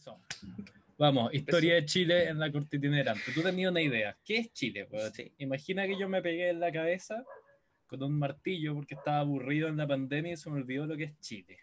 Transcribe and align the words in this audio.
Eso. 0.00 0.18
Vamos, 0.96 1.32
historia 1.34 1.74
de 1.74 1.84
Chile 1.84 2.28
en 2.28 2.38
la 2.38 2.50
corte 2.50 2.76
itinerante. 2.76 3.32
Tú 3.34 3.42
tenías 3.42 3.70
una 3.70 3.82
idea. 3.82 4.16
¿Qué 4.24 4.38
es 4.38 4.52
Chile? 4.52 4.88
Sí. 5.12 5.30
Imagina 5.38 5.86
que 5.86 5.98
yo 5.98 6.08
me 6.08 6.22
pegué 6.22 6.48
en 6.48 6.60
la 6.60 6.72
cabeza 6.72 7.22
con 7.86 8.02
un 8.02 8.18
martillo 8.18 8.74
porque 8.74 8.94
estaba 8.94 9.18
aburrido 9.18 9.68
en 9.68 9.76
la 9.76 9.86
pandemia 9.86 10.32
y 10.32 10.36
se 10.36 10.48
me 10.48 10.56
olvidó 10.56 10.86
lo 10.86 10.96
que 10.96 11.04
es 11.04 11.20
Chile. 11.20 11.58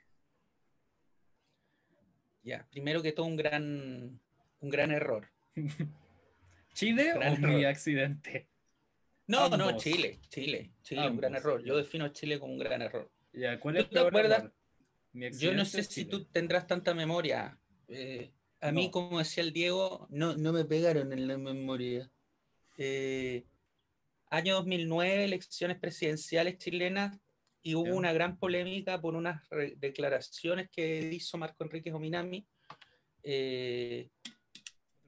Ya, 2.44 2.68
primero 2.70 3.02
que 3.02 3.12
todo 3.12 3.26
un 3.26 3.36
gran, 3.36 4.20
un 4.60 4.70
gran 4.70 4.92
error. 4.92 5.28
¿Chile 6.74 7.14
Gran 7.16 7.44
o 7.44 7.48
mi 7.48 7.56
error. 7.56 7.66
accidente? 7.66 8.48
No, 9.26 9.50
no, 9.50 9.70
Ambos. 9.70 9.84
Chile, 9.84 10.20
Chile, 10.30 10.72
Chile, 10.84 11.10
un 11.10 11.18
gran 11.18 11.36
error. 11.36 11.64
Yo 11.64 11.76
defino 11.76 12.06
a 12.06 12.12
Chile 12.12 12.40
como 12.40 12.54
un 12.54 12.60
gran 12.60 12.84
error. 12.84 13.10
Ya, 13.34 13.60
¿cuál 13.60 13.78
¿Tú 13.78 13.86
te 13.86 14.00
acuerdas? 14.00 14.52
Mi 15.12 15.32
Yo 15.32 15.54
no 15.54 15.66
sé 15.66 15.84
si 15.84 16.06
tú 16.06 16.26
tendrás 16.26 16.68
tanta 16.68 16.94
memoria. 16.94 17.60
Eh, 17.88 18.32
a 18.60 18.72
mí, 18.72 18.90
como 18.90 19.20
decía 19.20 19.44
el 19.44 19.54
Diego, 19.54 20.08
no, 20.10 20.36
no 20.36 20.52
me 20.52 20.66
pegaron 20.66 21.14
en 21.14 21.28
la 21.28 21.38
memoria. 21.38 22.10
Eh, 22.78 23.46
año 24.30 24.56
2009, 24.56 25.24
elecciones 25.24 25.80
presidenciales 25.80 26.58
chilenas, 26.58 27.18
y 27.62 27.76
hubo 27.76 27.96
una 27.96 28.14
gran 28.14 28.38
polémica 28.38 29.02
por 29.02 29.16
unas 29.16 29.44
declaraciones 29.78 30.70
que 30.70 31.10
hizo 31.12 31.38
Marco 31.38 31.66
Enrique 31.66 31.92
Ominami, 31.92 32.48
eh, 33.24 34.10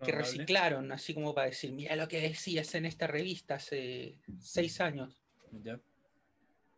que 0.03 0.11
reciclaron, 0.11 0.91
así 0.91 1.13
como 1.13 1.33
para 1.33 1.47
decir, 1.47 1.71
mira 1.71 1.95
lo 1.95 2.07
que 2.07 2.19
decías 2.19 2.75
en 2.75 2.85
esta 2.85 3.07
revista 3.07 3.55
hace 3.55 4.19
seis 4.41 4.81
años. 4.81 5.21
Ya. 5.63 5.79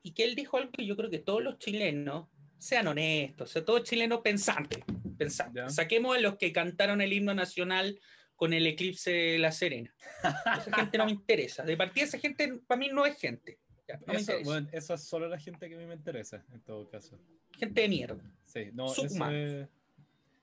y 0.02 0.12
que 0.14 0.24
él 0.24 0.34
dijo 0.34 0.56
algo 0.56 0.72
que 0.72 0.86
yo 0.86 0.96
creo 0.96 1.10
que 1.10 1.20
todos 1.20 1.44
los 1.44 1.60
chilenos 1.60 2.30
sean 2.58 2.88
honestos, 2.88 3.50
o 3.50 3.52
sea, 3.52 3.66
todo 3.66 3.80
chileno 3.80 4.24
pensante, 4.24 4.86
pensante. 5.26 5.60
Ya. 5.60 5.70
Saquemos 5.70 6.16
a 6.16 6.20
los 6.20 6.38
que 6.38 6.52
cantaron 6.52 7.02
el 7.02 7.14
himno 7.14 7.34
nacional 7.34 8.00
con 8.36 8.54
el 8.54 8.66
eclipse 8.68 9.12
de 9.12 9.38
La 9.40 9.52
Serena. 9.52 9.94
Esa 10.24 10.72
gente 10.88 10.98
no 10.98 11.06
me 11.06 11.12
interesa. 11.12 11.64
De 11.64 11.78
partida 11.78 12.06
esa 12.06 12.18
gente 12.20 12.60
para 12.68 12.80
mí 12.80 12.90
no 12.90 13.06
es 13.06 13.18
gente. 13.20 13.60
Ya, 13.88 13.98
no 13.98 14.14
me 14.14 14.20
Eso, 14.20 14.32
interesa. 14.32 14.44
bueno, 14.52 14.70
eso 14.72 14.94
es 14.94 15.04
solo 15.04 15.28
la 15.28 15.40
gente 15.40 15.68
que 15.70 15.76
a 15.76 15.78
mí 15.78 15.86
me 15.86 15.94
interesa, 15.96 16.44
en 16.54 16.62
todo 16.62 16.90
caso. 16.90 17.20
Gente 17.58 17.82
de 17.82 17.88
mierda. 17.90 18.24
Sí, 18.46 18.70
no, 18.74 18.92
eso 18.92 19.06
es- 19.06 19.68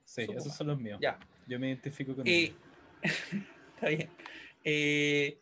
Sí, 0.05 0.23
esos 0.23 0.55
son 0.57 0.69
los 0.69 0.81
míos. 0.81 0.99
Ya. 1.03 1.19
Yo 1.47 1.59
me 1.61 1.69
identifico 1.69 2.15
con 2.17 2.27
Eh, 2.27 2.45
ellos. 2.45 2.57
está 3.75 3.89
bien. 3.91 4.11
Eh, 4.65 5.39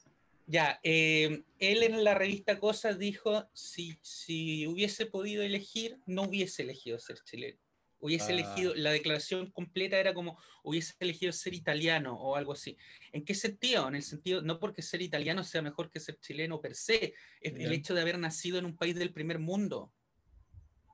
ya, 0.46 0.80
eh, 0.83 1.42
él 1.58 1.83
en 1.83 2.02
la 2.05 2.14
revista 2.14 2.58
Cosas 2.58 2.98
dijo, 2.98 3.48
si, 3.52 3.96
si 4.02 4.66
hubiese 4.66 5.06
podido 5.06 5.42
elegir, 5.42 5.98
no 6.06 6.22
hubiese 6.22 6.62
elegido 6.62 6.98
ser 6.98 7.18
chileno. 7.24 7.58
Hubiese 8.06 8.30
Ah. 8.30 8.34
elegido, 8.34 8.74
la 8.76 8.90
declaración 8.92 9.50
completa 9.50 9.98
era 9.98 10.14
como, 10.14 10.38
hubiese 10.62 10.94
elegido 11.00 11.32
ser 11.32 11.54
italiano 11.54 12.14
o 12.14 12.36
algo 12.36 12.52
así. 12.52 12.76
¿En 13.12 13.24
qué 13.24 13.34
sentido? 13.34 13.88
En 13.88 13.96
el 13.96 14.02
sentido, 14.02 14.42
no 14.42 14.58
porque 14.60 14.80
ser 14.82 15.02
italiano 15.02 15.42
sea 15.44 15.60
mejor 15.62 15.90
que 15.90 15.98
ser 16.00 16.18
chileno 16.20 16.60
per 16.60 16.74
se, 16.74 17.14
es 17.40 17.54
Ya. 17.54 17.64
el 17.66 17.72
hecho 17.72 17.94
de 17.94 18.00
haber 18.02 18.18
nacido 18.18 18.58
en 18.58 18.64
un 18.64 18.77
país 18.77 18.94
del 18.94 19.12
primer 19.12 19.38
mundo. 19.38 19.92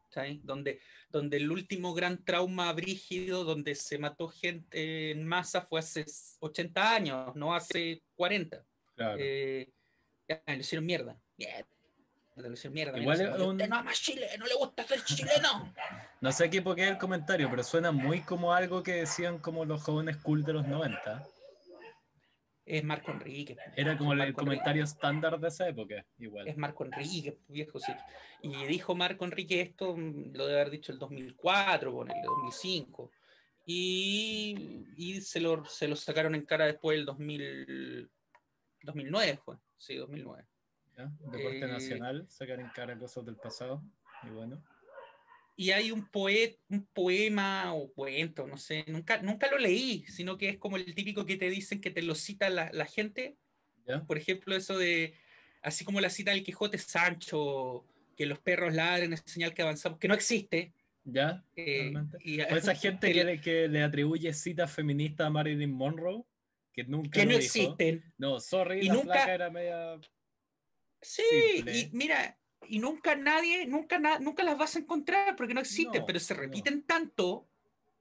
¿sabes? 0.08 0.44
Donde, 0.44 0.78
donde 1.08 1.38
el 1.38 1.50
último 1.50 1.94
gran 1.94 2.22
trauma 2.22 2.70
brígido, 2.74 3.44
donde 3.44 3.74
se 3.74 3.96
mató 3.98 4.28
gente 4.28 5.10
en 5.12 5.26
masa, 5.26 5.62
fue 5.62 5.80
hace 5.80 6.04
80 6.40 6.94
años, 6.94 7.34
no 7.34 7.54
hace 7.54 8.02
40. 8.14 8.62
Claro. 8.94 9.16
Eh, 9.18 9.72
ya, 10.28 10.42
le 10.46 10.58
hicieron 10.58 10.84
mierda. 10.84 11.18
Mierda. 11.38 11.66
Mierda. 12.70 12.98
Igual 12.98 13.20
es 13.20 13.28
un- 13.40 13.50
Usted 13.52 13.68
no 13.68 13.76
ama 13.76 13.92
Chile, 13.92 14.28
no 14.38 14.46
le 14.46 14.54
gusta 14.54 14.84
ser 14.84 15.02
chileno. 15.04 15.72
No 16.22 16.30
sé 16.30 16.48
qué 16.48 16.62
por 16.62 16.76
qué 16.76 16.86
el 16.86 16.98
comentario, 16.98 17.50
pero 17.50 17.64
suena 17.64 17.90
muy 17.90 18.20
como 18.20 18.54
algo 18.54 18.82
que 18.84 18.92
decían 18.92 19.38
como 19.38 19.64
los 19.64 19.82
jóvenes 19.82 20.18
cool 20.18 20.44
de 20.44 20.52
los 20.52 20.66
90. 20.68 21.26
es 22.64 22.84
Marco 22.84 23.10
Enrique. 23.10 23.56
Era 23.76 23.98
como 23.98 24.12
el 24.12 24.32
comentario 24.32 24.84
estándar 24.84 25.40
de 25.40 25.48
esa 25.48 25.68
época, 25.68 26.06
igual. 26.18 26.46
Es 26.46 26.56
Marco 26.56 26.84
Enrique, 26.84 27.38
viejo, 27.48 27.80
sí. 27.80 27.92
Y 28.42 28.66
dijo 28.66 28.94
Marco 28.94 29.24
Enrique 29.24 29.60
esto, 29.60 29.96
mm, 29.96 30.32
lo 30.34 30.46
debe 30.46 30.60
haber 30.60 30.70
dicho 30.70 30.92
el 30.92 30.98
2004, 31.00 31.90
ponele, 31.92 32.20
2005. 32.24 33.10
Y, 33.66 34.84
y 34.96 35.20
se, 35.22 35.40
lo, 35.40 35.64
se 35.64 35.88
lo 35.88 35.96
sacaron 35.96 36.36
en 36.36 36.46
cara 36.46 36.66
después 36.66 36.96
del 36.96 37.04
2000, 37.06 38.08
2009, 38.82 39.40
fue. 39.44 39.56
Sí, 39.76 39.96
2009. 39.96 40.46
¿Ya? 40.96 41.10
Deporte 41.30 41.58
Eh, 41.58 41.66
nacional, 41.68 42.26
sacar 42.28 42.60
en 42.60 42.68
cara 42.68 42.98
cosas 42.98 43.24
del 43.24 43.36
pasado. 43.36 43.82
Y 44.24 44.30
bueno. 44.30 44.62
Y 45.56 45.70
hay 45.70 45.90
un, 45.92 46.06
poet, 46.08 46.58
un 46.70 46.86
poema 46.86 47.74
o 47.74 47.92
cuento, 47.92 48.46
no 48.46 48.56
sé, 48.56 48.84
nunca, 48.88 49.20
nunca 49.20 49.50
lo 49.50 49.58
leí, 49.58 50.04
sino 50.06 50.38
que 50.38 50.48
es 50.48 50.58
como 50.58 50.76
el 50.78 50.94
típico 50.94 51.26
que 51.26 51.36
te 51.36 51.50
dicen 51.50 51.80
que 51.80 51.90
te 51.90 52.00
lo 52.02 52.14
cita 52.14 52.48
la, 52.48 52.70
la 52.72 52.86
gente. 52.86 53.36
¿ya? 53.86 54.02
Por 54.04 54.16
ejemplo, 54.16 54.56
eso 54.56 54.78
de, 54.78 55.14
así 55.60 55.84
como 55.84 56.00
la 56.00 56.08
cita 56.08 56.30
del 56.30 56.42
Quijote 56.42 56.78
Sancho, 56.78 57.84
que 58.16 58.24
los 58.26 58.38
perros 58.38 58.72
ladren 58.74 59.12
es 59.12 59.22
señal 59.26 59.52
que 59.52 59.62
avanzamos, 59.62 59.98
que 59.98 60.08
no 60.08 60.14
existe. 60.14 60.72
¿Ya? 61.04 61.44
Eh, 61.56 61.92
y, 62.20 62.40
O 62.40 62.56
esa 62.56 62.74
gente 62.74 63.08
el- 63.08 63.12
que 63.14 63.24
le, 63.24 63.40
que 63.40 63.68
le 63.68 63.82
atribuye 63.82 64.32
citas 64.32 64.72
feministas 64.72 65.26
a 65.26 65.30
Marilyn 65.30 65.70
Monroe, 65.72 66.22
que 66.72 66.84
nunca 66.84 67.10
que 67.10 67.26
no 67.26 67.32
dijo. 67.32 67.42
existen. 67.42 68.04
No, 68.16 68.40
sorry, 68.40 68.80
Y 68.80 68.86
la 68.88 68.94
nunca- 68.94 69.34
era 69.34 69.50
media... 69.50 70.00
Sí, 71.02 71.22
Simple. 71.56 71.78
y 71.78 71.90
mira, 71.92 72.38
y 72.68 72.78
nunca 72.78 73.16
nadie, 73.16 73.66
nunca, 73.66 73.98
na- 73.98 74.18
nunca 74.20 74.42
las 74.44 74.56
vas 74.56 74.76
a 74.76 74.78
encontrar 74.78 75.34
porque 75.36 75.52
no 75.54 75.60
existen, 75.60 76.00
No, 76.00 76.06
pero 76.06 76.20
se 76.20 76.34
no. 76.34 76.40
repiten 76.40 76.84
tanto 76.84 77.48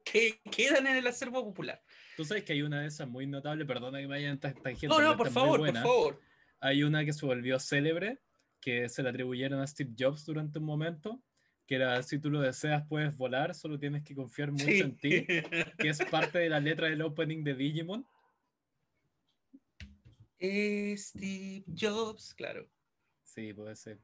que 0.06 0.40
quedan 0.52 0.88
en 0.88 0.96
el 0.98 1.08
acervo 1.08 1.44
popular. 1.44 1.82
Tú 2.16 2.24
sabes 2.26 2.44
que 2.44 2.54
hay 2.54 2.62
una 2.62 2.82
de 2.82 2.88
esas 2.88 3.08
muy 3.08 3.26
notable, 3.28 3.66
perdona 3.66 3.98
que 4.00 4.04
me 4.08 4.14
vayan 4.16 4.40
tan 4.40 4.54
tangente. 4.54 4.88
No, 4.88 5.02
no, 5.02 5.18
por 5.18 5.32
favor, 5.32 5.60
por 5.60 5.74
favor. 5.74 6.22
Hay 6.60 6.84
una 6.84 7.04
que 7.04 7.12
se 7.14 7.26
volvió 7.26 7.60
célebre, 7.60 8.20
que 8.60 8.88
se 8.88 9.02
le 9.02 9.10
atribuyeron 9.10 9.60
a 9.62 9.66
Steve 9.68 9.92
Jobs 9.98 10.24
durante 10.26 10.60
un 10.60 10.66
momento, 10.66 11.24
que 11.66 11.76
era, 11.76 12.04
si 12.04 12.20
tú 12.20 12.30
lo 12.30 12.40
deseas 12.42 12.84
puedes 12.88 13.18
volar, 13.18 13.56
solo 13.56 13.80
tienes 13.80 14.04
que 14.04 14.14
confiar 14.14 14.52
mucho 14.52 14.66
Sí. 14.66 14.80
en 14.82 14.96
ti, 14.98 15.26
que 15.26 15.90
es 15.90 16.04
parte 16.06 16.38
de 16.38 16.50
la 16.50 16.60
letra 16.60 16.88
del 16.88 17.02
opening 17.02 17.44
de 17.44 17.56
Digimon. 17.56 18.06
Eh, 20.44 20.96
Steve 20.98 21.64
Jobs, 21.80 22.34
claro. 22.34 22.68
Sí, 23.34 23.54
puede 23.54 23.76
ser. 23.78 23.98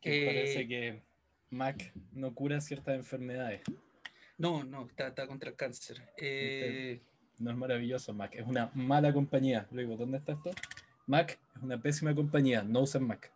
Que 0.00 0.22
Eh, 0.22 0.26
parece 0.26 0.66
que 0.68 1.02
Mac 1.50 1.92
no 2.12 2.34
cura 2.34 2.60
ciertas 2.60 2.96
enfermedades. 2.96 3.62
No, 4.36 4.64
no, 4.64 4.86
está, 4.86 5.08
está 5.08 5.26
contra 5.28 5.50
el 5.50 5.56
cáncer. 5.56 6.02
Eh, 6.18 7.00
No 7.38 7.50
es 7.50 7.56
maravilloso, 7.56 8.12
Mac. 8.12 8.34
Es 8.34 8.46
una 8.46 8.70
mala 8.74 9.12
compañía. 9.12 9.68
Luego, 9.70 9.96
¿dónde 9.96 10.18
está 10.18 10.32
esto? 10.32 10.50
Mac 11.06 11.38
es 11.56 11.62
una 11.62 11.80
pésima 11.80 12.12
compañía. 12.14 12.62
No 12.64 12.80
usen 12.82 13.04
Mac. 13.06 13.32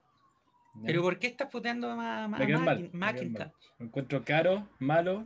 ¿Ya? 0.75 0.83
pero 0.87 1.03
¿por 1.03 1.19
qué 1.19 1.27
estás 1.29 1.49
puteando 1.49 1.89
a, 1.91 1.95
a, 2.23 2.25
a 2.25 2.29
Me 2.29 2.39
caen 2.39 2.65
mal, 2.65 2.79
Mackin- 2.79 2.93
me 2.93 3.01
caen 3.01 3.33
Macintosh? 3.33 3.53
Lo 3.79 3.87
encuentro 3.87 4.25
caro, 4.25 4.69
malo, 4.79 5.25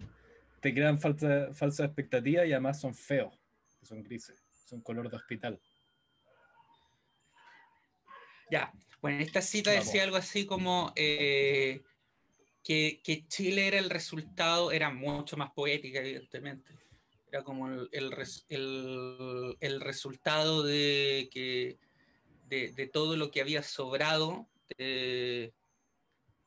te 0.60 0.72
crean 0.74 0.98
falsa, 0.98 1.52
falsas 1.52 1.86
expectativas 1.86 2.46
y 2.46 2.52
además 2.52 2.80
son 2.80 2.94
feos, 2.94 3.38
que 3.78 3.84
son 3.86 4.02
grises, 4.02 4.42
son 4.66 4.80
color 4.80 5.10
de 5.10 5.16
hospital. 5.16 5.60
Ya, 8.50 8.72
bueno, 9.00 9.20
esta 9.22 9.40
cita 9.42 9.70
Vamos. 9.70 9.86
decía 9.86 10.02
algo 10.04 10.16
así 10.16 10.46
como 10.46 10.92
eh, 10.96 11.82
que, 12.62 13.00
que 13.04 13.26
Chile 13.26 13.66
era 13.66 13.78
el 13.78 13.90
resultado, 13.90 14.72
era 14.72 14.90
mucho 14.90 15.36
más 15.36 15.50
poética, 15.52 16.00
evidentemente. 16.00 16.72
Era 17.30 17.42
como 17.42 17.68
el, 17.68 17.88
el 17.92 18.12
res- 18.12 18.46
el- 18.48 19.56
el 19.60 19.80
resultado 19.80 20.62
de, 20.62 21.28
que, 21.32 21.78
de, 22.48 22.72
de 22.72 22.86
todo 22.86 23.16
lo 23.16 23.30
que 23.30 23.40
había 23.40 23.62
sobrado 23.62 24.46
de- 24.78 25.52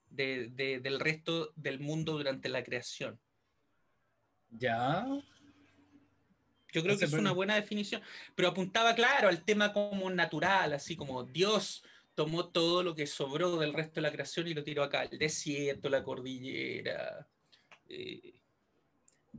de- 0.09 0.47
de- 0.49 0.79
del 0.79 0.99
resto 0.99 1.51
del 1.55 1.79
mundo 1.79 2.13
durante 2.13 2.47
la 2.49 2.63
creación. 2.63 3.19
Ya, 4.51 5.05
Yo 6.73 6.81
creo 6.83 6.95
Ese 6.95 6.99
que 6.99 7.05
es 7.05 7.13
una 7.13 7.31
buena 7.31 7.55
definición, 7.55 8.01
pero 8.35 8.49
apuntaba, 8.49 8.93
claro, 8.93 9.29
al 9.29 9.43
tema 9.43 9.71
como 9.73 10.09
natural, 10.09 10.73
así 10.73 10.95
como 10.95 11.23
Dios 11.23 11.83
tomó 12.13 12.49
todo 12.49 12.83
lo 12.83 12.95
que 12.95 13.07
sobró 13.07 13.57
del 13.57 13.73
resto 13.73 13.95
de 13.95 14.01
la 14.01 14.11
creación 14.11 14.47
y 14.47 14.53
lo 14.53 14.63
tiró 14.63 14.83
acá, 14.83 15.03
el 15.03 15.17
desierto, 15.17 15.87
la 15.89 16.03
cordillera. 16.03 17.27
eh, 17.89 18.33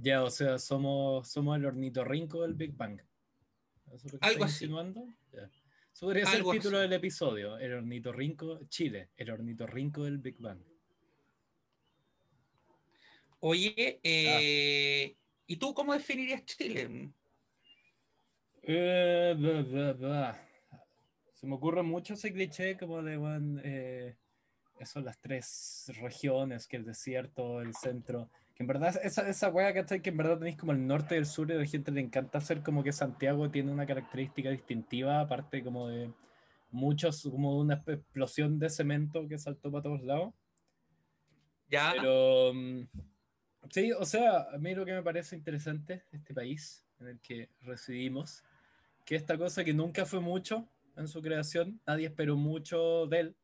ya, 0.01 0.23
o 0.23 0.31
sea, 0.31 0.59
somos, 0.59 1.29
somos 1.29 1.57
el 1.57 1.67
ornitorrinco 1.67 2.43
del 2.43 2.55
Big 2.55 2.73
Bang. 2.77 3.01
¿Eso 3.93 4.07
es 4.07 4.13
lo 4.13 4.19
que 4.21 4.27
Algo 4.27 4.45
así. 4.45 4.65
insinuando? 4.65 5.09
Ya. 5.33 5.51
Eso 5.93 6.07
podría 6.07 6.27
ser 6.27 6.41
el 6.41 6.51
título 6.51 6.79
así. 6.79 6.83
del 6.83 6.93
episodio, 6.93 7.59
el 7.59 7.73
ornitorrinco, 7.75 8.61
Chile, 8.69 9.11
el 9.17 9.31
ornitorrinco 9.31 10.05
del 10.05 10.19
Big 10.19 10.37
Bang. 10.39 10.61
Oye, 13.41 14.01
eh, 14.03 15.17
¿y 15.49 15.57
tú 15.57 15.75
cómo 15.75 15.93
definirías 15.93 16.45
Chile? 16.45 17.11
Eh, 18.63 19.35
bla, 19.37 19.63
bla, 19.63 19.93
bla. 19.95 20.49
Se 21.33 21.47
me 21.47 21.55
ocurre 21.55 21.83
mucho 21.83 22.15
ese 22.15 22.33
cliché 22.33 22.77
como 22.77 23.03
de, 23.03 23.17
bueno, 23.17 23.61
eh, 23.65 24.17
eso, 24.79 25.01
las 25.01 25.19
tres 25.21 25.91
regiones, 26.01 26.69
que 26.69 26.77
el 26.77 26.85
desierto, 26.85 27.61
el 27.63 27.75
centro, 27.75 28.31
Que 28.55 28.63
en 28.63 28.67
verdad, 28.67 28.95
esa, 29.03 29.29
esa 29.29 29.49
wea, 29.49 29.73
¿cachai? 29.73 30.03
Que 30.03 30.11
en 30.11 30.19
verdad 30.19 30.39
tenéis 30.39 30.57
como 30.57 30.73
el 30.73 30.87
norte 30.87 31.15
y 31.15 31.19
el 31.19 31.27
sur 31.27 31.51
y 31.51 31.55
a 31.55 31.57
la 31.57 31.67
gente 31.67 31.93
le 31.93 32.01
encanta 32.01 32.39
hacer 32.39 32.63
como 32.63 32.85
que 32.85 32.93
Santiago 32.93 33.51
tiene 33.51 33.73
una 33.73 33.87
característica 33.87 34.51
distintiva, 34.51 35.21
aparte 35.21 35.65
como 35.65 35.89
de 35.89 36.13
muchos, 36.71 37.23
como 37.23 37.59
una 37.59 37.83
explosión 37.87 38.59
de 38.59 38.69
cemento 38.69 39.27
que 39.29 39.39
saltó 39.39 39.71
para 39.71 39.83
todos 39.83 40.03
lados. 40.03 40.35
Ya. 41.71 41.93
Pero 41.97 42.53
mm, 42.53 42.83
sí, 43.71 43.93
o 43.93 44.05
sea, 44.05 44.49
a 44.53 44.59
mí 44.59 44.75
lo 44.75 44.85
que 44.85 44.93
me 44.93 45.03
parece 45.03 45.37
interesante 45.37 46.05
este 46.13 46.35
país 46.35 46.85
en 47.01 47.09
el 47.09 47.21
que 47.21 47.49
residimos, 47.61 48.43
que 49.05 49.17
esta 49.17 49.39
cosa 49.39 49.65
que 49.65 49.73
nunca 49.73 50.05
fue 50.05 50.21
mucho 50.21 50.69
en 50.97 51.09
su 51.09 51.23
creación, 51.23 51.81
nadie 51.87 52.07
esperó 52.07 52.37
mucho 52.37 53.07
de 53.07 53.21
él, 53.21 53.37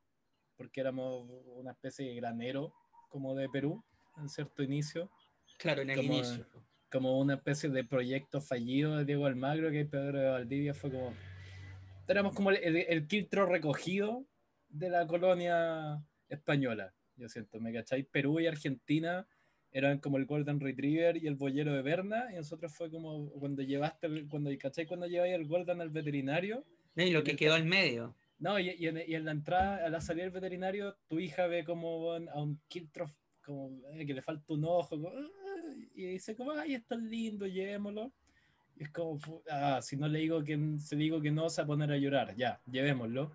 porque 0.57 0.81
éramos 0.81 1.29
una 1.57 1.73
especie 1.73 2.09
de 2.09 2.15
granero 2.17 2.75
como 3.09 3.35
de 3.35 3.49
Perú 3.49 3.83
en 4.19 4.29
cierto 4.29 4.63
inicio. 4.63 5.11
Claro, 5.59 5.83
en 5.83 5.91
el 5.91 5.97
como, 5.97 6.13
inicio. 6.15 6.47
Como 6.91 7.19
una 7.19 7.35
especie 7.35 7.71
de 7.71 7.85
proyecto 7.85 8.41
fallido 8.41 8.97
de 8.97 9.05
Diego 9.05 9.27
Almagro, 9.27 9.71
que 9.71 9.85
Pedro 9.85 10.19
de 10.19 10.31
Valdivia 10.31 10.75
fue 10.75 10.91
como. 10.91 11.15
Éramos 12.07 12.35
como 12.35 12.51
el, 12.51 12.57
el, 12.57 12.77
el 12.77 13.07
quiltro 13.07 13.47
recogido 13.47 14.27
de 14.69 14.91
la 14.91 15.07
colonia 15.07 16.05
española, 16.29 16.93
yo 17.17 17.29
siento, 17.29 17.61
¿me 17.61 17.73
cacháis? 17.73 18.07
Perú 18.07 18.41
y 18.41 18.47
Argentina 18.47 19.27
eran 19.75 19.99
como 19.99 20.17
el 20.17 20.25
Golden 20.25 20.61
Retriever 20.61 21.17
y 21.19 21.27
el 21.27 21.35
boyero 21.35 21.75
de 21.75 21.83
Berna, 21.83 22.29
y 22.33 22.37
nosotros 22.37 22.73
fue 22.75 22.91
como 22.91 23.29
cuando 23.33 23.63
llevaste, 23.63 24.07
el, 24.07 24.29
cuando, 24.29 24.51
¿cachai? 24.59 24.87
Cuando 24.87 25.07
lleváis 25.07 25.35
el 25.35 25.47
Golden 25.47 25.81
al 25.83 25.91
veterinario. 25.91 26.65
No, 26.95 27.03
y 27.03 27.11
lo 27.11 27.25
que 27.25 27.33
el- 27.33 27.37
quedó 27.37 27.55
al 27.55 27.67
medio. 27.67 28.15
No, 28.39 28.59
y, 28.59 28.71
y 28.71 28.87
en, 28.87 28.99
y 29.07 29.15
en 29.15 29.25
la 29.25 29.33
entrada, 29.33 29.85
a 29.85 29.91
la 29.91 30.01
salida 30.01 30.25
del 30.25 30.33
veterinario, 30.33 30.97
tu 31.09 31.19
hija 31.19 31.47
ve 31.47 31.65
como 31.65 32.13
a 32.13 32.43
un 32.43 32.61
quiltro 32.69 33.07
como 33.45 33.71
eh, 33.93 34.07
que 34.07 34.15
le 34.15 34.23
falta 34.23 34.55
un 34.55 34.65
ojo, 34.65 34.91
como, 34.91 35.09
"Ah", 35.09 35.75
y 35.95 36.07
dice 36.07 36.35
como, 36.37 36.53
ay, 36.53 36.75
es 36.75 36.85
lindo, 36.99 37.47
llevémoslo. 37.47 38.13
Y 38.77 38.85
es 38.85 38.91
como, 38.91 39.19
ah, 39.51 39.81
si 39.83 39.97
no 39.97 40.09
le 40.09 40.21
digo 40.21 40.43
que, 40.45 40.59
se 40.79 40.97
digo 40.97 41.21
que 41.21 41.31
no, 41.33 41.49
se 41.51 41.63
va 41.63 41.65
a 41.65 41.69
poner 41.69 41.93
a 41.93 41.97
llorar, 41.99 42.35
ya, 42.37 42.61
llevémoslo. 42.71 43.33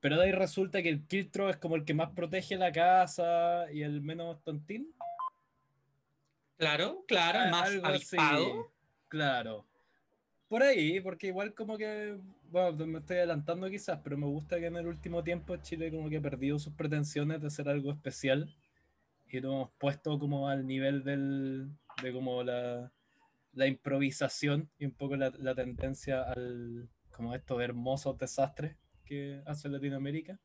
Pero 0.00 0.16
de 0.18 0.24
ahí 0.26 0.32
resulta 0.32 0.82
que 0.82 0.88
el 0.88 1.06
quiltro 1.06 1.50
es 1.50 1.56
como 1.56 1.76
el 1.76 1.84
que 1.84 1.94
más 1.94 2.10
protege 2.12 2.56
la 2.56 2.70
casa 2.72 3.66
y 3.72 3.82
el 3.82 4.00
menos 4.02 4.42
tontín. 4.42 4.94
Claro, 6.56 7.04
claro, 7.06 7.50
más 7.50 7.70
avispado. 7.82 8.72
Claro. 9.08 9.66
Por 10.48 10.62
ahí, 10.62 11.00
porque 11.00 11.28
igual 11.28 11.54
como 11.54 11.76
que, 11.76 12.18
bueno, 12.50 12.86
me 12.86 13.00
estoy 13.00 13.16
adelantando 13.18 13.68
quizás, 13.68 14.00
pero 14.02 14.16
me 14.16 14.26
gusta 14.26 14.58
que 14.58 14.66
en 14.66 14.76
el 14.76 14.86
último 14.86 15.22
tiempo 15.24 15.56
Chile 15.56 15.90
como 15.90 16.08
que 16.08 16.18
ha 16.18 16.22
perdido 16.22 16.58
sus 16.58 16.72
pretensiones 16.72 17.40
de 17.40 17.48
hacer 17.48 17.68
algo 17.68 17.90
especial 17.90 18.54
y 19.28 19.40
lo 19.40 19.52
hemos 19.52 19.70
puesto 19.78 20.18
como 20.18 20.48
al 20.48 20.66
nivel 20.66 21.02
del, 21.02 21.70
de 22.02 22.12
como 22.12 22.42
la, 22.44 22.92
la 23.52 23.66
improvisación 23.66 24.70
y 24.78 24.86
un 24.86 24.92
poco 24.92 25.16
la, 25.16 25.30
la 25.38 25.54
tendencia 25.54 26.22
al, 26.22 26.88
como 27.10 27.34
estos 27.34 27.60
hermosos 27.60 28.16
desastres 28.18 28.76
que 29.04 29.42
hace 29.46 29.68
Latinoamérica. 29.68 30.38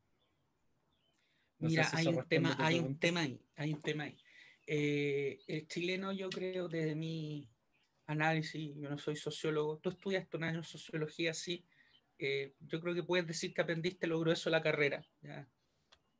No 1.58 1.68
Mira, 1.68 1.84
si 1.84 1.96
hay 1.96 2.06
un, 2.08 2.24
tema, 2.26 2.56
hay 2.58 2.78
un 2.80 2.98
tema 2.98 3.20
ahí, 3.20 3.40
hay 3.56 3.72
un 3.74 3.80
tema 3.80 4.04
ahí. 4.04 4.16
Eh, 4.66 5.40
el 5.46 5.66
chileno, 5.66 6.12
yo 6.12 6.28
creo, 6.30 6.68
desde 6.68 6.94
mi 6.94 7.48
análisis, 8.06 8.74
yo 8.76 8.88
no 8.88 8.98
soy 8.98 9.16
sociólogo, 9.16 9.78
tú 9.78 9.90
estudiaste 9.90 10.36
un 10.36 10.44
año 10.44 10.62
sociología, 10.62 11.34
sí, 11.34 11.64
eh, 12.18 12.54
yo 12.60 12.80
creo 12.80 12.94
que 12.94 13.02
puedes 13.02 13.26
decir 13.26 13.52
que 13.52 13.60
aprendiste 13.60 14.06
lo 14.06 14.20
grueso 14.20 14.50
de 14.50 14.56
la 14.56 14.62
carrera, 14.62 15.04
ya. 15.20 15.48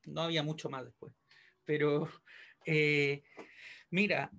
no 0.06 0.22
había 0.22 0.42
mucho 0.42 0.68
más 0.68 0.84
después, 0.84 1.12
pero 1.64 2.08
eh, 2.66 3.22
mira, 3.90 4.32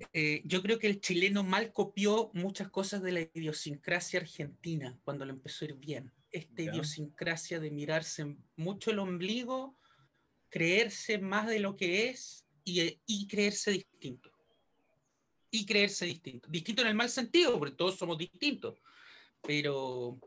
yo 0.43 0.61
creo 0.61 0.79
que 0.79 0.87
el 0.87 0.99
chileno 0.99 1.43
mal 1.43 1.71
copió 1.71 2.31
muchas 2.33 2.69
cosas 2.69 3.01
de 3.03 3.11
la 3.11 3.21
idiosincrasia 3.21 4.19
argentina 4.19 4.99
cuando 5.03 5.25
lo 5.25 5.31
empezó 5.31 5.63
a 5.63 5.69
ir 5.69 5.75
bien, 5.75 6.11
esta 6.31 6.63
Ya. 6.63 6.71
idiosincrasia 6.71 7.59
de 7.59 7.71
mirarse 7.71 8.35
mucho 8.55 8.91
el 8.91 8.99
ombligo, 8.99 9.77
creerse 10.49 11.19
más 11.19 11.47
de 11.47 11.59
lo 11.59 11.75
que 11.75 12.09
es 12.09 12.43
y, 12.63 12.99
y 13.05 13.27
creerse 13.27 13.71
distinto. 13.71 14.31
Y 15.51 15.65
creerse 15.65 16.05
distinto. 16.05 16.49
Distinto 16.49 16.81
en 16.81 16.87
el 16.89 16.95
mal 16.95 17.09
sentido, 17.09 17.59
porque 17.59 17.75
todos 17.75 17.97
somos 17.97 18.17
distintos. 18.17 18.81
Pero 19.41 20.19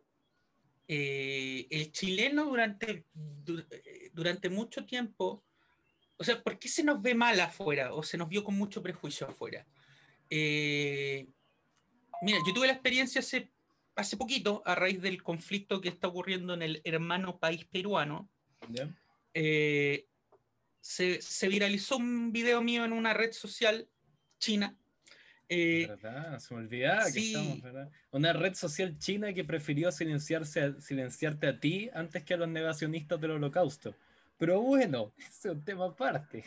eh, 0.87 1.67
el 1.71 1.91
chileno 1.91 2.45
durante, 2.45 3.07
du- 3.13 3.65
eh, 3.71 4.11
durante 4.13 4.49
mucho 4.49 4.85
tiempo, 4.85 5.45
o 6.17 6.25
sea, 6.25 6.43
¿por 6.43 6.59
qué 6.59 6.69
se 6.69 6.85
nos 6.85 7.03
ve 7.03 7.15
mal 7.15 7.39
afuera 7.41 7.93
o 7.93 8.03
se 8.03 8.17
nos 8.17 8.29
vio 8.29 8.45
con 8.45 8.55
mucho 8.57 8.83
prejuicio 8.83 9.27
afuera? 9.27 9.67
Eh, 10.31 11.27
mira, 12.23 12.39
yo 12.47 12.55
tuve 12.55 12.69
la 12.69 12.73
experiencia 12.75 13.19
hace, 13.19 13.51
hace 13.97 14.17
poquito, 14.17 14.63
a 14.65 14.75
raíz 14.75 15.01
del 15.03 15.23
conflicto 15.23 15.81
que 15.81 15.89
está 15.89 16.09
ocurriendo 16.09 16.55
en 16.55 16.63
el 16.63 16.81
hermano 16.85 17.39
país 17.39 17.65
peruano, 17.67 18.31
¿Ya? 18.69 18.95
eh, 19.35 20.07
se, 20.87 21.21
se 21.21 21.49
viralizó 21.49 21.97
un 21.97 22.31
video 22.31 22.63
mío 22.63 22.85
en 22.85 22.93
una 22.93 23.13
red 23.13 23.33
social 23.33 23.89
china. 24.39 24.77
eh, 25.49 25.87
¿Verdad? 25.89 26.39
Se 26.39 26.55
me 26.55 26.61
olvidaba 26.61 27.05
que 27.07 27.11
sí. 27.11 27.27
estamos, 27.35 27.61
¿verdad? 27.61 27.91
Una 28.13 28.33
red 28.33 28.55
social 28.55 28.97
china 28.97 29.33
que 29.35 29.43
prefirió 29.45 29.91
silenciarse 29.91 30.61
a- 30.61 30.81
silenciarte 30.81 31.49
a 31.49 31.59
ti 31.59 31.91
antes 31.93 32.23
que 32.23 32.35
a 32.35 32.37
los 32.37 32.49
negacionistas 32.49 33.21
del 33.21 33.33
holocausto. 33.33 33.97
Pero 34.39 34.61
bueno, 34.63 35.13
ese 35.19 35.49
es 35.49 35.55
un 35.57 35.65
tema 35.65 35.87
aparte. 35.87 36.45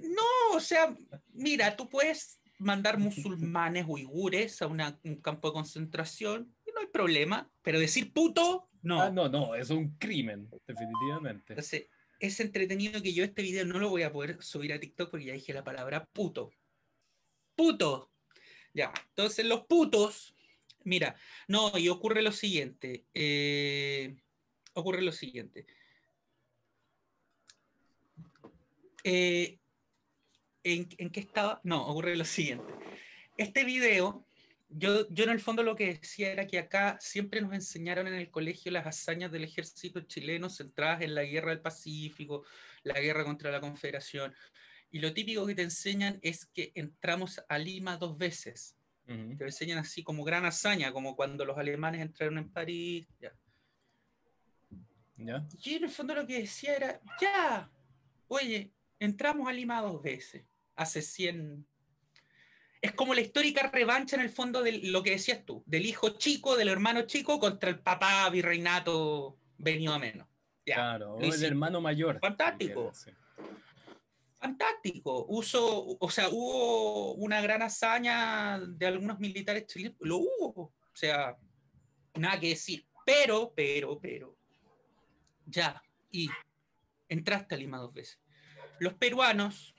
no, 0.00 0.56
o 0.56 0.60
sea, 0.60 0.96
mira, 1.34 1.76
tú 1.76 1.88
puedes 1.90 2.40
mandar 2.58 2.96
musulmanes 2.98 3.84
uigures 3.86 4.62
a 4.62 4.66
una- 4.66 4.98
un 5.04 5.16
campo 5.16 5.48
de 5.48 5.54
concentración 5.54 6.54
y 6.66 6.70
no 6.72 6.80
hay 6.80 6.86
problema, 6.86 7.50
pero 7.60 7.78
decir 7.78 8.14
puto, 8.14 8.70
no. 8.80 9.02
Ah, 9.02 9.10
no, 9.10 9.28
no, 9.28 9.54
es 9.54 9.68
un 9.68 9.90
crimen, 9.98 10.48
definitivamente. 10.66 11.52
Entonces, 11.52 11.86
es 12.22 12.38
entretenido 12.38 13.02
que 13.02 13.12
yo 13.12 13.24
este 13.24 13.42
video 13.42 13.66
no 13.66 13.80
lo 13.80 13.88
voy 13.90 14.04
a 14.04 14.12
poder 14.12 14.40
subir 14.42 14.72
a 14.72 14.78
TikTok 14.78 15.10
porque 15.10 15.26
ya 15.26 15.32
dije 15.32 15.52
la 15.52 15.64
palabra 15.64 16.04
puto. 16.04 16.52
Puto. 17.56 18.12
Ya, 18.72 18.92
entonces 19.08 19.44
los 19.44 19.66
putos, 19.66 20.34
mira, 20.84 21.16
no, 21.48 21.76
y 21.76 21.88
ocurre 21.88 22.22
lo 22.22 22.30
siguiente. 22.30 23.04
eh, 23.12 24.14
ocurre 24.74 25.02
lo 25.02 25.10
siguiente. 25.10 25.66
Eh, 29.02 29.58
¿en, 30.62 30.88
en 30.96 31.10
qué 31.10 31.20
estaba? 31.20 31.60
No, 31.64 31.88
ocurre 31.88 32.14
lo 32.14 32.24
siguiente. 32.24 32.72
Este 33.36 33.64
video, 33.64 34.24
yo, 34.74 35.08
yo 35.08 35.24
en 35.24 35.30
el 35.30 35.40
fondo 35.40 35.62
lo 35.62 35.76
que 35.76 35.94
decía 35.94 36.32
era 36.32 36.46
que 36.46 36.58
acá 36.58 36.96
siempre 37.00 37.40
nos 37.40 37.52
enseñaron 37.52 38.06
en 38.06 38.14
el 38.14 38.30
colegio 38.30 38.72
las 38.72 38.86
hazañas 38.86 39.30
del 39.30 39.44
ejército 39.44 40.00
chileno 40.02 40.48
centradas 40.50 41.02
en 41.02 41.14
la 41.14 41.24
guerra 41.24 41.50
del 41.50 41.60
Pacífico, 41.60 42.44
la 42.82 43.00
guerra 43.00 43.24
contra 43.24 43.50
la 43.50 43.60
Confederación. 43.60 44.34
Y 44.90 44.98
lo 44.98 45.12
típico 45.12 45.46
que 45.46 45.54
te 45.54 45.62
enseñan 45.62 46.18
es 46.22 46.46
que 46.46 46.72
entramos 46.74 47.42
a 47.48 47.58
Lima 47.58 47.96
dos 47.96 48.18
veces. 48.18 48.76
Ujú. 49.06 49.36
Te 49.36 49.44
lo 49.44 49.46
enseñan 49.46 49.78
así 49.78 50.02
como 50.02 50.24
gran 50.24 50.44
hazaña, 50.44 50.92
como 50.92 51.16
cuando 51.16 51.44
los 51.44 51.56
alemanes 51.58 52.00
entraron 52.00 52.38
en 52.38 52.50
París. 52.50 53.06
ya. 53.20 53.32
¿Ya? 55.16 55.46
Yo 55.58 55.76
en 55.76 55.84
el 55.84 55.90
fondo 55.90 56.14
lo 56.14 56.26
que 56.26 56.40
decía 56.40 56.74
era, 56.74 57.00
ya, 57.20 57.70
oye, 58.28 58.72
entramos 58.98 59.48
a 59.48 59.52
Lima 59.52 59.80
dos 59.80 60.02
veces, 60.02 60.44
hace 60.74 61.00
100... 61.00 61.66
Es 62.82 62.92
como 62.92 63.14
la 63.14 63.20
histórica 63.20 63.70
revancha 63.72 64.16
en 64.16 64.22
el 64.22 64.30
fondo 64.30 64.62
de 64.62 64.72
lo 64.82 65.02
que 65.02 65.12
decías 65.12 65.44
tú, 65.46 65.62
del 65.66 65.86
hijo 65.86 66.10
chico, 66.18 66.56
del 66.56 66.68
hermano 66.68 67.02
chico 67.02 67.38
contra 67.38 67.70
el 67.70 67.78
papá 67.78 68.28
virreinato 68.28 69.38
venido 69.56 69.94
a 69.94 69.98
menos. 69.98 70.28
Ya, 70.66 70.74
Claro, 70.74 71.14
o 71.14 71.22
el 71.22 71.44
hermano 71.44 71.80
mayor. 71.80 72.18
Fantástico. 72.20 72.92
Sí. 72.92 73.10
Fantástico. 74.42 75.24
Uso, 75.28 75.96
o 76.00 76.10
sea, 76.10 76.28
hubo 76.28 77.14
una 77.14 77.40
gran 77.40 77.62
hazaña 77.62 78.58
de 78.58 78.86
algunos 78.86 79.20
militares 79.20 79.68
chilenos. 79.68 79.96
Lo 80.00 80.16
hubo. 80.16 80.62
O 80.62 80.94
sea, 80.96 81.38
nada 82.14 82.40
que 82.40 82.48
decir. 82.48 82.84
Pero, 83.06 83.52
pero, 83.54 84.00
pero. 84.00 84.36
Ya. 85.46 85.80
Y 86.10 86.28
entraste 87.08 87.54
a 87.54 87.58
Lima 87.58 87.78
dos 87.78 87.94
veces. 87.94 88.20
Los 88.80 88.94
peruanos, 88.94 89.76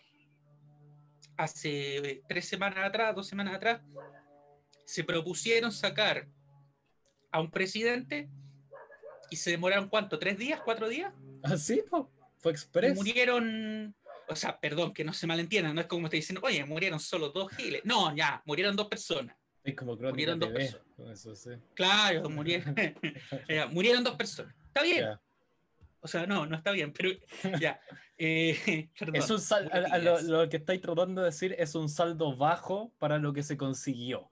hace 1.37 2.21
tres 2.27 2.47
semanas 2.47 2.79
atrás, 2.85 3.15
dos 3.15 3.27
semanas 3.27 3.55
atrás, 3.55 3.81
se 4.85 5.03
propusieron 5.03 5.71
sacar 5.71 6.27
a 7.31 7.39
un 7.41 7.49
presidente 7.49 8.29
y 9.29 9.35
se 9.35 9.51
demoraron 9.51 9.89
cuánto, 9.89 10.19
tres 10.19 10.37
días, 10.37 10.61
cuatro 10.63 10.87
días. 10.87 11.13
¿Ah, 11.43 11.57
sí? 11.57 11.81
po? 11.89 12.11
¿Fue 12.37 12.51
Y 12.51 12.55
express? 12.55 12.95
murieron, 12.95 13.95
o 14.27 14.35
sea, 14.35 14.59
perdón, 14.59 14.93
que 14.93 15.03
no 15.03 15.13
se 15.13 15.25
malentiendan, 15.27 15.73
no 15.73 15.81
es 15.81 15.87
como 15.87 16.07
estoy 16.07 16.19
diciendo, 16.19 16.41
oye, 16.43 16.63
murieron 16.65 16.99
solo 16.99 17.29
dos 17.29 17.51
giles. 17.55 17.81
No, 17.85 18.15
ya, 18.15 18.41
murieron 18.45 18.75
dos 18.75 18.87
personas. 18.87 19.35
Es 19.63 19.75
como 19.75 19.95
murieron 19.95 20.39
dos 20.39 20.49
TV, 20.49 20.59
personas. 20.59 20.87
con 20.95 21.11
Eso 21.11 21.35
sí. 21.35 21.51
Claro, 21.73 22.29
murieron, 22.29 22.75
murieron 23.71 24.03
dos 24.03 24.15
personas. 24.15 24.53
Está 24.67 24.83
bien, 24.83 24.99
Ya. 25.01 25.21
O 26.03 26.07
sea, 26.07 26.27
no, 26.27 26.45
no 26.45 26.57
está 26.57 26.71
bien, 26.71 26.91
pero 26.91 27.09
ya. 27.61 27.79
Eh, 28.17 28.89
perdón, 28.99 29.15
Es 29.15 29.29
un 29.29 29.39
sal- 29.39 29.69
a- 29.71 29.95
a 29.95 29.97
lo, 29.97 30.21
lo 30.21 30.49
que 30.49 30.57
estáis 30.57 30.81
tratando 30.81 31.21
de 31.21 31.27
decir 31.27 31.55
es 31.57 31.75
un 31.75 31.87
saldo 31.89 32.35
bajo 32.35 32.93
para 32.99 33.17
lo 33.17 33.31
que 33.33 33.41
se 33.41 33.55
consiguió. 33.57 34.29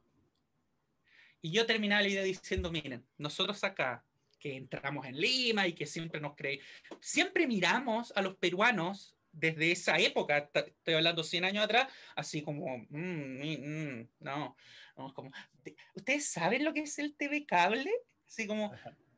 Y 1.42 1.52
yo 1.52 1.66
terminaba 1.66 2.02
la 2.02 2.10
idea 2.10 2.24
diciendo, 2.24 2.72
miren, 2.72 3.04
nosotros 3.18 3.64
acá, 3.64 4.06
que 4.38 4.56
entramos 4.56 5.06
en 5.08 5.16
Lima 5.20 5.66
y 5.68 5.74
que 5.74 5.86
siempre 5.86 6.20
nos 6.20 6.36
creemos, 6.36 6.66
siempre 7.00 7.48
miramos 7.48 8.12
a 8.16 8.22
los 8.22 8.36
peruanos 8.36 9.16
desde 9.32 9.72
esa 9.72 9.98
época, 9.98 10.50
estoy 10.54 10.94
hablando 10.94 11.24
100 11.24 11.46
años 11.46 11.64
atrás, 11.64 11.88
así 12.16 12.42
como, 12.42 12.78
mm, 12.78 12.86
mm, 12.90 13.98
mm, 14.02 14.10
no, 14.20 14.56
no, 14.98 15.14
como, 15.14 15.32
"Te- 15.64 15.76
¿ustedes 15.96 16.28
saben 16.28 16.66
lo 16.66 16.74
que 16.74 16.82
es 16.82 17.00
el 17.00 17.16
TV 17.16 17.46
cable? 17.46 17.90
Así 18.28 18.46
como. 18.46 18.72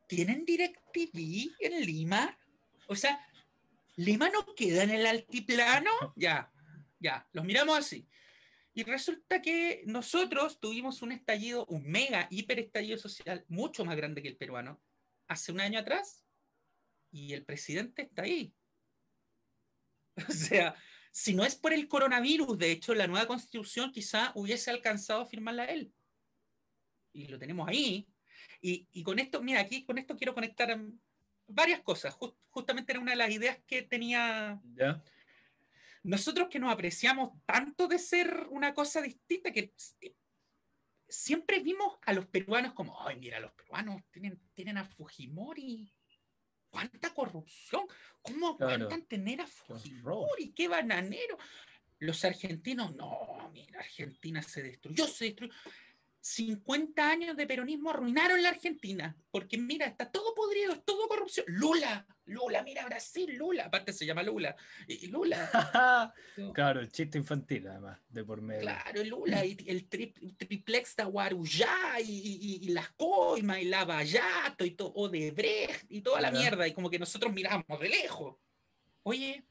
¿tienen 0.06 0.44
DirecTV 0.44 1.50
en 1.60 1.84
Lima? 1.86 2.38
O 2.88 2.96
sea, 2.96 3.20
¿Lima 3.96 4.28
no 4.30 4.54
queda 4.54 4.82
en 4.82 4.90
el 4.90 5.06
altiplano? 5.06 5.90
Ya, 6.16 6.52
ya, 6.98 7.28
los 7.32 7.44
miramos 7.44 7.78
así. 7.78 8.08
Y 8.72 8.82
resulta 8.82 9.40
que 9.40 9.84
nosotros 9.86 10.58
tuvimos 10.58 11.00
un 11.02 11.12
estallido, 11.12 11.64
un 11.66 11.86
mega, 11.88 12.26
hiper 12.30 12.58
estallido 12.58 12.98
social, 12.98 13.44
mucho 13.48 13.84
más 13.84 13.96
grande 13.96 14.20
que 14.20 14.28
el 14.28 14.36
peruano, 14.36 14.82
hace 15.28 15.52
un 15.52 15.60
año 15.60 15.78
atrás, 15.78 16.24
y 17.12 17.34
el 17.34 17.44
presidente 17.44 18.02
está 18.02 18.22
ahí. 18.22 18.52
O 20.28 20.32
sea, 20.32 20.76
si 21.10 21.34
no 21.34 21.44
es 21.44 21.56
por 21.56 21.72
el 21.72 21.88
coronavirus, 21.88 22.56
de 22.56 22.70
hecho, 22.70 22.94
la 22.94 23.08
nueva 23.08 23.26
constitución 23.26 23.90
quizá 23.90 24.30
hubiese 24.36 24.70
alcanzado 24.70 25.22
a 25.22 25.26
firmarla 25.26 25.64
él. 25.64 25.92
Y 27.12 27.26
lo 27.26 27.36
tenemos 27.38 27.68
ahí. 27.68 28.08
Y, 28.60 28.88
y 28.92 29.02
con 29.02 29.18
esto, 29.18 29.42
mira, 29.42 29.60
aquí 29.60 29.84
con 29.84 29.98
esto 29.98 30.16
quiero 30.16 30.34
conectar 30.34 30.70
varias 31.46 31.80
cosas. 31.80 32.14
Jus- 32.14 32.34
justamente 32.50 32.92
era 32.92 33.00
una 33.00 33.12
de 33.12 33.16
las 33.18 33.30
ideas 33.30 33.58
que 33.66 33.82
tenía 33.82 34.60
¿Ya? 34.74 35.02
nosotros 36.02 36.48
que 36.50 36.58
nos 36.58 36.72
apreciamos 36.72 37.32
tanto 37.46 37.88
de 37.88 37.98
ser 37.98 38.46
una 38.50 38.74
cosa 38.74 39.00
distinta, 39.00 39.52
que 39.52 39.72
s- 39.76 40.14
siempre 41.08 41.60
vimos 41.60 41.98
a 42.02 42.12
los 42.12 42.26
peruanos 42.26 42.72
como, 42.74 43.00
ay, 43.06 43.16
mira, 43.18 43.40
los 43.40 43.52
peruanos 43.52 44.02
tienen, 44.10 44.40
tienen 44.54 44.78
a 44.78 44.84
Fujimori. 44.84 45.92
¿Cuánta 46.70 47.14
corrupción? 47.14 47.86
¿Cómo 48.20 48.56
Claro. 48.56 48.72
aguantan 48.74 49.06
tener 49.06 49.40
a. 49.40 49.46
Fujimori? 49.46 50.52
¡Qué 50.52 50.66
bananero! 50.68 51.38
Los 52.00 52.24
argentinos, 52.24 52.94
no, 52.96 53.48
mira, 53.52 53.78
Argentina 53.78 54.42
se 54.42 54.62
destruyó, 54.62 55.06
se 55.06 55.26
destruyó. 55.26 55.54
50 56.26 57.06
años 57.10 57.36
de 57.36 57.46
peronismo 57.46 57.90
arruinaron 57.90 58.42
la 58.42 58.48
Argentina, 58.48 59.14
porque 59.30 59.58
mira, 59.58 59.84
está 59.84 60.10
todo 60.10 60.34
podrido, 60.34 60.72
es 60.72 60.82
todo 60.82 61.06
corrupción. 61.06 61.44
Lula, 61.48 62.06
Lula, 62.24 62.62
mira 62.62 62.86
Brasil, 62.86 63.36
Lula, 63.36 63.66
aparte 63.66 63.92
se 63.92 64.06
llama 64.06 64.22
Lula. 64.22 64.56
Y 64.88 65.08
Lula, 65.08 66.14
claro, 66.54 66.80
el 66.80 66.90
chiste 66.90 67.18
infantil, 67.18 67.68
además, 67.68 68.00
de 68.08 68.24
por 68.24 68.40
medio. 68.40 68.62
Claro, 68.62 69.04
Lula, 69.04 69.44
y 69.44 69.54
el 69.66 69.86
tri- 69.90 70.34
triplex 70.38 70.96
de 70.96 71.04
Guarujá, 71.04 72.00
y, 72.00 72.04
y- 72.10 72.58
y 72.62 72.68
las 72.70 72.90
coimas, 72.92 73.58
y 73.60 73.66
Lavallato, 73.66 74.64
y 74.64 74.70
todo, 74.70 74.94
Odebrecht, 74.94 75.84
y 75.90 76.00
toda 76.00 76.22
la 76.22 76.30
mierda, 76.30 76.66
y 76.66 76.72
como 76.72 76.88
que 76.88 76.98
nosotros 76.98 77.34
miramos 77.34 77.78
de 77.78 77.88
lejos. 77.90 78.36
Oye, 79.02 79.44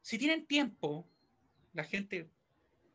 si 0.00 0.16
tienen 0.16 0.46
tiempo, 0.46 1.10
la 1.72 1.82
gente 1.82 2.30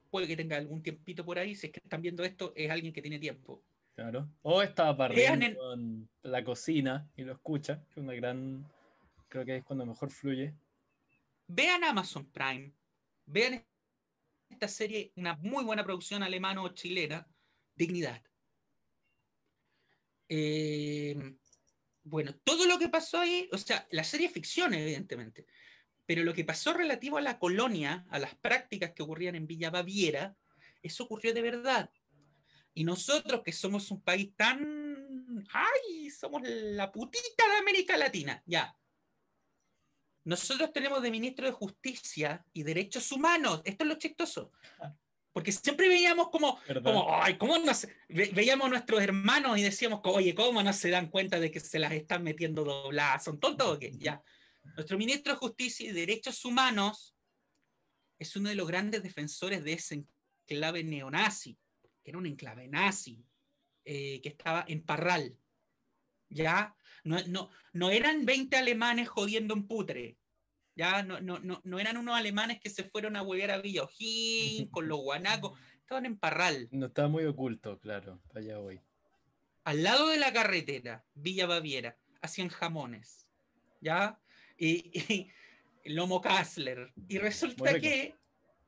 puede 0.10 0.28
que 0.28 0.36
tenga 0.36 0.58
algún 0.58 0.82
tiempito 0.82 1.26
por 1.26 1.40
ahí, 1.40 1.56
si 1.56 1.68
es 1.68 1.74
que 1.74 1.80
están 1.80 2.02
viendo 2.02 2.24
esto, 2.24 2.54
es 2.56 2.70
alguien 2.70 2.94
que 2.94 3.02
tiene 3.02 3.20
tiempo. 3.20 3.64
Claro. 3.96 4.30
O 4.44 4.62
estaba 4.62 4.94
Vean 5.08 5.40
barriendo 5.40 5.74
en 5.74 6.10
la 6.24 6.44
cocina 6.44 7.10
y 7.16 7.24
lo 7.24 7.34
escucha, 7.34 7.84
que 7.86 8.00
es 8.00 8.04
una 8.04 8.14
gran. 8.14 8.66
Creo 9.28 9.46
que 9.46 9.58
es 9.58 9.64
cuando 9.64 9.86
mejor 9.86 10.10
fluye. 10.10 10.54
Vean 11.48 11.84
Amazon 11.84 12.30
Prime, 12.32 12.72
vean 13.26 13.66
esta 14.50 14.68
serie, 14.68 15.12
una 15.16 15.36
muy 15.38 15.64
buena 15.64 15.84
producción 15.84 16.24
alemano-chilena, 16.24 17.28
Dignidad. 17.76 18.22
Eh, 20.28 21.38
bueno, 22.04 22.34
todo 22.44 22.66
lo 22.68 22.78
que 22.78 22.90
pasó 22.90 23.20
ahí, 23.20 23.50
o 23.52 23.58
sea, 23.58 23.88
la 23.92 24.04
serie 24.04 24.28
es 24.28 24.34
ficción, 24.34 24.74
evidentemente, 24.74 25.48
pero 26.10 26.24
lo 26.24 26.34
que 26.34 26.44
pasó 26.44 26.74
relativo 26.74 27.20
a 27.20 27.22
la 27.22 27.38
colonia, 27.38 28.04
a 28.10 28.18
las 28.18 28.34
prácticas 28.34 28.94
que 28.96 29.04
ocurrían 29.04 29.36
en 29.36 29.46
Villa 29.46 29.70
Baviera, 29.70 30.36
eso 30.82 31.04
ocurrió 31.04 31.36
de 31.36 31.44
verdad. 31.44 31.92
Y 32.74 32.84
nosotros, 32.84 33.44
que 33.46 33.52
somos 33.52 33.92
un 33.92 34.02
país 34.02 34.36
tan. 34.36 35.46
¡Ay! 35.54 36.10
Somos 36.10 36.42
la 36.44 36.92
putita 36.92 37.48
de 37.48 37.58
América 37.58 37.96
Latina, 37.96 38.42
ya. 38.48 38.76
Nosotros 40.24 40.74
tenemos 40.74 41.00
de 41.04 41.12
ministro 41.12 41.46
de 41.46 41.52
Justicia 41.52 42.44
y 42.54 42.64
Derechos 42.64 43.12
Humanos. 43.12 43.62
Esto 43.64 43.84
es 43.84 43.88
lo 43.88 43.96
chistoso. 44.00 44.52
Porque 45.32 45.52
siempre 45.52 45.88
veíamos 45.90 46.30
como, 46.32 46.60
como 46.84 47.22
ay, 47.22 47.38
¿cómo 47.38 47.56
no 47.60 47.72
se-?" 47.76 47.96
Ve- 48.08 48.32
veíamos 48.34 48.66
a 48.66 48.70
nuestros 48.72 49.00
hermanos 49.00 49.60
y 49.60 49.62
decíamos, 49.62 50.02
oye, 50.06 50.34
¿cómo 50.34 50.64
no 50.64 50.74
se 50.74 50.90
dan 50.90 51.12
cuenta 51.12 51.40
de 51.40 51.52
que 51.52 51.60
se 51.60 51.78
las 51.78 51.92
están 51.92 52.24
metiendo 52.24 52.64
dobladas? 52.64 53.26
¿Son 53.26 53.40
tontos 53.40 53.68
o 53.68 53.78
qué? 53.78 53.92
Ya. 53.96 54.24
Nuestro 54.76 54.98
ministro 54.98 55.34
de 55.34 55.40
Justicia 55.40 55.90
y 55.90 55.94
Derechos 55.94 56.44
Humanos 56.46 57.16
es 58.18 58.36
uno 58.36 58.50
de 58.50 58.56
los 58.56 58.68
grandes 58.68 59.02
defensores 59.04 59.64
de 59.64 59.74
ese 59.74 60.06
enclave 60.48 60.84
neonazi, 60.84 61.58
que 62.04 62.12
era 62.12 62.18
un 62.18 62.26
enclave 62.26 62.68
nazi, 62.68 63.24
eh, 63.86 64.20
que 64.22 64.30
estaba 64.30 64.66
en 64.68 64.84
Parral. 64.84 65.38
¿Ya? 66.30 66.76
No, 67.04 67.18
no, 67.28 67.50
no 67.74 67.90
eran 67.90 68.26
20 68.26 68.56
alemanes 68.58 69.10
jodiendo 69.10 69.54
en 69.54 69.68
putre. 69.68 70.18
Ya 70.76 71.04
no, 71.04 71.20
no, 71.20 71.40
no, 71.40 71.60
no 71.64 71.80
eran 71.80 71.98
unos 71.98 72.16
alemanes 72.16 72.60
que 72.60 72.70
se 72.70 72.84
fueron 72.84 73.16
a 73.16 73.22
huevear 73.22 73.52
a 73.52 73.58
Villa 73.62 73.84
O'Higgins 73.84 74.70
con 74.70 74.88
los 74.88 75.00
guanacos. 75.00 75.60
Estaban 75.80 76.06
en 76.06 76.20
Parral, 76.20 76.70
No 76.72 76.86
estaba 76.86 77.08
muy 77.08 77.26
oculto, 77.26 77.80
claro. 77.80 78.22
Allá 78.36 78.60
voy. 78.60 78.80
al 79.64 79.82
lado 79.82 80.08
de 80.10 80.18
la 80.18 80.32
carretera, 80.32 81.04
Villa 81.16 81.48
Baviera. 81.48 81.98
Hacían 82.22 82.50
jamones. 82.50 83.28
¿Ya? 83.82 84.20
Y, 84.60 85.32
y 85.84 85.90
lomo 85.94 86.22
Kassler. 86.22 86.92
Y 87.08 87.18
resulta 87.18 87.80
que 87.80 88.16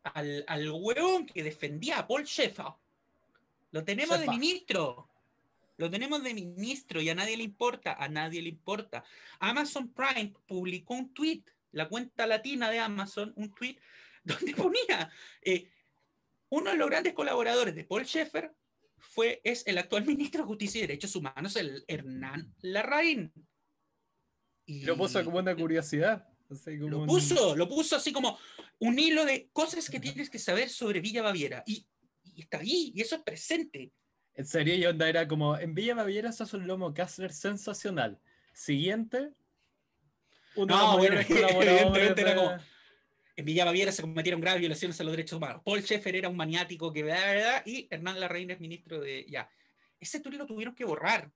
al, 0.04 0.44
al 0.48 0.72
huevón 0.72 1.26
que 1.26 1.44
defendía 1.44 2.00
a 2.00 2.08
Paul 2.08 2.26
Schaeffer, 2.26 2.66
lo 3.72 3.84
tenemos 3.84 4.20
de 4.20 4.28
ministro. 4.28 5.08
Lo 5.78 5.90
tenemos 5.90 6.22
de 6.24 6.34
ministro 6.34 7.02
y 7.02 7.10
a 7.10 7.16
nadie 7.16 7.38
le 7.38 7.44
importa, 7.44 7.94
a 7.94 8.08
nadie 8.08 8.42
le 8.42 8.50
importa. 8.50 9.04
Amazon 9.40 9.92
Prime 9.94 10.34
publicó 10.46 10.94
un 10.94 11.14
tweet, 11.14 11.44
la 11.72 11.90
cuenta 11.90 12.28
latina 12.28 12.70
de 12.70 12.80
Amazon, 12.80 13.34
un 13.36 13.54
tweet 13.54 13.78
donde 14.24 14.54
ponía 14.54 15.12
eh, 15.42 15.72
uno 16.50 16.72
de 16.72 16.78
los 16.78 16.90
grandes 16.90 17.14
colaboradores 17.14 17.74
de 17.74 17.86
Paul 17.86 18.06
Schaeffer 18.06 18.54
fue, 18.98 19.42
es 19.44 19.66
el 19.66 19.78
actual 19.78 20.06
ministro 20.06 20.44
de 20.44 20.48
Justicia 20.48 20.80
y 20.80 20.82
Derechos 20.82 21.16
Humanos, 21.16 21.56
el 21.56 21.84
Hernán 21.88 22.54
Larraín. 22.60 23.34
Y 24.72 24.86
Lo 24.86 24.96
puso 24.98 25.24
como 25.24 25.38
una 25.40 25.56
curiosidad. 25.56 26.28
así 26.50 26.78
como 26.78 26.90
lo 26.90 27.00
un- 27.02 27.08
puso, 27.08 27.56
lo 27.56 27.68
puso 27.68 27.96
así 27.96 28.12
como 28.12 28.38
un 28.80 28.98
hilo 28.98 29.26
de 29.26 29.50
cosas 29.54 29.90
que 29.90 30.00
tienes 30.00 30.30
que 30.30 30.40
saber 30.40 30.70
sobre 30.70 31.02
Villa 31.02 31.22
Baviera. 31.22 31.64
Y, 31.66 31.86
y 32.24 32.42
está 32.42 32.60
ahí, 32.60 32.92
y 32.96 33.02
eso 33.02 33.16
es 33.16 33.22
presente. 33.24 33.92
En 34.34 34.46
serio, 34.46 34.76
y 34.76 34.86
onda 34.86 35.10
era 35.10 35.28
como, 35.28 35.58
en 35.58 35.74
Villa 35.74 35.94
Baviera 35.96 36.32
se 36.32 36.44
hace 36.44 36.56
un 36.58 36.68
lomo 36.68 36.94
Kassler 36.94 37.34
sensacional. 37.34 38.20
Siguiente. 38.54 39.32
Uno 40.56 40.76
No, 40.76 40.98
bueno, 40.98 41.20
evidentemente 41.20 42.22
era 42.22 42.36
como- 42.36 42.58
En 43.38 43.46
Villa 43.46 43.66
Baviera 43.66 43.92
se 43.92 44.02
cometieron 44.02 44.42
graves 44.42 44.60
violaciones 44.60 45.00
a 45.00 45.04
los 45.04 45.12
derechos 45.14 45.38
humanos. 45.38 45.62
Paul 45.66 45.82
Schaeffer 45.82 46.16
era 46.16 46.30
un 46.30 46.36
maniático 46.36 46.92
que 46.94 47.04
bla, 47.04 47.16
bla, 47.34 47.64
y 47.66 47.88
Hernán 47.90 48.20
Larraín 48.20 48.52
es 48.52 48.60
ministro 48.60 49.00
de. 49.00 49.26
Ya. 49.30 49.50
Ese 50.00 50.20
tuit 50.20 50.36
lo 50.36 50.46
tuvieron 50.46 50.76
que 50.76 50.84
borrar 50.86 51.32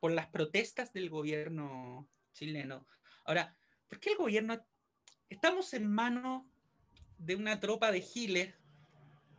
por 0.00 0.10
las 0.12 0.26
protestas 0.28 0.92
del 0.92 1.08
gobierno 1.10 2.08
chileno. 2.38 2.86
Ahora, 3.24 3.56
¿por 3.88 3.98
qué 3.98 4.10
el 4.12 4.16
gobierno. 4.18 4.64
Estamos 5.28 5.74
en 5.74 5.90
manos 5.90 6.44
de 7.18 7.36
una 7.36 7.60
tropa 7.60 7.90
de 7.92 8.00
giles 8.00 8.54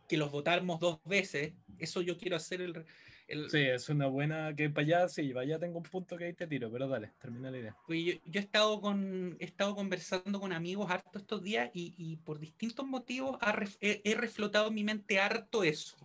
que 0.08 0.16
los 0.16 0.30
votamos 0.30 0.78
dos 0.80 1.00
veces. 1.04 1.54
Eso 1.78 2.02
yo 2.02 2.18
quiero 2.18 2.36
hacer 2.36 2.60
el. 2.60 2.84
el- 3.26 3.50
Sí, 3.50 3.58
es 3.58 3.88
una 3.88 4.06
buena 4.06 4.54
que 4.54 4.68
para 4.70 4.84
allá, 4.84 5.08
sí, 5.08 5.28
para 5.28 5.42
allá 5.42 5.58
tengo 5.58 5.78
un 5.78 5.84
punto 5.84 6.16
que 6.16 6.24
ahí 6.24 6.32
te 6.34 6.46
tiro, 6.46 6.70
pero 6.70 6.88
dale, 6.88 7.12
termina 7.20 7.50
la 7.50 7.58
idea. 7.58 7.76
Pues 7.86 8.04
yo, 8.04 8.12
yo 8.24 8.40
he, 8.40 8.42
estado 8.42 8.80
con, 8.80 9.36
he 9.40 9.44
estado 9.44 9.74
conversando 9.74 10.40
con 10.40 10.52
amigos 10.52 10.90
harto 10.90 11.18
estos 11.18 11.42
días 11.42 11.70
y, 11.72 11.94
y 11.96 12.16
por 12.16 12.38
distintos 12.38 12.86
motivos 12.86 13.38
he, 13.80 14.02
he 14.04 14.14
reflotado 14.14 14.68
en 14.68 14.74
mi 14.74 14.84
mente 14.84 15.18
harto 15.20 15.64
eso, 15.64 15.96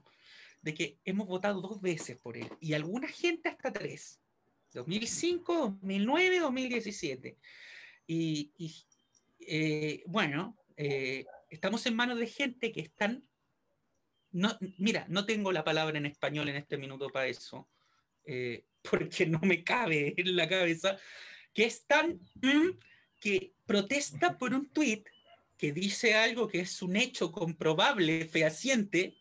de 0.61 0.73
que 0.73 0.99
hemos 1.03 1.27
votado 1.27 1.61
dos 1.61 1.81
veces 1.81 2.17
por 2.17 2.37
él 2.37 2.49
y 2.59 2.73
alguna 2.73 3.07
gente 3.07 3.49
hasta 3.49 3.73
tres, 3.73 4.21
2005, 4.75 5.79
2009, 5.81 6.39
2017. 6.39 7.37
Y, 8.07 8.51
y, 8.57 8.75
eh, 9.39 10.03
bueno, 10.05 10.57
eh, 10.77 11.25
estamos 11.49 11.85
en 11.85 11.95
manos 11.95 12.19
de 12.19 12.27
gente 12.27 12.71
que 12.71 12.81
están... 12.81 13.27
No, 14.31 14.57
mira, 14.77 15.05
no 15.09 15.25
tengo 15.25 15.51
la 15.51 15.63
palabra 15.63 15.97
en 15.97 16.05
español 16.05 16.49
en 16.49 16.57
este 16.57 16.77
minuto 16.77 17.09
para 17.09 17.27
eso, 17.27 17.69
eh, 18.25 18.65
porque 18.89 19.25
no 19.25 19.39
me 19.39 19.63
cabe 19.63 20.13
en 20.17 20.35
la 20.35 20.47
cabeza, 20.47 20.97
que 21.53 21.65
es 21.65 21.85
tan 21.85 22.19
mm, 22.41 22.77
que 23.19 23.53
protesta 23.65 24.37
por 24.37 24.53
un 24.53 24.69
tuit 24.69 25.07
que 25.57 25.71
dice 25.71 26.15
algo 26.15 26.47
que 26.47 26.59
es 26.59 26.81
un 26.81 26.95
hecho 26.95 27.31
comprobable, 27.31 28.25
fehaciente, 28.25 29.17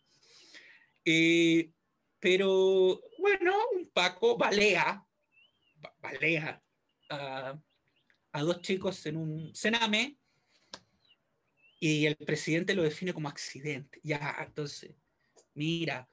eh, 1.05 1.71
pero 2.19 3.01
bueno, 3.19 3.55
un 3.73 3.89
Paco 3.89 4.37
balea, 4.37 5.05
balea 5.99 6.61
a, 7.09 7.59
dos 8.41 8.61
chicos 8.61 9.05
en 9.05 9.17
un 9.17 9.55
cename 9.55 10.17
y 11.79 12.05
el 12.05 12.15
presidente 12.17 12.73
lo 12.73 12.83
define 12.83 13.13
como 13.13 13.29
accidente. 13.29 13.99
Ya, 14.03 14.35
entonces, 14.45 14.95
mira, 15.53 16.09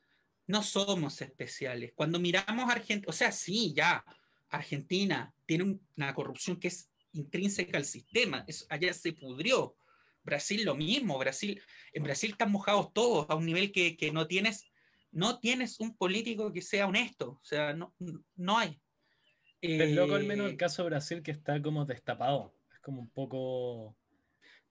no 0.47 0.63
somos 0.63 1.21
especiales. 1.21 1.93
Cuando 1.95 2.21
miramos 2.21 2.71
Argentina, 2.71 3.09
o 3.09 3.13
sea, 3.13 3.33
sí, 3.33 3.73
ya, 3.75 4.05
Argentina 4.51 5.35
tiene 5.47 5.81
una 5.97 6.15
corrupción 6.15 6.59
que 6.59 6.69
es 6.69 6.91
intrínseca 7.13 7.79
al 7.79 7.85
sistema, 7.85 8.45
es, 8.47 8.67
allá 8.69 8.93
se 8.93 9.13
pudrió. 9.13 9.77
Brasil 10.25 10.65
lo 10.65 10.75
mismo, 10.77 11.19
Brasil, 11.19 11.61
en 11.93 12.05
Brasil 12.05 12.31
están 12.31 12.53
mojados 12.53 12.93
todos 12.93 13.27
a 13.29 13.35
un 13.35 13.45
nivel 13.45 13.73
que, 13.73 13.97
que 13.97 14.13
no 14.13 14.27
tienes, 14.29 14.71
no 15.11 15.41
tienes 15.41 15.81
un 15.81 15.97
político 15.97 16.53
que 16.53 16.63
sea 16.63 16.87
honesto, 16.87 17.41
o 17.43 17.45
sea, 17.45 17.73
no, 17.73 17.95
no 18.37 18.59
hay. 18.59 18.82
Es 19.63 19.95
loco 19.95 20.17
al 20.17 20.25
menos 20.25 20.49
el 20.49 20.55
eh, 20.55 20.57
caso 20.57 20.83
de 20.83 20.91
Brasil 20.91 21.23
que 21.23 21.31
está 21.31 21.63
como 21.63 21.85
destapado, 21.85 22.53
es 22.73 22.81
como 22.81 23.01
un 23.01 23.09
poco... 23.09 23.97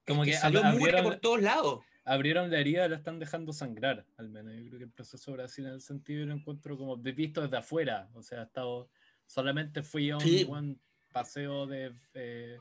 Como 0.06 0.24
que, 0.24 0.34
salió 0.34 0.64
abrieron, 0.64 1.04
por 1.04 1.16
todos 1.18 1.42
lados. 1.42 1.82
Abrieron 2.04 2.52
la 2.52 2.60
herida 2.60 2.88
la 2.90 2.98
están 2.98 3.20
dejando 3.20 3.54
sangrar, 3.54 4.06
al 4.18 4.30
menos. 4.30 4.54
Yo 4.56 4.66
creo 4.68 4.80
que 4.80 4.84
el 4.86 4.92
proceso 4.92 5.32
de 5.32 5.38
Brasil 5.38 5.66
en 5.66 5.74
el 5.74 5.82
sentido 5.82 6.26
lo 6.26 6.34
encuentro 6.34 6.78
como 6.78 6.98
visto 6.98 7.42
desde 7.42 7.58
afuera, 7.58 8.10
o 8.14 8.22
sea, 8.22 8.42
ha 8.42 8.44
estado... 8.44 8.90
Solamente 9.26 9.82
fui 9.82 10.10
a 10.10 10.18
un 10.18 10.46
buen 10.46 10.80
paseo 11.14 11.66
de... 11.66 11.94
Eh, 12.14 12.58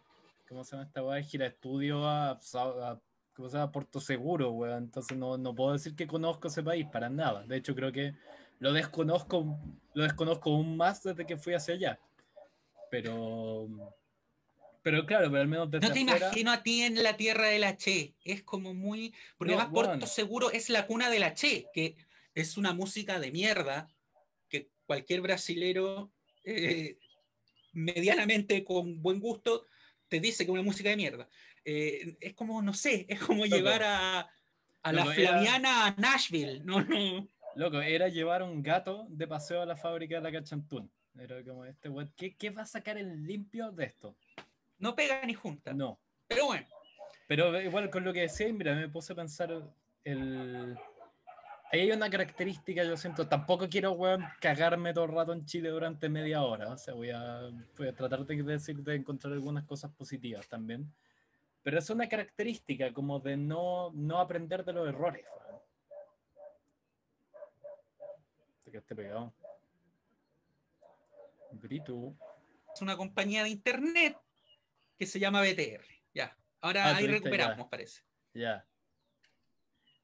¿cómo 0.48 0.62
se 0.64 0.72
llama 0.72 0.86
esta 0.86 1.02
weá? 1.02 1.22
Gira 1.22 1.46
estudio 1.46 2.06
a, 2.06 2.32
a, 2.32 3.00
¿cómo 3.34 3.48
se 3.48 3.56
llama? 3.56 3.72
Puerto 3.72 4.00
Seguro, 4.00 4.50
weón. 4.50 4.84
Entonces 4.84 5.16
no, 5.16 5.38
no 5.38 5.54
puedo 5.54 5.72
decir 5.72 5.96
que 5.96 6.06
conozco 6.06 6.48
ese 6.48 6.62
país 6.62 6.86
para 6.92 7.08
nada. 7.08 7.44
De 7.44 7.56
hecho, 7.56 7.74
creo 7.74 7.90
que 7.90 8.14
lo 8.58 8.72
desconozco, 8.72 9.58
lo 9.94 10.02
desconozco 10.02 10.50
aún 10.50 10.76
más 10.76 11.02
desde 11.02 11.26
que 11.26 11.36
fui 11.36 11.54
hacia 11.54 11.74
allá. 11.74 12.00
Pero, 12.90 13.68
pero 14.82 15.06
claro, 15.06 15.30
pero 15.30 15.42
al 15.42 15.48
menos 15.48 15.70
desde 15.70 15.86
No 15.86 15.92
te 15.92 16.00
imagino 16.00 16.52
a 16.52 16.62
ti 16.62 16.82
en 16.82 17.02
la 17.02 17.16
tierra 17.16 17.46
de 17.46 17.58
la 17.58 17.76
Che. 17.76 18.14
Es 18.24 18.42
como 18.42 18.74
muy. 18.74 19.14
Porque 19.38 19.54
además 19.54 19.72
Puerto 19.72 20.06
Seguro 20.06 20.50
es 20.50 20.68
la 20.70 20.86
cuna 20.86 21.10
de 21.10 21.18
la 21.18 21.34
Che, 21.34 21.66
que 21.72 21.96
es 22.34 22.56
una 22.56 22.72
música 22.72 23.20
de 23.20 23.30
mierda 23.30 23.88
que 24.48 24.70
cualquier 24.86 25.20
brasilero 25.20 26.12
eh, 26.44 26.98
medianamente 27.72 28.64
con 28.64 29.00
buen 29.02 29.20
gusto 29.20 29.66
te 30.08 30.20
dice 30.20 30.44
que 30.44 30.50
es 30.50 30.54
una 30.54 30.62
música 30.62 30.90
de 30.90 30.96
mierda. 30.96 31.28
Eh, 31.64 32.16
es 32.20 32.34
como, 32.34 32.62
no 32.62 32.74
sé, 32.74 33.06
es 33.08 33.20
como 33.20 33.46
llevar 33.46 33.82
a, 33.84 34.28
a 34.82 34.92
la 34.92 35.06
Flaviana 35.06 35.86
a 35.86 35.94
Nashville. 35.96 36.62
No, 36.64 36.82
no. 36.82 37.28
Loco, 37.54 37.80
era 37.80 38.08
llevar 38.08 38.42
un 38.42 38.62
gato 38.62 39.06
de 39.10 39.26
paseo 39.26 39.62
a 39.62 39.66
la 39.66 39.76
fábrica 39.76 40.16
de 40.16 40.22
la 40.22 40.32
Cachantún. 40.32 40.90
Era 41.18 41.42
como 41.44 41.64
este 41.64 41.90
¿qué, 42.16 42.36
¿qué, 42.36 42.50
va 42.50 42.62
a 42.62 42.66
sacar 42.66 42.96
el 42.96 43.24
limpio 43.24 43.72
de 43.72 43.84
esto? 43.84 44.16
No 44.78 44.94
pega 44.94 45.24
ni 45.26 45.34
junta. 45.34 45.72
No. 45.72 46.00
Pero 46.28 46.46
bueno. 46.46 46.66
Pero 47.26 47.60
igual 47.60 47.90
con 47.90 48.04
lo 48.04 48.12
que 48.12 48.22
decía, 48.22 48.52
mira, 48.52 48.74
me 48.74 48.88
puse 48.88 49.12
a 49.12 49.16
pensar 49.16 49.50
el, 50.04 50.76
Ahí 51.72 51.82
hay 51.82 51.92
una 51.92 52.10
característica, 52.10 52.82
yo 52.82 52.96
siento, 52.96 53.28
tampoco 53.28 53.68
quiero, 53.68 53.92
weón, 53.92 54.24
cagarme 54.40 54.92
todo 54.92 55.04
el 55.04 55.12
rato 55.12 55.32
en 55.32 55.46
Chile 55.46 55.68
durante 55.68 56.08
media 56.08 56.42
hora. 56.42 56.68
O 56.70 56.76
sea, 56.76 56.94
voy 56.94 57.10
a, 57.10 57.48
voy 57.78 57.86
a 57.86 57.94
tratar 57.94 58.26
de, 58.26 58.42
decir, 58.42 58.78
de 58.78 58.96
encontrar 58.96 59.34
algunas 59.34 59.64
cosas 59.64 59.92
positivas 59.92 60.48
también. 60.48 60.92
Pero 61.62 61.78
es 61.78 61.88
una 61.88 62.08
característica 62.08 62.92
como 62.92 63.20
de 63.20 63.36
no, 63.36 63.92
no 63.94 64.18
aprender 64.18 64.64
de 64.64 64.72
los 64.72 64.88
errores. 64.88 65.24
Weón. 65.46 65.60
Te 68.64 68.70
quedaste 68.72 68.96
pegado. 68.96 69.32
Grito. 71.52 72.16
Es 72.74 72.82
una 72.82 72.96
compañía 72.96 73.42
de 73.42 73.50
internet 73.50 74.16
que 74.98 75.06
se 75.06 75.18
llama 75.18 75.42
BTR. 75.42 75.84
Ya. 76.14 76.36
Ahora 76.60 76.86
ah, 76.86 76.96
ahí 76.96 77.06
recuperamos, 77.06 77.68
parece. 77.68 78.02
Ya. 78.34 78.66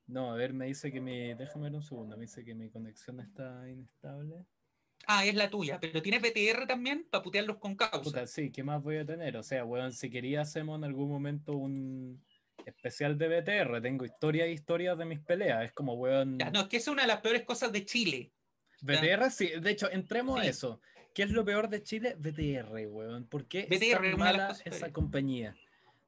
No, 0.07 0.33
a 0.33 0.37
ver, 0.37 0.53
me 0.53 0.67
dice 0.67 0.93
que 0.93 1.01
mi. 1.01 1.35
Déjame 1.35 1.65
ver 1.65 1.75
un 1.75 1.83
segundo. 1.83 2.17
Me 2.17 2.23
dice 2.23 2.45
que 2.45 2.55
mi 2.55 2.71
conexión 2.71 3.21
está 3.21 3.69
inestable. 3.69 4.47
Ah, 5.07 5.25
es 5.25 5.35
la 5.35 5.51
tuya. 5.51 5.79
¿Pero 5.81 6.03
tienes 6.03 6.23
BTR 6.23 6.67
también 6.67 7.07
para 7.11 7.23
putearlos 7.23 7.59
con 7.59 7.77
causa? 7.77 8.27
sí, 8.27 8.51
¿qué 8.51 8.63
más 8.63 8.83
voy 8.83 8.97
a 8.97 9.07
tener? 9.07 9.37
O 9.37 9.43
sea, 9.43 9.65
weón, 9.65 9.93
si 9.93 10.11
quería 10.11 10.41
hacemos 10.41 10.79
en 10.79 10.85
algún 10.85 11.09
momento 11.09 11.53
un 11.53 12.25
especial 12.65 13.17
de 13.17 13.29
BTR. 13.29 13.81
Tengo 13.81 14.05
historias 14.05 14.49
e 14.49 14.53
historias 14.53 14.99
de 14.99 15.05
mis 15.05 15.21
peleas. 15.21 15.65
Es 15.65 15.73
como, 15.73 15.95
weón. 15.95 16.39
no, 16.39 16.61
es 16.61 16.69
que 16.69 16.79
es 16.79 16.89
una 16.89 17.03
de 17.03 17.09
las 17.09 17.21
peores 17.21 17.45
cosas 17.45 17.73
de 17.73 17.85
Chile. 17.85 18.33
BTR, 18.83 19.31
sí. 19.31 19.51
De 19.61 19.71
hecho, 19.71 19.91
entremos 19.91 20.41
a 20.41 20.45
eso. 20.45 20.81
¿Qué 21.17 21.23
es 21.23 21.31
lo 21.31 21.47
peor 21.47 21.71
de 21.71 21.83
Chile? 21.83 22.15
BTR, 22.19 22.89
weón. 22.89 23.25
¿Por 23.25 23.47
qué 23.47 23.63
BTR 23.71 24.05
es 24.05 24.19
mala 24.19 24.55
esa 24.67 24.93
compañía? 24.93 25.57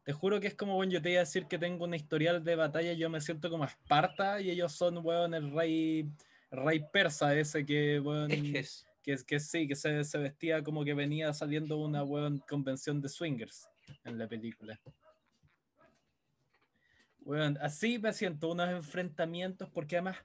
Te 0.05 0.12
juro 0.12 0.38
que 0.38 0.49
es 0.49 0.55
como, 0.55 0.75
bueno, 0.75 0.92
yo 0.92 1.01
te 1.01 1.09
iba 1.09 1.21
a 1.21 1.25
decir 1.25 1.47
que 1.47 1.57
tengo 1.57 1.87
un 1.87 1.94
historial 1.94 2.44
de 2.44 2.57
batalla, 2.57 2.92
yo 2.92 3.09
me 3.09 3.23
siento 3.23 3.49
como 3.49 3.64
Esparta 3.64 4.38
y 4.38 4.51
ellos 4.51 4.75
son, 4.75 4.99
weón, 4.99 5.33
el 5.33 5.51
rey, 5.51 6.11
rey 6.51 6.85
persa 6.92 7.35
ese 7.35 7.64
que, 7.64 7.99
weón, 8.01 8.29
que, 8.29 8.66
que 9.03 9.40
sí, 9.40 9.66
que 9.66 9.77
se, 9.77 10.05
se, 10.05 10.18
vestía 10.18 10.62
como 10.62 10.85
que 10.85 10.92
venía 10.92 11.33
saliendo 11.33 11.79
una, 11.79 12.05
weón, 12.05 12.40
convención 12.47 13.01
de 13.01 13.09
swingers 13.09 13.66
en 14.05 14.18
la 14.18 14.29
película. 14.29 14.79
Weón, 17.21 17.57
así 17.62 17.99
me 17.99 18.12
siento, 18.12 18.53
unos 18.53 18.68
enfrentamientos, 18.68 19.71
porque 19.71 19.97
además, 19.97 20.18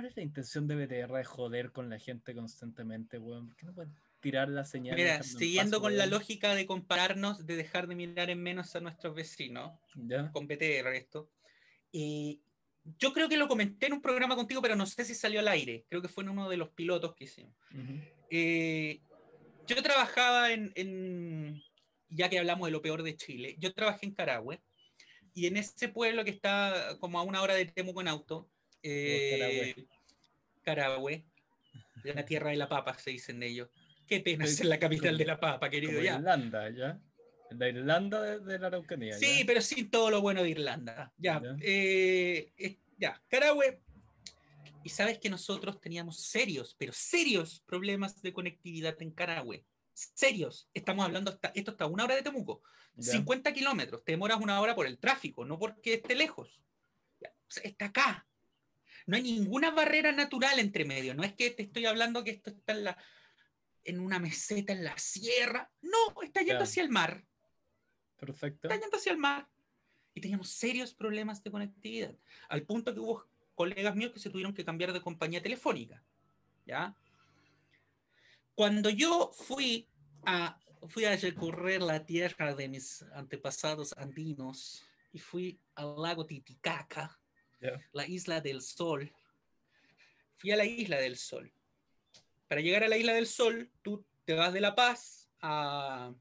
¿cuál 0.00 0.08
es 0.08 0.16
la 0.16 0.22
intención 0.22 0.66
de 0.66 0.76
BTR 0.76 1.12
de 1.12 1.24
joder 1.24 1.72
con 1.72 1.90
la 1.90 1.98
gente 1.98 2.34
constantemente, 2.34 3.18
weón? 3.18 3.48
¿Por 3.48 3.56
qué 3.56 3.66
no 3.66 3.74
pueden 3.74 3.94
tirar 4.20 4.48
la 4.48 4.64
señal. 4.64 4.96
Mira, 4.96 5.22
siguiendo 5.22 5.78
con 5.80 5.98
la 5.98 6.06
lógica 6.06 6.54
de 6.54 6.64
compararnos, 6.64 7.46
de 7.46 7.56
dejar 7.56 7.86
de 7.86 7.94
mirar 7.94 8.30
en 8.30 8.42
menos 8.42 8.74
a 8.76 8.80
nuestros 8.80 9.14
vecinos, 9.14 9.78
con 10.32 10.46
BTR 10.46 10.94
esto. 10.94 11.30
Y 11.92 12.40
yo 12.98 13.12
creo 13.12 13.28
que 13.28 13.36
lo 13.36 13.46
comenté 13.46 13.86
en 13.86 13.94
un 13.94 14.00
programa 14.00 14.36
contigo, 14.36 14.62
pero 14.62 14.74
no 14.74 14.86
sé 14.86 15.04
si 15.04 15.14
salió 15.14 15.40
al 15.40 15.48
aire. 15.48 15.84
Creo 15.90 16.00
que 16.00 16.08
fue 16.08 16.24
en 16.24 16.30
uno 16.30 16.48
de 16.48 16.56
los 16.56 16.70
pilotos 16.70 17.14
que 17.14 17.24
hicimos. 17.24 17.54
Eh, 18.30 19.00
yo 19.66 19.82
trabajaba 19.82 20.50
en, 20.52 21.62
ya 22.08 22.30
que 22.30 22.38
hablamos 22.38 22.68
de 22.68 22.72
lo 22.72 22.80
peor 22.80 23.02
de 23.02 23.16
Chile, 23.16 23.56
yo 23.58 23.74
trabajé 23.74 24.06
en 24.06 24.14
Carahue. 24.14 24.60
Y 25.34 25.46
en 25.46 25.58
ese 25.58 25.88
pueblo 25.88 26.24
que 26.24 26.30
está 26.30 26.96
como 27.00 27.18
a 27.18 27.22
una 27.22 27.42
hora 27.42 27.54
de 27.54 27.66
Temuco 27.66 28.00
en 28.00 28.08
auto, 28.08 28.50
eh, 28.82 29.86
Carahue, 30.62 31.24
la 32.04 32.24
tierra 32.24 32.50
de 32.50 32.56
la 32.56 32.68
papa, 32.68 32.98
se 32.98 33.10
dicen 33.10 33.42
ellos. 33.42 33.68
Qué 34.06 34.20
pena 34.20 34.46
ser 34.46 34.66
la 34.66 34.78
capital 34.78 35.16
de 35.16 35.24
la 35.24 35.38
papa, 35.38 35.70
querido. 35.70 36.00
ya. 36.02 36.16
Irlanda, 36.16 36.70
¿ya? 36.70 37.00
La 37.50 37.68
Irlanda 37.68 38.38
de, 38.38 38.58
la 38.58 38.68
Araucanía. 38.68 39.16
Sí, 39.18 39.44
pero 39.46 39.60
sin 39.60 39.90
todo 39.90 40.10
lo 40.10 40.20
bueno 40.20 40.42
de 40.42 40.50
Irlanda. 40.50 41.12
Ya. 41.16 41.40
Ya, 41.42 41.56
eh, 41.60 42.78
ya. 42.98 43.22
Carahue. 43.28 43.80
Y 44.82 44.88
sabes 44.88 45.18
que 45.18 45.28
nosotros 45.28 45.80
teníamos 45.80 46.20
serios, 46.20 46.74
pero 46.78 46.92
serios 46.92 47.60
problemas 47.66 48.22
de 48.22 48.32
conectividad 48.32 49.00
en 49.02 49.10
Carahue. 49.10 49.64
Serios. 49.92 50.68
Estamos 50.72 51.04
hablando, 51.04 51.30
hasta, 51.30 51.52
esto 51.54 51.72
está 51.72 51.84
a 51.84 51.88
una 51.88 52.04
hora 52.04 52.14
de 52.14 52.22
Temuco. 52.22 52.62
50 52.98 53.52
kilómetros. 53.52 54.04
Te 54.04 54.12
demoras 54.12 54.40
una 54.40 54.60
hora 54.60 54.74
por 54.74 54.86
el 54.86 54.98
tráfico, 54.98 55.44
no 55.44 55.58
porque 55.58 55.94
esté 55.94 56.14
lejos. 56.14 56.60
está 57.62 57.86
acá. 57.86 58.26
No 59.10 59.16
hay 59.16 59.24
ninguna 59.24 59.72
barrera 59.72 60.12
natural 60.12 60.60
entre 60.60 60.84
medio. 60.84 61.16
No 61.16 61.24
es 61.24 61.32
que 61.32 61.50
te 61.50 61.64
estoy 61.64 61.84
hablando 61.84 62.22
que 62.22 62.30
esto 62.30 62.50
está 62.50 62.74
en 62.74 62.84
la 62.84 62.96
en 63.82 63.98
una 63.98 64.20
meseta 64.20 64.72
en 64.72 64.84
la 64.84 64.96
sierra. 64.98 65.68
No, 65.82 66.22
está 66.22 66.42
yendo 66.42 66.62
hacia 66.62 66.84
el 66.84 66.90
mar. 66.90 67.26
Perfecto. 68.16 68.68
Está 68.68 68.80
yendo 68.80 68.96
hacia 68.96 69.10
el 69.10 69.18
mar. 69.18 69.48
Y 70.14 70.20
teníamos 70.20 70.50
serios 70.50 70.94
problemas 70.94 71.42
de 71.42 71.50
conectividad. 71.50 72.14
Al 72.48 72.62
punto 72.62 72.94
que 72.94 73.00
hubo 73.00 73.26
colegas 73.56 73.96
míos 73.96 74.12
que 74.12 74.20
se 74.20 74.30
tuvieron 74.30 74.54
que 74.54 74.64
cambiar 74.64 74.92
de 74.92 75.00
compañía 75.00 75.42
telefónica. 75.42 76.04
¿Ya? 76.64 76.94
Cuando 78.54 78.90
yo 78.90 79.32
fui 79.32 79.88
a, 80.24 80.56
fui 80.88 81.04
a 81.04 81.16
recorrer 81.16 81.82
la 81.82 82.06
tierra 82.06 82.54
de 82.54 82.68
mis 82.68 83.02
antepasados 83.12 83.92
andinos 83.96 84.84
y 85.12 85.18
fui 85.18 85.58
al 85.74 86.00
lago 86.00 86.26
Titicaca, 86.26 87.19
la 87.92 88.06
isla 88.06 88.40
del 88.40 88.62
sol, 88.62 89.12
fui 90.36 90.50
a 90.52 90.56
la 90.56 90.64
isla 90.64 90.98
del 90.98 91.16
sol 91.16 91.52
para 92.50 92.62
llegar 92.62 92.82
a 92.82 92.88
la 92.88 92.96
Isla 92.96 93.14
del 93.14 93.28
Sol, 93.28 93.70
tú 93.80 94.04
te 94.24 94.34
vas 94.34 94.52
de 94.52 94.60
La 94.60 94.74
Paz 94.74 95.30
a 95.40 96.12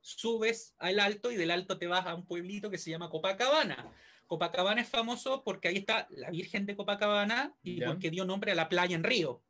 subes 0.00 0.76
al 0.78 1.00
alto 1.00 1.32
y 1.32 1.36
del 1.36 1.50
alto 1.50 1.76
te 1.76 1.88
vas 1.88 2.06
a 2.06 2.14
un 2.14 2.24
pueblito 2.24 2.70
que 2.70 2.78
se 2.78 2.88
llama 2.88 3.10
Copacabana. 3.10 3.92
Copacabana 4.28 4.80
es 4.80 4.88
famoso 4.88 5.42
porque 5.42 5.66
ahí 5.66 5.78
está 5.78 6.06
la 6.10 6.30
Virgen 6.30 6.66
de 6.66 6.76
Copacabana 6.76 7.52
y 7.64 7.82
porque 7.82 8.10
dio 8.10 8.24
nombre 8.24 8.52
a 8.52 8.54
la 8.54 8.68
playa 8.68 8.94
en 8.94 9.02
Río. 9.02 9.42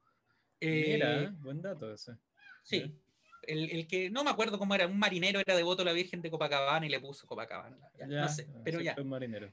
Mira, 0.63 1.25
eh, 1.25 1.31
buen 1.33 1.61
dato 1.61 1.93
ese. 1.93 2.17
Sí. 2.63 2.99
El, 3.43 3.71
el 3.71 3.87
que, 3.87 4.09
no 4.09 4.25
me 4.25 4.31
acuerdo 4.31 4.59
cómo 4.59 4.75
era, 4.75 4.87
un 4.87 4.99
marinero 4.99 5.39
era 5.39 5.55
devoto 5.55 5.83
a 5.83 5.85
la 5.85 5.93
Virgen 5.93 6.23
de 6.23 6.31
Copacabana 6.31 6.87
y 6.87 6.89
le 6.89 7.01
puso 7.01 7.27
Copacabana. 7.27 7.77
ya, 7.99 8.07
no 8.07 8.29
sé, 8.31 8.49
pero 8.65 8.81
ya. 8.81 8.97
un 8.99 9.11
marinero. 9.11 9.53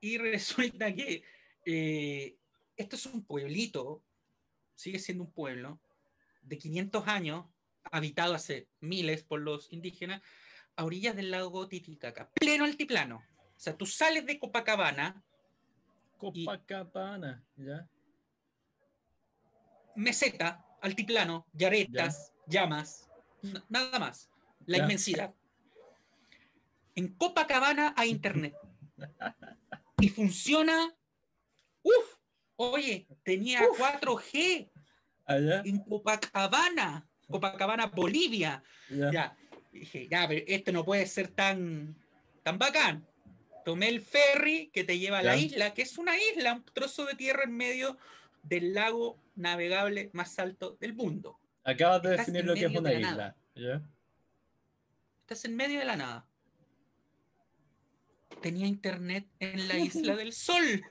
Y 0.00 0.18
resulta 0.18 0.94
que 0.94 1.22
eh, 1.64 2.38
esto 2.76 2.96
es 2.96 3.06
un 3.06 3.24
pueblito, 3.24 4.02
sigue 4.74 4.98
siendo 4.98 5.24
un 5.24 5.32
pueblo 5.32 5.80
de 6.42 6.58
500 6.58 7.08
años, 7.08 7.46
habitado 7.90 8.34
hace 8.34 8.68
miles 8.80 9.22
por 9.24 9.40
los 9.40 9.72
indígenas, 9.72 10.22
a 10.76 10.84
orillas 10.84 11.16
del 11.16 11.30
lago 11.30 11.68
Titicaca, 11.68 12.30
pleno 12.30 12.64
altiplano. 12.64 13.16
O 13.18 13.58
sea, 13.58 13.76
tú 13.76 13.86
sales 13.86 14.26
de 14.26 14.38
Copacabana, 14.38 15.24
Copacabana, 16.18 17.44
¿ya? 17.56 17.88
meseta, 19.94 20.64
altiplano, 20.82 21.46
yaretas, 21.52 22.32
llamas, 22.46 23.08
nada 23.68 23.98
más. 23.98 24.30
La 24.66 24.78
Ya. 24.78 24.84
inmensidad. 24.84 25.34
En 26.94 27.14
Copacabana 27.14 27.94
hay 27.96 28.10
internet. 28.10 28.54
y 29.98 30.08
funciona. 30.08 30.94
Uf, 31.82 32.18
oye, 32.56 33.06
tenía 33.22 33.60
4G 33.60 34.70
Allá, 35.24 35.62
en 35.64 35.78
Copacabana, 35.80 37.08
Copacabana, 37.28 37.86
Bolivia. 37.86 38.62
ya. 38.90 39.10
Ya, 39.10 39.36
dije, 39.72 40.08
ya, 40.08 40.26
pero 40.28 40.44
esto 40.46 40.72
no 40.72 40.84
puede 40.84 41.06
ser 41.06 41.28
tan, 41.28 41.96
tan 42.42 42.58
bacán. 42.58 43.06
Tomé 43.64 43.88
el 43.88 44.00
ferry 44.00 44.70
que 44.72 44.84
te 44.84 44.98
lleva 44.98 45.18
a 45.18 45.22
la 45.22 45.36
isla, 45.36 45.74
que 45.74 45.82
es 45.82 45.98
una 45.98 46.16
isla, 46.16 46.54
un 46.54 46.64
trozo 46.64 47.04
de 47.04 47.14
tierra 47.14 47.42
en 47.44 47.56
medio 47.56 47.98
del 48.44 48.74
lago 48.74 49.18
navegable 49.34 50.10
más 50.12 50.38
alto 50.38 50.76
del 50.80 50.94
mundo. 50.94 51.40
Acabas 51.64 52.00
de 52.02 52.10
Estás 52.12 52.26
definir 52.26 52.44
lo 52.44 52.54
que 52.54 52.66
es 52.66 52.76
una 52.76 52.92
isla. 52.92 53.36
Estás 55.22 55.44
en 55.46 55.56
medio 55.56 55.80
de 55.80 55.84
la 55.84 55.96
nada. 55.96 56.28
Tenía 58.40 58.66
internet 58.66 59.26
en 59.40 59.68
la 59.68 59.78
isla 59.78 60.16
del 60.16 60.32
sol. 60.32 60.82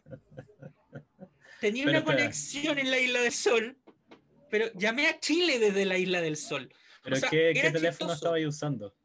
Tenía 1.59 1.85
Pero 1.85 1.97
una 1.97 2.05
conexión 2.05 2.77
en 2.79 2.91
la 2.91 2.99
isla 2.99 3.21
del 3.21 3.31
sol. 3.31 3.77
Pero 4.49 4.71
llamé 4.73 5.07
a 5.07 5.19
Chile 5.19 5.59
desde 5.59 5.85
la 5.85 5.97
isla 5.97 6.21
del 6.21 6.37
sol. 6.37 6.71
¿Pero 7.03 7.15
O 7.15 7.19
sea, 7.19 7.29
qué, 7.29 7.51
qué 7.53 7.71
teléfono 7.71 8.13
estabas 8.13 8.43
usando? 8.45 8.95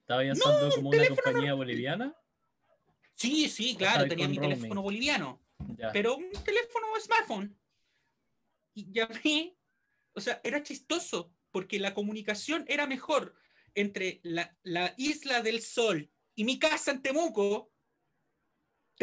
¿Estabas 0.00 0.38
usando 0.38 0.74
como 0.76 0.88
una 0.88 0.98
teléfono 0.98 1.22
compañía 1.22 1.54
boliviana? 1.54 2.16
Sí, 3.14 3.48
sí, 3.48 3.76
claro, 3.76 4.08
tenía 4.08 4.28
mi 4.28 4.36
roaming. 4.36 4.56
teléfono 4.56 4.82
boliviano. 4.82 5.40
Ya. 5.78 5.92
pero 5.92 6.16
un 6.16 6.30
teléfono 6.44 6.86
smartphone. 7.00 7.56
Y 8.74 8.90
llamé, 8.92 9.56
o 10.12 10.20
sea, 10.20 10.40
era 10.42 10.62
chistoso, 10.62 11.32
porque 11.52 11.78
la 11.78 11.94
comunicación 11.94 12.64
era 12.66 12.86
mejor 12.86 13.34
entre 13.74 14.20
la, 14.24 14.56
la 14.62 14.92
isla 14.96 15.40
del 15.40 15.60
sol 15.62 16.10
y 16.34 16.44
mi 16.44 16.58
casa 16.58 16.90
en 16.90 17.02
Temuco, 17.02 17.71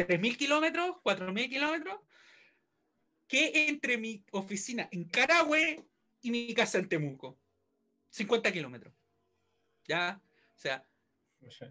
3.000 0.06 0.36
kilómetros, 0.36 0.96
4.000 1.04 1.48
kilómetros, 1.48 2.00
que 3.26 3.68
entre 3.68 3.96
mi 3.96 4.24
oficina 4.32 4.88
en 4.90 5.04
Carahue 5.04 5.84
y 6.20 6.30
mi 6.30 6.52
casa 6.54 6.78
en 6.78 6.88
Temuco, 6.88 7.38
50 8.10 8.52
kilómetros. 8.52 8.94
¿Ya? 9.86 10.20
O 10.54 10.58
sea, 10.58 10.86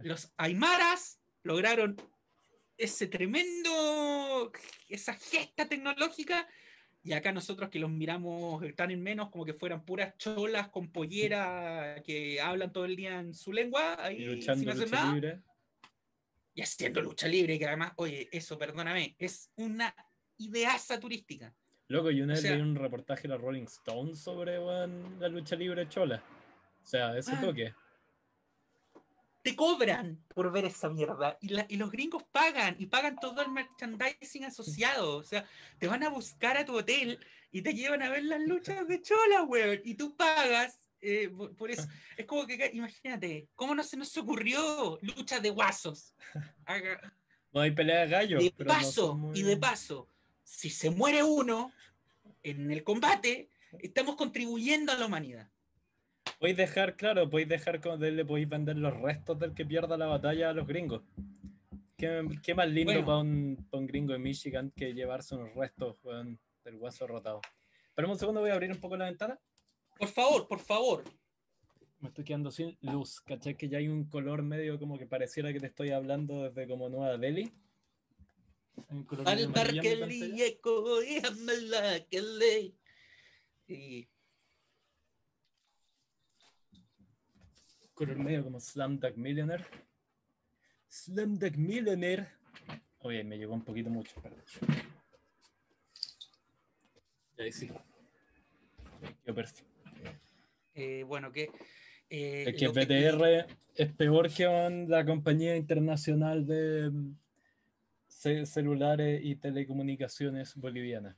los 0.02 0.34
Aymaras 0.38 1.20
lograron 1.44 1.96
ese 2.78 3.08
tremendo, 3.08 4.52
esa 4.88 5.14
gesta 5.14 5.68
tecnológica, 5.68 6.48
y 7.04 7.14
acá 7.14 7.32
nosotros 7.32 7.70
que 7.70 7.80
los 7.80 7.90
miramos 7.90 8.64
tan 8.76 8.92
en 8.92 9.02
menos 9.02 9.30
como 9.30 9.46
que 9.46 9.54
fueran 9.54 9.86
puras 9.86 10.18
cholas 10.18 10.70
con 10.70 10.92
pollera 10.92 12.02
que 12.06 12.42
hablan 12.42 12.74
todo 12.74 12.86
el 12.86 12.96
día 12.96 13.20
en 13.20 13.34
su 13.34 13.54
lengua, 13.54 13.98
ahí 14.04 14.20
luchando 14.20 14.60
sin 14.60 14.70
hacer 14.70 14.92
nada, 14.92 15.14
libre. 15.14 15.42
Y 16.54 16.62
haciendo 16.62 17.02
lucha 17.02 17.28
libre, 17.28 17.58
que 17.60 17.66
además, 17.68 17.94
oye, 17.98 18.28
eso, 18.32 18.58
perdóname, 18.58 19.16
es 19.20 19.50
una 19.56 19.94
ideaza 20.38 21.00
turística. 21.00 21.54
Loco, 21.88 22.12
yo 22.12 22.24
una 22.24 22.34
O 22.34 22.36
vez 22.36 22.42
sea- 22.42 22.52
leí 22.54 22.62
un 22.62 22.76
reportaje 22.76 23.24
de 23.24 23.30
la 23.30 23.38
Rolling 23.38 23.64
Stone 23.64 24.16
sobre 24.16 24.58
la 24.60 25.28
lucha 25.28 25.56
libre 25.56 25.88
chola. 25.90 26.24
O 26.84 26.86
sea, 26.86 27.18
ese 27.18 27.32
Ah. 27.34 27.42
toque. 27.42 27.74
te 29.42 29.56
cobran 29.56 30.22
por 30.36 30.52
ver 30.52 30.66
esa 30.66 30.90
mierda. 30.90 31.38
Y, 31.40 31.48
la- 31.50 31.66
y 31.70 31.78
los 31.78 31.90
gringos 31.90 32.24
pagan, 32.26 32.76
y 32.78 32.88
pagan 32.88 33.16
todo 33.16 33.42
el 33.42 33.50
merchandising 33.50 34.44
asociado. 34.44 35.16
O 35.16 35.24
sea, 35.24 35.46
te 35.80 35.88
van 35.88 36.04
a 36.04 36.10
buscar 36.10 36.58
a 36.58 36.66
tu 36.66 36.78
hotel 36.78 37.18
y 37.50 37.62
te 37.62 37.74
llevan 37.74 38.02
a 38.04 38.10
ver 38.10 38.26
las 38.26 38.42
luchas 38.42 38.86
de 38.88 39.02
chola, 39.02 39.44
weón. 39.44 39.80
Y 39.86 39.96
tú 39.96 40.16
pagas. 40.18 40.89
Eh, 41.02 41.30
por, 41.30 41.56
por 41.56 41.72
eso. 41.72 41.88
Es 42.18 42.26
como 42.26 42.46
que, 42.46 42.72
imagínate, 42.74 43.48
¿cómo 43.56 43.74
no 43.76 43.84
se 43.84 43.98
nos 43.98 44.16
ocurrió 44.18 45.00
luchas 45.02 45.42
de 45.42 45.50
guasos? 45.50 46.14
Haga- 46.66 47.14
No 47.54 47.62
hay 47.62 47.72
pelea 47.72 48.02
de 48.02 48.08
gallos. 48.08 48.44
de 48.44 48.54
pero 48.56 48.68
no 48.70 48.74
paso, 48.76 49.08
son 49.08 49.20
muy- 49.20 49.40
y 49.40 49.44
de 49.44 49.58
paso, 49.58 50.08
si 50.44 50.70
se 50.70 50.90
muere 50.90 51.24
uno 51.24 51.72
en 52.44 52.72
el 52.72 52.84
combate, 52.84 53.50
estamos 53.80 54.16
contribuyendo 54.16 54.92
a 54.92 54.96
la 54.98 55.06
humanidad. 55.06 55.50
Podéis 56.40 56.58
dejar, 56.58 56.96
claro, 56.96 57.30
podéis 57.30 57.50
dejar 57.50 57.82
de- 57.82 58.12
le 58.12 58.26
podéis 58.26 58.48
vender 58.50 58.78
los 58.78 58.96
restos 59.00 59.40
del 59.40 59.54
que 59.54 59.66
pierda 59.66 59.98
la 59.98 60.06
batalla 60.06 60.50
a 60.50 60.54
los 60.54 60.68
gringos. 60.68 61.02
¿Qué, 61.98 62.26
qué 62.42 62.56
más 62.56 62.70
lindo 62.70 62.94
Bueno. 62.94 63.06
para 63.06 63.18
un, 63.20 63.68
pa' 63.70 63.78
un 63.78 63.86
gringo 63.88 64.14
de 64.14 64.20
Michigan 64.20 64.72
que 64.72 64.94
llevarse 64.94 65.36
unos 65.36 65.54
restos 65.54 65.98
weón, 66.04 66.40
del 66.64 66.76
hueso 66.76 67.06
rotado. 67.08 67.42
Espera 67.90 68.08
un 68.08 68.18
segundo, 68.18 68.40
voy 68.40 68.52
a 68.52 68.54
abrir 68.54 68.72
un 68.72 68.80
poco 68.80 68.96
la 68.96 69.06
ventana. 69.06 69.38
Por 70.00 70.08
favor, 70.08 70.48
por 70.48 70.60
favor. 70.60 71.04
Me 72.00 72.08
estoy 72.08 72.24
quedando 72.24 72.50
sin 72.52 72.78
luz, 72.82 73.20
¿cachai? 73.20 73.58
Que 73.58 73.68
ya 73.68 73.80
hay 73.80 73.90
un 73.90 74.06
color 74.06 74.42
medio 74.42 74.80
como 74.80 74.98
que 74.98 75.06
pareciera 75.06 75.52
que 75.52 75.60
te 75.60 75.68
estoy 75.68 75.92
hablando 75.92 76.44
desde 76.44 76.70
como 76.70 76.88
Nueva 76.88 77.18
Delhi. 77.18 77.52
Al 79.26 79.52
que. 82.10 82.40
Y 83.68 84.08
color 87.94 88.18
medio 88.20 88.46
como 88.46 88.62
Slumdog 88.62 89.18
Millionaire. 89.18 89.66
Slumdog 90.88 91.58
Millionaire. 91.58 92.30
Oye, 93.00 93.26
me 93.26 93.38
llegó 93.38 93.54
un 93.54 93.66
poquito 93.66 93.90
mucho, 93.90 94.16
perdón. 94.22 94.42
Y 97.38 97.42
ahí 97.42 97.52
sí. 97.52 97.70
Quedó 99.26 99.36
perfecto. 99.36 99.69
Eh, 100.80 101.04
bueno, 101.04 101.32
que. 101.32 101.52
eh, 102.10 102.46
Es 102.48 102.56
que 102.56 102.68
BTR 102.70 103.46
es 103.76 103.94
peor 103.94 104.32
que 104.32 104.46
la 104.88 105.06
compañía 105.06 105.56
internacional 105.56 106.46
de 106.48 106.90
mm, 106.90 107.16
ce- 108.08 108.46
celulares 108.46 109.22
y 109.24 109.36
telecomunicaciones 109.36 110.56
boliviana. 110.56 111.16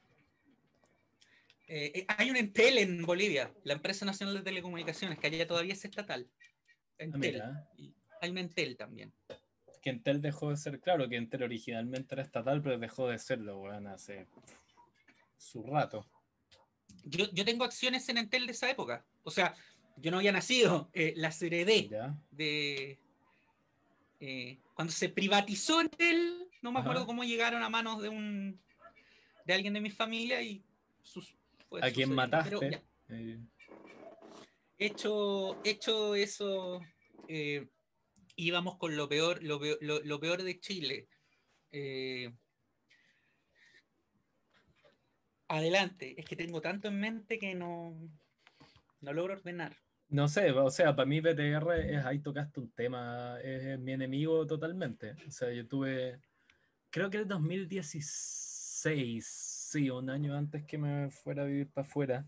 eh, 1.68 1.92
eh, 1.96 2.06
hay 2.18 2.30
un 2.30 2.36
Entel 2.38 2.78
en 2.80 3.02
Bolivia, 3.04 3.54
la 3.64 3.74
empresa 3.74 4.06
nacional 4.06 4.36
de 4.36 4.42
telecomunicaciones, 4.42 5.18
que 5.18 5.28
allá 5.28 5.48
todavía 5.48 5.74
es 5.74 5.86
estatal. 5.86 6.28
Ah, 6.30 7.04
Entel. 7.06 7.42
Y 7.78 7.94
hay 8.22 8.30
un 8.30 8.38
Entel 8.38 8.76
también. 8.78 9.14
que 9.82 9.90
Entel 9.90 10.22
dejó 10.22 10.50
de 10.52 10.58
ser, 10.58 10.80
claro, 10.80 11.08
que 11.10 11.16
Entel 11.16 11.44
originalmente 11.44 12.14
era 12.14 12.22
estatal, 12.24 12.62
pero 12.62 12.78
dejó 12.78 13.08
de 13.08 13.18
serlo, 13.18 13.60
weón, 13.62 13.88
hace 13.88 14.28
su 15.38 15.64
rato. 15.64 16.06
Yo, 17.06 17.26
yo 17.34 17.44
tengo 17.46 17.64
acciones 17.64 18.08
en 18.10 18.18
Entel 18.20 18.46
de 18.46 18.52
esa 18.52 18.70
época. 18.70 19.04
O 19.24 19.32
sea, 19.32 19.56
yo 19.98 20.12
no 20.12 20.18
había 20.18 20.32
nacido, 20.32 20.90
eh, 20.94 21.14
las 21.16 21.42
heredé 21.42 21.88
¿Ya? 21.90 22.18
de. 22.32 23.00
eh, 24.20 24.58
cuando 24.74 24.92
se 24.94 25.10
privatizó 25.10 25.82
Entel, 25.82 26.48
no 26.62 26.72
me 26.72 26.80
Ajá. 26.80 26.90
acuerdo 26.90 27.06
cómo 27.06 27.24
llegaron 27.24 27.62
a 27.64 27.70
manos 27.70 28.02
de 28.02 28.10
un. 28.10 28.60
de 29.46 29.54
alguien 29.54 29.74
de 29.74 29.82
mi 29.82 29.92
familia 29.92 30.42
y 30.42 30.64
sus. 31.04 31.36
¿A. 31.82 31.90
Pero 31.92 32.10
mataste? 32.16 32.70
ya, 32.72 32.84
Eh, 33.10 33.40
hecho, 34.78 35.58
hecho 35.64 36.16
eso, 36.16 36.82
eh, 37.28 37.68
íbamos 38.36 38.78
con 38.78 38.96
lo 38.96 39.08
peor, 39.08 39.44
lo 39.44 39.60
peor, 39.60 39.78
lo- 39.82 40.02
lo 40.02 40.20
peor 40.20 40.44
de 40.44 40.60
Chile. 40.60 41.08
Eh, 41.72 42.32
adelante, 45.48 46.16
es 46.18 46.26
que 46.26 46.36
tengo 46.36 46.62
tanto 46.62 46.88
en 46.88 47.00
mente 47.00 47.38
que 47.40 47.54
no, 47.56 47.96
no 49.02 49.14
logro 49.14 49.34
ordenar. 49.34 49.76
No 50.10 50.28
sé, 50.28 50.52
o 50.52 50.70
sea, 50.70 50.96
para 50.96 51.06
mí 51.06 51.22
BTR 51.22 51.96
es 51.96 52.06
ahí 52.06 52.20
tocaste 52.20 52.60
un 52.60 52.70
tema, 52.72 53.40
es 53.42 53.80
mi 53.80 53.94
enemigo 53.94 54.46
totalmente. 54.46 55.16
O 55.28 55.32
sea, 55.32 55.52
yo 55.54 55.66
tuve, 55.68 56.20
creo 56.90 57.10
que 57.10 57.18
el 57.18 57.28
2016, 57.28 59.26
sí, 59.26 59.90
un 59.90 60.10
año 60.10 60.36
antes 60.36 60.66
que 60.66 60.78
me 60.78 61.10
fuera 61.10 61.44
a 61.44 61.46
vivir 61.46 61.70
para 61.70 61.88
afuera, 61.88 62.26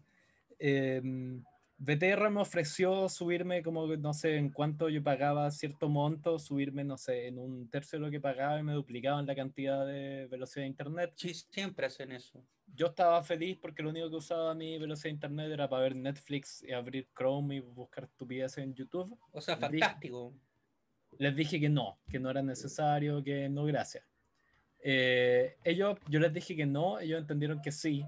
em, 0.60 1.44
BTR 1.86 2.30
me 2.30 2.40
ofreció 2.40 3.10
subirme 3.10 3.62
como, 3.62 3.86
no 3.98 4.14
sé, 4.14 4.38
en 4.38 4.52
cuánto 4.52 4.88
yo 4.88 5.04
pagaba 5.04 5.52
cierto 5.52 5.90
monto, 5.90 6.40
subirme, 6.40 6.86
no 6.86 6.98
sé, 6.98 7.28
en 7.28 7.38
un 7.38 7.70
tercio 7.70 8.00
de 8.00 8.06
lo 8.06 8.12
que 8.12 8.22
pagaba 8.22 8.58
y 8.58 8.64
me 8.64 8.72
duplicaban 8.72 9.26
la 9.26 9.36
cantidad 9.36 9.86
de 9.86 10.28
velocidad 10.28 10.64
de 10.64 10.70
internet. 10.70 11.12
Sí, 11.18 11.34
siempre 11.34 11.88
hacen 11.88 12.14
eso. 12.14 12.42
Yo 12.74 12.88
estaba 12.88 13.22
feliz 13.22 13.58
porque 13.62 13.84
lo 13.84 13.90
único 13.90 14.10
que 14.10 14.16
usaba 14.16 14.56
mi 14.56 14.78
velocidad 14.80 15.10
de 15.10 15.16
internet 15.16 15.52
era 15.52 15.68
para 15.68 15.84
ver 15.84 15.96
Netflix 15.98 16.64
y 16.64 16.72
abrir 16.72 17.10
Chrome 17.18 17.58
y 17.58 17.60
buscar 17.60 18.06
estupideces 18.06 18.64
en 18.64 18.74
YouTube. 18.74 19.20
O 19.34 19.42
sea, 19.42 19.56
Les 19.56 19.62
fantástico. 19.62 20.34
Dije, 21.12 21.24
les 21.24 21.36
dije 21.36 21.60
que 21.60 21.70
no, 21.70 22.00
que 22.10 22.18
no 22.18 22.30
era 22.30 22.42
necesario, 22.42 23.22
que 23.22 23.50
no, 23.50 23.66
gracias. 23.66 24.06
Eh, 24.80 25.58
ellos, 25.66 26.00
yo 26.08 26.22
les 26.22 26.34
dije 26.34 26.56
que 26.56 26.66
no, 26.66 26.98
ellos 27.00 27.20
entendieron 27.20 27.62
que 27.62 27.74
sí, 27.74 28.06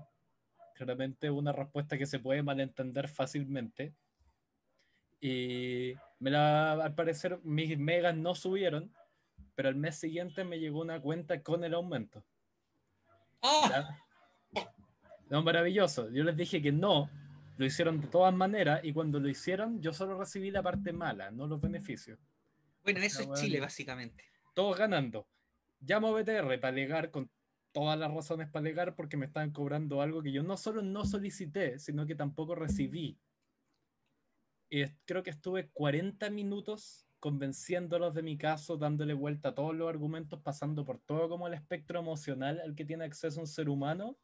claramente 0.76 1.32
una 1.32 1.52
respuesta 1.52 1.98
que 1.98 2.06
se 2.06 2.20
puede 2.20 2.44
malentender 2.44 3.08
fácilmente. 3.08 3.94
Y 5.20 5.94
me 6.20 6.30
la, 6.30 6.74
al 6.74 6.94
parecer 6.94 7.40
mis 7.44 7.78
megas 7.80 8.16
no 8.16 8.36
subieron, 8.36 8.94
pero 9.56 9.70
al 9.70 9.76
mes 9.76 9.96
siguiente 9.96 10.44
me 10.44 10.60
llegó 10.60 10.82
una 10.82 11.02
cuenta 11.02 11.42
con 11.42 11.64
el 11.64 11.74
aumento. 11.74 12.24
¡Ah! 13.42 13.98
No, 15.30 15.42
maravilloso. 15.42 16.12
Yo 16.12 16.24
les 16.24 16.38
dije 16.38 16.62
que 16.62 16.72
no, 16.72 17.10
lo 17.58 17.66
hicieron 17.66 18.00
de 18.02 18.08
todas 18.08 18.34
maneras 18.34 18.82
y 18.84 18.94
cuando 18.94 19.20
lo 19.20 19.30
hicieron 19.30 19.82
yo 19.82 19.94
solo 19.94 20.20
recibí 20.20 20.52
la 20.52 20.62
parte 20.62 20.94
mala, 20.94 21.32
no 21.32 21.48
los 21.48 21.60
beneficios. 21.60 22.20
Bueno, 22.84 23.00
eso 23.00 23.22
es 23.22 23.28
bueno. 23.28 23.42
Chile, 23.42 23.60
básicamente. 23.60 24.24
Todos 24.54 24.78
ganando. 24.78 25.28
Llamo 25.80 26.10
a 26.10 26.22
BTR 26.22 26.60
para 26.60 26.68
alegar 26.68 27.10
con 27.10 27.30
todas 27.76 28.00
las 28.00 28.12
razones 28.14 28.48
para 28.50 28.62
alegar 28.62 28.96
porque 28.96 29.18
me 29.18 29.26
estaban 29.26 29.52
cobrando 29.52 30.02
algo 30.02 30.24
que 30.24 30.32
yo 30.32 30.44
no 30.44 30.56
solo 30.56 30.82
no 30.82 31.04
solicité, 31.04 31.78
sino 31.78 32.06
que 32.06 32.16
tampoco 32.16 32.56
recibí. 32.56 33.20
Y 34.72 34.86
creo 35.06 35.24
que 35.24 35.30
estuve 35.32 35.70
40 35.72 36.30
minutos 36.30 37.06
convenciéndolos 37.20 38.14
de 38.14 38.24
mi 38.24 38.38
caso, 38.38 38.78
dándole 38.78 39.14
vuelta 39.14 39.50
a 39.50 39.56
todos 39.56 39.76
los 39.76 39.90
argumentos, 39.90 40.40
pasando 40.42 40.86
por 40.86 41.00
todo 41.00 41.28
como 41.28 41.48
el 41.48 41.54
espectro 41.54 42.00
emocional 42.00 42.62
al 42.62 42.76
que 42.76 42.86
tiene 42.86 43.04
acceso 43.04 43.42
un 43.42 43.48
ser 43.48 43.68
humano, 43.68 44.18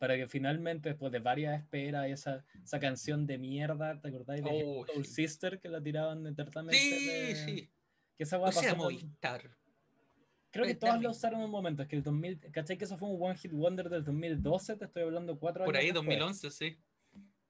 para 0.00 0.16
que 0.16 0.26
finalmente, 0.26 0.88
después 0.88 1.12
de 1.12 1.20
varias 1.20 1.60
esperas, 1.60 2.08
esa, 2.08 2.44
esa 2.64 2.80
canción 2.80 3.24
de 3.26 3.38
mierda, 3.38 4.00
¿te 4.00 4.08
acordáis 4.08 4.42
de 4.42 4.50
Oh, 4.66 4.84
Soul 4.86 5.04
sí. 5.04 5.14
Sister 5.26 5.60
que 5.60 5.68
la 5.68 5.80
tiraban 5.80 6.26
eternamente? 6.26 6.78
Sí, 6.78 7.06
de- 7.06 7.36
sí. 7.36 7.70
Que 8.16 8.24
esa 8.24 8.40
pasó 8.40 8.62
en- 8.66 8.76
Movistar. 8.78 9.56
Creo 10.50 10.66
que 10.66 10.74
todas 10.74 11.00
lo 11.00 11.10
usaron 11.10 11.40
en 11.40 11.46
un 11.46 11.50
momento. 11.50 11.82
Es 11.82 11.88
que 11.88 11.96
el 11.96 12.02
2000, 12.02 12.40
¿cachai? 12.50 12.76
Que 12.76 12.84
eso 12.84 12.96
fue 12.98 13.08
un 13.08 13.22
One 13.22 13.36
Hit 13.36 13.52
Wonder 13.52 13.88
del 13.88 14.04
2012, 14.04 14.76
te 14.76 14.84
estoy 14.84 15.02
hablando 15.02 15.38
cuatro 15.38 15.64
Por 15.64 15.76
años. 15.76 15.84
ahí, 15.84 15.92
después. 15.92 16.18
2011, 16.18 16.50
sí. 16.50 16.78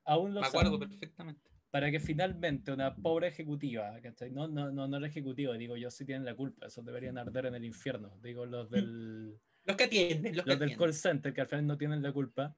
Aún 0.04 0.34
lo 0.34 0.40
Me 0.40 0.46
acuerdo 0.46 0.74
usaron 0.74 0.88
perfectamente. 0.88 1.50
para 1.70 1.90
que 1.90 2.00
finalmente 2.00 2.72
una 2.72 2.94
pobre 2.94 3.28
ejecutiva, 3.28 3.98
¿cachai? 4.02 4.30
No, 4.30 4.48
no, 4.48 4.70
no, 4.70 4.86
no 4.86 4.96
el 4.96 5.04
ejecutivo, 5.04 5.52
digo 5.54 5.76
yo 5.76 5.90
sí 5.90 6.04
tienen 6.04 6.24
la 6.24 6.34
culpa, 6.34 6.66
esos 6.66 6.84
deberían 6.84 7.16
arder 7.16 7.46
en 7.46 7.54
el 7.54 7.64
infierno. 7.64 8.18
Digo 8.22 8.44
los 8.44 8.68
del, 8.70 9.38
Los 9.64 9.76
que 9.76 9.84
atienden, 9.84 10.36
los, 10.36 10.44
que 10.44 10.56
del 10.56 10.76
call 10.76 10.92
center, 10.92 11.32
que 11.32 11.40
al 11.40 11.46
final 11.46 11.66
no 11.66 11.78
tienen 11.78 12.02
la 12.02 12.12
culpa. 12.12 12.54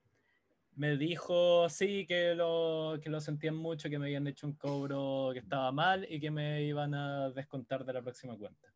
Me 0.75 0.97
dijo, 0.97 1.69
sí, 1.69 2.07
que 2.07 2.35
lo, 2.35 2.99
que 3.03 3.11
lo 3.11 3.21
sentían 3.21 3.55
mucho, 3.55 3.91
que 3.91 3.99
me 3.99 4.07
habían 4.07 4.27
hecho 4.27 4.47
un 4.47 4.55
cobro 4.55 5.31
que 5.35 5.41
estaba 5.41 5.71
mal 5.71 6.07
y 6.09 6.19
que 6.19 6.31
me 6.31 6.63
iban 6.63 6.95
a 6.95 7.29
descontar 7.31 7.85
de 7.85 7.93
la 7.93 8.01
próxima 8.01 8.37
cuenta. 8.39 8.72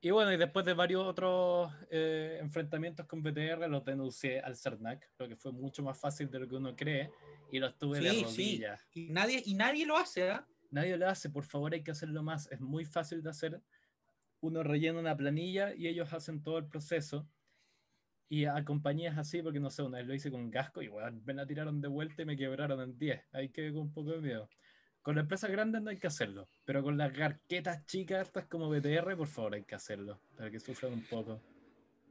Y 0.00 0.10
bueno, 0.12 0.32
y 0.32 0.36
después 0.36 0.64
de 0.64 0.74
varios 0.74 1.04
otros 1.04 1.72
eh, 1.90 2.38
enfrentamientos 2.40 3.04
con 3.06 3.20
BTR, 3.22 3.68
los 3.68 3.84
denuncié 3.84 4.40
al 4.40 4.56
CERNAC, 4.56 5.10
lo 5.18 5.28
que 5.28 5.34
fue 5.36 5.50
mucho 5.52 5.82
más 5.82 5.98
fácil 5.98 6.30
de 6.30 6.38
lo 6.38 6.48
que 6.48 6.54
uno 6.54 6.76
cree, 6.76 7.10
y 7.50 7.58
los 7.58 7.76
tuve 7.76 8.00
de 8.00 8.10
Sí, 8.10 8.16
sí. 8.18 8.24
rodillas. 8.24 8.86
Y 8.92 9.10
nadie, 9.10 9.42
y 9.44 9.54
nadie 9.54 9.86
lo 9.86 9.96
hace, 9.96 10.30
¿ah? 10.30 10.46
Nadie 10.70 10.96
lo 10.96 11.08
hace, 11.08 11.30
por 11.30 11.44
favor, 11.44 11.72
hay 11.74 11.82
que 11.82 11.90
hacerlo 11.90 12.22
más. 12.22 12.48
Es 12.52 12.60
muy 12.60 12.84
fácil 12.84 13.22
de 13.22 13.30
hacer. 13.30 13.60
Uno 14.40 14.62
rellena 14.62 15.00
una 15.00 15.16
planilla 15.16 15.74
y 15.74 15.88
ellos 15.88 16.12
hacen 16.12 16.42
todo 16.44 16.58
el 16.58 16.66
proceso. 16.68 17.28
Y 18.28 18.44
a 18.44 18.62
compañías 18.64 19.16
así, 19.18 19.42
porque 19.42 19.58
no 19.58 19.70
sé, 19.70 19.82
una 19.82 19.98
vez 19.98 20.06
lo 20.06 20.14
hice 20.14 20.30
con 20.30 20.50
Gasco 20.50 20.82
y 20.82 20.88
bueno, 20.88 21.20
me 21.24 21.32
la 21.34 21.46
tiraron 21.46 21.80
de 21.80 21.88
vuelta 21.88 22.22
y 22.22 22.26
me 22.26 22.36
quebraron 22.36 22.80
en 22.82 22.98
10. 22.98 23.24
Ahí 23.32 23.48
quedé 23.48 23.72
con 23.72 23.80
un 23.82 23.92
poco 23.92 24.10
de 24.12 24.20
miedo. 24.20 24.48
Con 25.08 25.14
las 25.14 25.22
empresas 25.22 25.50
grandes 25.50 25.80
no 25.80 25.88
hay 25.88 25.96
que 25.96 26.06
hacerlo, 26.06 26.50
pero 26.66 26.82
con 26.82 26.98
las 26.98 27.10
garquetas 27.14 27.86
chicas, 27.86 28.26
estas 28.26 28.44
como 28.46 28.68
BTR, 28.68 29.16
por 29.16 29.26
favor, 29.26 29.54
hay 29.54 29.64
que 29.64 29.74
hacerlo, 29.74 30.20
para 30.36 30.50
que 30.50 30.60
sufran 30.60 30.92
un 30.92 31.00
poco. 31.00 31.40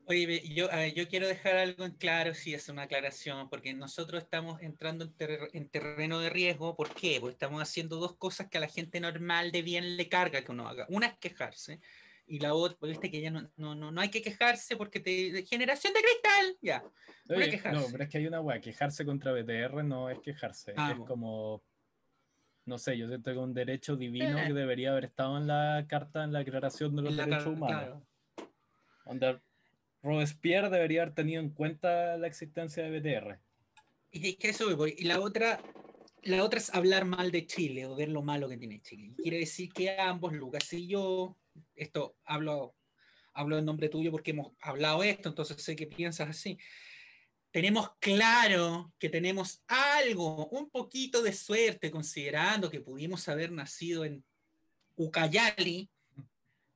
Oye, 0.08 0.42
yo, 0.56 0.68
ver, 0.68 0.96
yo 0.96 1.08
quiero 1.08 1.28
dejar 1.28 1.58
algo 1.58 1.86
en 1.86 1.92
claro, 1.92 2.34
sí, 2.34 2.56
es 2.56 2.70
una 2.70 2.82
aclaración, 2.82 3.52
porque 3.52 3.72
nosotros 3.76 4.24
estamos 4.24 4.64
entrando 4.64 5.06
en, 5.06 5.14
ter- 5.14 5.48
en 5.54 5.70
terreno 5.70 6.20
de 6.20 6.32
riesgo. 6.32 6.76
¿Por 6.76 6.92
qué? 6.96 7.20
Porque 7.22 7.34
estamos 7.34 7.62
haciendo 7.62 7.98
dos 7.98 8.18
cosas 8.18 8.50
que 8.50 8.58
a 8.58 8.62
la 8.62 8.68
gente 8.68 9.00
normal 9.00 9.52
de 9.52 9.62
bien 9.62 9.96
le 9.96 10.10
carga 10.10 10.42
que 10.42 10.52
uno 10.52 10.68
haga. 10.68 10.88
Una 10.90 11.06
es 11.06 11.20
quejarse, 11.20 11.80
y 12.26 12.40
la 12.40 12.56
otra, 12.56 12.80
pues, 12.80 12.94
viste 12.94 13.12
que 13.12 13.22
ya 13.22 13.30
no, 13.30 13.48
no, 13.58 13.76
no, 13.76 13.92
no 13.92 14.02
hay 14.02 14.10
que 14.10 14.24
quejarse 14.24 14.76
porque 14.76 15.00
te. 15.02 15.46
generación 15.46 15.94
de 15.94 16.02
cristal, 16.02 16.58
ya. 16.64 16.84
Oye, 17.30 17.52
quejarse. 17.52 17.80
no, 17.80 17.92
pero 17.92 18.04
es 18.06 18.10
que 18.10 18.18
hay 18.18 18.26
una 18.26 18.42
weá, 18.42 18.60
quejarse 18.60 19.06
contra 19.06 19.34
BTR 19.34 19.84
no 19.84 20.10
es 20.10 20.20
quejarse, 20.20 20.74
Ah, 20.76 20.94
es 21.00 21.08
como, 21.08 21.62
no 22.68 22.78
sé, 22.78 22.98
yo 22.98 23.08
siento 23.08 23.32
que 23.32 23.40
un 23.40 23.54
derecho 23.54 23.96
divino 23.96 24.38
que 24.46 24.54
debería 24.54 24.92
haber 24.92 25.06
estado 25.06 25.38
en 25.38 25.48
la 25.48 25.86
carta, 25.88 26.26
en 26.26 26.34
la 26.34 26.40
declaración 26.40 26.96
de 26.98 27.02
los 27.02 27.16
derechos 27.16 27.48
humanos. 27.48 27.68
claro. 27.70 28.08
Donde 29.06 29.40
Robespierre 30.04 30.70
debería 30.70 31.04
haber 31.04 31.16
tenido 31.16 31.42
en 31.42 31.50
cuenta 31.50 32.18
la 32.18 32.28
existencia 32.28 32.84
de 32.84 33.00
BTR. 33.00 33.40
Y 34.12 34.30
es 34.30 34.36
que 34.36 34.50
eso 34.50 34.76
voy. 34.76 34.96
Y 34.98 35.06
la 35.06 35.22
otra, 35.22 35.62
la 36.24 36.44
otra 36.44 36.60
es 36.60 36.74
hablar 36.74 37.06
mal 37.06 37.32
de 37.32 37.48
Chile 37.48 37.86
o 37.86 37.96
ver 37.96 38.10
lo 38.10 38.22
malo 38.22 38.50
que 38.50 38.58
tiene 38.58 38.82
Chile. 38.82 39.14
Y 39.18 39.22
quiere 39.22 39.40
decir 39.40 39.72
que 39.72 39.98
ambos, 39.98 40.34
Lucas 40.34 40.72
y 40.74 40.88
yo, 40.88 41.38
esto 41.74 42.18
hablo, 42.26 42.76
hablo 43.34 43.58
en 43.58 43.64
nombre 43.66 43.88
tuyo 43.88 44.12
porque 44.12 44.32
hemos 44.32 44.52
hablado 44.60 45.04
esto, 45.04 45.30
entonces 45.30 45.64
sé 45.64 45.78
que 45.78 45.88
piensas 45.88 46.30
así. 46.30 46.58
Tenemos 47.52 47.92
claro 48.00 48.94
que 49.00 49.10
tenemos 49.10 49.64
algo, 49.68 50.48
un 50.48 50.70
poquito 50.70 51.22
de 51.22 51.34
suerte, 51.34 51.90
considerando 51.90 52.70
que 52.70 52.82
pudimos 52.82 53.28
haber 53.30 53.52
nacido 53.52 54.06
en 54.06 54.24
Ucayali, 54.96 55.90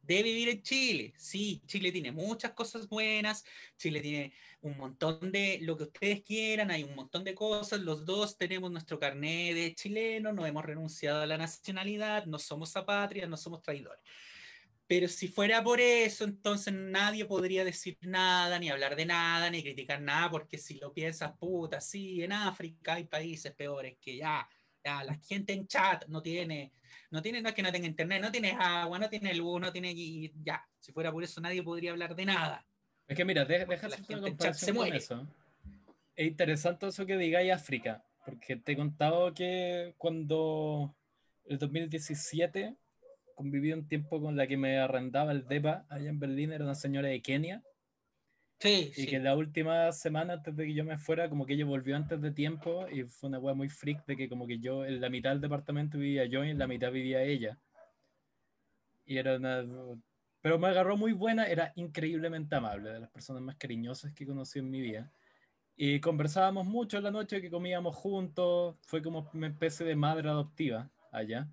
de 0.01 0.23
vivir 0.23 0.49
en 0.49 0.61
Chile. 0.61 1.13
Sí, 1.17 1.61
Chile 1.65 1.91
tiene 1.91 2.11
muchas 2.11 2.51
cosas 2.51 2.87
buenas, 2.87 3.45
Chile 3.77 4.01
tiene 4.01 4.33
un 4.61 4.77
montón 4.77 5.31
de 5.31 5.59
lo 5.61 5.77
que 5.77 5.83
ustedes 5.83 6.21
quieran, 6.23 6.71
hay 6.71 6.83
un 6.83 6.95
montón 6.95 7.23
de 7.23 7.35
cosas, 7.35 7.81
los 7.81 8.05
dos 8.05 8.37
tenemos 8.37 8.71
nuestro 8.71 8.99
carné 8.99 9.53
de 9.53 9.73
chileno, 9.75 10.33
no 10.33 10.45
hemos 10.45 10.65
renunciado 10.65 11.21
a 11.21 11.25
la 11.25 11.37
nacionalidad, 11.37 12.25
no 12.25 12.39
somos 12.39 12.75
apátridas, 12.75 13.29
no 13.29 13.37
somos 13.37 13.61
traidores. 13.61 14.01
Pero 14.91 15.07
si 15.07 15.29
fuera 15.29 15.63
por 15.63 15.79
eso, 15.79 16.25
entonces 16.25 16.73
nadie 16.73 17.23
podría 17.23 17.63
decir 17.63 17.97
nada, 18.01 18.59
ni 18.59 18.69
hablar 18.69 18.97
de 18.97 19.05
nada, 19.05 19.49
ni 19.49 19.63
criticar 19.63 20.01
nada, 20.01 20.29
porque 20.29 20.57
si 20.57 20.79
lo 20.79 20.91
piensas, 20.91 21.31
puta, 21.39 21.79
sí, 21.79 22.21
en 22.21 22.33
África 22.33 22.95
hay 22.95 23.05
países 23.05 23.53
peores 23.53 23.95
que 24.01 24.17
ya, 24.17 24.45
ya 24.83 25.01
la 25.05 25.15
gente 25.15 25.53
en 25.53 25.65
chat 25.65 26.05
no 26.09 26.21
tiene, 26.21 26.73
no 27.09 27.21
tiene, 27.21 27.41
no 27.41 27.47
es 27.47 27.55
que 27.55 27.61
no 27.63 27.71
tenga 27.71 27.87
internet, 27.87 28.21
no 28.21 28.33
tiene 28.33 28.51
agua, 28.51 28.99
no 28.99 29.07
tiene 29.07 29.33
luz, 29.33 29.61
no 29.61 29.71
tiene, 29.71 29.93
y 29.95 30.29
ya, 30.43 30.61
si 30.77 30.91
fuera 30.91 31.09
por 31.09 31.23
eso 31.23 31.39
nadie 31.39 31.63
podría 31.63 31.91
hablar 31.91 32.13
de 32.13 32.25
nada. 32.25 32.67
Es 33.07 33.15
que 33.15 33.23
mira, 33.23 33.45
de- 33.45 33.65
deja 33.65 33.87
la 33.87 33.95
hacerte 33.95 34.15
una 34.15 34.35
chat 34.35 34.55
se 34.55 34.73
comparación 34.73 34.75
con 34.75 34.75
muere. 34.75 34.97
eso. 34.97 35.27
Es 36.17 36.27
interesante 36.27 36.87
eso 36.87 37.05
que 37.05 37.15
digáis 37.15 37.53
África, 37.53 38.03
porque 38.25 38.57
te 38.57 38.73
he 38.73 38.75
contado 38.75 39.33
que 39.33 39.95
cuando 39.97 40.93
el 41.45 41.57
2017 41.59 42.75
conviví 43.35 43.73
un 43.73 43.87
tiempo 43.87 44.21
con 44.21 44.35
la 44.35 44.47
que 44.47 44.57
me 44.57 44.77
arrendaba 44.77 45.31
el 45.31 45.47
DEPA 45.47 45.85
allá 45.89 46.09
en 46.09 46.19
Berlín, 46.19 46.51
era 46.51 46.63
una 46.63 46.75
señora 46.75 47.09
de 47.09 47.21
Kenia, 47.21 47.63
Sí, 48.61 48.91
y 48.91 48.93
sí. 48.93 49.07
que 49.07 49.17
la 49.19 49.35
última 49.35 49.91
semana 49.91 50.33
antes 50.33 50.55
de 50.55 50.67
que 50.67 50.75
yo 50.75 50.85
me 50.85 50.99
fuera, 50.99 51.27
como 51.29 51.47
que 51.47 51.53
ella 51.53 51.65
volvió 51.65 51.95
antes 51.95 52.21
de 52.21 52.31
tiempo, 52.31 52.87
y 52.87 53.03
fue 53.05 53.29
una 53.29 53.39
wea 53.39 53.55
muy 53.55 53.69
freak 53.69 54.05
de 54.05 54.15
que 54.15 54.29
como 54.29 54.45
que 54.45 54.59
yo, 54.59 54.85
en 54.85 55.01
la 55.01 55.09
mitad 55.09 55.31
del 55.31 55.41
departamento 55.41 55.97
vivía 55.97 56.25
yo 56.25 56.45
y 56.45 56.51
en 56.51 56.59
la 56.59 56.67
mitad 56.67 56.91
vivía 56.91 57.23
ella. 57.23 57.59
Y 59.03 59.17
era 59.17 59.37
una... 59.37 59.65
Pero 60.41 60.59
me 60.59 60.67
agarró 60.67 60.95
muy 60.95 61.11
buena, 61.11 61.45
era 61.45 61.71
increíblemente 61.75 62.55
amable, 62.55 62.91
de 62.91 62.99
las 62.99 63.09
personas 63.09 63.41
más 63.41 63.55
cariñosas 63.55 64.13
que 64.13 64.27
conocí 64.27 64.59
en 64.59 64.69
mi 64.69 64.79
vida. 64.79 65.11
Y 65.75 65.99
conversábamos 65.99 66.67
mucho 66.67 66.97
en 66.97 67.05
la 67.05 67.11
noche 67.11 67.41
que 67.41 67.49
comíamos 67.49 67.95
juntos, 67.95 68.75
fue 68.83 69.01
como 69.01 69.27
una 69.33 69.47
especie 69.47 69.87
de 69.87 69.95
madre 69.95 70.29
adoptiva 70.29 70.91
allá. 71.11 71.47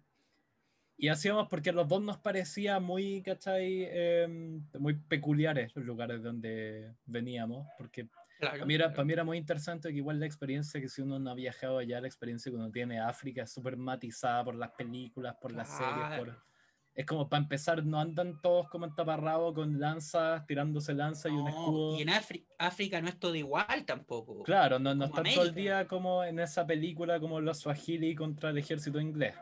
Y 1.01 1.09
hacíamos 1.09 1.47
porque 1.49 1.73
los 1.73 1.89
dos 1.89 2.03
nos 2.03 2.19
parecía 2.19 2.81
muy, 2.81 3.23
¿cachai? 3.23 3.85
Em, 3.91 4.67
muy 4.79 4.95
peculiares 4.95 5.75
los 5.77 5.87
lugares 5.87 6.23
donde 6.23 6.93
veníamos, 7.07 7.67
porque 7.79 8.09
Claro, 8.39 8.55
para 8.55 8.67
mí, 8.67 8.75
era, 8.75 8.85
claro. 8.85 8.95
para 8.95 9.05
mí 9.05 9.13
era 9.13 9.25
muy 9.25 9.37
interesante 9.37 9.89
que 9.89 9.97
igual 9.97 10.21
la 10.21 10.27
experiencia 10.27 10.81
que 10.81 10.89
si 10.89 11.03
uno 11.03 11.19
no 11.19 11.31
ha 11.31 11.35
viajado 11.35 11.79
allá, 11.79 12.01
la 12.01 12.07
experiencia 12.07 12.51
que 12.51 12.57
uno 12.57 12.71
tiene 12.71 12.95
de 12.95 13.01
África 13.01 13.43
es 13.43 13.53
súper 13.53 13.77
matizada 13.77 14.45
por 14.45 14.55
las 14.55 14.71
películas, 14.71 15.37
por 15.41 15.53
las 15.53 15.69
series, 15.69 16.19
por... 16.19 16.49
Es 16.95 17.07
como 17.07 17.29
para 17.29 17.43
empezar, 17.43 17.85
no 17.85 18.01
andan 18.01 18.41
todos 18.41 18.69
como 18.69 18.85
en 18.85 18.95
taparrabo 18.95 19.55
con 19.55 19.79
lanzas, 19.79 20.45
tirándose 20.47 20.95
lanzas 20.95 21.31
y 21.31 21.35
un 21.35 21.47
escudo. 21.47 21.97
Y 21.97 22.03
en 22.03 22.11
África 22.59 23.01
no 23.01 23.09
es 23.09 23.19
todo 23.21 23.37
igual 23.37 23.85
tampoco. 23.87 24.43
Claro, 24.43 24.81
no, 24.81 24.97
no 24.97 25.05
están 25.05 25.25
todo 25.33 25.45
el 25.45 25.55
día 25.55 25.87
como 25.87 26.25
en 26.25 26.41
esa 26.41 26.67
película 26.67 27.21
como 27.21 27.41
los 27.41 27.59
Swahili 27.59 28.17
contra 28.17 28.51
el 28.51 28.59
ejército 28.59 29.01
inglés. 29.01 29.35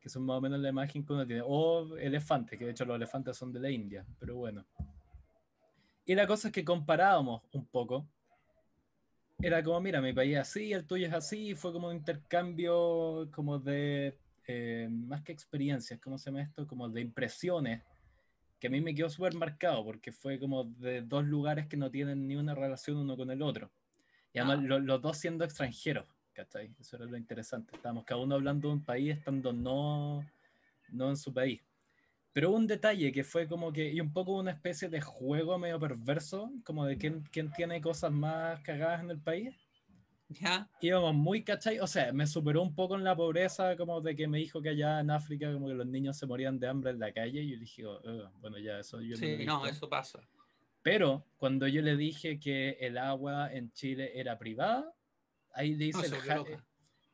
Que 0.00 0.08
son 0.08 0.24
más 0.24 0.38
o 0.38 0.40
menos 0.40 0.60
la 0.60 0.68
imagen 0.68 1.04
que 1.04 1.12
uno 1.12 1.26
tiene. 1.26 1.42
O 1.44 1.96
elefantes, 1.96 2.58
que 2.58 2.64
de 2.64 2.70
hecho 2.70 2.84
los 2.84 2.96
elefantes 2.96 3.36
son 3.36 3.52
de 3.52 3.60
la 3.60 3.70
India, 3.70 4.06
pero 4.18 4.36
bueno. 4.36 4.64
Y 6.04 6.14
la 6.14 6.26
cosa 6.26 6.48
es 6.48 6.54
que 6.54 6.64
comparábamos 6.64 7.42
un 7.52 7.66
poco. 7.66 8.08
Era 9.40 9.62
como, 9.62 9.80
mira, 9.80 10.00
mi 10.00 10.12
país 10.12 10.32
es 10.32 10.40
así, 10.40 10.72
el 10.72 10.86
tuyo 10.86 11.06
es 11.06 11.12
así, 11.12 11.54
fue 11.54 11.72
como 11.72 11.88
un 11.88 11.96
intercambio 11.96 13.28
como 13.30 13.58
de 13.58 14.18
eh, 14.46 14.88
más 14.90 15.22
que 15.22 15.32
experiencias, 15.32 16.00
¿cómo 16.00 16.16
se 16.16 16.30
llama 16.30 16.42
esto? 16.42 16.66
Como 16.66 16.88
de 16.88 17.02
impresiones, 17.02 17.82
que 18.58 18.66
a 18.66 18.70
mí 18.70 18.80
me 18.80 18.94
quedó 18.94 19.10
súper 19.10 19.34
marcado 19.34 19.84
porque 19.84 20.10
fue 20.10 20.40
como 20.40 20.64
de 20.64 21.02
dos 21.02 21.24
lugares 21.24 21.66
que 21.66 21.76
no 21.76 21.90
tienen 21.90 22.26
ni 22.26 22.34
una 22.34 22.54
relación 22.54 22.96
uno 22.96 23.16
con 23.16 23.30
el 23.30 23.42
otro. 23.42 23.70
Y 24.32 24.38
además 24.38 24.60
ah. 24.70 24.78
los 24.78 25.02
dos 25.02 25.18
siendo 25.18 25.44
extranjeros, 25.44 26.06
¿cachai? 26.38 26.70
Eso 26.78 26.96
era 26.96 27.06
lo 27.06 27.16
interesante. 27.16 27.74
Estábamos 27.74 28.04
cada 28.04 28.20
uno 28.20 28.36
hablando 28.36 28.68
de 28.68 28.74
un 28.74 28.84
país 28.84 29.16
estando 29.16 29.52
no, 29.52 30.24
no 30.90 31.10
en 31.10 31.16
su 31.16 31.32
país. 31.32 31.60
Pero 32.32 32.52
un 32.52 32.66
detalle 32.66 33.10
que 33.10 33.24
fue 33.24 33.48
como 33.48 33.72
que, 33.72 33.92
y 33.92 34.00
un 34.00 34.12
poco 34.12 34.38
una 34.38 34.52
especie 34.52 34.88
de 34.88 35.00
juego 35.00 35.58
medio 35.58 35.80
perverso, 35.80 36.52
como 36.64 36.86
de 36.86 36.96
quién, 36.96 37.24
quién 37.32 37.50
tiene 37.50 37.80
cosas 37.80 38.12
más 38.12 38.60
cagadas 38.60 39.02
en 39.02 39.10
el 39.10 39.18
país 39.18 39.54
¿Ya? 40.30 40.68
Íbamos 40.82 41.14
muy, 41.14 41.42
¿cachai? 41.42 41.80
O 41.80 41.86
sea, 41.86 42.12
me 42.12 42.26
superó 42.26 42.60
un 42.60 42.74
poco 42.74 42.96
en 42.96 43.04
la 43.04 43.16
pobreza, 43.16 43.76
como 43.76 44.02
de 44.02 44.14
que 44.14 44.28
me 44.28 44.38
dijo 44.38 44.60
que 44.60 44.68
allá 44.70 45.00
en 45.00 45.10
África, 45.10 45.50
como 45.50 45.68
que 45.68 45.74
los 45.74 45.86
niños 45.86 46.18
se 46.18 46.26
morían 46.26 46.58
de 46.58 46.68
hambre 46.68 46.90
en 46.90 46.98
la 46.98 47.12
calle, 47.12 47.40
y 47.40 47.52
yo 47.52 47.58
dije, 47.58 47.86
oh, 47.86 48.30
bueno, 48.40 48.58
ya, 48.58 48.80
eso 48.80 49.00
yo 49.00 49.16
Sí, 49.16 49.44
no, 49.46 49.66
eso 49.66 49.88
pasa. 49.88 50.20
Pero 50.82 51.24
cuando 51.38 51.66
yo 51.66 51.80
le 51.80 51.96
dije 51.96 52.38
que 52.38 52.76
el 52.80 52.98
agua 52.98 53.52
en 53.52 53.72
Chile 53.72 54.12
era 54.14 54.38
privada, 54.38 54.94
ahí 55.58 55.74
le 55.74 55.86
hice, 55.86 56.06
el, 56.06 56.58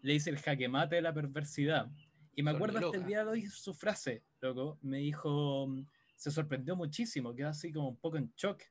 le 0.02 0.14
hice 0.14 0.30
el 0.30 0.38
jaque 0.38 0.68
mate 0.68 0.96
de 0.96 1.02
la 1.02 1.14
perversidad. 1.14 1.90
Y 2.36 2.42
me 2.42 2.50
acuerdo 2.50 2.78
hasta 2.78 2.98
el 2.98 3.06
día 3.06 3.24
de 3.24 3.30
hoy 3.30 3.46
su 3.46 3.72
frase, 3.72 4.22
loco, 4.40 4.78
me 4.82 4.98
dijo, 4.98 5.68
se 6.14 6.30
sorprendió 6.30 6.76
muchísimo, 6.76 7.34
quedó 7.34 7.48
así 7.48 7.72
como 7.72 7.88
un 7.88 7.96
poco 7.96 8.18
en 8.18 8.32
shock. 8.36 8.62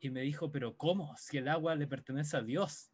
Y 0.00 0.10
me 0.10 0.22
dijo, 0.22 0.50
pero 0.50 0.76
¿cómo? 0.76 1.14
Si 1.16 1.36
el 1.36 1.48
agua 1.48 1.74
le 1.74 1.86
pertenece 1.86 2.36
a 2.36 2.42
Dios. 2.42 2.90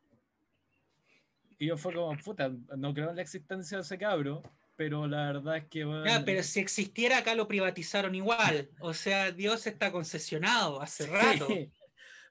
Y 1.58 1.66
yo 1.66 1.76
fue 1.76 1.94
como, 1.94 2.16
puta, 2.18 2.52
no 2.76 2.92
creo 2.92 3.10
en 3.10 3.16
la 3.16 3.22
existencia 3.22 3.78
de 3.78 3.82
ese 3.82 3.96
cabro, 3.96 4.42
pero 4.76 5.06
la 5.06 5.32
verdad 5.32 5.56
es 5.58 5.64
que... 5.66 5.86
pero 6.24 6.42
si 6.42 6.60
existiera 6.60 7.18
acá 7.18 7.34
lo 7.34 7.48
privatizaron 7.48 8.14
igual. 8.14 8.70
O 8.80 8.92
sea, 8.92 9.30
Dios 9.30 9.66
está 9.66 9.92
concesionado 9.92 10.80
hace 10.82 11.06
rato. 11.06 11.48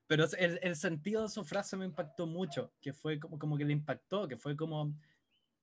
Pero 0.07 0.25
el, 0.37 0.59
el, 0.61 0.75
sentido 0.75 1.23
de 1.23 1.29
su 1.29 1.43
frase 1.43 1.75
me 1.75 1.85
impactó 1.85 2.25
mucho, 2.25 2.71
que 2.81 2.93
fue 2.93 3.19
como, 3.19 3.37
como 3.37 3.57
que 3.57 3.65
le 3.65 3.73
impactó, 3.73 4.27
que 4.27 4.37
fue 4.37 4.55
como, 4.55 4.93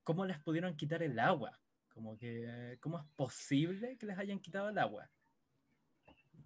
¿cómo 0.02 0.26
les 0.26 0.38
pudieron 0.38 0.76
quitar 0.76 1.02
el 1.02 1.18
agua? 1.18 1.58
Como 1.88 2.18
que, 2.18 2.76
¿cómo 2.80 2.98
es 2.98 3.04
posible 3.16 3.96
que 3.96 4.06
les 4.06 4.18
hayan 4.18 4.38
quitado 4.38 4.68
el 4.68 4.78
agua? 4.78 5.08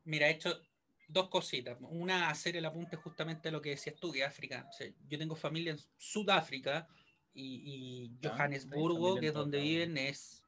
Mira, 0.05 0.29
he 0.29 0.33
hecho 0.33 0.61
dos 1.09 1.29
cositas. 1.29 1.77
Una, 1.81 2.29
hacer 2.29 2.57
el 2.57 2.65
apunte 2.67 2.97
justamente 2.97 3.49
a 3.49 3.53
lo 3.53 3.61
que 3.61 3.71
decías 3.71 3.97
tú, 3.97 4.13
de 4.13 4.25
África. 4.25 4.69
yo 5.09 5.19
tengo 5.19 5.35
familia 5.35 5.73
en 5.73 5.79
Sudáfrica 5.97 6.87
y, 7.35 8.13
Johannesburgo, 8.23 9.19
que 9.19 9.29
es 9.29 9.35
donde 9.35 9.61
viven, 9.61 9.97
es. 9.97 10.43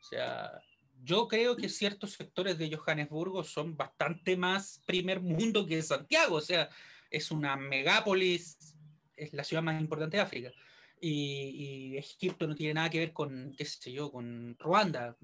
O 0.00 0.04
sea, 0.04 0.60
yo 1.04 1.28
creo 1.28 1.56
que 1.56 1.68
ciertos 1.68 2.12
sectores 2.12 2.58
de 2.58 2.74
Johannesburgo 2.74 3.44
son 3.44 3.76
bastante 3.76 4.36
más 4.36 4.82
primer 4.86 5.20
mundo 5.20 5.66
que 5.66 5.82
Santiago. 5.82 6.36
O 6.36 6.40
sea, 6.40 6.68
es 7.10 7.30
una 7.30 7.56
megápolis, 7.56 8.76
es 9.16 9.32
la 9.32 9.44
ciudad 9.44 9.62
más 9.62 9.80
importante 9.80 10.16
de 10.16 10.22
África. 10.22 10.52
Y, 11.00 11.96
Egipto 11.96 12.46
no 12.46 12.54
tiene 12.54 12.74
nada 12.74 12.90
que 12.90 12.98
ver 12.98 13.12
con, 13.12 13.54
qué 13.56 13.64
sé 13.64 13.92
yo, 13.92 14.10
con 14.10 14.56
Ruanda. 14.58 15.16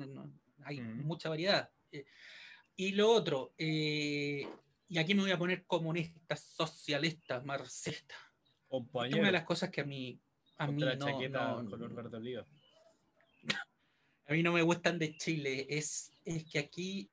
hay 0.64 0.80
mucha 0.80 1.28
variedad. 1.28 1.70
Eh, 1.92 2.04
y 2.76 2.92
lo 2.92 3.10
otro, 3.10 3.52
eh, 3.58 4.46
y 4.88 4.98
aquí 4.98 5.14
me 5.14 5.22
voy 5.22 5.30
a 5.30 5.38
poner 5.38 5.64
comunista, 5.64 6.36
socialista, 6.36 7.40
marxista. 7.40 8.14
Una 8.68 9.06
de 9.08 9.32
las 9.32 9.44
cosas 9.44 9.70
que 9.70 9.80
a 9.80 9.84
mí 9.84 10.20
a 10.58 10.66
mí 10.66 10.82
no, 10.82 11.06
A 14.26 14.32
mí 14.32 14.42
no 14.42 14.52
me 14.52 14.62
gustan 14.62 14.98
de 14.98 15.16
Chile. 15.16 15.66
Es, 15.68 16.12
es 16.24 16.44
que 16.44 16.58
aquí, 16.58 17.10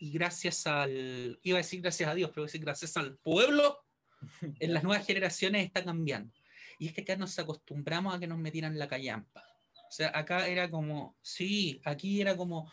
y 0.00 0.10
gracias 0.10 0.66
al. 0.66 1.38
Iba 1.42 1.58
a 1.58 1.62
decir 1.62 1.80
gracias 1.80 2.08
a 2.08 2.14
Dios, 2.14 2.30
pero 2.30 2.42
voy 2.42 2.46
a 2.46 2.48
decir 2.48 2.60
gracias 2.60 2.96
al 2.96 3.16
pueblo, 3.18 3.84
en 4.60 4.74
las 4.74 4.82
nuevas 4.82 5.06
generaciones 5.06 5.64
está 5.64 5.84
cambiando. 5.84 6.32
Y 6.78 6.88
es 6.88 6.94
que 6.94 7.02
acá 7.02 7.16
nos 7.16 7.38
acostumbramos 7.38 8.14
a 8.14 8.18
que 8.18 8.26
nos 8.26 8.38
metieran 8.38 8.78
la 8.78 8.88
callampa. 8.88 9.44
O 9.88 9.94
sea, 9.94 10.10
acá 10.14 10.48
era 10.48 10.70
como, 10.70 11.16
sí, 11.20 11.80
aquí 11.84 12.20
era 12.20 12.34
como, 12.36 12.72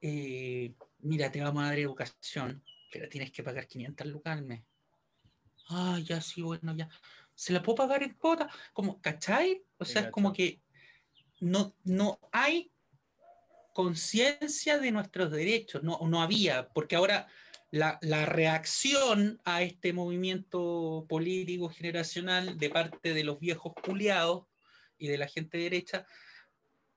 eh, 0.00 0.72
mira, 1.00 1.30
te 1.30 1.42
vamos 1.42 1.64
a 1.64 1.66
dar 1.66 1.78
educación, 1.78 2.62
pero 2.92 3.08
tienes 3.08 3.32
que 3.32 3.42
pagar 3.42 3.66
500 3.66 4.06
lucas 4.06 4.38
al 4.38 4.44
mes. 4.44 4.62
Ah, 5.68 5.98
ya 6.02 6.20
sí, 6.20 6.42
bueno, 6.42 6.74
ya 6.76 6.88
se 7.34 7.52
la 7.52 7.62
puedo 7.62 7.76
pagar 7.76 8.02
en 8.02 8.14
cuota, 8.14 8.48
como, 8.72 9.00
¿cachai? 9.00 9.64
O 9.78 9.84
sea, 9.84 10.02
es 10.02 10.10
como 10.10 10.32
que 10.32 10.60
no, 11.40 11.74
no 11.84 12.20
hay 12.32 12.70
conciencia 13.72 14.78
de 14.78 14.92
nuestros 14.92 15.30
derechos, 15.30 15.82
no, 15.82 15.98
no 16.08 16.22
había, 16.22 16.68
porque 16.68 16.96
ahora 16.96 17.26
la, 17.70 17.98
la, 18.02 18.26
reacción 18.26 19.40
a 19.44 19.62
este 19.62 19.92
movimiento 19.92 21.06
político 21.08 21.68
generacional 21.68 22.58
de 22.58 22.70
parte 22.70 23.14
de 23.14 23.24
los 23.24 23.38
viejos 23.38 23.72
culiados 23.74 24.46
y 24.98 25.08
de 25.08 25.18
la 25.18 25.28
gente 25.28 25.58
derecha, 25.58 26.06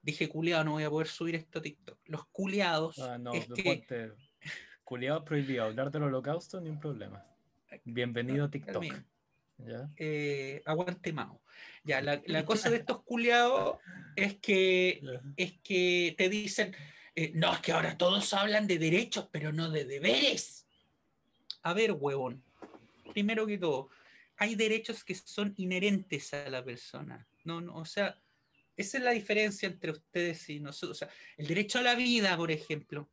dije 0.02 0.28
culiado, 0.28 0.64
no 0.64 0.72
voy 0.72 0.84
a 0.84 0.90
poder 0.90 1.08
subir 1.08 1.36
esto 1.36 1.60
a 1.60 1.62
TikTok. 1.62 2.00
Los 2.06 2.26
culiados. 2.28 3.00
Ah, 3.00 3.18
no, 3.18 3.34
es 3.34 3.48
que... 3.48 4.12
Culiado 4.84 5.24
prohibido, 5.24 5.64
hablar 5.64 5.92
del 5.92 6.04
holocausto, 6.04 6.60
ni 6.60 6.70
un 6.70 6.80
problema. 6.80 7.26
Bienvenido 7.86 8.46
a 8.46 8.52
TikTok. 8.52 8.84
Eh, 9.98 10.62
aguante 10.66 11.14
Mao. 11.14 11.42
Ya, 11.84 12.02
la, 12.02 12.22
la, 12.26 12.46
cosa 12.46 12.70
de 12.70 12.78
estos 12.78 13.04
culiados 13.04 13.78
es 14.16 14.36
que, 14.40 15.02
es 15.38 15.54
que 15.64 16.16
te 16.18 16.30
dicen, 16.30 16.76
eh, 17.16 17.32
no, 17.36 17.54
es 17.54 17.60
que 17.60 17.72
ahora 17.72 17.98
todos 17.98 18.34
hablan 18.34 18.68
de 18.68 18.80
derechos, 18.80 19.28
pero 19.32 19.52
no 19.52 19.70
de 19.70 19.86
deberes. 19.86 20.66
A 21.62 21.74
ver, 21.74 21.94
huevón, 21.94 22.44
primero 23.14 23.46
que 23.46 23.58
todo, 23.58 23.90
hay 24.38 24.56
derechos 24.56 25.04
que 25.04 25.16
son 25.16 25.54
inherentes 25.58 26.34
a 26.34 26.50
la 26.50 26.64
persona. 26.64 27.28
No, 27.44 27.62
no, 27.62 27.76
o 27.76 27.86
sea, 27.86 28.20
esa 28.76 28.98
es 28.98 29.04
la 29.04 29.12
diferencia 29.12 29.68
entre 29.68 29.92
ustedes 29.92 30.50
y 30.50 30.60
nosotros. 30.60 30.98
O 30.98 31.00
sea, 31.00 31.10
el 31.38 31.48
derecho 31.48 31.80
a 31.80 31.84
la 31.84 31.96
vida, 31.96 32.36
por 32.36 32.52
ejemplo, 32.52 33.10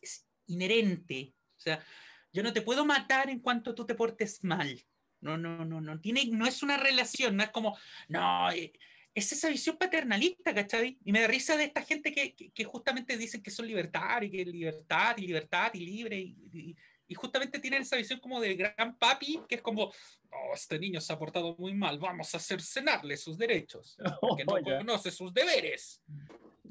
es 0.00 0.26
inherente. 0.46 1.34
O 1.56 1.60
sea, 1.60 1.84
yo 2.32 2.42
no 2.42 2.52
te 2.52 2.62
puedo 2.62 2.84
matar 2.84 3.30
en 3.30 3.40
cuanto 3.40 3.74
tú 3.74 3.86
te 3.86 3.94
portes 3.94 4.42
mal. 4.42 4.84
No, 5.20 5.36
no, 5.36 5.64
no, 5.64 5.80
no. 5.80 6.00
Tiene, 6.00 6.26
no 6.26 6.46
es 6.46 6.62
una 6.62 6.76
relación, 6.76 7.36
no 7.36 7.42
es 7.42 7.50
como, 7.50 7.76
no, 8.08 8.50
eh, 8.50 8.72
es 9.16 9.32
esa 9.32 9.48
visión 9.48 9.78
paternalista, 9.78 10.54
¿cachai? 10.54 10.98
Y 11.02 11.10
me 11.10 11.22
da 11.22 11.26
risa 11.26 11.56
de 11.56 11.64
esta 11.64 11.82
gente 11.82 12.12
que, 12.12 12.34
que, 12.34 12.64
justamente 12.64 13.16
dicen 13.16 13.42
que 13.42 13.50
son 13.50 13.66
libertad 13.66 14.20
y 14.20 14.30
que 14.30 14.44
libertad 14.44 15.16
y 15.16 15.26
libertad 15.26 15.70
y 15.72 15.80
libre 15.80 16.18
y, 16.18 16.76
y, 17.08 17.14
justamente 17.14 17.58
tienen 17.58 17.80
esa 17.80 17.96
visión 17.96 18.20
como 18.20 18.40
de 18.40 18.54
gran 18.56 18.98
papi, 18.98 19.40
que 19.48 19.54
es 19.54 19.62
como, 19.62 19.84
oh, 19.84 20.54
este 20.54 20.78
niño 20.78 21.00
se 21.00 21.14
ha 21.14 21.18
portado 21.18 21.56
muy 21.56 21.72
mal, 21.72 21.98
vamos 21.98 22.34
a 22.34 22.38
cercenarle 22.38 23.16
sus 23.16 23.38
derechos, 23.38 23.96
porque 24.20 24.44
no 24.44 24.60
conoce 24.62 25.10
sus 25.10 25.32
deberes. 25.32 26.02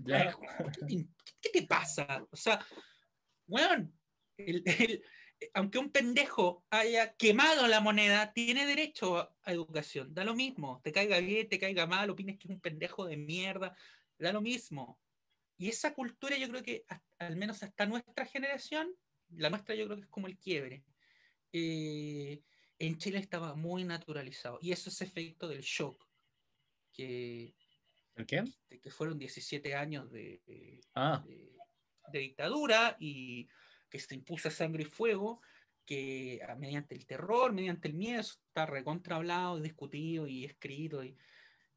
¿Qué, 0.06 1.50
te 1.52 1.64
pasa? 1.64 2.24
O 2.30 2.36
sea, 2.36 2.64
bueno, 3.48 3.92
el, 4.38 5.04
aunque 5.54 5.78
un 5.78 5.92
pendejo 5.92 6.66
haya 6.70 7.16
quemado 7.16 7.68
la 7.68 7.80
moneda, 7.80 8.34
tiene 8.34 8.66
derecho 8.66 9.18
a, 9.18 9.52
educación. 9.52 10.14
Da 10.14 10.24
lo 10.24 10.36
mismo. 10.36 10.82
Te 10.84 10.92
caiga 10.92 11.20
bien, 11.20 11.48
te 11.48 11.60
caiga 11.60 11.86
mal, 11.86 12.10
opines 12.10 12.38
que 12.38 12.48
es 12.48 12.54
un 12.54 12.62
pendejo 12.62 13.06
de 13.06 13.18
mierda. 13.18 13.76
Da 14.18 14.32
lo 14.32 14.42
mismo. 14.42 15.00
Y 15.58 15.70
esa 15.70 15.94
cultura 15.94 16.38
yo 16.38 16.50
creo 16.50 16.64
que 16.64 16.86
al 17.18 17.36
menos 17.36 17.64
hasta 17.64 17.86
nuestra 17.86 18.26
generación, 18.26 18.94
la 19.30 19.50
nuestra 19.50 19.76
yo 19.76 19.86
creo 19.86 19.98
que 19.98 20.04
es 20.04 20.10
como 20.10 20.28
el 20.28 20.38
quiebre. 20.38 20.84
Eh, 21.54 22.42
en 22.80 22.98
Chile 22.98 23.20
estaba 23.20 23.56
muy 23.56 23.84
naturalizado. 23.84 24.60
Y 24.62 24.72
eso 24.72 24.90
es 24.90 25.02
efecto 25.02 25.48
del 25.48 25.62
shock. 25.62 26.06
Que, 26.92 27.56
¿El 28.16 28.26
qué? 28.26 28.44
Que 28.82 28.90
fueron 28.90 29.18
17 29.18 29.76
años 29.76 30.12
de, 30.12 30.82
ah. 30.96 31.24
de 32.12 32.20
dictadura 32.20 32.96
y 33.00 33.48
que 33.96 34.04
se 34.04 34.16
impuso 34.16 34.50
sangre 34.50 34.84
y 34.84 34.86
fuego, 34.86 35.42
que 35.86 36.40
ah, 36.48 36.56
mediante 36.56 36.96
el 36.96 37.06
terror, 37.06 37.54
mediante 37.54 37.88
el 37.88 37.94
miedo, 37.94 38.22
está 38.22 38.66
recontra 38.66 39.18
hablado, 39.18 39.60
discutido 39.60 40.28
y 40.28 40.46
escrito, 40.46 41.02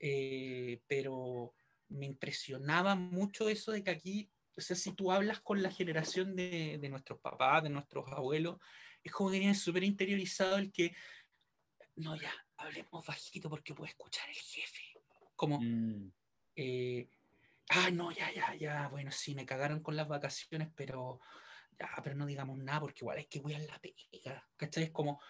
eh, 0.01 0.83
pero 0.87 1.55
me 1.89 2.07
impresionaba 2.07 2.95
mucho 2.95 3.49
eso 3.49 3.73
de 3.73 3.83
que 3.83 3.91
aquí 3.91 4.31
o 4.59 4.61
sea, 4.61 4.75
si 4.75 4.93
tú 4.93 5.13
hablas 5.13 5.41
con 5.41 5.63
la 5.63 5.71
generación 5.71 6.35
de, 6.35 6.79
de 6.81 6.89
nuestros 6.89 7.21
papás, 7.21 7.63
de 7.63 7.71
nuestros 7.71 8.11
abuelos, 8.11 8.59
es 9.05 9.13
como 9.13 9.31
que 9.31 9.39
tienen 9.39 9.55
súper 9.55 9.85
interiorizado 9.85 10.57
el 10.57 10.73
que, 10.73 10.97
no, 11.95 12.17
ya, 12.17 12.33
hablemos 12.57 13.07
bajito 13.07 13.49
porque 13.49 13.73
puede 13.73 13.91
escuchar 13.91 14.29
el 14.29 14.35
jefe. 14.35 14.83
Como, 15.37 15.61
Mm, 15.61 16.11
eh, 16.57 17.09
ah, 17.69 17.91
no, 17.93 18.11
ya, 18.11 18.33
ya, 18.33 18.53
ya, 18.57 18.89
bueno, 18.89 19.13
sí, 19.13 19.37
me 19.37 19.47
cagaron 19.47 19.81
con 19.81 19.95
las 19.95 20.09
vacaciones, 20.09 20.69
pero 20.75 21.21
ya, 21.79 21.91
pero 22.03 22.17
no 22.17 22.27
digamos 22.27 22.59
nada 22.59 22.81
porque 22.81 23.01
igual 23.05 23.19
hay 23.19 23.27
que 23.27 23.41
cuidar 23.41 23.63
la 23.63 23.81
pega, 23.81 24.49
¿cachai? 24.57 24.85
Es 24.85 24.91
como, 24.91 25.21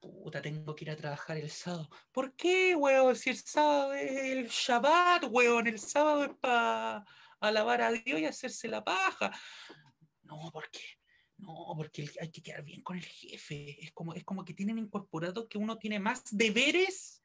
puta, 0.00 0.42
tengo 0.42 0.74
que 0.74 0.84
ir 0.84 0.90
a 0.90 0.96
trabajar 0.96 1.36
el 1.36 1.50
sábado. 1.50 1.88
¿Por 2.10 2.34
qué, 2.34 2.74
weón? 2.74 3.16
Si 3.16 3.30
el 3.30 3.36
sábado 3.36 3.94
es 3.94 4.10
el 4.10 4.48
Shabbat, 4.48 5.24
weón, 5.30 5.66
el 5.66 5.78
sábado 5.78 6.24
es 6.24 6.34
para 6.40 7.04
alabar 7.40 7.82
a 7.82 7.92
Dios 7.92 8.20
y 8.20 8.24
hacerse 8.24 8.68
la 8.68 8.84
paja. 8.84 9.32
No, 10.22 10.50
porque 10.52 10.80
no, 11.42 11.74
porque 11.76 12.08
hay 12.20 12.30
que 12.30 12.42
quedar 12.42 12.62
bien 12.62 12.82
con 12.82 12.96
el 12.96 13.04
jefe. 13.04 13.84
Es 13.84 13.92
como, 13.92 14.14
es 14.14 14.24
como 14.24 14.44
que 14.44 14.54
tienen 14.54 14.78
incorporado 14.78 15.48
que 15.48 15.58
uno 15.58 15.76
tiene 15.76 15.98
más 15.98 16.22
deberes 16.30 17.22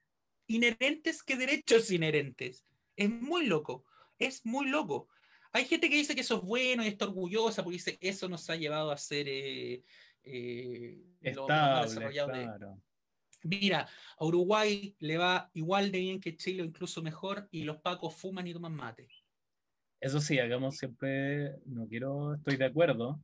inherentes 0.48 1.22
que 1.24 1.36
derechos 1.36 1.92
inherentes. 1.92 2.66
Es 2.96 3.10
muy 3.10 3.46
loco, 3.46 3.86
es 4.18 4.46
muy 4.46 4.68
loco. 4.68 5.08
Hay 5.54 5.66
gente 5.66 5.90
que 5.90 5.96
dice 5.98 6.16
que 6.16 6.22
eso 6.22 6.38
es 6.38 6.42
bueno 6.42 6.84
y 6.84 6.88
está 6.88 7.06
orgullosa 7.06 7.64
porque 7.64 7.76
dice 7.78 7.98
eso 8.02 8.28
nos 8.30 8.50
ha 8.50 8.56
llevado 8.56 8.92
a 8.92 8.98
ser 8.98 9.28
eh, 9.28 9.84
eh, 10.24 11.04
los 11.22 11.48
más 11.48 11.90
desarrollados 11.90 12.38
de- 12.38 12.44
claro. 12.44 12.82
Mira, 13.44 13.88
a 14.18 14.26
Uruguay 14.26 14.96
le 15.00 15.18
va 15.18 15.50
igual 15.54 15.92
de 15.92 16.00
bien 16.00 16.20
que 16.20 16.36
Chile 16.36 16.64
o 16.64 16.66
incluso 16.66 17.02
mejor 17.04 17.48
y 17.52 17.64
los 17.64 17.78
pacos 17.78 18.16
fuman 18.16 18.48
y 18.48 18.54
toman 18.54 18.74
mate. 18.74 19.08
Eso 20.02 20.20
sí, 20.20 20.38
hagamos 20.40 20.78
siempre, 20.78 21.56
no 21.66 21.88
quiero, 21.88 22.36
estoy 22.36 22.58
de 22.58 22.66
acuerdo, 22.66 23.24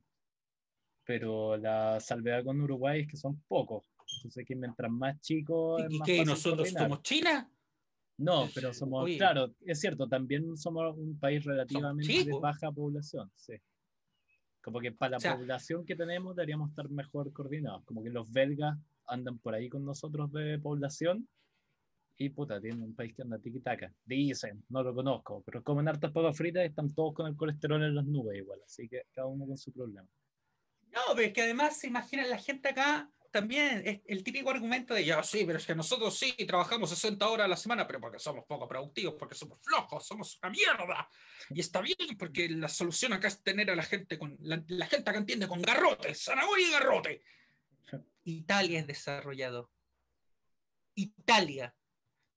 pero 1.04 1.56
la 1.56 2.00
salvedad 2.00 2.44
con 2.44 2.60
Uruguay 2.60 3.02
es 3.02 3.08
que 3.08 3.16
son 3.16 3.42
pocos. 3.48 3.86
Entonces 4.16 4.44
que 4.46 4.54
mientras 4.54 4.90
más 4.90 5.20
chicos... 5.20 5.82
es 5.84 5.90
¿Y 5.90 5.98
más 5.98 6.06
qué? 6.06 6.16
fácil 6.18 6.30
¿Nosotros 6.30 6.58
coordinar. 6.58 6.82
somos 6.84 7.02
China? 7.02 7.50
No, 8.16 8.48
pero 8.54 8.72
somos, 8.72 9.04
oye. 9.04 9.16
claro, 9.18 9.54
es 9.64 9.80
cierto, 9.80 10.06
también 10.08 10.56
somos 10.56 10.96
un 10.96 11.18
país 11.18 11.44
relativamente 11.44 12.24
de 12.24 12.38
baja 12.40 12.70
población, 12.70 13.30
sí. 13.34 13.54
Como 14.62 14.80
que 14.80 14.92
para 14.92 15.10
la 15.12 15.16
O 15.16 15.20
sea- 15.20 15.36
población 15.36 15.84
que 15.84 15.96
tenemos 15.96 16.34
deberíamos 16.36 16.70
estar 16.70 16.88
mejor 16.88 17.32
coordinados. 17.32 17.84
Como 17.84 18.02
que 18.02 18.10
los 18.10 18.30
belgas 18.32 18.78
andan 19.06 19.38
por 19.38 19.54
ahí 19.54 19.68
con 19.68 19.84
nosotros 19.84 20.32
de 20.32 20.58
población 20.58 21.28
y 22.16 22.30
puta, 22.30 22.60
tienen 22.60 22.82
un 22.82 22.94
país 22.94 23.12
que 23.14 23.22
anda 23.22 23.38
tiki-taka. 23.38 23.92
Dicen, 24.04 24.64
no 24.68 24.82
lo 24.84 24.94
conozco, 24.94 25.42
pero 25.44 25.62
comen 25.64 25.88
hartas 25.88 26.12
papas 26.12 26.36
fritas 26.36 26.62
y 26.62 26.68
están 26.68 26.94
todos 26.94 27.12
con 27.12 27.26
el 27.26 27.36
colesterol 27.36 27.82
en 27.82 27.94
las 27.94 28.06
nubes 28.06 28.38
igual, 28.38 28.60
así 28.64 28.88
que 28.88 29.02
cada 29.12 29.26
uno 29.26 29.44
con 29.46 29.58
su 29.58 29.72
problema. 29.72 30.08
No, 30.92 31.00
pero 31.16 31.26
es 31.26 31.32
que 31.32 31.42
además 31.42 31.76
se 31.76 31.88
imagina 31.88 32.24
la 32.24 32.38
gente 32.38 32.68
acá 32.68 33.10
también, 33.34 33.82
es 33.84 34.00
el 34.06 34.22
típico 34.22 34.48
argumento 34.48 34.94
de, 34.94 35.04
ya 35.04 35.20
sí, 35.24 35.42
pero 35.44 35.58
es 35.58 35.66
que 35.66 35.74
nosotros 35.74 36.16
sí 36.16 36.32
trabajamos 36.46 36.88
60 36.90 37.28
horas 37.28 37.46
a 37.46 37.48
la 37.48 37.56
semana, 37.56 37.84
pero 37.84 38.00
porque 38.00 38.20
somos 38.20 38.44
poco 38.44 38.68
productivos, 38.68 39.16
porque 39.18 39.34
somos 39.34 39.58
flojos, 39.60 40.06
somos 40.06 40.38
una 40.40 40.50
mierda. 40.50 41.10
Y 41.50 41.58
está 41.58 41.80
bien, 41.80 41.96
porque 42.16 42.48
la 42.48 42.68
solución 42.68 43.12
acá 43.12 43.26
es 43.26 43.42
tener 43.42 43.72
a 43.72 43.74
la 43.74 43.82
gente 43.82 44.20
con, 44.20 44.36
la, 44.38 44.62
la 44.68 44.86
gente 44.86 45.10
acá 45.10 45.18
entiende 45.18 45.48
con 45.48 45.60
garrote, 45.62 46.14
zanahoria 46.14 46.68
y 46.68 46.70
garrote. 46.70 47.22
Italia 48.22 48.78
es 48.78 48.86
desarrollado. 48.86 49.72
Italia. 50.94 51.74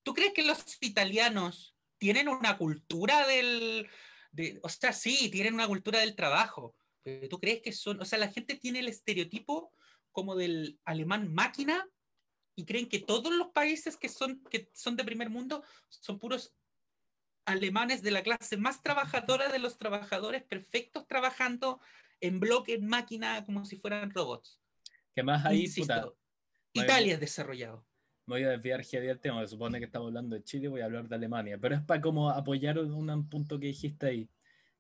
¿Tú 0.02 0.16
crees 0.16 0.34
que 0.34 0.42
los 0.42 0.78
italianos 0.82 1.76
tienen 2.00 2.28
una 2.28 2.58
cultura 2.58 3.28
del... 3.28 3.88
De, 4.32 4.60
o 4.64 4.70
sea, 4.70 4.94
sí, 4.94 5.30
tienen 5.30 5.54
una 5.54 5.68
cultura 5.68 6.00
del 6.00 6.16
trabajo. 6.16 6.76
Pero 7.04 7.30
tú 7.30 7.40
crees 7.40 7.62
que 7.62 7.72
son... 7.72 8.02
O 8.02 8.06
sea, 8.06 8.18
la 8.18 8.32
gente 8.32 8.56
tiene 8.56 8.80
el 8.80 8.88
estereotipo 8.88 9.72
como 10.18 10.36
del 10.36 10.80
alemán 10.84 11.32
máquina 11.32 11.88
y 12.56 12.66
creen 12.66 12.90
que 12.90 12.98
todos 12.98 13.32
los 13.32 13.50
países 13.50 13.98
que 13.98 14.10
son, 14.10 14.42
que 14.50 14.68
son 14.74 14.96
de 14.96 15.04
primer 15.04 15.30
mundo 15.30 15.64
son 15.90 16.18
puros 16.18 16.56
alemanes 17.46 18.02
de 18.02 18.10
la 18.10 18.24
clase 18.24 18.58
más 18.58 18.82
trabajadora 18.82 19.48
de 19.50 19.60
los 19.60 19.78
trabajadores 19.78 20.42
perfectos 20.42 21.08
trabajando 21.08 21.80
en 22.20 22.40
bloque, 22.40 22.74
en 22.74 22.88
máquina, 22.88 23.46
como 23.46 23.64
si 23.64 23.76
fueran 23.76 24.10
robots. 24.10 24.60
Que 25.14 25.22
más 25.22 25.46
ahí, 25.46 25.66
Insisto, 25.66 26.18
puta, 26.74 26.84
Italia 26.84 27.14
es 27.14 27.20
desarrollado. 27.20 27.86
me 28.26 28.38
voy 28.38 28.44
a 28.46 28.50
desviar 28.50 28.84
heavy 28.84 29.06
del 29.06 29.20
tema, 29.20 29.42
se 29.42 29.50
supone 29.50 29.78
que 29.78 29.86
estamos 29.86 30.08
hablando 30.08 30.36
de 30.36 30.44
Chile, 30.44 30.68
voy 30.68 30.82
a 30.82 30.86
hablar 30.86 31.08
de 31.08 31.14
Alemania, 31.14 31.60
pero 31.62 31.76
es 31.76 31.82
para 31.84 32.02
como 32.02 32.32
apoyar 32.32 32.80
un, 32.80 33.08
un 33.08 33.30
punto 33.30 33.60
que 33.60 33.68
dijiste 33.68 34.08
ahí, 34.08 34.30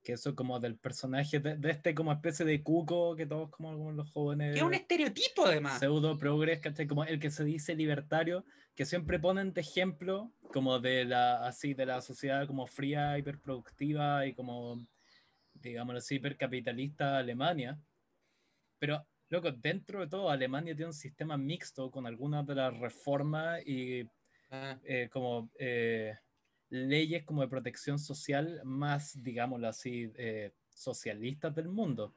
que 0.08 0.14
eso 0.14 0.34
como 0.36 0.58
del 0.62 0.78
personaje, 0.78 1.42
de, 1.42 1.58
de 1.58 1.70
este 1.70 1.94
como 1.94 2.14
especie 2.14 2.46
de 2.46 2.64
cuco 2.64 3.14
que 3.18 3.26
todos 3.26 3.50
como, 3.50 3.78
como 3.78 3.92
los 3.92 4.10
jóvenes 4.10 4.54
Que 4.54 4.60
es 4.60 4.66
un 4.66 4.74
estereotipo 4.74 5.46
además. 5.46 5.80
pseudo 5.80 6.18
progres, 6.18 6.62
¿cachai? 6.62 6.88
Como 6.88 7.04
el 7.04 7.20
que 7.20 7.30
se 7.30 7.44
dice 7.44 7.76
libertario, 7.76 8.46
que 8.74 8.86
siempre 8.86 9.20
ponen 9.20 9.52
de 9.52 9.60
ejemplo 9.60 10.32
como 10.54 10.80
de 10.80 11.04
la, 11.04 11.46
así, 11.46 11.74
de 11.74 11.86
la 11.86 12.00
sociedad 12.00 12.48
como 12.48 12.68
fría, 12.68 13.18
hiperproductiva 13.18 14.26
y 14.26 14.34
como, 14.34 14.88
digámoslo 15.56 15.98
así, 15.98 16.16
hipercapitalista 16.16 17.18
Alemania. 17.18 17.78
Pero, 18.80 19.06
loco, 19.28 19.52
dentro 19.52 20.00
de 20.00 20.08
todo, 20.08 20.30
Alemania 20.30 20.74
tiene 20.74 20.88
un 20.88 20.94
sistema 20.94 21.36
mixto 21.36 21.92
con 21.92 22.08
algunas 22.08 22.48
de 22.48 22.56
las 22.56 22.80
reformas 22.80 23.62
y 23.68 24.08
Ah, 24.50 24.78
eh, 24.86 25.10
como 25.12 25.50
eh, 25.60 26.18
leyes 26.70 27.24
como 27.24 27.42
de 27.42 27.48
protección 27.48 28.00
social 28.00 28.62
más, 28.64 29.22
digámoslo 29.24 29.68
así, 29.68 30.12
eh, 30.16 30.52
socialistas 30.70 31.56
del 31.56 31.70
mundo. 31.70 32.14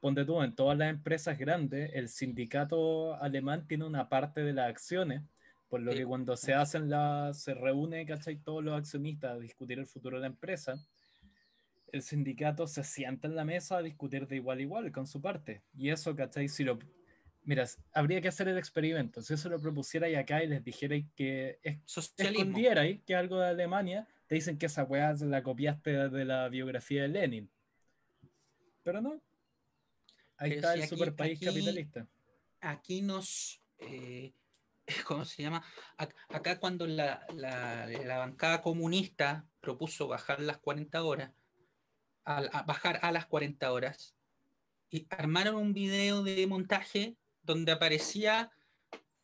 Ponte 0.00 0.24
tú, 0.24 0.42
en 0.42 0.54
todas 0.54 0.76
las 0.76 0.90
empresas 0.90 1.38
grandes, 1.38 1.90
el 1.94 2.08
sindicato 2.08 3.14
alemán 3.14 3.66
tiene 3.68 3.84
una 3.84 4.08
parte 4.08 4.42
de 4.42 4.52
las 4.52 4.68
acciones, 4.68 5.22
por 5.68 5.80
lo 5.80 5.92
que 5.92 6.04
cuando 6.04 6.36
se 6.36 6.52
hacen 6.52 6.90
las, 6.90 7.42
se 7.42 7.54
reúne, 7.54 8.04
¿cachai? 8.04 8.36
Todos 8.36 8.62
los 8.64 8.74
accionistas 8.74 9.32
a 9.32 9.38
discutir 9.38 9.78
el 9.78 9.86
futuro 9.86 10.16
de 10.16 10.22
la 10.22 10.26
empresa, 10.26 10.74
el 11.92 12.02
sindicato 12.02 12.66
se 12.66 12.82
sienta 12.82 13.28
en 13.28 13.36
la 13.36 13.44
mesa 13.44 13.76
a 13.76 13.82
discutir 13.82 14.26
de 14.26 14.36
igual 14.36 14.58
a 14.58 14.62
igual 14.62 14.92
con 14.92 15.06
su 15.06 15.20
parte. 15.20 15.62
Y 15.74 15.90
eso, 15.90 16.16
¿cachai? 16.16 16.48
Si 16.48 16.64
lo, 16.64 16.78
mira, 17.44 17.64
habría 17.92 18.20
que 18.20 18.28
hacer 18.28 18.48
el 18.48 18.58
experimento. 18.58 19.22
Si 19.22 19.34
eso 19.34 19.48
lo 19.48 19.60
propusierais 19.60 20.16
acá 20.16 20.42
y 20.42 20.48
les 20.48 20.62
dijerais 20.64 21.04
que 21.16 21.58
escondierais 21.62 23.02
que 23.04 23.14
algo 23.14 23.38
de 23.40 23.48
Alemania, 23.48 24.06
te 24.26 24.34
dicen 24.36 24.58
que 24.58 24.66
esa 24.66 24.84
weá 24.84 25.12
la 25.20 25.42
copiaste 25.42 26.08
de 26.08 26.24
la 26.24 26.48
biografía 26.48 27.02
de 27.02 27.08
Lenin. 27.08 27.50
Pero 28.82 29.00
no. 29.00 29.22
Ahí 30.36 30.50
Pero 30.50 30.54
está 30.56 30.72
si 30.72 30.78
el 30.78 30.84
aquí- 30.84 30.88
super 30.96 31.14
país 31.16 31.36
aquí- 31.38 31.46
capitalista. 31.46 32.06
aquí 32.60 33.02
nos, 33.02 33.60
eh, 33.78 34.32
¿cómo 35.06 35.24
se 35.24 35.42
llama? 35.42 35.62
Ac- 35.98 36.14
Acá 36.30 36.58
cuando 36.58 36.86
la, 36.86 37.24
la- 37.34 37.86
la 37.86 38.18
bancada 38.18 38.60
comunista 38.62 39.46
propuso 39.60 40.08
bajar 40.08 40.40
las 40.40 40.58
40 40.58 41.02
horas, 41.04 41.32
a, 42.24 42.38
a 42.38 42.62
bajar 42.62 42.98
a 43.02 43.12
las 43.12 43.26
40 43.26 43.72
horas, 43.72 44.16
y 44.90 45.06
armaron 45.10 45.56
un 45.56 45.72
video 45.72 46.22
de 46.22 46.46
montaje 46.46 47.16
donde 47.42 47.72
aparecía 47.72 48.50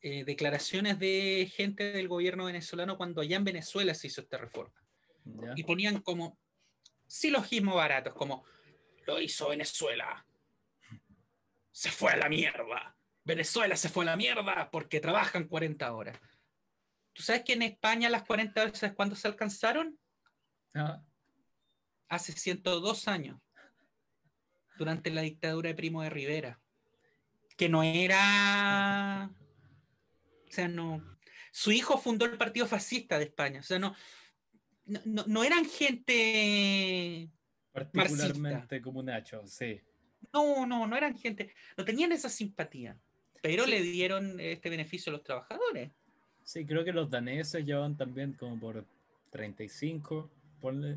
eh, 0.00 0.24
declaraciones 0.24 0.98
de 0.98 1.50
gente 1.54 1.92
del 1.92 2.08
gobierno 2.08 2.44
venezolano 2.44 2.96
cuando 2.96 3.20
allá 3.20 3.36
en 3.36 3.44
Venezuela 3.44 3.94
se 3.94 4.06
hizo 4.08 4.20
esta 4.20 4.38
reforma. 4.38 4.74
¿ya? 5.24 5.52
Y 5.56 5.64
ponían 5.64 6.00
como 6.00 6.38
silogismos 7.06 7.74
baratos, 7.74 8.14
como 8.14 8.44
lo 9.06 9.20
hizo 9.20 9.48
Venezuela. 9.48 10.24
Se 11.72 11.90
fue 11.90 12.12
a 12.12 12.16
la 12.16 12.28
mierda. 12.28 12.96
Venezuela 13.24 13.76
se 13.76 13.88
fue 13.88 14.04
a 14.04 14.06
la 14.06 14.16
mierda 14.16 14.70
porque 14.70 15.00
trabajan 15.00 15.48
40 15.48 15.92
horas. 15.92 16.18
¿Tú 17.12 17.22
sabes 17.22 17.42
que 17.42 17.54
en 17.54 17.62
España 17.62 18.08
las 18.08 18.22
40 18.22 18.62
horas, 18.62 18.78
¿sabes 18.78 18.94
cuándo 18.94 19.16
se 19.16 19.26
alcanzaron? 19.26 19.98
Ah, 20.74 21.02
Hace 22.08 22.32
102 22.32 23.08
años, 23.08 23.38
durante 24.78 25.10
la 25.10 25.22
dictadura 25.22 25.68
de 25.68 25.74
Primo 25.74 26.02
de 26.02 26.10
Rivera. 26.10 26.60
Que 27.58 27.68
no 27.68 27.82
era. 27.82 29.30
O 30.48 30.50
sea, 30.50 30.68
no. 30.68 31.04
Su 31.52 31.72
hijo 31.72 31.98
fundó 31.98 32.24
el 32.24 32.38
Partido 32.38 32.66
Fascista 32.66 33.18
de 33.18 33.24
España. 33.24 33.60
O 33.60 33.62
sea, 33.62 33.78
no. 33.78 33.94
No, 34.86 35.24
no- 35.26 35.44
eran 35.44 35.66
gente 35.66 37.28
particularmente 37.72 38.80
como 38.80 39.02
Nacho, 39.02 39.46
sí. 39.46 39.80
No, 40.32 40.64
no, 40.64 40.86
no 40.86 40.96
eran 40.96 41.16
gente, 41.16 41.54
no 41.76 41.84
tenían 41.84 42.12
esa 42.12 42.28
simpatía, 42.28 42.98
pero 43.42 43.66
le 43.66 43.82
dieron 43.82 44.40
este 44.40 44.70
beneficio 44.70 45.10
a 45.10 45.16
los 45.16 45.22
trabajadores. 45.22 45.90
Sí, 46.42 46.64
creo 46.64 46.84
que 46.84 46.92
los 46.92 47.10
daneses 47.10 47.64
llevan 47.66 47.96
también 47.96 48.32
como 48.32 48.58
por 48.58 48.86
35, 49.30 50.30
ponle. 50.60 50.96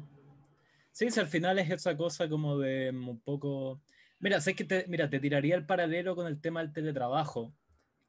Sí, 0.94 1.12
si 1.12 1.20
al 1.20 1.28
final 1.28 1.60
es 1.60 1.70
esa 1.70 1.96
cosa 1.98 2.30
como 2.30 2.58
de 2.58 2.90
un 2.92 3.20
poco... 3.20 3.82
Mira, 4.22 4.40
sé 4.40 4.56
que 4.56 4.64
te, 4.64 4.86
mira, 4.88 5.10
te 5.10 5.20
tiraría 5.20 5.56
el 5.56 5.66
paralelo 5.66 6.16
con 6.16 6.28
el 6.28 6.40
tema 6.40 6.62
del 6.62 6.72
teletrabajo, 6.72 7.56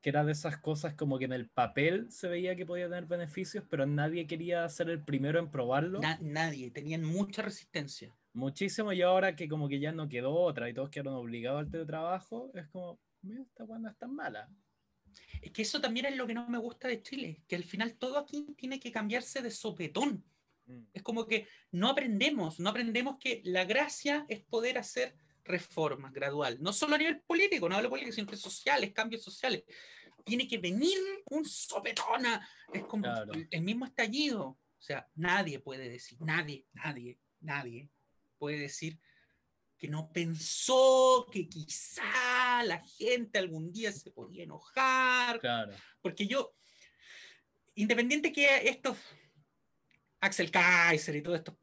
que 0.03 0.11
era 0.11 0.25
de 0.25 0.33
esas 0.33 0.59
cosas 0.59 0.95
como 0.95 1.19
que 1.19 1.25
en 1.25 1.33
el 1.33 1.49
papel 1.49 2.11
se 2.11 2.29
veía 2.29 2.55
que 2.55 2.67
podía 2.67 2.85
tener 2.87 3.07
beneficios, 3.07 3.65
pero 3.71 3.87
nadie 3.87 4.27
quería 4.27 4.69
ser 4.69 4.91
el 4.91 5.03
primero 5.03 5.39
en 5.39 5.51
probarlo. 5.51 6.01
Na- 6.01 6.19
nadie, 6.21 6.71
tenían 6.71 7.03
mucha 7.03 7.41
resistencia. 7.41 8.15
Muchísimo, 8.35 8.93
y 8.93 9.01
ahora 9.01 9.35
que 9.37 9.49
como 9.49 9.69
que 9.69 9.81
ya 9.81 9.93
no 9.93 10.09
quedó 10.09 10.35
otra 10.35 10.69
y 10.69 10.75
todos 10.75 10.91
quedaron 10.91 11.15
obligados 11.15 11.61
al 11.61 11.71
teletrabajo, 11.71 12.51
es 12.55 12.67
como, 12.69 13.01
mira, 13.23 13.43
esta 13.43 13.65
cuando 13.65 13.89
es 13.89 13.97
tan 13.97 14.15
mala. 14.15 14.51
Es 15.41 15.51
que 15.51 15.63
eso 15.63 15.81
también 15.81 16.07
es 16.07 16.17
lo 16.17 16.27
que 16.27 16.35
no 16.35 16.47
me 16.49 16.59
gusta 16.59 16.89
de 16.89 17.03
Chile, 17.03 17.43
que 17.47 17.57
al 17.57 17.65
final 17.65 17.95
todo 17.95 18.19
aquí 18.19 18.55
tiene 18.57 18.81
que 18.81 18.93
cambiarse 18.93 19.41
de 19.41 19.51
sopetón. 19.51 20.25
Mm. 20.67 20.85
Es 20.93 21.03
como 21.03 21.27
que 21.27 21.47
no 21.71 21.89
aprendemos, 21.89 22.61
no 22.61 22.71
aprendemos 22.71 23.17
que 23.19 23.41
la 23.45 23.65
gracia 23.65 24.25
es 24.29 24.41
poder 24.41 24.79
hacer 24.79 25.15
reformas 25.45 26.13
gradual, 26.13 26.59
no 26.61 26.73
solo 26.73 26.95
a 26.95 26.99
nivel 26.99 27.21
político, 27.23 27.69
no 27.69 27.77
hablo 27.77 27.91
político, 27.91 28.15
sino 28.15 28.37
sociales, 28.37 28.93
cambios 28.93 29.23
sociales. 29.23 29.65
Tiene 30.25 30.47
que 30.47 30.59
venir 30.59 30.99
un 31.31 31.45
sopetón, 31.45 32.25
es 32.73 32.85
como 32.85 33.07
el 33.51 33.63
mismo 33.63 33.87
estallido. 33.87 34.45
O 34.45 34.85
sea, 34.85 35.09
nadie 35.15 35.59
puede 35.59 35.89
decir, 35.89 36.19
nadie, 36.21 36.67
nadie, 36.73 37.19
nadie 37.41 37.91
puede 38.39 38.59
decir 38.59 38.99
que 39.79 39.89
no 39.89 40.13
pensó 40.13 41.27
que 41.31 41.49
quizá 41.49 42.63
la 42.65 42.85
gente 42.85 43.39
algún 43.39 43.73
día 43.73 43.91
se 43.91 44.13
podía 44.13 44.45
enojar. 44.45 45.41
Claro. 45.41 45.75
Porque 46.01 46.27
yo, 46.27 46.55
independiente 47.75 48.33
que 48.33 48.69
estos 48.69 48.97
Axel 50.21 50.53
Kaiser 50.53 51.17
y 51.17 51.23
todo 51.23 51.35
esto, 51.35 51.59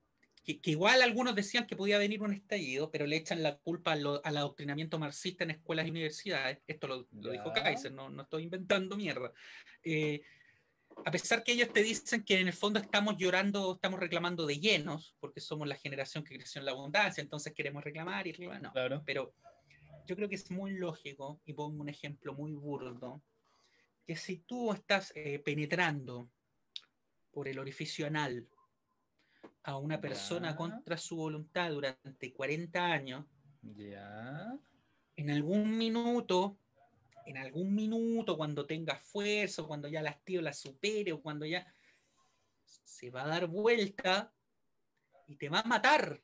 que, 0.58 0.72
igual 0.72 1.02
algunos 1.02 1.36
decían 1.36 1.68
que 1.68 1.76
podía 1.76 1.98
venir 1.98 2.22
un 2.22 2.34
estallido, 2.34 2.90
pero 2.90 3.06
le 3.06 3.18
echan 3.18 3.44
la 3.44 3.58
culpa 3.58 3.94
al 3.94 4.38
adoctrinamiento 4.38 4.98
marxista 4.98 5.44
en 5.44 5.52
escuelas 5.52 5.88
y 5.88 5.92
universidades. 5.92 6.60
Esto 6.68 6.88
lo, 6.88 7.32
dijo 7.32 7.54
Kaiser, 7.54 7.92
no, 7.92 8.10
no, 8.10 8.24
estoy 8.24 8.44
inventando 8.44 8.98
mierda. 8.98 9.32
Eh, 9.84 10.22
a 11.06 11.12
pesar 11.12 11.44
que 11.44 11.54
ellos 11.54 11.72
te 11.72 11.84
dicen 11.84 12.24
que 12.24 12.40
en 12.40 12.48
el 12.48 12.54
fondo 12.54 12.80
estamos 12.80 13.16
llorando, 13.18 13.76
estamos 13.76 14.00
reclamando 14.00 14.46
de 14.46 14.60
llenos, 14.60 15.16
porque 15.20 15.40
somos 15.40 15.68
la 15.68 15.76
generación 15.76 16.24
que 16.24 16.36
creció 16.36 16.60
en 16.60 16.66
la 16.66 16.72
abundancia, 16.72 17.22
entonces 17.22 17.54
queremos 17.54 17.84
reclamar 17.84 18.28
y 18.28 18.32
reclamar, 18.32 18.62
no. 18.62 18.72
Claro. 18.72 19.04
Pero 19.06 19.34
yo 20.08 20.16
creo 20.16 20.28
que 20.28 20.36
es 20.36 20.50
muy 20.52 20.72
lógico, 20.72 21.42
y 21.46 21.54
pongo 21.54 21.82
un 21.82 21.90
ejemplo 21.90 22.34
muy 22.34 22.54
burdo, 22.54 23.22
que 24.06 24.16
si 24.16 24.38
tú 24.38 24.74
estás 24.74 25.14
eh, 25.16 25.40
penetrando 25.40 26.30
por 27.32 27.48
el 27.48 27.60
orificio 27.60 28.08
anal 28.08 28.48
a 29.64 29.78
una 29.78 30.00
persona 30.00 30.56
contra 30.56 30.98
su 30.98 31.16
voluntad 31.16 31.72
durante 31.72 32.34
40 32.34 32.86
años, 32.86 33.26
ya. 33.62 34.58
en 35.16 35.30
algún 35.30 35.78
minuto 35.78 36.58
en 37.30 37.38
algún 37.38 37.76
minuto, 37.76 38.36
cuando 38.36 38.66
tenga 38.66 38.96
fuerza, 38.96 39.62
cuando 39.62 39.88
ya 39.88 40.02
la 40.02 40.18
tío 40.20 40.42
la 40.42 40.52
supere, 40.52 41.14
o 41.14 41.22
cuando 41.22 41.46
ya 41.46 41.72
se 42.66 43.12
va 43.12 43.24
a 43.24 43.28
dar 43.28 43.46
vuelta 43.46 44.34
y 45.28 45.36
te 45.36 45.48
va 45.48 45.60
a 45.60 45.68
matar. 45.68 46.24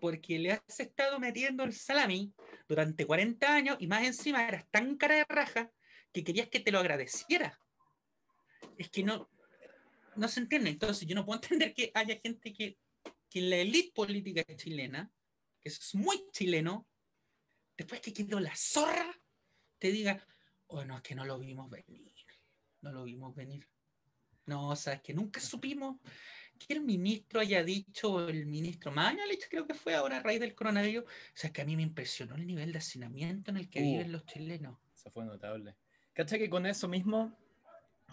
Porque 0.00 0.38
le 0.38 0.52
has 0.52 0.80
estado 0.80 1.20
metiendo 1.20 1.64
el 1.64 1.74
salami 1.74 2.32
durante 2.66 3.06
40 3.06 3.54
años 3.54 3.76
y 3.78 3.86
más 3.86 4.04
encima 4.04 4.48
eras 4.48 4.66
tan 4.70 4.96
cara 4.96 5.16
de 5.16 5.26
raja 5.28 5.70
que 6.12 6.24
querías 6.24 6.48
que 6.48 6.60
te 6.60 6.72
lo 6.72 6.78
agradeciera. 6.78 7.60
Es 8.78 8.88
que 8.88 9.02
no, 9.02 9.28
no 10.16 10.28
se 10.28 10.40
entiende. 10.40 10.70
Entonces 10.70 11.06
yo 11.06 11.14
no 11.14 11.24
puedo 11.24 11.40
entender 11.42 11.74
que 11.74 11.90
haya 11.94 12.18
gente 12.22 12.52
que, 12.52 12.78
que 13.28 13.38
en 13.38 13.50
la 13.50 13.56
élite 13.56 13.92
política 13.94 14.44
chilena, 14.56 15.10
que 15.60 15.68
eso 15.68 15.80
es 15.80 15.94
muy 15.94 16.24
chileno, 16.32 16.86
después 17.76 18.00
que 18.00 18.12
quedó 18.12 18.40
la 18.40 18.54
zorra, 18.54 19.18
te 19.78 19.90
diga, 19.90 20.24
bueno, 20.68 20.96
es 20.96 21.02
que 21.02 21.14
no 21.14 21.24
lo 21.24 21.38
vimos 21.38 21.68
venir, 21.70 22.12
no 22.80 22.92
lo 22.92 23.04
vimos 23.04 23.34
venir. 23.34 23.68
No, 24.46 24.70
o 24.70 24.76
sea, 24.76 24.94
es 24.94 25.02
que 25.02 25.14
nunca 25.14 25.40
supimos 25.40 26.00
que 26.58 26.74
el 26.74 26.82
ministro 26.82 27.40
haya 27.40 27.62
dicho, 27.62 28.28
el 28.28 28.46
ministro 28.46 28.90
Mañalich, 28.92 29.48
creo 29.48 29.66
que 29.66 29.74
fue 29.74 29.94
ahora 29.94 30.18
a 30.18 30.22
raíz 30.22 30.40
del 30.40 30.54
coronavirus, 30.54 31.04
o 31.04 31.08
sea, 31.34 31.48
es 31.48 31.52
que 31.52 31.62
a 31.62 31.64
mí 31.64 31.76
me 31.76 31.82
impresionó 31.82 32.34
el 32.36 32.46
nivel 32.46 32.72
de 32.72 32.78
hacinamiento 32.78 33.50
en 33.50 33.56
el 33.56 33.68
que 33.68 33.80
viven 33.80 34.08
uh. 34.08 34.12
los 34.12 34.26
chilenos. 34.26 34.78
Eso 34.94 35.10
fue 35.10 35.24
notable. 35.24 35.76
¿Cachai 36.12 36.38
que 36.38 36.50
con 36.50 36.66
eso 36.66 36.88
mismo, 36.88 37.36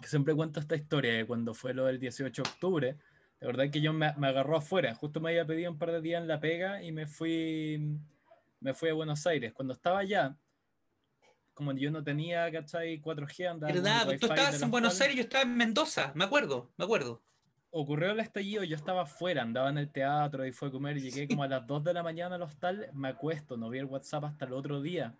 que 0.00 0.08
siempre 0.08 0.34
cuento 0.34 0.60
esta 0.60 0.76
historia 0.76 1.12
de 1.14 1.26
cuando 1.26 1.54
fue 1.54 1.74
lo 1.74 1.86
del 1.86 1.98
18 1.98 2.42
de 2.42 2.48
octubre, 2.48 2.96
de 3.40 3.46
verdad 3.46 3.70
que 3.70 3.80
yo 3.80 3.92
me, 3.92 4.12
me 4.16 4.28
agarró 4.28 4.56
afuera, 4.56 4.94
justo 4.94 5.20
me 5.20 5.30
había 5.30 5.46
pedido 5.46 5.70
un 5.70 5.78
par 5.78 5.92
de 5.92 6.00
días 6.00 6.20
en 6.20 6.28
la 6.28 6.40
pega 6.40 6.82
y 6.82 6.92
me 6.92 7.06
fui, 7.06 7.98
me 8.60 8.74
fui 8.74 8.90
a 8.90 8.94
Buenos 8.94 9.26
Aires. 9.26 9.52
Cuando 9.52 9.72
estaba 9.74 10.00
allá, 10.00 10.36
como 11.54 11.72
yo 11.72 11.90
no 11.90 12.02
tenía, 12.02 12.50
¿cachai? 12.50 13.00
4G, 13.00 13.50
andaba. 13.50 13.72
¿Verdad? 13.72 14.06
Tú 14.18 14.26
estabas 14.26 14.62
en 14.62 14.70
Buenos 14.70 15.00
Aires 15.00 15.14
y 15.14 15.18
yo 15.18 15.24
estaba 15.24 15.42
en 15.42 15.56
Mendoza, 15.56 16.12
me 16.14 16.24
acuerdo, 16.24 16.70
me 16.76 16.84
acuerdo. 16.84 17.22
Ocurrió 17.70 18.10
el 18.10 18.20
estallido, 18.20 18.64
yo 18.64 18.76
estaba 18.76 19.02
afuera, 19.02 19.42
andaba 19.42 19.70
en 19.70 19.78
el 19.78 19.90
teatro 19.90 20.44
y 20.44 20.52
fue 20.52 20.68
a 20.68 20.70
comer, 20.72 21.00
llegué 21.00 21.28
como 21.28 21.44
a 21.44 21.48
las 21.48 21.66
2 21.66 21.84
de 21.84 21.94
la 21.94 22.02
mañana 22.02 22.34
al 22.36 22.42
hostal, 22.42 22.88
me 22.94 23.08
acuesto, 23.08 23.56
no 23.56 23.68
vi 23.68 23.78
el 23.78 23.84
WhatsApp 23.84 24.24
hasta 24.24 24.46
el 24.46 24.54
otro 24.54 24.80
día. 24.80 25.14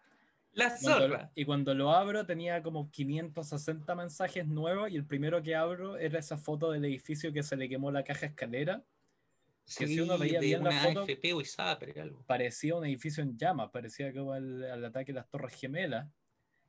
La 0.53 0.76
zorra. 0.76 1.30
y 1.34 1.44
cuando 1.44 1.74
lo 1.74 1.92
abro 1.92 2.26
tenía 2.26 2.62
como 2.62 2.90
560 2.90 3.94
mensajes 3.94 4.46
nuevos 4.46 4.90
y 4.90 4.96
el 4.96 5.05
primero 5.05 5.42
que 5.42 5.55
abro 5.55 5.96
era 5.96 6.18
esa 6.18 6.36
foto 6.36 6.72
del 6.72 6.84
edificio 6.84 7.32
que 7.32 7.42
se 7.42 7.57
le 7.57 7.68
quemó 7.68 7.90
la 7.90 8.03
caja 8.03 8.26
escalera. 8.26 8.84
Que 9.76 9.86
si 9.86 10.01
uno 10.01 10.18
veía 10.18 10.40
bien 10.40 10.64
la 10.64 10.72
foto, 10.72 11.07
parecía 12.26 12.74
un 12.74 12.84
edificio 12.84 13.22
en 13.22 13.38
llamas, 13.38 13.70
parecía 13.70 14.12
como 14.12 14.34
el, 14.34 14.64
el 14.64 14.84
ataque 14.84 15.12
de 15.12 15.20
las 15.20 15.28
Torres 15.28 15.55
Gemelas. 15.55 16.09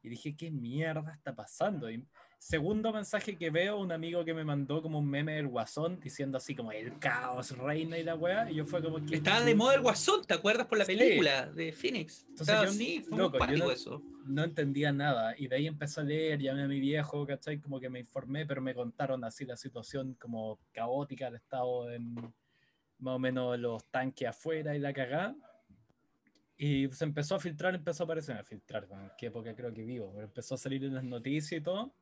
Y 0.03 0.09
dije, 0.09 0.35
¿qué 0.35 0.51
mierda 0.51 1.13
está 1.15 1.35
pasando? 1.35 1.89
Y 1.89 2.05
segundo 2.41 2.91
mensaje 2.91 3.37
que 3.37 3.51
veo, 3.51 3.77
un 3.77 3.91
amigo 3.91 4.25
que 4.25 4.33
me 4.33 4.43
mandó 4.43 4.81
como 4.81 4.97
un 4.97 5.07
meme 5.07 5.35
del 5.35 5.47
guasón 5.47 5.99
diciendo 5.99 6.39
así 6.39 6.55
como 6.55 6.71
el 6.71 6.97
caos 6.97 7.55
reina 7.55 7.99
y 7.99 8.03
la 8.03 8.15
weá. 8.15 8.49
Y 8.49 8.55
yo 8.55 8.65
fue 8.65 8.81
como 8.81 8.97
que. 9.05 9.17
Estaba 9.17 9.41
de 9.41 9.53
moda 9.53 9.75
el 9.75 9.81
guasón, 9.81 10.25
¿te 10.25 10.33
acuerdas 10.33 10.65
por 10.65 10.79
la 10.79 10.85
película 10.85 11.45
de 11.45 11.71
Phoenix? 11.71 12.25
Entonces 12.29 12.55
yo, 12.63 12.71
sí, 12.71 13.05
fue 13.07 13.15
no, 13.15 13.71
eso. 13.71 14.01
No 14.25 14.43
entendía 14.43 14.91
nada. 14.91 15.35
Y 15.37 15.47
de 15.47 15.55
ahí 15.55 15.67
empecé 15.67 16.01
a 16.01 16.03
leer, 16.03 16.39
llamé 16.39 16.63
a 16.63 16.67
mi 16.67 16.79
viejo, 16.79 17.27
¿cachai? 17.27 17.59
Como 17.59 17.79
que 17.79 17.89
me 17.89 17.99
informé, 17.99 18.47
pero 18.47 18.59
me 18.59 18.73
contaron 18.73 19.23
así 19.23 19.45
la 19.45 19.55
situación 19.55 20.15
como 20.15 20.59
caótica, 20.71 21.27
el 21.27 21.35
estado 21.35 21.91
en 21.91 22.15
más 22.97 23.15
o 23.15 23.19
menos 23.19 23.59
los 23.59 23.85
tanques 23.91 24.27
afuera 24.27 24.75
y 24.75 24.79
la 24.79 24.93
cagada. 24.93 25.35
Y 26.57 26.87
se 26.89 27.05
empezó 27.05 27.35
a 27.35 27.39
filtrar, 27.39 27.75
empezó 27.75 28.03
a 28.03 28.05
aparecer, 28.05 28.37
a 28.37 28.43
filtrar, 28.43 28.87
en 28.91 29.11
qué 29.17 29.27
época 29.27 29.55
creo 29.55 29.73
que 29.73 29.83
vivo, 29.83 30.11
pero 30.13 30.25
empezó 30.25 30.55
a 30.55 30.57
salir 30.57 30.83
en 30.83 30.95
las 30.95 31.03
noticias 31.03 31.59
y 31.59 31.63
todo. 31.63 31.93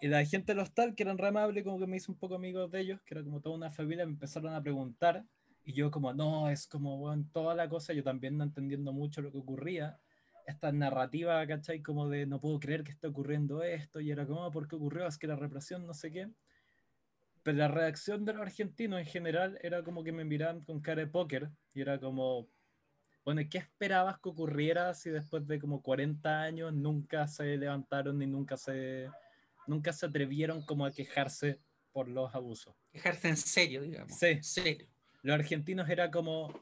Y 0.00 0.06
la 0.06 0.24
gente 0.24 0.52
del 0.52 0.60
hostal, 0.60 0.94
que 0.94 1.02
eran 1.02 1.18
re 1.18 1.28
amables, 1.28 1.64
como 1.64 1.78
que 1.80 1.86
me 1.88 1.96
hice 1.96 2.12
un 2.12 2.18
poco 2.18 2.36
amigos 2.36 2.70
de 2.70 2.80
ellos, 2.80 3.00
que 3.02 3.14
era 3.14 3.24
como 3.24 3.40
toda 3.40 3.56
una 3.56 3.70
familia, 3.70 4.06
me 4.06 4.12
empezaron 4.12 4.54
a 4.54 4.62
preguntar. 4.62 5.24
Y 5.64 5.72
yo 5.72 5.90
como, 5.90 6.14
no, 6.14 6.48
es 6.48 6.68
como, 6.68 6.98
bueno, 6.98 7.24
toda 7.32 7.54
la 7.54 7.68
cosa, 7.68 7.92
yo 7.92 8.04
también 8.04 8.36
no 8.36 8.44
entendiendo 8.44 8.92
mucho 8.92 9.20
lo 9.22 9.32
que 9.32 9.38
ocurría. 9.38 9.98
Esta 10.46 10.70
narrativa, 10.70 11.44
¿cachai? 11.46 11.82
Como 11.82 12.08
de, 12.08 12.26
no 12.26 12.40
puedo 12.40 12.60
creer 12.60 12.84
que 12.84 12.92
esté 12.92 13.08
ocurriendo 13.08 13.62
esto, 13.64 14.00
y 14.00 14.10
era 14.12 14.24
como, 14.24 14.48
¿por 14.52 14.68
qué 14.68 14.76
ocurrió? 14.76 15.06
Es 15.06 15.18
que 15.18 15.26
la 15.26 15.36
represión, 15.36 15.84
no 15.84 15.94
sé 15.94 16.12
qué. 16.12 16.30
Pero 17.42 17.58
la 17.58 17.68
reacción 17.68 18.24
de 18.24 18.34
los 18.34 18.42
argentinos 18.42 19.00
en 19.00 19.06
general 19.06 19.58
era 19.62 19.82
como 19.82 20.04
que 20.04 20.12
me 20.12 20.24
miraban 20.24 20.62
con 20.62 20.80
cara 20.80 21.00
de 21.00 21.08
póker, 21.08 21.50
y 21.74 21.80
era 21.80 21.98
como, 21.98 22.48
bueno, 23.24 23.42
¿qué 23.50 23.58
esperabas 23.58 24.20
que 24.20 24.28
ocurriera 24.28 24.94
si 24.94 25.10
después 25.10 25.44
de 25.48 25.58
como 25.58 25.82
40 25.82 26.40
años 26.40 26.72
nunca 26.72 27.26
se 27.26 27.56
levantaron 27.56 28.18
ni 28.18 28.26
nunca 28.26 28.56
se, 28.56 29.10
nunca 29.68 29.92
se 29.92 30.06
atrevieron 30.06 30.62
como 30.62 30.84
a 30.84 30.92
quejarse 30.92 31.60
por 31.92 32.08
los 32.08 32.34
abusos? 32.34 32.74
Quejarse 32.92 33.28
en 33.28 33.36
serio, 33.36 33.82
digamos. 33.82 34.18
Sí. 34.18 34.42
Serio. 34.42 34.86
Los 35.22 35.34
argentinos 35.34 35.88
era 35.88 36.10
como, 36.10 36.52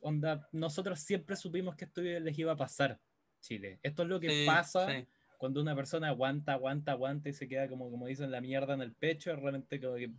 onda, 0.00 0.48
nosotros 0.52 1.00
siempre 1.00 1.36
supimos 1.36 1.76
que 1.76 1.84
esto 1.84 2.00
les 2.00 2.38
iba 2.38 2.52
a 2.52 2.56
pasar, 2.56 3.00
Chile. 3.40 3.78
Esto 3.82 4.02
es 4.02 4.08
lo 4.08 4.20
que 4.20 4.44
pasa 4.46 5.04
cuando 5.40 5.62
una 5.62 5.74
persona 5.74 6.08
aguanta, 6.08 6.52
aguanta, 6.52 6.92
aguanta 6.92 7.30
y 7.30 7.32
se 7.32 7.48
queda 7.48 7.66
como, 7.66 7.90
como 7.90 8.06
dicen, 8.06 8.30
la 8.30 8.42
mierda 8.42 8.74
en 8.74 8.82
el 8.82 8.92
pecho, 8.92 9.34
realmente 9.34 9.80
como 9.80 9.94
que 9.94 10.12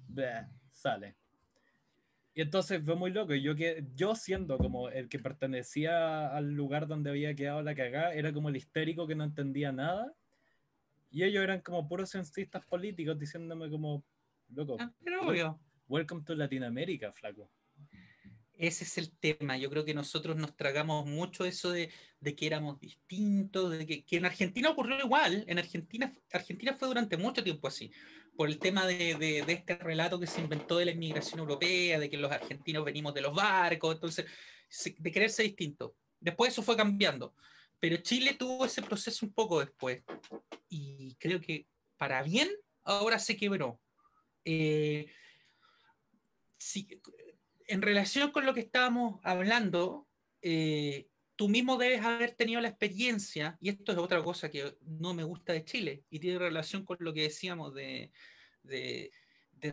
sale. 0.71 1.15
Y 2.33 2.41
entonces 2.41 2.81
fue 2.83 2.95
muy 2.95 3.11
loco. 3.11 3.35
Yo, 3.35 3.55
que, 3.55 3.85
yo 3.93 4.15
siendo 4.15 4.57
como 4.57 4.89
el 4.89 5.09
que 5.09 5.19
pertenecía 5.19 6.27
al 6.35 6.53
lugar 6.53 6.87
donde 6.87 7.11
había 7.11 7.35
quedado 7.35 7.61
la 7.61 7.75
cagada, 7.75 8.13
era 8.13 8.33
como 8.33 8.49
el 8.49 8.55
histérico 8.55 9.05
que 9.05 9.13
no 9.13 9.23
entendía 9.23 9.71
nada. 9.71 10.11
Y 11.11 11.23
ellos 11.23 11.43
eran 11.43 11.61
como 11.61 11.87
puros 11.87 12.09
censistas 12.09 12.65
políticos 12.65 13.19
diciéndome 13.19 13.69
como, 13.69 14.03
loco, 14.49 14.77
ah, 14.79 14.91
pero 15.03 15.27
obvio. 15.27 15.59
welcome 15.87 16.23
to 16.23 16.33
Latinoamérica, 16.33 17.11
flaco. 17.11 17.51
Ese 18.53 18.83
es 18.83 18.97
el 18.97 19.11
tema. 19.17 19.57
Yo 19.57 19.69
creo 19.69 19.83
que 19.83 19.93
nosotros 19.93 20.37
nos 20.37 20.55
tragamos 20.55 21.07
mucho 21.07 21.45
eso 21.45 21.71
de, 21.71 21.89
de 22.19 22.35
que 22.35 22.45
éramos 22.45 22.79
distintos, 22.79 23.71
de 23.71 23.85
que, 23.85 24.05
que, 24.05 24.17
en 24.17 24.25
Argentina 24.25 24.69
ocurrió 24.69 24.99
igual. 24.99 25.43
En 25.47 25.57
Argentina, 25.57 26.13
Argentina 26.31 26.75
fue 26.77 26.87
durante 26.87 27.17
mucho 27.17 27.43
tiempo 27.43 27.67
así 27.67 27.91
por 28.35 28.49
el 28.49 28.59
tema 28.59 28.85
de, 28.87 29.15
de, 29.15 29.53
este 29.53 29.75
relato 29.75 30.19
que 30.19 30.27
se 30.27 30.41
inventó 30.41 30.77
de 30.77 30.85
la 30.85 30.91
inmigración 30.91 31.39
europea, 31.39 31.99
de 31.99 32.09
que 32.09 32.17
los 32.17 32.31
argentinos 32.31 32.85
venimos 32.85 33.13
de 33.13 33.21
los 33.21 33.35
barcos, 33.35 33.95
entonces, 33.95 34.25
de 34.97 35.11
quererse 35.11 35.43
distinto. 35.43 35.95
Después 36.19 36.51
eso 36.51 36.63
fue 36.63 36.77
cambiando, 36.77 37.35
pero 37.81 37.97
Chile 37.97 38.35
tuvo 38.35 38.63
ese 38.63 38.81
proceso 38.81 39.25
un 39.25 39.33
poco 39.33 39.59
después 39.59 40.03
y 40.69 41.15
creo 41.15 41.41
que 41.41 41.67
para 41.97 42.23
bien 42.23 42.49
ahora 42.83 43.19
se 43.19 43.35
quebró. 43.35 43.81
Eh, 44.45 45.11
en 47.67 47.81
relación 47.81 48.31
con 48.31 48.45
lo 48.45 48.53
que 48.53 48.61
estábamos 48.61 49.19
hablando, 49.23 50.07
eh, 50.41 51.07
tú 51.35 51.49
mismo 51.49 51.77
debes 51.77 52.03
haber 52.05 52.31
tenido 52.35 52.61
la 52.61 52.67
experiencia, 52.67 53.57
y 53.59 53.69
esto 53.69 53.91
es 53.91 53.97
otra 53.97 54.23
cosa 54.23 54.51
que 54.51 54.77
no 54.81 55.13
me 55.13 55.23
gusta 55.23 55.53
de 55.53 55.65
Chile, 55.65 56.03
y 56.09 56.19
tiene 56.19 56.37
relación 56.37 56.85
con 56.85 56.97
lo 56.99 57.13
que 57.13 57.23
decíamos 57.23 57.73
de, 57.73 58.11
de, 58.61 59.11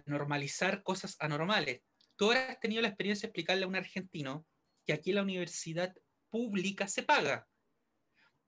normalizar 0.06 0.82
cosas 0.82 1.16
anormales. 1.18 1.82
Tú 2.16 2.30
has 2.30 2.58
tenido 2.60 2.82
la 2.82 2.88
experiencia 2.88 3.26
de 3.26 3.28
explicarle 3.28 3.64
a 3.64 3.68
un 3.68 3.76
argentino 3.76 4.46
que 4.86 4.92
aquí 4.92 5.12
la 5.12 5.22
universidad 5.22 5.94
pública 6.30 6.88
se 6.88 7.02
paga. 7.02 7.48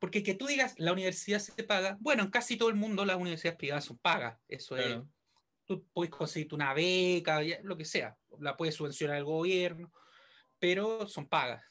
Porque 0.00 0.22
que 0.22 0.34
tú 0.34 0.46
digas 0.46 0.74
la 0.78 0.92
universidad 0.92 1.38
se 1.38 1.62
paga, 1.62 1.98
bueno, 2.00 2.24
en 2.24 2.30
casi 2.30 2.56
todo 2.56 2.70
el 2.70 2.74
mundo 2.74 3.04
las 3.04 3.16
universidades 3.16 3.58
privadas 3.58 3.84
son 3.84 3.98
pagas. 3.98 4.40
Eso 4.48 4.76
es. 4.76 4.98
Tú 5.66 5.86
puedes 5.92 6.10
conseguirte 6.10 6.54
una 6.54 6.74
beca, 6.74 7.40
lo 7.62 7.76
que 7.76 7.84
sea. 7.84 8.16
La 8.40 8.56
puedes 8.56 8.74
subvencionar 8.74 9.18
el 9.18 9.24
gobierno, 9.24 9.92
pero 10.58 11.06
son 11.06 11.28
pagas. 11.28 11.62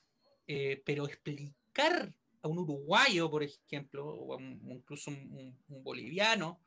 Eh, 0.48 0.82
pero 0.86 1.06
explicar 1.06 2.14
a 2.42 2.48
un 2.48 2.60
uruguayo, 2.60 3.30
por 3.30 3.44
ejemplo, 3.44 4.08
o 4.08 4.40
incluso 4.40 5.10
un, 5.12 5.58
boliviano, 5.68 6.62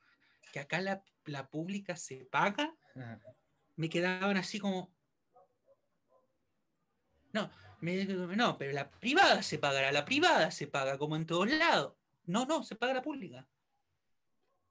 que 0.53 0.61
acá 0.61 0.81
la, 0.81 1.03
la 1.25 1.49
pública 1.49 1.97
se 1.97 2.27
paga, 2.27 2.77
me 3.77 3.89
quedaban 3.89 4.37
así 4.37 4.59
como. 4.59 4.93
No, 7.33 7.51
no, 7.83 8.57
pero 8.59 8.73
la 8.73 8.91
privada 8.91 9.43
se 9.43 9.59
pagará, 9.59 9.91
la 9.91 10.05
privada 10.05 10.51
se 10.51 10.69
paga 10.69 10.99
como 10.99 11.17
en 11.17 11.27
todos 11.27 11.51
lados. 11.51 11.95
No, 12.25 12.47
no, 12.47 12.63
se 12.63 12.77
paga 12.77 12.95
la 12.95 13.03
pública. 13.03 13.47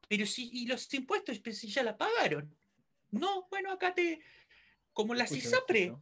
Pero 0.08 0.26
si, 0.26 0.50
y 0.54 0.66
los 0.66 0.92
impuestos, 0.94 1.40
pues, 1.40 1.58
si 1.60 1.68
ya 1.68 1.84
la 1.84 1.98
pagaron. 1.98 2.56
No, 3.12 3.48
bueno, 3.50 3.72
acá 3.72 3.94
te. 3.94 4.22
Como 4.94 5.14
la 5.14 5.28
CISAPRE. 5.28 5.96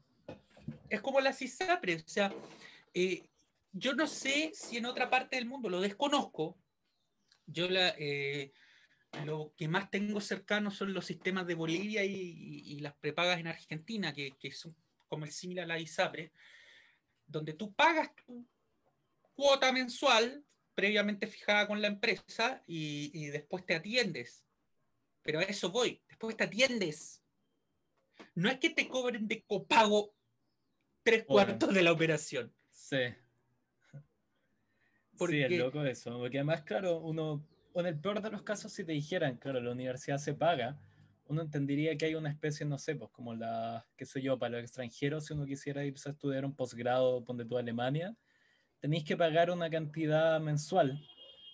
Es 0.90 1.02
como 1.02 1.20
la 1.20 1.34
CISAPRE. 1.34 1.96
O 1.96 2.08
sea, 2.08 2.32
eh, 2.94 3.28
yo 3.72 3.94
no 3.94 4.06
sé 4.06 4.52
si 4.54 4.78
en 4.78 4.86
otra 4.86 5.10
parte 5.10 5.36
del 5.36 5.48
mundo, 5.48 5.70
lo 5.70 5.82
desconozco. 5.82 6.60
Yo 7.48 7.68
la, 7.70 7.96
eh, 7.98 8.52
lo 9.26 9.54
que 9.58 9.68
más 9.68 9.90
tengo 9.90 10.22
cercano 10.22 10.70
son 10.70 10.94
los 10.94 11.06
sistemas 11.06 11.48
de 11.48 11.56
Bolivia 11.56 12.04
y, 12.04 12.80
las 12.82 12.94
prepagas 12.94 13.40
en 13.40 13.48
Argentina, 13.48 14.14
que, 14.14 14.32
que, 14.40 14.52
son 14.52 14.76
como 15.08 15.26
el 15.26 15.32
similar 15.32 15.66
a 15.66 15.68
la 15.68 15.80
ISAPRE 15.80 16.32
donde 17.30 17.54
tú 17.54 17.74
pagas 17.74 18.14
tu 18.16 18.46
cuota 19.36 19.72
mensual 19.72 20.44
previamente 20.76 21.28
fijada 21.28 21.68
con 21.68 21.82
la 21.82 21.88
empresa 21.88 22.64
y, 22.66 23.28
después 23.28 23.66
te 23.66 23.76
atiendes. 23.76 24.46
Pero 25.22 25.40
a 25.40 25.44
eso 25.44 25.70
voy, 25.70 26.02
después 26.08 26.36
te 26.36 26.46
atiendes. 26.46 27.22
No 28.36 28.50
es 28.50 28.60
que 28.60 28.70
te 28.70 28.88
cobren 28.88 29.28
de 29.28 29.44
copago 29.44 30.14
tres 31.04 31.26
cuartos 31.26 31.74
de 31.74 31.84
la 31.84 31.92
operación. 31.92 32.54
Sí. 32.70 33.14
Sí, 35.28 35.42
es 35.42 35.52
loco 35.52 35.84
eso. 35.84 36.18
Porque 36.18 36.38
además, 36.38 36.62
claro, 36.62 37.00
uno, 37.00 37.46
en 37.76 37.86
el 37.86 38.00
peor 38.00 38.22
de 38.22 38.32
los 38.32 38.44
casos, 38.44 38.72
si 38.72 38.86
te 38.86 38.94
dijeran, 38.94 39.36
claro, 39.36 39.60
la 39.60 39.72
universidad 39.72 40.18
se 40.18 40.34
paga, 40.34 40.80
uno 41.30 41.44
entendería 41.44 41.96
que 41.96 42.06
hay 42.06 42.16
una 42.16 42.30
especie, 42.30 42.66
no 42.66 42.80
sé, 42.80 42.96
pues 42.96 43.12
como 43.12 43.36
la, 43.36 43.86
qué 43.96 44.06
sé 44.06 44.20
yo, 44.20 44.38
para 44.40 44.54
los 44.54 44.62
extranjeros, 44.64 45.26
si 45.26 45.34
uno 45.34 45.46
quisiera 45.46 45.86
irse 45.86 46.10
a 46.10 46.12
estudiar 46.12 46.44
un 46.44 46.56
posgrado, 46.56 47.24
ponte 47.24 47.46
tú 47.46 47.56
a 47.56 47.60
Alemania, 47.60 48.16
tenéis 48.80 49.04
que 49.04 49.16
pagar 49.16 49.52
una 49.52 49.70
cantidad 49.70 50.40
mensual, 50.42 51.00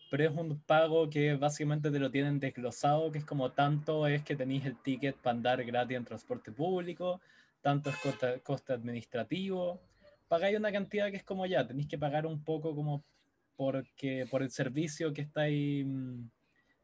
pero 0.09 0.23
es 0.23 0.31
un 0.31 0.61
pago 0.61 1.09
que 1.09 1.35
básicamente 1.35 1.91
te 1.91 1.99
lo 1.99 2.09
tienen 2.09 2.39
desglosado, 2.39 3.11
que 3.11 3.17
es 3.17 3.25
como 3.25 3.51
tanto 3.51 4.07
es 4.07 4.23
que 4.23 4.37
tenéis 4.37 4.65
el 4.65 4.77
ticket 4.81 5.17
para 5.17 5.35
andar 5.35 5.63
gratis 5.65 5.97
en 5.97 6.05
transporte 6.05 6.53
público, 6.53 7.19
tanto 7.61 7.89
es 7.89 7.97
coste, 8.43 8.71
administrativo, 8.71 9.81
pagáis 10.29 10.57
una 10.57 10.71
cantidad 10.71 11.11
que 11.11 11.17
es 11.17 11.23
como 11.25 11.45
ya, 11.45 11.67
tenéis 11.67 11.89
que 11.89 11.97
pagar 11.97 12.25
un 12.25 12.41
poco 12.45 12.73
como 12.73 13.03
porque, 13.57 14.25
por 14.31 14.41
el 14.41 14.51
servicio 14.51 15.11
que 15.13 15.23
estáis, 15.23 15.85
mm, 15.85 16.27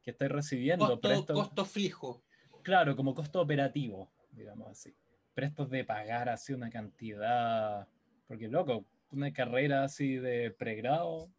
que 0.04 0.12
estáis 0.12 0.32
recibiendo. 0.32 1.00
Costo, 1.00 1.34
costo 1.34 1.66
fijo. 1.66 2.24
Claro, 2.64 2.96
como 2.96 3.14
costo 3.14 3.42
operativo, 3.42 4.12
digamos 4.32 4.70
así. 4.70 4.94
Prestos 5.34 5.70
de 5.70 5.84
pagar 5.84 6.30
así 6.30 6.54
una 6.54 6.70
cantidad, 6.70 7.88
porque 8.28 8.48
loco, 8.48 8.86
una 9.12 9.32
carrera 9.34 9.84
así 9.84 10.16
de 10.16 10.52
pregrado 10.52 11.30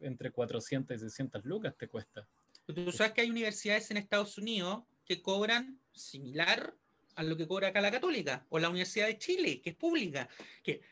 entre 0.00 0.30
400 0.30 0.96
y 0.96 1.00
600 1.00 1.44
lucas 1.44 1.76
te 1.76 1.88
cuesta. 1.88 2.26
Tú 2.66 2.92
sabes 2.92 3.12
que 3.12 3.22
hay 3.22 3.30
universidades 3.30 3.90
en 3.90 3.96
Estados 3.96 4.36
Unidos 4.38 4.84
que 5.04 5.22
cobran 5.22 5.78
similar 5.92 6.74
a 7.14 7.22
lo 7.22 7.36
que 7.36 7.48
cobra 7.48 7.68
acá 7.68 7.80
la 7.80 7.90
católica, 7.90 8.46
o 8.48 8.58
la 8.58 8.68
Universidad 8.68 9.06
de 9.06 9.18
Chile, 9.18 9.60
que 9.60 9.70
es 9.70 9.76
pública, 9.76 10.28
que 10.62 10.82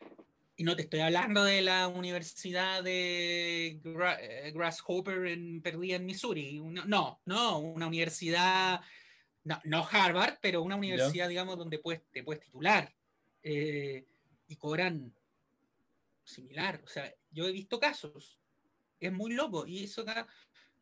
y 0.58 0.64
no 0.64 0.74
te 0.74 0.82
estoy 0.82 1.00
hablando 1.00 1.44
de 1.44 1.60
la 1.60 1.86
Universidad 1.86 2.82
de 2.82 3.78
eh, 3.84 4.52
Grasshopper 4.54 5.26
en 5.26 5.60
perdida 5.60 5.96
en 5.96 6.06
Missouri. 6.06 6.60
No, 6.60 7.20
no, 7.26 7.58
una 7.58 7.86
universidad 7.86 8.80
no, 9.64 9.88
Harvard, 9.90 10.38
pero 10.40 10.62
una 10.62 10.76
universidad, 10.76 11.28
digamos, 11.28 11.56
donde 11.56 11.78
puedes, 11.78 12.02
te 12.10 12.24
puedes 12.24 12.42
titular 12.42 12.92
eh, 13.42 14.04
y 14.48 14.56
cobran 14.56 15.14
similar. 16.24 16.80
O 16.84 16.88
sea, 16.88 17.14
yo 17.30 17.46
he 17.46 17.52
visto 17.52 17.78
casos. 17.78 18.40
Es 18.98 19.12
muy 19.12 19.34
loco 19.34 19.66
y 19.66 19.84
eso 19.84 20.02
acá 20.02 20.26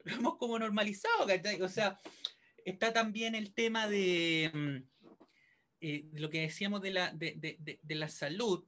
lo 0.04 0.14
hemos 0.14 0.36
como 0.36 0.58
normalizado. 0.58 1.26
O 1.60 1.68
sea, 1.68 1.98
está 2.64 2.92
también 2.92 3.34
el 3.34 3.52
tema 3.52 3.86
de, 3.86 4.50
mm, 4.54 4.76
eh, 5.80 6.08
lo 6.14 6.30
que 6.30 6.40
decíamos 6.40 6.80
de 6.80 6.90
la, 6.90 7.12
de, 7.12 7.78
la 7.88 8.08
salud, 8.08 8.64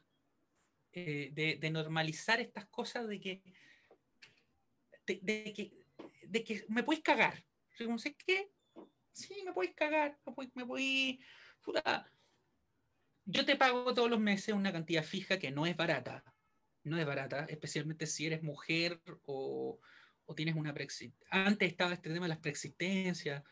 eh, 0.93 1.31
de, 1.33 1.71
normalizar 1.71 2.41
estas 2.41 2.67
cosas 2.67 3.09
de 3.09 3.21
que, 3.21 3.43
de, 5.07 5.53
que, 5.55 5.73
de 6.27 6.45
que 6.45 6.67
me 6.69 6.83
puedes 6.83 7.03
cagar. 7.03 7.45
No 7.81 7.99
sé 7.99 8.15
qué, 8.15 8.51
sí, 9.17 9.43
me 9.45 9.53
podéis 9.53 9.75
cagar, 9.75 10.19
me 10.55 10.67
podéis, 10.67 11.19
puta. 11.63 12.11
Yo 13.25 13.45
te 13.45 13.57
pago 13.57 13.93
todos 13.95 14.11
los 14.11 14.21
meses 14.21 14.55
una 14.55 14.73
cantidad 14.73 15.03
fija 15.03 15.39
que 15.39 15.51
no 15.51 15.67
es 15.67 15.77
barata, 15.77 16.23
no 16.85 16.99
es 16.99 17.07
barata, 17.07 17.47
especialmente 17.49 18.07
si 18.07 18.27
eres 18.27 18.43
mujer 18.43 19.01
o, 19.25 19.81
o 20.27 20.35
tienes 20.35 20.55
una 20.55 20.73
preexistencia. 20.73 21.27
Antes 21.31 21.69
estaba 21.71 21.95
este 21.95 22.13
tema 22.13 22.27
de 22.27 22.31
las 22.31 22.39
preexistencias, 22.39 23.43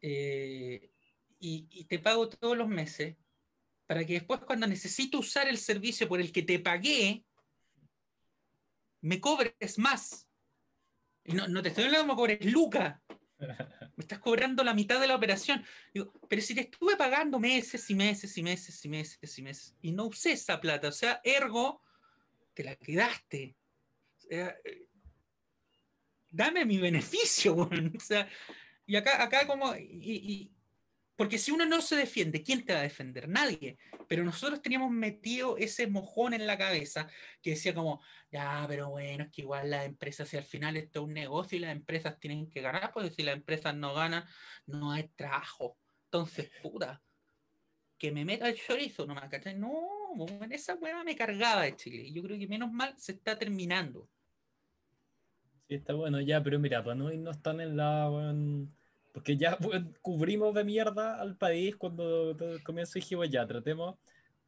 eh, 0.00 0.90
y, 1.38 1.66
y 1.70 1.84
te 1.86 1.98
pago 1.98 2.28
todos 2.28 2.56
los 2.56 2.68
meses 2.68 3.16
para 3.86 4.04
que 4.04 4.14
después 4.14 4.40
cuando 4.40 4.66
necesito 4.66 5.18
usar 5.18 5.48
el 5.48 5.58
servicio 5.58 6.08
por 6.08 6.20
el 6.20 6.30
que 6.30 6.42
te 6.42 6.58
pagué, 6.58 7.24
me 9.00 9.20
cobres 9.20 9.78
más. 9.78 10.28
No, 11.24 11.48
no 11.48 11.62
te 11.62 11.70
estoy 11.70 11.84
hablando 11.84 12.06
me 12.08 12.16
cobres 12.16 12.38
me 13.96 14.02
estás 14.02 14.18
cobrando 14.18 14.64
la 14.64 14.74
mitad 14.74 15.00
de 15.00 15.06
la 15.06 15.16
operación. 15.16 15.64
Pero 16.28 16.42
si 16.42 16.54
te 16.54 16.62
estuve 16.62 16.96
pagando 16.96 17.38
meses 17.38 17.88
y 17.90 17.94
meses 17.94 18.36
y 18.36 18.42
meses 18.42 18.84
y 18.84 18.88
meses 18.88 19.38
y 19.38 19.42
meses 19.42 19.74
y 19.82 19.92
no 19.92 20.06
usé 20.06 20.32
esa 20.32 20.60
plata, 20.60 20.88
o 20.88 20.92
sea, 20.92 21.20
ergo, 21.24 21.82
te 22.54 22.64
la 22.64 22.76
quedaste. 22.76 23.56
dame 26.30 26.64
mi 26.64 26.78
beneficio, 26.78 27.56
o 27.96 28.00
sea, 28.00 28.28
y 28.86 28.96
acá, 28.96 29.22
acá 29.22 29.46
como, 29.46 29.74
y, 29.76 30.50
porque 31.22 31.38
si 31.38 31.52
uno 31.52 31.64
no 31.66 31.80
se 31.80 31.94
defiende, 31.94 32.42
¿quién 32.42 32.64
te 32.64 32.72
va 32.72 32.80
a 32.80 32.82
defender? 32.82 33.28
Nadie. 33.28 33.78
Pero 34.08 34.24
nosotros 34.24 34.60
teníamos 34.60 34.90
metido 34.90 35.56
ese 35.56 35.86
mojón 35.86 36.34
en 36.34 36.48
la 36.48 36.58
cabeza 36.58 37.08
que 37.40 37.50
decía 37.50 37.72
como, 37.72 38.02
ya, 38.32 38.64
pero 38.66 38.90
bueno, 38.90 39.22
es 39.22 39.30
que 39.30 39.42
igual 39.42 39.70
las 39.70 39.86
empresas, 39.86 40.28
si 40.28 40.36
al 40.36 40.42
final 40.42 40.76
esto 40.76 40.98
es 40.98 41.04
un 41.06 41.14
negocio 41.14 41.56
y 41.56 41.60
las 41.60 41.70
empresas 41.70 42.18
tienen 42.18 42.50
que 42.50 42.60
ganar, 42.60 42.90
pues 42.92 43.14
si 43.14 43.22
las 43.22 43.36
empresas 43.36 43.72
no 43.76 43.94
ganan, 43.94 44.24
no 44.66 44.90
hay 44.90 45.10
trabajo. 45.14 45.78
Entonces, 46.06 46.50
puta, 46.60 47.00
que 47.96 48.10
me 48.10 48.24
meta 48.24 48.48
el 48.48 48.56
chorizo, 48.56 49.06
no 49.06 49.14
me 49.14 49.20
cachai. 49.28 49.56
No, 49.56 49.70
esa 50.50 50.74
hueá 50.74 51.04
me 51.04 51.14
cargaba 51.14 51.62
de 51.62 51.76
Chile. 51.76 52.10
Yo 52.10 52.20
creo 52.24 52.36
que 52.36 52.48
menos 52.48 52.72
mal 52.72 52.98
se 52.98 53.12
está 53.12 53.38
terminando. 53.38 54.08
Sí, 55.68 55.76
está 55.76 55.94
bueno 55.94 56.20
ya, 56.20 56.42
pero 56.42 56.58
mira, 56.58 56.82
para 56.82 56.96
no 56.96 57.12
irnos 57.12 57.40
tan 57.40 57.60
en 57.60 57.76
la... 57.76 58.10
Porque 59.12 59.36
ya 59.36 59.58
cubrimos 60.00 60.54
de 60.54 60.64
mierda 60.64 61.20
al 61.20 61.36
país 61.36 61.76
cuando 61.76 62.36
comienzo 62.64 62.94
dijimos 62.94 63.28
ya, 63.28 63.46
tratemos. 63.46 63.96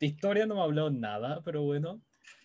De 0.00 0.06
historia 0.06 0.46
no 0.46 0.54
me 0.54 0.60
ha 0.62 0.64
hablado 0.64 0.90
nada, 0.90 1.42
pero 1.44 1.62
bueno. 1.62 2.00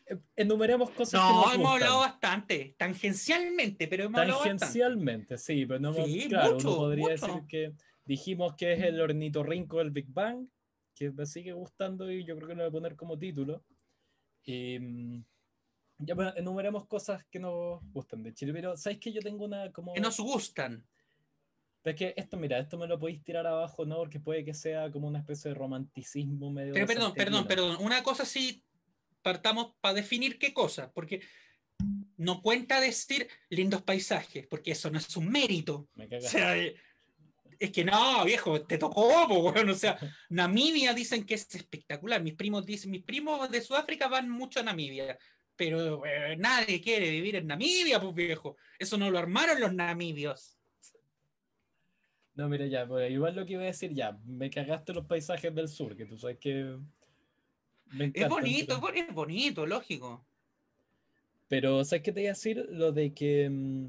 E, 0.06 0.18
enumeremos 0.36 0.90
cosas. 0.92 1.22
No, 1.22 1.52
hemos 1.52 1.72
hablado 1.72 2.00
bastante, 2.00 2.76
tangencialmente, 2.78 3.88
pero 3.88 4.04
hemos 4.04 4.20
hablado 4.20 4.44
Tangencialmente, 4.44 5.38
sí, 5.38 5.66
pero 5.66 5.80
no 5.80 5.96
hemos, 5.96 6.26
claro, 6.28 6.58
uno 6.58 6.76
podría 6.76 7.10
decir 7.10 7.44
que 7.48 7.74
dijimos 8.04 8.54
que 8.56 8.74
es 8.74 8.84
el 8.84 9.00
ornitorrinco 9.00 9.78
del 9.78 9.92
Big 9.92 10.08
Bang, 10.10 10.46
que 10.94 11.12
me 11.12 11.26
sigue 11.26 11.54
gustando 11.54 12.12
y 12.12 12.26
yo 12.26 12.36
creo 12.36 12.50
que 12.50 12.56
lo 12.56 12.64
voy 12.64 12.70
a 12.70 12.72
poner 12.72 12.96
como 12.98 13.18
título. 13.18 13.64
Y, 14.44 14.78
mm, 14.78 15.24
ya, 16.00 16.16
bueno, 16.16 16.34
enumeremos 16.36 16.86
cosas 16.86 17.24
que 17.32 17.40
nos 17.40 17.82
gustan 17.94 18.24
de 18.24 18.34
Chile, 18.34 18.52
pero 18.52 18.76
¿sabes 18.76 19.00
que 19.00 19.14
yo 19.14 19.22
tengo 19.22 19.46
una 19.46 19.72
como... 19.72 19.94
Que 19.94 20.02
nos 20.02 20.20
gustan. 20.20 20.86
Pero 21.82 21.96
es 21.96 21.98
que 21.98 22.14
esto, 22.18 22.38
mira, 22.38 22.60
esto 22.60 22.78
me 22.78 22.88
lo 22.88 23.00
podéis 23.00 23.24
tirar 23.24 23.48
abajo, 23.48 23.86
¿no? 23.86 23.98
Porque 23.98 24.20
puede 24.20 24.44
que 24.44 24.54
sea 24.54 24.92
como 24.92 25.08
una 25.08 25.20
especie 25.20 25.50
de 25.50 25.56
romanticismo 25.56 26.52
medio. 26.52 26.74
Pero 26.74 26.88
perdón, 26.88 27.14
perdón, 27.14 27.48
perdón. 27.48 27.78
Una 27.80 28.04
cosa 28.04 28.26
sí, 28.26 28.64
partamos 29.22 29.74
para 29.80 29.94
definir 29.94 30.38
qué 30.38 30.54
cosa, 30.54 30.92
porque 30.92 31.22
no 32.18 32.42
cuenta 32.42 32.82
decir 32.82 33.28
lindos 33.50 33.82
paisajes, 33.82 34.46
porque 34.48 34.72
eso 34.72 34.90
no 34.92 35.00
es 35.00 35.16
un 35.16 35.30
mérito. 35.30 35.88
o 35.96 36.22
sea, 36.22 36.58
eh, 36.58 36.76
es 37.58 37.72
que 37.72 37.86
no, 37.86 38.26
viejo, 38.26 38.62
te 38.62 38.78
tocó, 38.78 39.28
bueno, 39.28 39.72
o 39.72 39.76
sea, 39.76 39.98
Namibia 40.30 40.94
dicen 40.94 41.26
que 41.26 41.36
es 41.36 41.54
espectacular. 41.56 42.22
Mis 42.22 42.36
primos 42.36 42.66
dicen, 42.66 42.92
mis 42.92 43.04
primos 43.04 43.50
de 43.50 43.62
Sudáfrica 43.62 44.08
van 44.08 44.30
mucho 44.30 44.60
a 44.60 44.64
Namibia, 44.64 45.18
pero 45.56 46.06
eh, 46.06 46.36
nadie 46.38 46.82
quiere 46.82 47.10
vivir 47.10 47.38
en 47.38 47.48
Namibia, 47.48 48.00
pues 48.02 48.14
viejo. 48.14 48.58
Eso 48.78 48.98
no 48.98 49.10
lo 49.10 49.18
armaron 49.18 49.60
los 49.60 49.74
namibios. 49.74 50.59
No, 52.40 52.48
mira, 52.48 52.66
ya, 52.68 52.88
pues, 52.88 53.12
igual 53.12 53.36
lo 53.36 53.46
que 53.46 53.52
iba 53.52 53.64
a 53.64 53.66
decir, 53.66 53.94
ya, 53.94 54.18
me 54.26 54.50
cagaste 54.50 54.94
los 54.94 55.06
paisajes 55.06 55.54
del 55.54 55.68
sur, 55.68 55.94
que 55.94 56.06
tú 56.06 56.18
sabes 56.18 56.38
que. 56.38 56.78
es 58.14 58.30
bonito, 58.30 58.82
es 58.96 59.14
bonito, 59.14 59.66
lógico. 59.66 60.26
Pero, 61.50 61.84
¿sabes 61.84 62.02
qué 62.02 62.14
te 62.14 62.22
iba 62.22 62.30
a 62.30 62.36
decir? 62.36 62.66
Lo 62.70 62.94
de 62.94 63.14
que. 63.14 63.50
Mm, 63.50 63.88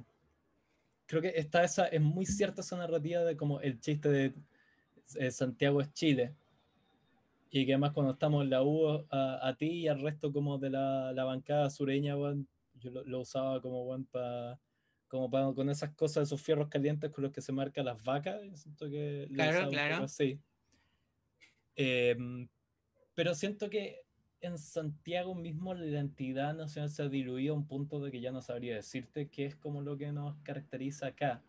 creo 1.07 1.23
que 1.23 1.33
está 1.37 1.63
esa, 1.63 1.87
es 1.87 2.01
muy 2.01 2.27
cierta 2.27 2.63
esa 2.63 2.77
narrativa 2.77 3.23
de 3.23 3.37
como 3.37 3.61
el 3.61 3.79
chiste 3.79 4.09
de 4.09 4.35
eh, 5.15 5.31
Santiago 5.31 5.81
es 5.81 5.93
Chile. 5.93 6.35
Y 7.53 7.65
que 7.65 7.75
además 7.75 7.93
cuando 7.93 8.15
estamos 8.15 8.43
en 8.43 8.51
la 8.51 8.65
U, 8.65 9.07
a, 9.13 9.55
ti 9.57 9.83
y 9.83 9.87
al 9.87 10.01
resto 10.01 10.33
como 10.33 10.59
de 10.59 10.71
la, 10.71 11.13
la 11.13 11.23
bancada 11.23 11.71
sureña, 11.71 12.17
yo 12.17 12.91
lo, 12.91 13.21
usaba 13.21 13.63
como 13.63 13.85
bueno, 13.85 14.07
para 14.11 14.59
como 15.11 15.29
para, 15.29 15.53
con 15.53 15.69
esas 15.69 15.91
cosas, 15.91 16.29
esos 16.29 16.41
fierros 16.41 16.69
calientes 16.69 17.11
con 17.11 17.25
los 17.25 17.33
que 17.33 17.43
se 17.43 17.53
marcan 17.53 17.85
las 17.85 18.01
vacas. 18.03 18.41
Siento 18.55 18.89
que 18.89 19.29
claro, 19.35 19.69
claro. 19.69 20.05
Así. 20.05 20.39
Em, 21.75 22.49
pero 23.15 23.35
siento 23.35 23.69
que 23.69 24.03
en 24.41 24.57
Santiago 24.57 25.35
mismo 25.35 25.75
la 25.75 25.85
identidad 25.85 26.55
nacional 26.55 26.91
se 26.91 27.03
ha 27.03 27.09
diluido 27.09 27.55
a 27.55 27.57
un 27.57 27.67
punto 27.67 27.99
de 27.99 28.13
que 28.13 28.21
ya 28.21 28.31
no 28.31 28.41
sabría 28.41 28.77
decirte 28.77 29.29
qué 29.29 29.47
es 29.47 29.57
como 29.57 29.83
lo 29.83 29.99
que 29.99 30.13
nos 30.13 30.39
caracteriza 30.43 31.09
acá. 31.09 31.43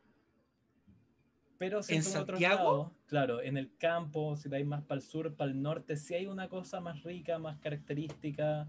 Pero 1.60 1.82
en 1.88 2.02
Santiago, 2.02 2.92
claro, 3.06 3.44
en 3.44 3.58
el 3.58 3.78
campo, 3.78 4.36
si 4.36 4.50
dais 4.50 4.66
más 4.66 4.82
para 4.82 5.00
el 5.00 5.06
sur, 5.06 5.36
para 5.36 5.52
el 5.52 5.62
norte, 5.62 5.96
si 5.96 6.16
hay 6.16 6.26
una 6.26 6.50
cosa 6.50 6.80
más 6.80 7.04
rica, 7.04 7.38
más 7.38 7.60
característica, 7.60 8.68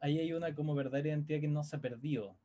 ahí 0.00 0.18
hay 0.18 0.32
una 0.32 0.52
como 0.52 0.74
verdadera 0.74 1.10
identidad 1.10 1.40
que 1.40 1.46
no 1.46 1.62
se 1.62 1.76
ha 1.76 1.80
perdido 1.80 2.36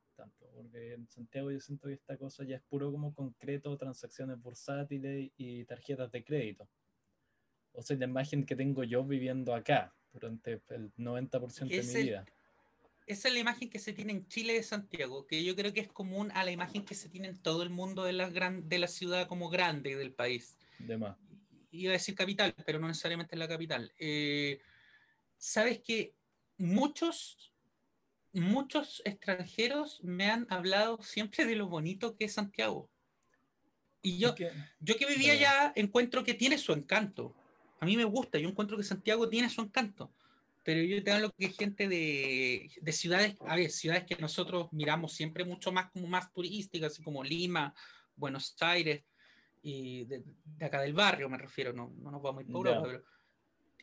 porque 0.59 0.93
en 0.93 1.07
Santiago 1.07 1.51
yo 1.51 1.59
siento 1.61 1.87
que 1.87 1.93
esta 1.93 2.17
cosa 2.17 2.43
ya 2.43 2.57
es 2.57 2.61
puro 2.63 2.91
como 2.91 3.13
concreto, 3.13 3.77
transacciones 3.77 4.41
bursátiles 4.41 5.31
y 5.37 5.63
tarjetas 5.63 6.11
de 6.11 6.23
crédito. 6.23 6.67
O 7.71 7.81
sea, 7.81 7.95
la 7.95 8.05
imagen 8.05 8.45
que 8.45 8.57
tengo 8.57 8.83
yo 8.83 9.05
viviendo 9.05 9.55
acá, 9.55 9.95
durante 10.11 10.61
el 10.69 10.93
90% 10.95 11.69
de 11.69 11.83
mi 11.83 12.03
vida. 12.03 12.25
Esa 13.05 13.27
es 13.29 13.33
la 13.33 13.39
imagen 13.39 13.69
que 13.69 13.79
se 13.79 13.93
tiene 13.93 14.11
en 14.11 14.27
Chile 14.27 14.53
de 14.53 14.63
Santiago, 14.63 15.25
que 15.25 15.43
yo 15.43 15.55
creo 15.55 15.71
que 15.71 15.79
es 15.79 15.87
común 15.87 16.29
a 16.33 16.43
la 16.43 16.51
imagen 16.51 16.83
que 16.83 16.93
se 16.93 17.07
tiene 17.07 17.29
en 17.29 17.41
todo 17.41 17.63
el 17.63 17.69
mundo 17.69 18.03
de 18.03 18.13
la, 18.13 18.29
gran, 18.29 18.67
de 18.67 18.79
la 18.79 18.87
ciudad 18.87 19.27
como 19.27 19.49
grande 19.49 19.95
del 19.95 20.11
país. 20.11 20.57
De 20.79 20.97
más. 20.97 21.17
Iba 21.71 21.91
a 21.91 21.93
decir 21.93 22.15
capital, 22.15 22.53
pero 22.65 22.79
no 22.79 22.87
necesariamente 22.87 23.35
es 23.35 23.39
la 23.39 23.47
capital. 23.47 23.93
Eh, 23.97 24.59
Sabes 25.39 25.79
que 25.79 26.15
muchos, 26.57 27.48
muchos 28.33 29.01
extranjeros 29.05 30.01
me 30.03 30.29
han 30.29 30.47
hablado 30.49 31.01
siempre 31.01 31.45
de 31.45 31.55
lo 31.55 31.67
bonito 31.67 32.15
que 32.15 32.25
es 32.25 32.33
Santiago. 32.33 32.89
Y 34.01 34.17
yo, 34.17 34.33
yo 34.79 34.95
que 34.95 35.05
vivía 35.05 35.33
allá 35.33 35.73
encuentro 35.75 36.23
que 36.23 36.33
tiene 36.33 36.57
su 36.57 36.71
encanto. 36.71 37.35
A 37.79 37.85
mí 37.85 37.97
me 37.97 38.05
gusta, 38.05 38.37
yo 38.37 38.47
encuentro 38.47 38.77
que 38.77 38.83
Santiago 38.83 39.27
tiene 39.27 39.49
su 39.49 39.61
encanto, 39.61 40.13
pero 40.63 40.81
yo 40.83 41.01
te 41.03 41.11
hablo 41.11 41.33
que 41.37 41.49
gente 41.49 41.87
de, 41.87 42.69
de, 42.81 42.91
ciudades, 42.91 43.35
a 43.41 43.55
ver, 43.55 43.71
ciudades 43.71 44.05
que 44.05 44.15
nosotros 44.17 44.67
miramos 44.71 45.13
siempre 45.13 45.45
mucho 45.45 45.71
más 45.71 45.89
como 45.91 46.07
más 46.07 46.31
turísticas, 46.33 46.93
así 46.93 47.01
como 47.01 47.23
Lima, 47.23 47.73
Buenos 48.15 48.55
Aires, 48.59 49.03
y 49.61 50.05
de, 50.05 50.23
acá 50.61 50.81
del 50.81 50.93
barrio 50.93 51.29
me 51.29 51.37
refiero, 51.37 51.73
no, 51.73 51.93
no 51.97 52.11
nos 52.11 52.21
vamos 52.21 52.39
a 52.39 52.41
ir 52.43 52.51
por 52.51 52.67
Europa, 52.67 52.83
pero 52.85 53.03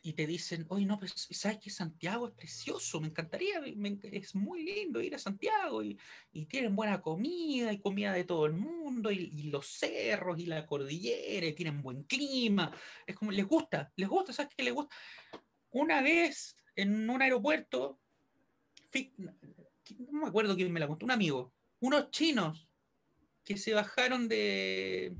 y 0.07 0.13
te 0.13 0.25
dicen, 0.25 0.65
oye, 0.69 0.85
no, 0.85 0.97
pues, 0.97 1.11
¿sabes 1.31 1.57
que 1.57 1.69
Santiago 1.69 2.29
es 2.29 2.33
precioso? 2.33 3.01
Me 3.01 3.09
encantaría, 3.09 3.59
es 4.03 4.35
muy 4.35 4.63
lindo 4.63 5.01
ir 5.01 5.13
a 5.13 5.19
Santiago 5.19 5.83
y, 5.83 5.99
tienen 6.47 6.77
buena 6.77 7.01
comida 7.01 7.73
y 7.73 7.81
comida 7.81 8.13
de 8.13 8.23
todo 8.23 8.45
el 8.45 8.53
mundo 8.53 9.11
y, 9.11 9.29
y, 9.33 9.49
los 9.49 9.67
cerros 9.67 10.39
y 10.39 10.45
la 10.45 10.65
cordillera 10.65 11.45
y 11.45 11.53
tienen 11.53 11.81
buen 11.81 12.03
clima. 12.03 12.71
Es 13.05 13.17
como, 13.17 13.31
les 13.31 13.45
gusta, 13.45 13.91
les 13.97 14.07
gusta, 14.07 14.31
¿sabes 14.31 14.53
qué 14.55 14.63
les 14.63 14.73
gusta? 14.73 14.95
Una 15.71 16.01
vez 16.01 16.55
en 16.77 17.09
un 17.09 17.21
aeropuerto, 17.21 17.99
no 19.17 20.21
me 20.21 20.27
acuerdo 20.27 20.55
quién 20.55 20.71
me 20.71 20.79
la 20.79 20.87
contó, 20.87 21.05
un 21.05 21.11
amigo, 21.11 21.53
unos 21.81 22.11
chinos 22.11 22.69
que 23.43 23.57
se 23.57 23.73
bajaron 23.73 24.29
de, 24.29 25.13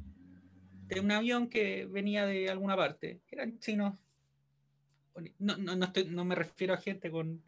de 0.85 0.99
un 1.01 1.11
avión 1.11 1.49
que 1.49 1.85
venía 1.87 2.25
de 2.25 2.49
alguna 2.49 2.77
parte, 2.77 3.21
eran 3.29 3.59
chinos 3.59 3.97
no, 5.39 5.57
no, 5.57 5.75
no, 5.75 5.85
estoy, 5.85 6.05
no 6.05 6.25
me 6.25 6.35
refiero 6.35 6.73
a 6.73 6.77
gente 6.77 7.11
con. 7.11 7.43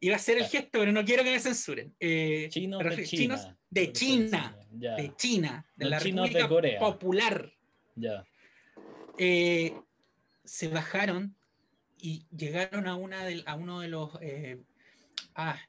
Iba 0.00 0.14
a 0.14 0.16
hacer 0.16 0.38
el 0.38 0.46
gesto, 0.46 0.80
pero 0.80 0.90
no 0.90 1.04
quiero 1.04 1.22
que 1.22 1.30
me 1.30 1.38
censuren. 1.38 1.94
Eh, 2.00 2.48
chinos 2.50 2.82
de 2.82 3.04
China. 3.04 3.58
de 3.70 3.92
China. 3.92 4.58
De 4.70 5.12
China. 5.16 5.66
De 5.76 5.84
la 5.88 5.98
República 6.00 6.48
Popular. 6.78 7.52
Ya. 7.94 8.24
Eh, 9.16 9.74
se 10.44 10.68
bajaron 10.68 11.36
y 11.98 12.26
llegaron 12.36 12.88
a, 12.88 12.96
una 12.96 13.24
de, 13.24 13.44
a 13.46 13.54
uno 13.54 13.80
de 13.80 13.88
los 13.88 14.10
eh, 14.20 14.60
ah, 15.36 15.60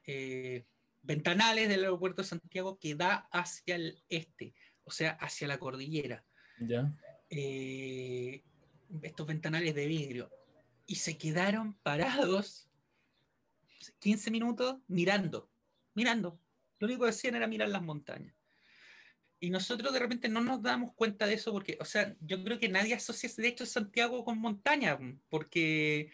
ventanales 1.02 1.68
del 1.68 1.84
aeropuerto 1.84 2.22
de 2.22 2.28
Santiago 2.28 2.76
que 2.80 2.96
da 2.96 3.28
hacia 3.30 3.76
el 3.76 4.02
este, 4.08 4.52
o 4.82 4.90
sea, 4.90 5.12
hacia 5.20 5.46
la 5.46 5.58
cordillera. 5.58 6.24
Ya. 6.58 6.92
estos 7.28 9.26
ventanales 9.26 9.74
de 9.74 9.86
vidrio 9.86 10.30
y 10.86 10.96
se 10.96 11.16
quedaron 11.16 11.74
parados 11.82 12.68
15 13.98 14.30
minutos 14.30 14.76
mirando, 14.86 15.50
mirando. 15.94 16.40
Lo 16.78 16.86
único 16.86 17.04
que 17.04 17.10
hacían 17.10 17.34
era 17.34 17.46
mirar 17.46 17.68
las 17.68 17.82
montañas. 17.82 18.34
Y 19.40 19.50
nosotros 19.50 19.92
de 19.92 19.98
repente 19.98 20.28
no 20.28 20.40
nos 20.40 20.62
damos 20.62 20.94
cuenta 20.94 21.26
de 21.26 21.34
eso 21.34 21.52
porque, 21.52 21.76
o 21.80 21.84
sea, 21.84 22.16
yo 22.20 22.42
creo 22.42 22.58
que 22.58 22.68
nadie 22.68 22.94
asocia 22.94 23.30
de 23.36 23.48
hecho 23.48 23.66
Santiago 23.66 24.24
con 24.24 24.38
montaña, 24.38 24.98
porque 25.28 26.10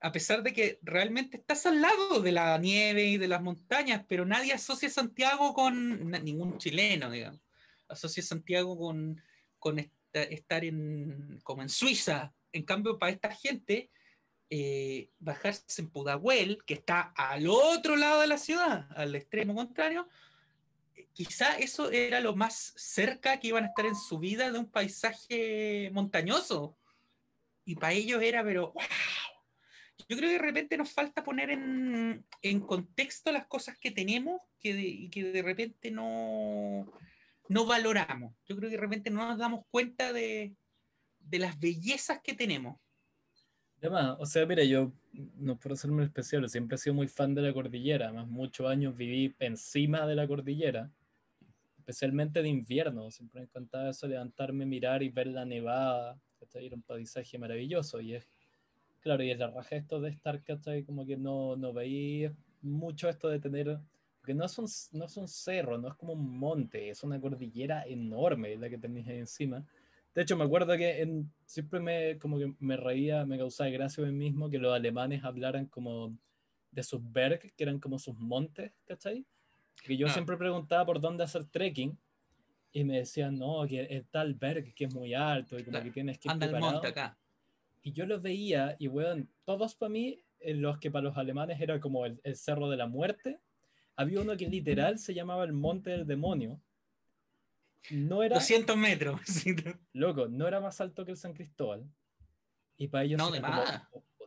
a 0.00 0.12
pesar 0.12 0.42
de 0.42 0.52
que 0.52 0.78
realmente 0.82 1.36
estás 1.36 1.66
al 1.66 1.80
lado 1.80 2.20
de 2.20 2.32
la 2.32 2.56
nieve 2.58 3.04
y 3.04 3.18
de 3.18 3.28
las 3.28 3.42
montañas, 3.42 4.04
pero 4.08 4.24
nadie 4.24 4.52
asocia 4.52 4.88
Santiago 4.88 5.52
con 5.52 6.10
ningún 6.10 6.58
chileno, 6.58 7.10
digamos. 7.10 7.40
Asocia 7.88 8.22
Santiago 8.22 8.78
con, 8.78 9.20
con 9.58 9.90
estar 10.12 10.64
en, 10.64 11.40
como 11.42 11.62
en 11.62 11.68
Suiza. 11.68 12.32
En 12.52 12.62
cambio, 12.62 12.98
para 12.98 13.12
esta 13.12 13.34
gente, 13.34 13.90
eh, 14.50 15.10
bajarse 15.20 15.80
en 15.80 15.90
Pudahuel, 15.90 16.58
que 16.66 16.74
está 16.74 17.12
al 17.16 17.46
otro 17.48 17.96
lado 17.96 18.20
de 18.20 18.26
la 18.26 18.36
ciudad, 18.36 18.88
al 18.96 19.14
extremo 19.14 19.54
contrario, 19.54 20.08
eh, 20.96 21.06
quizá 21.12 21.56
eso 21.58 21.90
era 21.90 22.20
lo 22.20 22.34
más 22.34 22.72
cerca 22.76 23.38
que 23.38 23.48
iban 23.48 23.64
a 23.64 23.68
estar 23.68 23.86
en 23.86 23.94
su 23.94 24.18
vida 24.18 24.50
de 24.50 24.58
un 24.58 24.68
paisaje 24.68 25.90
montañoso. 25.92 26.76
Y 27.64 27.76
para 27.76 27.92
ellos 27.92 28.20
era, 28.22 28.42
pero, 28.42 28.72
wow. 28.72 28.82
Yo 30.08 30.16
creo 30.16 30.28
que 30.28 30.38
de 30.38 30.38
repente 30.38 30.76
nos 30.76 30.90
falta 30.90 31.22
poner 31.22 31.50
en, 31.50 32.24
en 32.42 32.60
contexto 32.60 33.30
las 33.30 33.46
cosas 33.46 33.78
que 33.78 33.92
tenemos 33.92 34.40
que 34.58 35.08
que 35.10 35.24
de 35.24 35.42
repente 35.42 35.92
no, 35.92 36.92
no 37.48 37.66
valoramos. 37.66 38.34
Yo 38.48 38.56
creo 38.56 38.68
que 38.68 38.76
de 38.76 38.82
repente 38.82 39.10
no 39.10 39.28
nos 39.28 39.38
damos 39.38 39.64
cuenta 39.70 40.12
de, 40.12 40.54
de 41.20 41.38
las 41.38 41.60
bellezas 41.60 42.20
que 42.22 42.34
tenemos. 42.34 42.80
Además, 43.80 44.16
o 44.18 44.26
sea, 44.26 44.44
mira, 44.44 44.62
yo 44.62 44.92
no 45.38 45.58
por 45.58 45.72
hacerme 45.72 46.04
especial, 46.04 46.46
siempre 46.50 46.74
he 46.74 46.78
sido 46.78 46.94
muy 46.94 47.08
fan 47.08 47.34
de 47.34 47.40
la 47.40 47.52
cordillera, 47.52 48.08
además 48.08 48.28
muchos 48.28 48.68
años 48.68 48.94
viví 48.94 49.34
encima 49.38 50.06
de 50.06 50.14
la 50.14 50.28
cordillera, 50.28 50.90
especialmente 51.78 52.42
de 52.42 52.48
invierno, 52.50 53.10
siempre 53.10 53.40
me 53.40 53.46
encantaba 53.46 53.88
eso, 53.88 54.06
levantarme, 54.06 54.66
mirar 54.66 55.02
y 55.02 55.08
ver 55.08 55.28
la 55.28 55.46
nevada, 55.46 56.20
¿cachai? 56.38 56.66
Era 56.66 56.76
un 56.76 56.82
paisaje 56.82 57.38
maravilloso 57.38 58.02
y 58.02 58.16
es, 58.16 58.28
claro, 59.00 59.22
y 59.24 59.30
es 59.30 59.38
la 59.38 59.50
raja 59.50 59.76
esto 59.76 59.98
de 59.98 60.10
estar, 60.10 60.42
¿cachai? 60.42 60.84
Como 60.84 61.06
que 61.06 61.16
no, 61.16 61.56
no 61.56 61.72
veía 61.72 62.34
mucho 62.60 63.08
esto 63.08 63.28
de 63.28 63.40
tener, 63.40 63.78
porque 64.18 64.34
no 64.34 64.44
es, 64.44 64.58
un, 64.58 64.66
no 64.92 65.06
es 65.06 65.16
un 65.16 65.26
cerro, 65.26 65.78
no 65.78 65.88
es 65.88 65.94
como 65.94 66.12
un 66.12 66.38
monte, 66.38 66.90
es 66.90 67.02
una 67.02 67.18
cordillera 67.18 67.84
enorme 67.86 68.56
la 68.56 68.68
que 68.68 68.76
tenéis 68.76 69.08
ahí 69.08 69.18
encima 69.20 69.64
de 70.14 70.22
hecho, 70.22 70.36
me 70.36 70.44
acuerdo 70.44 70.76
que 70.76 71.02
en, 71.02 71.32
siempre 71.46 71.80
me, 71.80 72.18
como 72.18 72.38
que 72.38 72.52
me 72.58 72.76
reía, 72.76 73.24
me 73.24 73.38
causaba 73.38 73.70
gracia 73.70 74.02
a 74.02 74.06
mí 74.06 74.12
mismo 74.12 74.50
que 74.50 74.58
los 74.58 74.74
alemanes 74.74 75.24
hablaran 75.24 75.66
como 75.66 76.16
de 76.72 76.82
sus 76.82 77.00
berg, 77.12 77.40
que 77.40 77.62
eran 77.62 77.78
como 77.78 77.98
sus 77.98 78.16
montes, 78.16 78.72
¿cachai? 78.86 79.24
Que 79.84 79.96
yo 79.96 80.06
ah. 80.06 80.10
siempre 80.10 80.36
preguntaba 80.36 80.84
por 80.84 81.00
dónde 81.00 81.24
hacer 81.24 81.44
trekking 81.44 81.96
y 82.72 82.84
me 82.84 82.98
decían, 82.98 83.36
no, 83.36 83.66
que 83.66 83.80
el 83.80 84.06
tal 84.06 84.34
Berg 84.34 84.74
que 84.74 84.84
es 84.84 84.94
muy 84.94 85.14
alto 85.14 85.58
y 85.58 85.64
como 85.64 85.82
que 85.82 85.90
tienes 85.90 86.18
que 86.18 86.28
ir 86.28 86.32
Anda 86.32 86.46
el 86.46 86.52
preparado. 86.52 86.74
monte 86.74 86.88
acá. 86.88 87.18
Y 87.82 87.92
yo 87.92 88.06
los 88.06 88.22
veía 88.22 88.76
y, 88.78 88.88
weón, 88.88 89.28
todos 89.44 89.74
para 89.74 89.90
mí, 89.90 90.22
eh, 90.40 90.54
los 90.54 90.78
que 90.78 90.90
para 90.90 91.04
los 91.04 91.16
alemanes 91.16 91.60
era 91.60 91.80
como 91.80 92.06
el, 92.06 92.20
el 92.22 92.36
Cerro 92.36 92.68
de 92.68 92.76
la 92.76 92.86
Muerte, 92.86 93.40
había 93.96 94.20
uno 94.20 94.36
que 94.36 94.48
literal 94.48 94.98
se 94.98 95.14
llamaba 95.14 95.44
el 95.44 95.52
Monte 95.52 95.90
del 95.90 96.06
Demonio. 96.06 96.60
No 97.90 98.22
era, 98.22 98.34
200 98.34 98.76
metros. 98.76 99.20
loco, 99.92 100.28
no 100.28 100.46
era 100.46 100.60
más 100.60 100.80
alto 100.80 101.04
que 101.04 101.12
el 101.12 101.16
San 101.16 101.32
Cristóbal. 101.32 101.88
Y 102.76 102.88
para 102.88 103.04
ellos 103.04 103.18
No, 103.18 103.30
de 103.30 103.40
como 103.40 103.62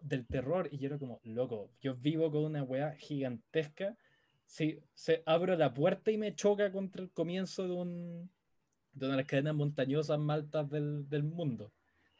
del 0.02 0.28
terror. 0.28 0.70
Y 0.72 0.78
yo 0.78 0.88
era 0.88 1.00
como, 1.00 1.20
loco, 1.24 1.72
yo 1.82 1.96
vivo 1.96 2.32
con 2.32 2.46
una 2.46 2.64
weá 2.64 2.94
gigantesca. 2.96 3.98
Si 4.46 4.80
se 4.94 5.24
abro 5.26 5.56
la 5.56 5.74
puerta 5.74 6.12
y 6.12 6.18
me 6.18 6.36
choca 6.36 6.72
contra 6.72 7.02
el 7.02 7.12
comienzo 7.12 7.68
de, 7.68 7.74
un, 7.74 8.32
de 8.92 9.06
una 9.06 9.16
de 9.16 9.22
las 9.24 9.30
cadenas 9.30 9.56
montañosas 9.56 10.20
más 10.20 10.36
altas 10.36 10.70
del, 10.70 11.08
del 11.10 11.24
mundo. 11.24 11.74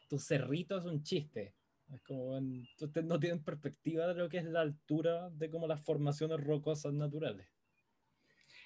Tu 0.08 0.18
cerrito 0.18 0.78
es 0.78 0.84
un 0.84 1.02
chiste. 1.02 1.54
Es 1.92 2.00
como, 2.02 2.38
ustedes 2.80 3.06
no 3.06 3.20
tienen 3.20 3.44
perspectiva 3.44 4.06
de 4.06 4.14
lo 4.14 4.28
que 4.28 4.38
es 4.38 4.44
la 4.44 4.62
altura 4.62 5.30
de 5.30 5.50
como 5.50 5.66
las 5.66 5.82
formaciones 5.82 6.42
rocosas 6.42 6.92
naturales. 6.92 7.46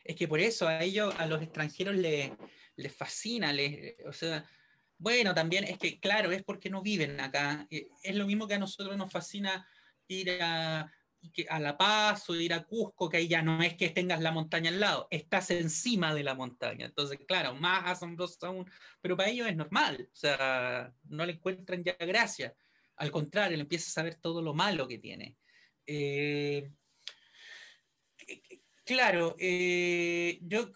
Es 0.05 0.17
que 0.17 0.29
por 0.29 0.41
eso 0.41 0.67
a 0.67 0.83
ellos, 0.83 1.15
a 1.19 1.27
los 1.27 1.43
extranjeros 1.43 1.97
les, 1.97 2.31
les 2.77 2.95
fascina, 2.95 3.53
les, 3.53 3.95
o 4.07 4.13
sea, 4.13 4.49
bueno, 4.99 5.35
también 5.35 5.65
es 5.65 5.79
que, 5.79 6.01
claro, 6.01 6.33
es 6.33 6.43
porque 6.43 6.71
no 6.71 6.83
viven 6.83 7.21
acá. 7.21 7.67
Eh, 7.71 7.89
Es 8.03 8.17
lo 8.17 8.27
mismo 8.27 8.49
que 8.49 8.55
a 8.55 8.59
nosotros 8.59 8.97
nos 8.97 9.13
fascina 9.13 9.67
ir 10.09 10.43
a, 10.43 10.93
a 11.49 11.61
La 11.61 11.77
Paz 11.77 12.29
o 12.31 12.35
ir 12.37 12.53
a 12.53 12.65
Cusco, 12.65 13.09
que 13.09 13.19
ahí 13.19 13.29
ya 13.29 13.43
no 13.43 13.63
es 13.63 13.75
que 13.75 13.91
tengas 13.91 14.21
la 14.21 14.33
montaña 14.33 14.71
al 14.71 14.81
lado, 14.81 15.09
estás 15.11 15.51
encima 15.51 16.15
de 16.15 16.23
la 16.25 16.35
montaña. 16.35 16.87
Entonces, 16.87 17.19
claro, 17.27 17.55
más 17.55 17.85
asombroso 17.87 18.47
aún, 18.47 18.71
pero 19.01 19.17
para 19.17 19.29
ellos 19.29 19.47
es 19.49 19.57
normal, 19.57 20.09
o 20.13 20.17
sea, 20.17 20.93
no 21.05 21.27
le 21.27 21.35
encuentran 21.35 21.85
ya 21.85 21.95
gracia. 21.99 22.55
Al 22.97 23.11
contrario, 23.11 23.57
le 23.57 23.63
empiezas 23.63 23.97
a 23.99 24.03
ver 24.03 24.17
todo 24.17 24.43
lo 24.43 24.55
malo 24.55 24.89
que 24.89 24.99
tiene. 24.99 25.37
Eh, 25.87 26.71
Claro, 28.89 29.37
eh, 29.39 30.39
yo, 30.41 30.71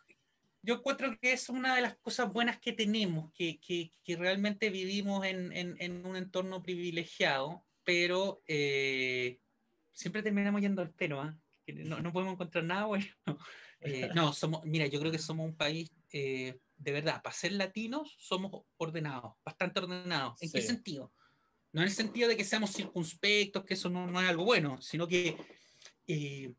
yo 0.61 0.75
encuentro 0.75 1.17
que 1.19 1.33
es 1.33 1.49
una 1.49 1.75
de 1.75 1.81
las 1.81 1.97
cosas 1.97 2.31
buenas 2.31 2.61
que 2.61 2.75
tenemos, 2.75 3.33
que, 3.33 3.59
que- 3.59 3.91
que 4.05 4.17
realmente 4.17 4.69
vivimos 4.69 5.25
en, 5.25 5.51
en- 5.53 5.77
en 5.81 6.05
un 6.05 6.17
entorno 6.17 6.63
privilegiado, 6.63 7.65
pero 7.85 8.43
eh, 8.47 9.41
siempre 9.93 10.23
terminamos 10.23 10.61
yendo 10.61 10.83
al 10.83 10.91
pelo, 10.93 11.23
¿ah? 11.23 11.35
Que 11.65 11.73
No, 11.73 12.01
no 12.03 12.13
podemos 12.13 12.35
encontrar 12.35 12.65
nada 12.65 12.85
bueno. 12.85 13.07
Eh, 13.85 14.11
no, 14.15 14.33
somos, 14.33 14.63
mira, 14.65 14.87
yo 14.87 15.01
creo 15.01 15.11
que 15.11 15.19
somos 15.19 15.45
un 15.45 15.57
país, 15.57 15.91
eh, 16.13 16.61
de 16.77 16.93
verdad, 16.93 17.21
para 17.21 17.35
ser 17.35 17.51
latinos, 17.51 18.15
somos 18.17 18.63
ordenados, 18.77 19.33
bastante 19.45 19.81
ordenados. 19.81 20.41
¿En 20.41 20.53
qué 20.53 20.61
sentido? 20.69 21.13
No 21.73 21.81
en 21.81 21.89
el 21.89 21.93
sentido 21.93 22.29
de 22.29 22.37
que 22.37 22.45
seamos 22.45 22.71
circunspectos, 22.73 23.65
que 23.65 23.75
eso 23.75 23.89
no, 23.91 24.07
no 24.07 24.21
es 24.21 24.29
algo 24.29 24.45
bueno, 24.45 24.81
sino 24.81 25.09
que... 25.09 25.37
eh, 26.07 26.55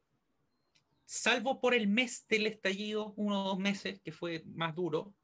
salvo 1.06 1.60
por 1.60 1.74
el 1.74 1.88
mes 1.88 2.26
del 2.28 2.48
estallido, 2.48 3.14
uno 3.18 3.42
o 3.44 3.48
dos 3.50 3.60
meses, 3.60 4.00
que 4.02 4.12
fue 4.12 4.44
más 4.46 4.76
duro, 4.76 5.16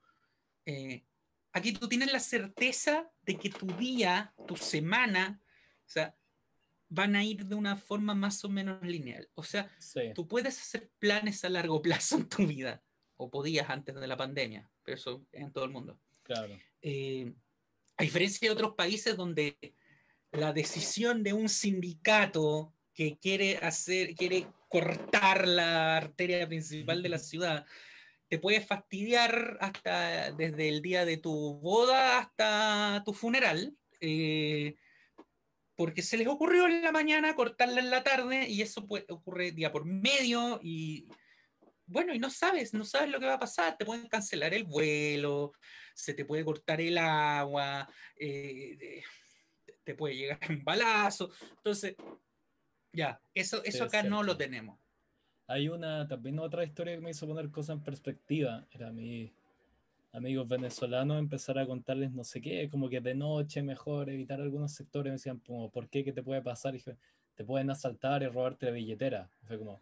eh, 0.65 1.05
aquí 1.51 1.71
tú 1.73 1.87
tienes 1.87 2.11
la 2.11 2.19
certeza 2.19 3.09
de 3.21 3.37
que 3.37 3.49
tu 3.49 3.65
día, 3.67 4.33
tu 4.47 4.55
semana, 4.55 5.41
o 5.85 5.89
sea, 5.89 6.15
van 6.89 7.15
a 7.15 7.23
ir 7.23 7.45
de 7.45 7.55
una 7.55 7.75
forma 7.75 8.15
más 8.15 8.43
o 8.43 8.49
menos 8.49 8.81
lineal. 8.81 9.29
O 9.35 9.43
sea, 9.43 9.69
Sí. 9.79 10.11
tú 10.15 10.27
puedes 10.27 10.59
hacer 10.59 10.91
planes 10.99 11.43
a 11.45 11.49
largo 11.49 11.81
plazo 12.03 12.17
en 12.17 12.29
tu 12.29 12.45
vida, 12.47 12.83
o 13.17 13.29
podías 13.29 13.69
antes 13.69 13.95
de 13.95 14.07
la 14.07 14.17
pandemia, 14.17 14.69
pero 14.83 14.95
eso 14.95 15.25
es 15.31 15.41
en 15.41 15.51
todo 15.51 15.65
el 15.65 15.71
mundo. 15.71 15.99
Claro. 16.23 16.57
Eh, 16.81 17.33
a 17.97 18.03
diferencia 18.03 18.47
de 18.47 18.53
otros 18.53 18.75
países 18.75 19.17
donde 19.17 19.57
la 20.31 20.53
decisión 20.53 21.23
de 21.23 21.33
un 21.33 21.49
sindicato 21.49 22.73
que 22.99 23.17
quiere 23.17 23.55
hacer, 23.59 24.13
quiere 24.13 24.45
cortar 24.67 25.47
la 25.47 25.95
arteria 25.95 26.45
principal 26.45 27.01
de 27.01 27.07
la 27.07 27.17
ciudad, 27.17 27.65
te 28.27 28.39
puede 28.39 28.59
fastidiar 28.59 29.57
hasta 29.61 30.33
desde 30.33 30.67
el 30.67 30.81
día 30.81 31.05
de 31.05 31.15
tu 31.15 31.57
boda 31.61 32.19
hasta 32.19 33.01
tu 33.05 33.13
funeral, 33.13 33.73
eh, 34.01 34.75
porque 35.77 36.01
se 36.01 36.17
les 36.17 36.27
ocurrió 36.27 36.65
en 36.65 36.81
la 36.81 36.91
mañana 36.91 37.35
cortarla 37.35 37.79
en 37.79 37.89
la 37.89 38.03
tarde 38.03 38.49
y 38.49 38.63
eso 38.63 38.85
puede, 38.85 39.05
ocurre 39.07 39.53
día 39.53 39.71
por 39.71 39.85
medio 39.85 40.59
y 40.61 41.07
bueno, 41.85 42.13
y 42.13 42.19
no 42.19 42.29
sabes, 42.29 42.73
no 42.73 42.83
sabes 42.83 43.09
lo 43.09 43.21
que 43.21 43.27
va 43.27 43.35
a 43.35 43.39
pasar, 43.39 43.77
te 43.77 43.85
pueden 43.85 44.09
cancelar 44.09 44.53
el 44.53 44.65
vuelo, 44.65 45.53
se 45.95 46.13
te 46.13 46.25
puede 46.25 46.43
cortar 46.43 46.81
el 46.81 46.97
agua, 46.97 47.87
eh, 48.17 49.01
te 49.85 49.95
puede 49.95 50.17
llegar 50.17 50.39
un 50.49 50.65
balazo. 50.65 51.31
Entonces, 51.55 51.95
ya, 52.93 53.21
eso, 53.33 53.63
eso 53.63 53.85
es 53.85 53.93
acá 53.93 54.03
no 54.03 54.23
lo 54.23 54.37
tenemos. 54.37 54.79
Hay 55.47 55.67
una, 55.67 56.07
también 56.07 56.37
otra 56.39 56.63
historia 56.63 56.95
que 56.95 57.01
me 57.01 57.09
hizo 57.11 57.27
poner 57.27 57.49
cosas 57.49 57.77
en 57.77 57.83
perspectiva. 57.83 58.67
Era 58.71 58.91
mis 58.91 59.31
amigos 60.11 60.47
venezolanos 60.47 61.19
empezar 61.19 61.57
a 61.59 61.65
contarles 61.65 62.11
no 62.11 62.23
sé 62.23 62.41
qué, 62.41 62.69
como 62.69 62.89
que 62.89 63.01
de 63.01 63.15
noche 63.15 63.63
mejor 63.63 64.09
evitar 64.09 64.39
algunos 64.41 64.73
sectores. 64.73 65.11
Me 65.11 65.13
decían, 65.13 65.39
como, 65.39 65.71
¿por 65.71 65.89
qué? 65.89 66.03
¿Qué 66.03 66.13
te 66.13 66.23
puede 66.23 66.41
pasar? 66.41 66.75
Y 66.75 66.77
dije, 66.77 66.97
te 67.35 67.43
pueden 67.45 67.69
asaltar 67.71 68.21
y 68.23 68.27
robarte 68.27 68.67
la 68.67 68.73
billetera. 68.73 69.31
Y 69.41 69.45
fue 69.47 69.57
como, 69.57 69.81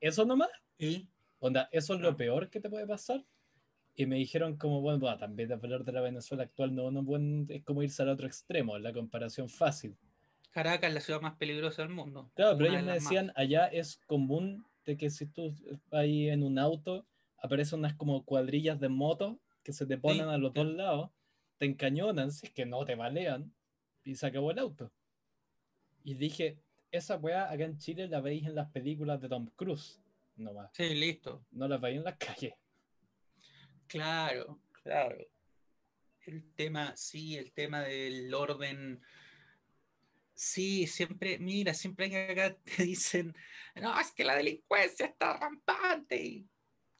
¿eso 0.00 0.24
nomás? 0.24 0.50
¿Y? 0.78 1.08
Onda, 1.38 1.68
¿eso 1.72 1.94
es 1.94 2.00
lo 2.00 2.10
Ah. 2.10 2.16
peor 2.16 2.48
que 2.50 2.60
te 2.60 2.70
puede 2.70 2.86
pasar? 2.86 3.24
Y 3.94 4.06
me 4.06 4.16
dijeron 4.16 4.56
como, 4.56 4.80
bueno, 4.80 5.00
bah, 5.00 5.18
también 5.18 5.52
hablar 5.52 5.84
de 5.84 5.92
la 5.92 6.00
Venezuela 6.02 6.44
actual 6.44 6.74
no, 6.74 6.90
no 6.90 7.02
es 7.48 7.62
como 7.64 7.82
irse 7.82 8.02
al 8.02 8.10
otro 8.10 8.26
extremo, 8.26 8.78
la 8.78 8.92
comparación 8.92 9.48
fácil. 9.48 9.96
Caracas 10.56 10.88
es 10.88 10.94
la 10.94 11.00
ciudad 11.02 11.20
más 11.20 11.34
peligrosa 11.36 11.82
del 11.82 11.90
mundo. 11.90 12.30
Claro, 12.34 12.56
pero 12.56 12.70
ellos 12.70 12.82
me 12.82 12.94
más. 12.94 13.02
decían, 13.02 13.30
allá 13.36 13.66
es 13.66 13.98
común 14.06 14.64
de 14.86 14.96
que 14.96 15.10
si 15.10 15.26
tú 15.26 15.54
vas 15.90 16.00
ahí 16.00 16.30
en 16.30 16.42
un 16.42 16.58
auto, 16.58 17.06
aparecen 17.42 17.80
unas 17.80 17.94
como 17.94 18.24
cuadrillas 18.24 18.80
de 18.80 18.88
motos 18.88 19.36
que 19.62 19.74
se 19.74 19.84
te 19.84 19.98
ponen 19.98 20.26
Sí, 20.28 20.32
a 20.34 20.38
los 20.38 20.54
dos 20.54 20.66
lados, 20.66 21.10
te 21.58 21.66
encañonan, 21.66 22.32
si 22.32 22.46
es 22.46 22.52
que 22.54 22.64
no 22.64 22.86
te 22.86 22.94
balean, 22.94 23.52
y 24.02 24.14
se 24.14 24.26
acabó 24.26 24.50
el 24.50 24.58
auto. 24.58 24.90
Y 26.02 26.14
dije, 26.14 26.58
esa 26.90 27.16
weá 27.16 27.50
acá 27.52 27.64
en 27.64 27.76
Chile 27.76 28.08
la 28.08 28.22
veis 28.22 28.46
en 28.46 28.54
las 28.54 28.70
películas 28.70 29.20
de 29.20 29.28
Tom 29.28 29.50
Cruise, 29.56 30.00
nomás. 30.36 30.70
Sí, 30.72 30.94
listo. 30.94 31.44
No 31.50 31.68
la 31.68 31.76
veis 31.76 31.98
en 31.98 32.04
las 32.04 32.16
calles. 32.16 32.54
Claro, 33.88 34.58
claro. 34.82 35.18
El 36.24 36.50
tema, 36.54 36.96
sí, 36.96 37.36
el 37.36 37.52
tema 37.52 37.82
del 37.82 38.32
orden. 38.32 39.02
Sí, 40.38 40.86
siempre, 40.86 41.38
mira, 41.38 41.72
siempre 41.72 42.10
que 42.10 42.30
acá 42.30 42.54
te 42.76 42.84
dicen, 42.84 43.34
no, 43.74 43.98
es 43.98 44.12
que 44.12 44.22
la 44.22 44.36
delincuencia 44.36 45.06
está 45.06 45.38
rampante. 45.38 46.22
y 46.22 46.46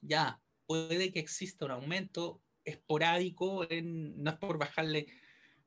Ya, 0.00 0.40
puede 0.66 1.12
que 1.12 1.20
exista 1.20 1.66
un 1.66 1.70
aumento 1.72 2.42
esporádico, 2.64 3.70
en, 3.70 4.20
no 4.22 4.30
es 4.30 4.38
por 4.38 4.58
bajarle, 4.58 5.06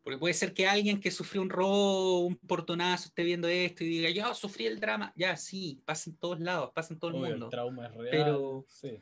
porque 0.04 0.18
puede 0.18 0.34
ser 0.34 0.54
que 0.56 0.68
alguien 0.68 1.00
que 1.00 1.12
sufrió 1.12 1.42
un 1.44 1.50
robo, 1.52 2.26
un 2.26 2.36
portonazo, 2.38 3.10
esté 3.10 3.24
viendo 3.24 3.48
esto 3.48 3.84
y 3.84 3.88
diga, 3.88 4.10
yo 4.10 4.34
sufrí 4.34 4.66
el 4.66 4.80
drama. 4.80 5.14
Ya, 5.16 5.38
sí, 5.38 5.82
pasa 5.86 6.10
en 6.10 6.18
todos 6.18 6.40
lados, 6.40 6.72
pasa 6.74 6.94
en 6.94 7.00
todo 7.00 7.12
el 7.12 7.18
Obvio, 7.18 7.30
mundo. 7.30 7.46
el 7.46 7.52
trauma 7.52 7.86
es 7.86 7.94
real. 7.94 8.10
Pero- 8.12 8.66
sí. 8.68 9.00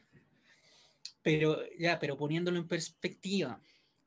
Pero 1.21 1.61
ya, 1.77 1.99
pero 1.99 2.17
poniéndolo 2.17 2.57
en 2.57 2.67
perspectiva, 2.67 3.61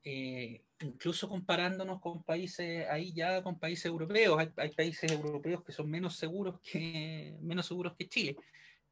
eh, 0.04 0.62
incluso 0.80 1.28
comparándonos 1.28 2.00
con 2.00 2.22
países, 2.22 2.86
ahí 2.88 3.12
ya 3.12 3.42
con 3.42 3.58
países 3.58 3.86
europeos, 3.86 4.38
hay, 4.38 4.48
hay 4.56 4.70
países 4.70 5.10
europeos 5.10 5.62
que 5.64 5.72
son 5.72 5.90
menos 5.90 6.16
seguros 6.16 6.60
que, 6.60 7.36
menos 7.40 7.66
seguros 7.66 7.94
que 7.96 8.08
Chile. 8.08 8.36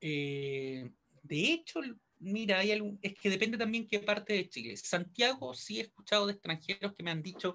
Eh, 0.01 0.91
de 1.22 1.53
hecho, 1.53 1.80
mira, 2.18 2.59
hay 2.59 2.72
algún- 2.72 2.99
es 3.03 3.14
que 3.14 3.30
depende 3.30 3.59
también 3.59 3.86
qué 3.86 4.01
parte 4.01 4.32
de 4.34 4.49
Chile. 4.49 4.76
Santiago 4.76 5.55
sí 5.55 5.78
he 5.78 5.82
escuchado 5.82 6.26
de 6.26 6.32
extranjeros 6.34 6.95
que 6.95 7.03
me 7.03 7.11
han 7.11 7.22
dicho, 7.22 7.55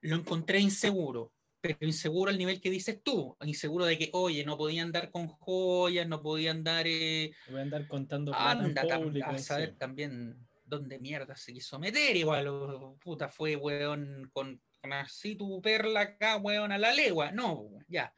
lo 0.00 0.16
encontré 0.16 0.60
inseguro, 0.60 1.32
pero 1.60 1.78
inseguro 1.80 2.30
al 2.30 2.38
nivel 2.38 2.60
que 2.60 2.70
dices 2.70 3.02
tú, 3.02 3.36
inseguro 3.44 3.84
de 3.84 3.98
que, 3.98 4.10
oye, 4.12 4.44
no 4.44 4.56
podía 4.56 4.82
andar 4.82 5.10
con 5.10 5.26
joyas, 5.26 6.06
no 6.06 6.22
podía 6.22 6.52
andar... 6.52 6.86
eh, 6.86 7.32
Voy 7.48 7.58
a 7.58 7.62
andar 7.62 7.86
contando 7.88 8.30
plata 8.32 8.50
Anda 8.62 8.82
en 8.82 9.02
público. 9.02 9.30
a 9.30 9.38
sí. 9.38 9.44
saber 9.44 9.76
también 9.76 10.45
dónde 10.66 10.98
mierda 10.98 11.36
se 11.36 11.52
quiso 11.52 11.78
meter. 11.78 12.16
Igual, 12.16 12.96
puta, 13.00 13.28
fue 13.28 13.56
weón 13.56 14.28
con, 14.32 14.60
con 14.80 14.92
así 14.92 15.36
tu 15.36 15.60
perla 15.62 16.00
acá, 16.00 16.36
weón, 16.36 16.72
a 16.72 16.78
la 16.78 16.92
legua. 16.92 17.32
No, 17.32 17.70
ya. 17.88 18.14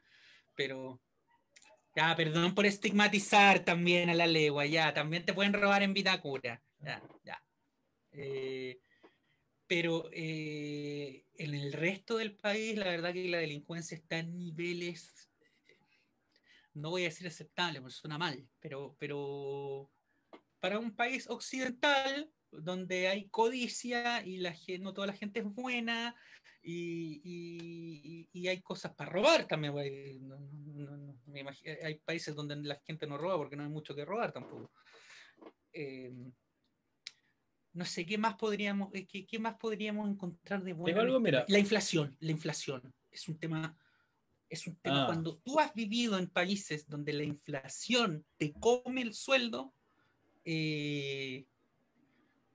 Pero, 0.55 1.01
ya, 1.95 2.15
perdón 2.15 2.53
por 2.53 2.65
estigmatizar 2.65 3.63
también 3.63 4.09
a 4.09 4.13
la 4.13 4.27
legua, 4.27 4.65
ya. 4.65 4.93
También 4.93 5.25
te 5.25 5.33
pueden 5.33 5.53
robar 5.53 5.83
en 5.83 5.93
Vitacura. 5.93 6.61
Ya, 6.79 7.01
ya. 7.23 7.41
Eh, 8.11 8.79
pero 9.67 10.09
eh, 10.11 11.25
en 11.35 11.53
el 11.53 11.73
resto 11.73 12.17
del 12.17 12.35
país, 12.35 12.75
la 12.75 12.87
verdad 12.87 13.13
que 13.13 13.29
la 13.29 13.37
delincuencia 13.37 13.95
está 13.95 14.17
en 14.17 14.35
niveles, 14.35 15.29
no 16.73 16.89
voy 16.89 17.03
a 17.03 17.05
decir 17.05 17.27
aceptables, 17.27 17.81
porque 17.81 17.95
suena 17.95 18.17
mal, 18.17 18.49
pero, 18.59 18.95
pero 18.97 19.91
para 20.59 20.79
un 20.79 20.95
país 20.95 21.29
occidental 21.29 22.31
donde 22.51 23.07
hay 23.07 23.29
codicia 23.29 24.25
y 24.25 24.37
la, 24.37 24.55
no 24.79 24.93
toda 24.93 25.07
la 25.07 25.13
gente 25.13 25.39
es 25.39 25.45
buena 25.45 26.15
y, 26.61 28.47
hay 28.47 28.61
cosas 28.61 28.93
para 28.95 29.11
robar 29.11 29.47
también. 29.47 29.75
hay 31.83 31.95
países 31.99 32.35
donde 32.35 32.55
la 32.57 32.79
gente 32.85 33.07
no 33.07 33.17
roba 33.17 33.37
porque 33.37 33.55
no 33.55 33.63
hay 33.63 33.69
mucho 33.69 33.95
que 33.95 34.05
robar 34.05 34.31
tampoco. 34.31 34.71
Em, 35.71 36.31
no 37.73 37.85
sé 37.85 38.05
qué 38.05 38.17
más 38.17 38.35
podríamos, 38.35 38.89
eh, 38.93 39.05
qué, 39.07 39.25
qué 39.25 39.39
más 39.39 39.55
podríamos 39.55 40.09
encontrar 40.09 40.63
de 40.63 40.73
bueno. 40.73 41.19
La 41.47 41.59
inflación, 41.59 42.17
la 42.19 42.31
inflación 42.31 42.93
es 43.11 43.27
un 43.27 43.37
tema, 43.37 43.77
es 44.49 44.67
un 44.67 44.75
tema 44.77 45.03
ah. 45.03 45.05
cuando 45.05 45.37
tú 45.37 45.59
has 45.59 45.73
vivido 45.73 46.17
en 46.17 46.27
países 46.27 46.87
donde 46.87 47.13
la 47.13 47.23
inflación 47.23 48.25
te 48.37 48.53
come 48.53 49.01
el 49.01 49.13
sueldo, 49.13 49.73
eh, 50.43 51.45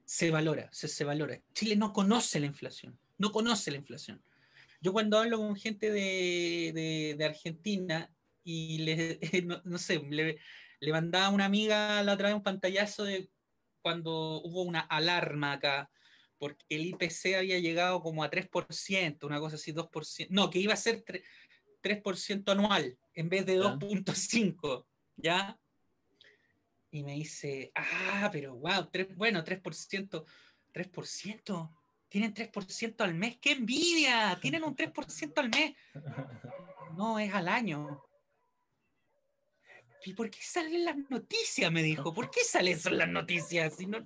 se 0.05 0.31
valora, 0.31 0.69
se, 0.73 0.89
se 0.89 1.05
valora. 1.05 1.41
Chile 1.53 1.77
no 1.77 1.93
conoce 1.93 2.41
la 2.41 2.47
inflación, 2.47 2.99
no 3.19 3.33
conoce 3.33 3.71
la 3.71 3.79
inflación. 3.79 4.23
Yo 4.81 4.93
cuando 4.93 5.19
hablo 5.19 5.39
con 5.39 5.57
gente 5.57 5.91
de, 5.91 7.15
de, 7.17 7.25
Argentina 7.25 8.13
y 8.43 8.79
le, 8.79 9.19
no, 9.65 9.79
sé, 9.79 9.99
le, 10.11 10.39
le 10.81 10.93
mandaba 10.93 11.27
a 11.27 11.31
una 11.31 11.47
amiga 11.47 12.03
la 12.03 12.13
otra 12.13 12.29
vez 12.29 12.37
un 12.37 12.43
pantallazo 12.43 13.05
de 13.05 13.31
cuando 13.81 14.41
hubo 14.43 14.63
una 14.63 14.81
alarma 14.81 15.53
acá, 15.53 15.91
porque 16.39 16.65
el 16.69 16.87
IPC 16.87 17.37
había 17.37 17.59
llegado 17.59 18.03
como 18.03 18.25
a 18.25 18.31
3%, 18.31 19.25
una 19.25 19.41
cosa 19.41 19.57
así, 19.57 19.73
2%, 19.73 20.27
no, 20.31 20.51
que 20.51 20.59
iba 20.59 20.75
a 20.75 20.77
ser 20.77 21.05
3%, 21.83 22.53
anual 22.53 22.99
en 23.15 23.29
vez 23.29 23.47
de 23.47 23.59
2.5, 23.59 24.87
¿ya? 25.17 25.59
Y 26.95 27.03
me 27.03 27.15
dice, 27.15 27.73
ah, 27.75 28.31
pero 28.31 28.55
wow, 28.55 28.89
bueno, 29.17 29.43
3%, 29.43 30.25
3%, 30.73 31.71
tienen 32.09 32.33
3% 32.33 33.01
al 33.01 33.15
mes, 33.15 33.37
qué 33.39 33.51
envidia, 33.51 34.39
tienen 34.41 34.63
un 34.63 34.77
3% 34.77 35.33
al 35.39 35.49
mes. 35.49 35.75
No, 36.97 37.19
es 37.19 37.35
al 37.35 37.49
año. 37.49 38.01
¿Y 40.05 40.13
por 40.13 40.31
qué 40.31 40.39
salen 40.41 40.85
las 40.85 40.97
noticias? 41.11 41.73
Me 41.73 41.83
dijo. 41.83 42.15
¿Por 42.15 42.31
qué 42.31 42.45
salen 42.45 42.79
las 42.93 43.09
noticias? 43.09 43.75
Si 43.75 43.87
no... 43.87 43.99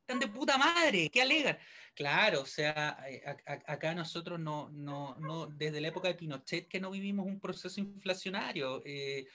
Están 0.00 0.20
de 0.20 0.28
puta 0.28 0.58
madre, 0.58 1.08
¿qué 1.08 1.22
alegan? 1.22 1.56
Claro, 1.94 2.42
o 2.42 2.46
sea, 2.46 3.02
eh, 3.08 3.22
acá 3.46 3.94
nosotros 3.94 4.38
no, 4.38 4.68
no, 4.68 5.16
no, 5.20 5.46
desde 5.46 5.80
la 5.80 5.88
época 5.88 6.08
de 6.08 6.16
Pinochet 6.16 6.68
que 6.68 6.80
no 6.80 6.90
vivimos 6.90 7.24
un 7.24 7.40
proceso 7.40 7.80
inflacionario. 7.80 8.82
Eh, 8.84 9.26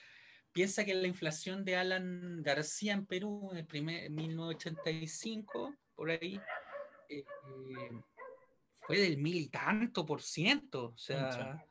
piensa 0.56 0.86
que 0.86 0.94
la 0.94 1.06
inflación 1.06 1.66
de 1.66 1.76
Alan 1.76 2.42
García 2.42 2.94
en 2.94 3.04
Perú 3.04 3.50
en 3.52 3.58
el 3.58 3.66
primer 3.66 4.08
1985, 4.08 5.76
por 5.94 6.10
ahí, 6.10 6.40
eh, 7.10 7.24
fue 8.80 8.98
del 8.98 9.18
mil 9.18 9.36
y 9.36 9.48
tanto 9.48 10.06
por 10.06 10.22
ciento. 10.22 10.94
O 10.94 10.96
sea, 10.96 11.62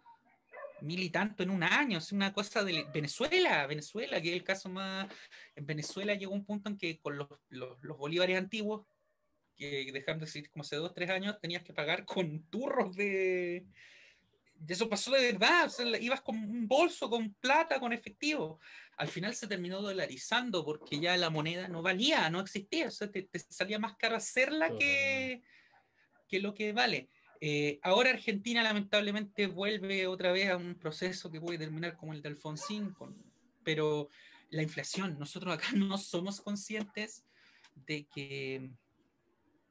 mil 0.81 1.01
y 1.01 1.09
tanto 1.09 1.41
en 1.41 1.49
un 1.49 1.63
año, 1.63 1.97
es 1.97 2.11
una 2.11 2.31
cosa 2.31 2.63
de 2.63 2.85
Venezuela, 2.93 3.65
Venezuela, 3.65 4.21
que 4.21 4.29
es 4.29 4.35
el 4.35 4.43
caso 4.43 4.69
más... 4.69 5.11
En 5.55 5.65
Venezuela 5.65 6.13
llegó 6.13 6.35
un 6.35 6.45
punto 6.45 6.69
en 6.69 6.77
que 6.77 6.99
con 6.99 7.17
los, 7.17 7.27
los, 7.49 7.97
bolívares 7.97 8.37
antiguos, 8.37 8.85
que 9.55 9.89
dejaron 9.91 10.19
de 10.19 10.27
decir 10.27 10.47
como 10.51 10.61
hace 10.61 10.75
dos, 10.75 10.93
tres 10.93 11.09
años, 11.09 11.39
tenías 11.41 11.63
que 11.63 11.73
pagar 11.73 12.05
con 12.05 12.43
turros 12.51 12.95
de... 12.95 13.65
Eso 14.67 14.89
pasó 14.89 15.11
de 15.11 15.31
verdad, 15.33 15.71
ibas 15.99 16.21
con 16.21 16.37
un 16.37 16.67
bolso, 16.67 17.09
con 17.09 17.33
plata, 17.35 17.79
con 17.79 17.93
efectivo. 17.93 18.59
Al 18.97 19.07
final 19.07 19.35
se 19.35 19.47
terminó 19.47 19.81
dolarizando 19.81 20.63
porque 20.63 20.99
ya 20.99 21.17
la 21.17 21.29
moneda 21.29 21.67
no 21.67 21.81
valía, 21.81 22.29
no 22.29 22.39
existía, 22.39 22.87
o 22.87 22.91
sea, 22.91 23.11
te, 23.11 23.27
salía 23.49 23.79
más 23.79 23.95
caro 23.97 24.15
hacerla 24.15 24.75
que, 24.77 25.43
que 26.27 26.39
lo 26.39 26.53
que 26.53 26.73
vale. 26.73 27.09
Eh, 27.41 27.79
ahora 27.83 28.11
Argentina 28.11 28.63
lamentablemente 28.63 29.47
vuelve 29.47 30.07
otra 30.07 30.31
vez 30.31 30.49
a 30.49 30.57
un 30.57 30.75
proceso 30.75 31.29
que 31.29 31.41
puede 31.41 31.59
terminar 31.59 31.95
como 31.97 32.13
el 32.13 32.21
de 32.21 32.29
Alfonsín, 32.29 32.95
pero 33.63 34.09
la 34.49 34.63
inflación, 34.63 35.19
nosotros 35.19 35.53
acá 35.53 35.67
no 35.75 35.97
somos 35.97 36.41
conscientes 36.41 37.25
de 37.75 38.07
que, 38.07 38.71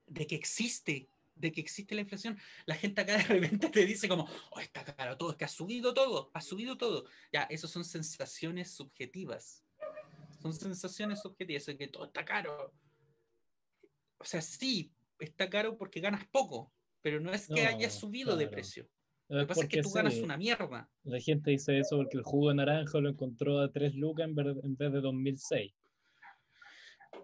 de 0.06 0.26
que 0.26 0.34
existe, 0.34 1.08
de 1.34 1.52
que 1.52 1.60
existe 1.60 1.94
la 1.94 2.02
inflación. 2.02 2.38
La 2.66 2.74
gente 2.74 3.00
acá 3.00 3.16
de 3.16 3.24
repente 3.24 3.68
te 3.68 3.84
dice 3.84 4.08
como, 4.08 4.28
oh, 4.50 4.60
está 4.60 4.84
caro 4.84 5.16
todo, 5.16 5.30
es 5.30 5.36
que 5.36 5.44
ha 5.44 5.48
subido 5.48 5.92
todo, 5.94 6.30
ha 6.32 6.40
subido 6.40 6.76
todo. 6.76 7.06
Ya, 7.32 7.42
eso 7.44 7.68
son 7.68 7.84
sensaciones 7.84 8.70
subjetivas. 8.70 9.64
Son 10.40 10.52
sensaciones 10.52 11.20
subjetivas, 11.20 11.66
de 11.66 11.76
que 11.76 11.88
todo 11.88 12.04
está 12.04 12.24
caro. 12.24 12.72
O 14.18 14.24
sea, 14.24 14.40
sí, 14.42 14.92
está 15.18 15.48
caro 15.48 15.76
porque 15.76 16.00
ganas 16.00 16.26
poco, 16.26 16.72
pero 17.02 17.20
no 17.20 17.32
es 17.32 17.48
que 17.48 17.66
haya 17.66 17.90
subido 17.90 18.36
de 18.36 18.48
precio. 18.48 18.88
Lo 19.28 19.40
que 19.40 19.46
pasa 19.46 19.62
es 19.62 19.68
que 19.68 19.82
tú 19.82 19.90
ganas 19.90 20.16
una 20.16 20.36
mierda. 20.36 20.88
La 21.02 21.18
gente 21.18 21.50
dice 21.50 21.78
eso 21.78 21.96
porque 21.96 22.18
el 22.18 22.22
jugo 22.22 22.50
de 22.50 22.56
naranja 22.56 22.98
lo 22.98 23.08
encontró 23.08 23.58
a 23.60 23.72
3 23.72 23.94
lucas 23.94 24.26
en 24.26 24.76
vez 24.76 24.92
de 24.92 25.00
2006. 25.00 25.72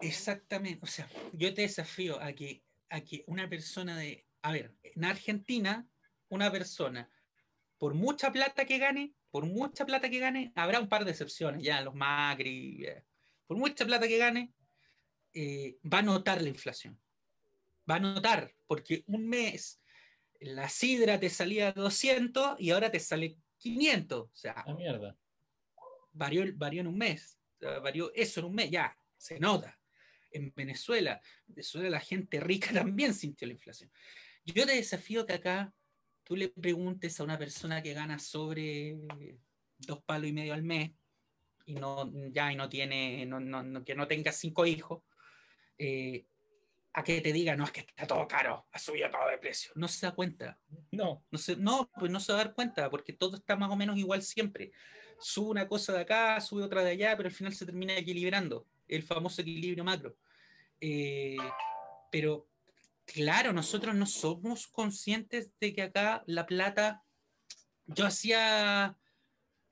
Exactamente. 0.01 0.79
O 0.81 0.87
sea, 0.87 1.07
yo 1.33 1.53
te 1.53 1.61
desafío 1.61 2.19
a 2.19 2.33
que, 2.33 2.63
a 2.91 3.01
que 3.01 3.23
una 3.27 3.49
persona 3.49 3.97
de. 3.97 4.27
A 4.43 4.51
ver, 4.51 4.75
en 4.83 5.05
Argentina, 5.05 5.87
una 6.29 6.51
persona, 6.51 7.09
por 7.77 7.93
mucha 7.93 8.31
plata 8.31 8.65
que 8.65 8.77
gane, 8.77 9.15
por 9.31 9.45
mucha 9.45 9.85
plata 9.85 10.09
que 10.09 10.19
gane, 10.19 10.51
habrá 10.55 10.79
un 10.79 10.89
par 10.89 11.05
de 11.05 11.11
excepciones, 11.11 11.63
ya 11.63 11.81
los 11.81 11.95
Macri, 11.95 12.85
eh, 12.85 13.03
por 13.47 13.57
mucha 13.57 13.85
plata 13.85 14.07
que 14.07 14.17
gane, 14.17 14.53
eh, 15.33 15.77
va 15.91 15.99
a 15.99 16.03
notar 16.03 16.41
la 16.41 16.49
inflación 16.49 16.99
va 17.89 17.95
a 17.95 17.99
notar, 17.99 18.53
porque 18.67 19.03
un 19.07 19.27
mes 19.27 19.81
la 20.39 20.69
sidra 20.69 21.19
te 21.19 21.29
salía 21.29 21.71
200 21.71 22.59
y 22.59 22.71
ahora 22.71 22.89
te 22.89 22.99
sale 22.99 23.37
500. 23.57 24.21
O 24.21 24.31
sea, 24.33 24.63
la 24.65 24.73
mierda. 24.73 25.17
Varió, 26.13 26.45
varió 26.55 26.81
en 26.81 26.87
un 26.87 26.97
mes. 26.97 27.37
varió 27.59 28.11
eso 28.15 28.39
en 28.39 28.45
un 28.47 28.55
mes, 28.55 28.71
ya, 28.71 28.97
se 29.17 29.39
nota. 29.39 29.79
En 30.31 30.53
Venezuela, 30.55 31.21
Venezuela 31.47 31.89
la 31.89 31.99
gente 31.99 32.39
rica 32.39 32.71
también 32.73 33.13
sintió 33.13 33.47
la 33.47 33.53
inflación. 33.53 33.91
Yo 34.45 34.65
te 34.65 34.75
desafío 34.75 35.25
que 35.25 35.33
acá 35.33 35.73
tú 36.23 36.35
le 36.35 36.49
preguntes 36.49 37.19
a 37.19 37.23
una 37.23 37.37
persona 37.37 37.81
que 37.81 37.93
gana 37.93 38.17
sobre 38.19 38.97
dos 39.77 40.03
palos 40.03 40.29
y 40.29 40.33
medio 40.33 40.53
al 40.53 40.63
mes 40.63 40.91
y 41.65 41.73
no 41.73 42.11
ya 42.31 42.51
y 42.51 42.55
no 42.55 42.69
tiene 42.69 43.29
que 43.85 43.95
no 43.95 44.07
tenga 44.07 44.31
cinco 44.31 44.65
hijos 44.65 45.03
eh, 45.77 46.25
a 46.93 47.03
que 47.03 47.21
te 47.21 47.31
diga, 47.31 47.55
no, 47.55 47.63
es 47.63 47.71
que 47.71 47.81
está 47.81 48.05
todo 48.05 48.27
caro, 48.27 48.67
ha 48.71 48.79
subido 48.79 49.09
todo 49.09 49.27
de 49.29 49.37
precio. 49.37 49.71
No 49.75 49.87
se 49.87 50.05
da 50.05 50.11
cuenta. 50.13 50.59
No. 50.91 51.25
No, 51.31 51.37
se, 51.37 51.55
no, 51.55 51.89
pues 51.97 52.11
no 52.11 52.19
se 52.19 52.33
va 52.33 52.41
a 52.41 52.43
dar 52.43 52.53
cuenta, 52.53 52.89
porque 52.89 53.13
todo 53.13 53.37
está 53.37 53.55
más 53.55 53.71
o 53.71 53.75
menos 53.75 53.97
igual 53.97 54.21
siempre. 54.21 54.71
Sube 55.19 55.49
una 55.51 55.67
cosa 55.67 55.93
de 55.93 56.01
acá, 56.01 56.39
sube 56.41 56.63
otra 56.63 56.83
de 56.83 56.91
allá, 56.91 57.15
pero 57.15 57.29
al 57.29 57.35
final 57.35 57.53
se 57.53 57.65
termina 57.65 57.97
equilibrando. 57.97 58.67
El 58.91 59.01
famoso 59.01 59.41
equilibrio 59.41 59.83
macro. 59.83 60.15
Eh, 60.79 61.37
pero, 62.11 62.47
claro, 63.05 63.53
nosotros 63.53 63.95
no 63.95 64.05
somos 64.05 64.67
conscientes 64.67 65.49
de 65.59 65.73
que 65.73 65.81
acá 65.81 66.23
la 66.27 66.45
plata. 66.45 67.03
Yo 67.87 68.05
hacía. 68.05 68.95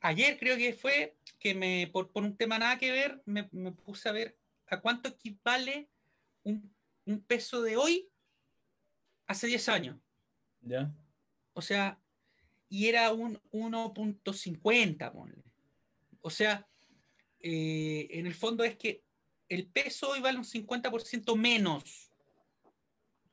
Ayer 0.01 0.39
creo 0.39 0.57
que 0.57 0.73
fue 0.73 1.17
que 1.37 1.53
me, 1.53 1.87
por, 1.91 2.11
por 2.11 2.23
un 2.23 2.35
tema 2.35 2.57
nada 2.57 2.79
que 2.79 2.91
ver, 2.91 3.21
me, 3.25 3.47
me 3.51 3.71
puse 3.71 4.09
a 4.09 4.13
ver 4.13 4.37
a 4.67 4.79
cuánto 4.81 5.09
equivale 5.09 5.89
un 6.43 6.73
un 7.09 7.21
peso 7.21 7.61
de 7.61 7.75
hoy 7.75 8.07
hace 9.25 9.47
10 9.47 9.69
años. 9.69 9.97
¿Ya? 10.61 10.93
O 11.53 11.61
sea, 11.61 11.99
y 12.69 12.87
era 12.87 13.11
un 13.11 13.41
1.50, 13.51 15.11
ponle. 15.11 15.43
O 16.21 16.29
sea, 16.29 16.67
eh, 17.39 18.07
en 18.11 18.27
el 18.27 18.35
fondo 18.35 18.63
es 18.63 18.77
que 18.77 19.03
el 19.49 19.67
peso 19.67 20.11
hoy 20.11 20.21
vale 20.21 20.37
un 20.37 20.45
50% 20.45 21.35
menos 21.35 22.11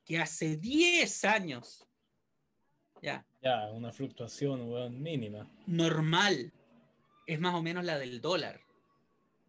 que 0.03 0.17
hace 0.19 0.57
10 0.57 1.25
años. 1.25 1.87
Ya. 3.01 3.25
Ya, 3.41 3.69
una 3.71 3.93
fluctuación 3.93 5.01
mínima. 5.01 5.49
Normal. 5.67 6.51
Es 7.27 7.39
más 7.39 7.53
o 7.53 7.61
menos 7.61 7.85
la 7.85 7.99
del 7.99 8.19
dólar. 8.19 8.61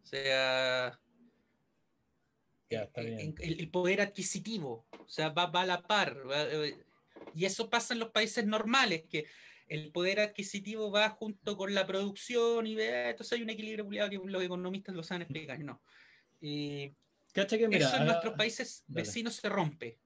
O 0.02 0.06
sea, 0.06 0.98
el, 2.70 3.70
poder 3.70 4.00
adquisitivo, 4.00 4.86
o 4.98 5.08
sea, 5.08 5.30
va, 5.30 5.44
a 5.44 5.66
la 5.66 5.82
par. 5.82 6.16
Eh, 6.34 6.76
y 7.34 7.44
eso 7.44 7.70
pasa 7.70 7.94
en 7.94 8.00
los 8.00 8.10
países 8.10 8.46
normales, 8.46 9.04
que 9.08 9.26
el 9.68 9.90
poder 9.92 10.20
adquisitivo 10.20 10.90
va 10.90 11.10
junto 11.10 11.56
con 11.56 11.74
la 11.74 11.86
producción 11.86 12.66
y 12.66 12.74
ve, 12.74 13.10
entonces 13.10 13.34
hay 13.34 13.42
un 13.42 13.50
equilibrio 13.50 13.88
que 14.08 14.20
los 14.24 14.42
economistas 14.42 14.94
lo 14.94 15.02
saben 15.02 15.22
explicar, 15.22 15.58
no. 15.60 15.80
Que 16.40 17.76
eso 17.76 17.96
en 17.96 18.06
nuestros 18.06 18.34
países 18.34 18.84
vecinos 18.88 19.34
se 19.36 19.48
rompe. 19.48 19.98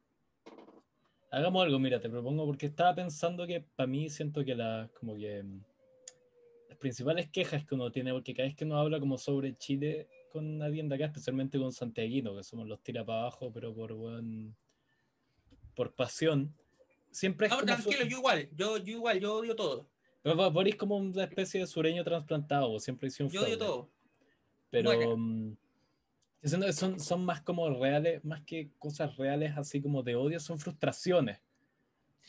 Hagamos 1.30 1.64
algo, 1.64 1.78
mira, 1.78 1.98
te 1.98 2.10
propongo, 2.10 2.44
porque 2.46 2.66
estaba 2.66 2.94
pensando 2.94 3.46
que 3.46 3.62
para 3.74 3.86
mí 3.86 4.10
siento 4.10 4.44
que 4.44 4.54
las 4.54 4.90
como 4.90 5.16
que 5.16 5.42
mm, 5.42 5.62
las 6.68 6.78
principales 6.78 7.30
quejas 7.30 7.64
que 7.64 7.74
uno 7.74 7.90
tiene, 7.90 8.12
porque 8.12 8.34
cada 8.34 8.48
vez 8.48 8.56
que 8.56 8.64
uno 8.64 8.76
habla 8.78 9.00
como 9.00 9.16
sobre 9.16 9.56
Chile, 9.56 10.08
con 10.30 10.58
nadie 10.58 10.82
de 10.82 10.94
acá, 10.94 11.06
especialmente 11.06 11.58
con 11.58 11.72
Santiaguino, 11.72 12.36
que 12.36 12.42
somos 12.42 12.66
los 12.68 12.82
tira 12.82 13.04
para 13.04 13.20
abajo, 13.20 13.50
pero 13.50 13.74
por 13.74 13.94
buen, 13.94 14.54
por 15.74 15.94
pasión. 15.94 16.54
Siempre 17.10 17.46
es 17.46 17.52
No, 17.52 17.60
tranquilo, 17.64 18.02
su- 18.02 18.08
yo 18.08 18.18
igual, 18.18 18.48
yo, 18.54 18.76
yo 18.78 18.92
igual, 18.92 19.20
yo 19.20 19.36
odio 19.36 19.56
todo. 19.56 19.88
pero 20.22 20.50
Boris 20.50 20.76
como 20.76 20.96
una 20.96 21.24
especie 21.24 21.60
de 21.60 21.66
sureño 21.66 22.04
trasplantado, 22.04 22.78
siempre 22.78 23.08
hizo 23.08 23.24
un 23.24 23.30
Yo 23.30 23.42
odio 23.42 23.58
todo. 23.58 23.90
Pero 24.70 24.90
Bueno. 24.90 25.16
mm, 25.16 25.56
siento 26.49 26.66
que 26.66 26.72
son, 26.72 27.01
son 27.01 27.24
más 27.24 27.43
como 27.43 27.68
reales, 27.70 28.24
más 28.24 28.43
que 28.45 28.72
cosas 28.78 29.16
reales, 29.16 29.57
así 29.57 29.80
como 29.82 30.03
de 30.03 30.16
odio, 30.16 30.40
son 30.40 30.59
frustraciones. 30.59 31.40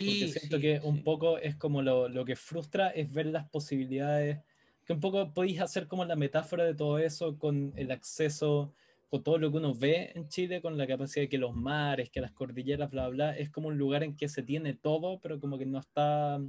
Porque 0.03 0.27
Sí, 0.27 0.27
siento 0.27 0.59
sí, 0.59 0.61
que 0.61 0.81
un 0.83 0.95
sí. 0.95 1.03
poco 1.03 1.37
es 1.37 1.55
como 1.55 1.81
lo, 1.81 2.09
lo 2.09 2.25
que 2.25 2.35
frustra 2.35 2.89
es 2.89 3.11
ver 3.11 3.27
las 3.27 3.49
posibilidades, 3.49 4.39
que 4.85 4.93
un 4.93 4.99
poco 4.99 5.33
podéis 5.33 5.61
hacer 5.61 5.87
como 5.87 6.05
la 6.05 6.15
metáfora 6.15 6.65
de 6.65 6.75
todo 6.75 6.99
eso 6.99 7.37
con 7.37 7.73
el 7.77 7.91
acceso, 7.91 8.73
con 9.09 9.23
todo 9.23 9.37
lo 9.37 9.51
que 9.51 9.57
uno 9.57 9.73
ve 9.75 10.11
en 10.15 10.27
Chile, 10.27 10.61
con 10.61 10.77
la 10.77 10.87
capacidad 10.87 11.23
de 11.23 11.29
que 11.29 11.37
los 11.37 11.55
mares, 11.55 12.09
que 12.09 12.21
las 12.21 12.33
cordilleras, 12.33 12.91
bla, 12.91 13.07
bla, 13.09 13.37
es 13.37 13.49
como 13.49 13.69
un 13.69 13.77
lugar 13.77 14.03
en 14.03 14.15
que 14.17 14.27
se 14.29 14.43
tiene 14.43 14.73
todo, 14.73 15.19
pero 15.21 15.39
como 15.39 15.57
que 15.57 15.65
no 15.65 15.79
está, 15.79 16.41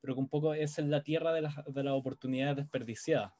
pero 0.00 0.14
que 0.14 0.20
un 0.20 0.28
poco 0.28 0.54
es 0.54 0.78
en 0.78 0.90
la 0.90 1.02
tierra 1.02 1.32
de 1.32 1.42
las, 1.42 1.56
de 1.66 1.82
las 1.84 1.94
oportunidades 1.94 2.56
desperdiciadas. 2.56 3.32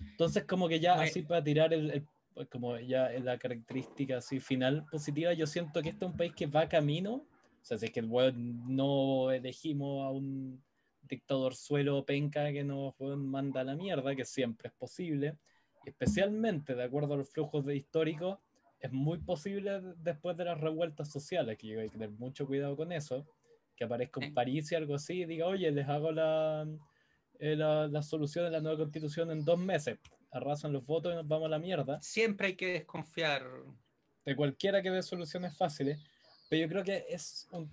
Entonces 0.00 0.44
como 0.44 0.68
que 0.68 0.80
ya 0.80 1.00
así 1.00 1.22
para 1.22 1.42
tirar 1.42 1.72
el, 1.72 1.90
el- 1.90 2.08
como 2.46 2.78
ya 2.78 3.12
en 3.12 3.24
la 3.24 3.38
característica 3.38 4.18
así 4.18 4.40
final 4.40 4.84
positiva, 4.90 5.32
yo 5.32 5.46
siento 5.46 5.82
que 5.82 5.90
este 5.90 6.04
es 6.04 6.10
un 6.10 6.16
país 6.16 6.32
que 6.34 6.46
va 6.46 6.68
camino, 6.68 7.14
o 7.14 7.64
sea, 7.64 7.78
si 7.78 7.86
es 7.86 7.92
que 7.92 8.00
el 8.00 8.06
weón 8.06 8.74
no 8.74 9.30
elegimos 9.30 10.06
a 10.06 10.10
un 10.10 10.62
dictador 11.02 11.54
suelo 11.54 12.04
penca 12.04 12.52
que 12.52 12.64
nos 12.64 12.94
manda 13.00 13.62
a 13.62 13.64
la 13.64 13.74
mierda, 13.74 14.14
que 14.14 14.24
siempre 14.24 14.68
es 14.68 14.74
posible, 14.74 15.38
y 15.84 15.90
especialmente 15.90 16.74
de 16.74 16.84
acuerdo 16.84 17.14
a 17.14 17.16
los 17.16 17.30
flujos 17.30 17.64
de 17.64 17.76
históricos, 17.76 18.38
es 18.80 18.92
muy 18.92 19.18
posible 19.18 19.80
después 19.96 20.36
de 20.36 20.44
las 20.44 20.60
revueltas 20.60 21.10
sociales, 21.10 21.58
que 21.58 21.80
hay 21.80 21.88
que 21.88 21.94
tener 21.94 22.10
mucho 22.10 22.46
cuidado 22.46 22.76
con 22.76 22.92
eso, 22.92 23.26
que 23.74 23.84
aparezca 23.84 24.20
un 24.20 24.26
Sí. 24.26 24.32
París 24.32 24.70
y 24.72 24.74
algo 24.74 24.94
así 24.94 25.22
y 25.22 25.24
diga, 25.24 25.46
oye, 25.46 25.70
les 25.70 25.88
hago 25.88 26.12
la, 26.12 26.66
eh, 27.38 27.56
la, 27.56 27.88
la 27.88 28.02
solución 28.02 28.44
de 28.44 28.50
la 28.50 28.60
nueva 28.60 28.78
constitución 28.78 29.30
en 29.30 29.44
dos 29.44 29.58
meses, 29.58 29.98
arrasan 30.30 30.72
los 30.72 30.84
votos 30.84 31.12
y 31.12 31.16
nos 31.16 31.26
vamos 31.26 31.46
a 31.46 31.50
la 31.50 31.58
mierda 31.58 32.00
Siempre 32.02 32.48
hay 32.48 32.56
que 32.56 32.72
desconfiar. 32.72 33.42
de 34.24 34.36
cualquiera 34.36 34.82
que 34.82 34.90
dé 34.90 35.02
soluciones 35.02 35.56
fáciles, 35.56 35.98
pero 36.50 36.62
yo 36.62 36.68
creo 36.68 36.84
que 36.84 37.06
es 37.08 37.48
un- 37.50 37.72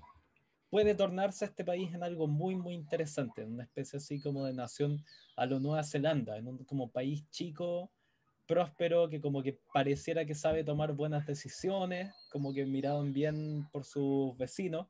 puede 0.69 0.95
tornarse 0.95 1.45
este 1.45 1.63
país 1.65 1.93
en 1.93 2.03
algo 2.03 2.27
muy, 2.27 2.55
muy 2.55 2.73
interesante, 2.73 3.41
en 3.43 3.53
una 3.53 3.63
especie 3.63 3.97
así 3.97 4.19
como 4.21 4.45
de 4.45 4.53
nación 4.53 5.03
a 5.35 5.45
lo 5.45 5.59
Nueva 5.59 5.83
Zelanda, 5.83 6.37
en 6.37 6.47
un 6.47 6.63
como 6.65 6.89
país 6.89 7.29
chico, 7.29 7.91
próspero, 8.47 9.09
que 9.09 9.19
como 9.19 9.41
que 9.41 9.59
pareciera 9.73 10.23
que 10.25 10.35
sabe 10.35 10.63
tomar 10.63 10.93
buenas 10.93 11.25
decisiones, 11.25 12.13
como 12.31 12.53
que 12.53 12.65
miraban 12.65 13.11
bien 13.11 13.67
por 13.71 13.85
sus 13.85 14.37
vecinos. 14.37 14.87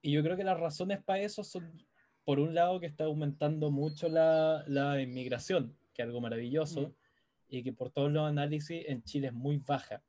Y 0.00 0.12
yo 0.12 0.22
creo 0.22 0.36
que 0.36 0.44
las 0.44 0.58
razones 0.60 1.02
para 1.02 1.20
eso 1.20 1.42
son, 1.44 1.84
por 2.24 2.38
un 2.38 2.54
lado, 2.54 2.78
que 2.80 2.86
está 2.86 3.04
aumentando 3.04 3.70
mucho 3.70 4.08
la, 4.08 4.64
la 4.68 5.00
inmigración, 5.00 5.76
que 5.92 6.02
es 6.02 6.06
algo 6.06 6.20
maravilloso, 6.20 6.88
Mm. 6.88 6.92
y 7.48 7.62
que 7.62 7.72
por 7.72 7.90
todos 7.90 8.10
los 8.10 8.26
análisis 8.28 8.84
en 8.86 9.02
Chile 9.02 9.28
es 9.28 9.32
muy 9.34 9.58
baja. 9.58 10.02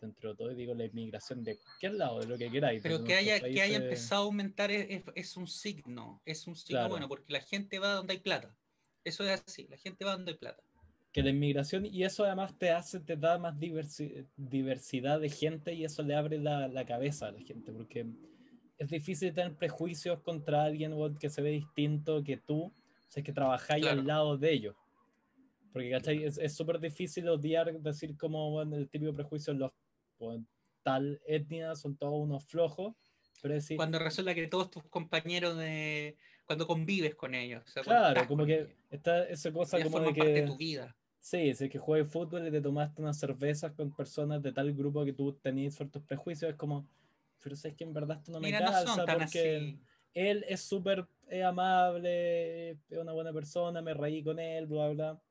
Dentro 0.00 0.30
de 0.30 0.36
todo, 0.36 0.54
digo, 0.54 0.74
la 0.74 0.84
inmigración 0.84 1.42
de 1.42 1.58
cualquier 1.58 1.94
lado, 1.94 2.20
de 2.20 2.26
lo 2.28 2.38
que 2.38 2.48
queráis. 2.50 2.82
Pero 2.82 3.02
que 3.02 3.14
haya, 3.14 3.32
nuestros 3.32 3.52
que 3.54 3.62
haya 3.62 3.78
países- 3.78 3.82
empezado 3.84 4.22
a 4.22 4.24
aumentar 4.26 4.70
es, 4.70 5.02
es- 5.16 5.36
un 5.36 5.48
signo, 5.48 6.22
es 6.24 6.46
un 6.46 6.54
signo 6.54 6.78
Claro. 6.78 6.90
bueno, 6.90 7.08
porque 7.08 7.32
la 7.32 7.40
gente 7.40 7.80
va 7.80 7.94
donde 7.94 8.12
hay 8.12 8.20
plata. 8.20 8.54
Eso 9.02 9.24
es 9.24 9.42
así, 9.44 9.66
la 9.68 9.76
gente 9.76 10.04
va 10.04 10.12
donde 10.12 10.32
hay 10.32 10.38
plata. 10.38 10.62
que 11.10 11.22
la 11.22 11.30
inmigración 11.30 11.86
y 11.86 12.04
eso 12.04 12.22
además 12.24 12.56
te 12.58 12.70
hace, 12.70 13.00
te 13.00 13.16
da 13.16 13.38
más 13.38 13.58
diversi- 13.58 14.26
diversidad 14.36 15.18
de 15.18 15.30
gente 15.30 15.72
y 15.72 15.84
eso 15.84 16.02
le 16.02 16.14
abre 16.14 16.38
la, 16.38 16.68
la 16.68 16.84
cabeza 16.84 17.28
a 17.28 17.32
la 17.32 17.40
gente, 17.40 17.72
porque 17.72 18.06
es 18.76 18.88
difícil 18.90 19.32
tener 19.34 19.56
prejuicios 19.56 20.20
contra 20.20 20.62
alguien 20.64 20.92
que 21.18 21.28
se 21.30 21.42
ve 21.42 21.50
distinto 21.50 22.22
que 22.22 22.36
tú, 22.36 22.72
si 23.08 23.20
es 23.20 23.24
que 23.26 23.32
trabajáis 23.32 23.82
Claro. 23.84 24.00
al 24.00 24.06
lado 24.06 24.36
de 24.36 24.52
ellos. 24.52 24.76
Porque 25.72 25.90
¿cachai? 25.90 26.24
es 26.24 26.38
es 26.38 26.54
súper 26.54 26.80
difícil 26.80 27.28
odiar, 27.28 27.72
decir 27.80 28.16
como 28.16 28.54
weón, 28.54 28.72
el 28.74 28.88
típico 28.88 29.14
prejuicio, 29.14 29.52
los 29.54 29.72
weón, 30.18 30.48
tal 30.82 31.20
etnia 31.26 31.74
son 31.74 31.96
todos 31.96 32.14
unos 32.14 32.44
flojos, 32.46 32.94
pero 33.42 33.54
decir, 33.54 33.76
Cuando 33.76 33.98
resulta 33.98 34.34
que 34.34 34.46
todos 34.46 34.70
tus 34.70 34.84
compañeros 34.84 35.56
de. 35.56 36.16
cuando 36.44 36.66
convives 36.66 37.14
con 37.14 37.34
ellos. 37.34 37.62
o 37.66 37.70
sea, 37.70 37.82
claro, 37.82 38.26
como 38.26 38.44
que 38.46 38.76
está 38.90 39.24
esa 39.28 39.52
cosa 39.52 39.76
como 39.78 39.84
de 39.84 39.90
forman 39.90 40.14
parte 40.14 40.32
de 40.32 40.40
que... 40.40 40.46
tu 40.46 40.56
vida. 40.56 40.96
Sí, 41.20 41.52
si 41.54 41.64
es 41.64 41.70
que 41.70 41.78
juegas 41.78 42.10
fútbol 42.10 42.46
y 42.46 42.50
te 42.50 42.60
tomaste 42.60 43.02
unas 43.02 43.18
cervezas 43.18 43.72
con 43.72 43.94
personas 43.94 44.40
de 44.42 44.52
tal 44.52 44.72
grupo 44.72 45.04
que 45.04 45.12
tú 45.12 45.32
tenías 45.34 45.74
ciertos 45.74 46.02
prejuicios, 46.02 46.50
es 46.50 46.56
como, 46.56 46.88
pero 47.42 47.56
sabes 47.56 47.76
que 47.76 47.84
en 47.84 47.92
verdad 47.92 48.18
esto 48.18 48.32
no 48.32 48.40
me 48.40 48.46
Mira, 48.46 48.60
no 48.60 48.66
calza 48.66 48.94
son 48.94 49.04
tan 49.04 49.18
porque 49.18 49.56
así. 49.56 49.80
él 50.14 50.44
es 50.48 50.60
súper 50.60 51.06
eh, 51.28 51.42
amable, 51.42 52.70
es 52.70 52.98
una 52.98 53.12
buena 53.12 53.32
persona, 53.32 53.82
me 53.82 53.94
reí 53.94 54.22
con 54.22 54.38
él, 54.38 54.66
bla, 54.66 54.88
bla. 54.90 55.22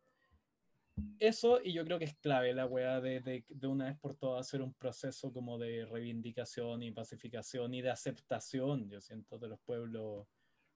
Eso, 1.20 1.60
y 1.64 1.74
yo 1.74 1.84
creo 1.86 2.00
que 2.00 2.06
es 2.06 2.16
clave 2.16 2.54
la 2.54 2.66
weá 2.66 3.02
de, 3.02 3.20
de, 3.22 3.44
de 3.50 3.68
una 3.68 3.86
vez 3.86 3.98
por 4.00 4.16
todas 4.16 4.48
hacer 4.48 4.62
un 4.62 4.74
proceso 4.74 5.32
como 5.34 5.58
de 5.58 5.86
reivindicación 5.86 6.84
y 6.84 6.92
pacificación 6.92 7.74
y 7.74 7.82
de 7.82 7.90
aceptación, 7.90 8.90
yo 8.90 9.02
siento, 9.02 9.38
de 9.40 9.48
los 9.48 9.60
pueblos 9.60 10.28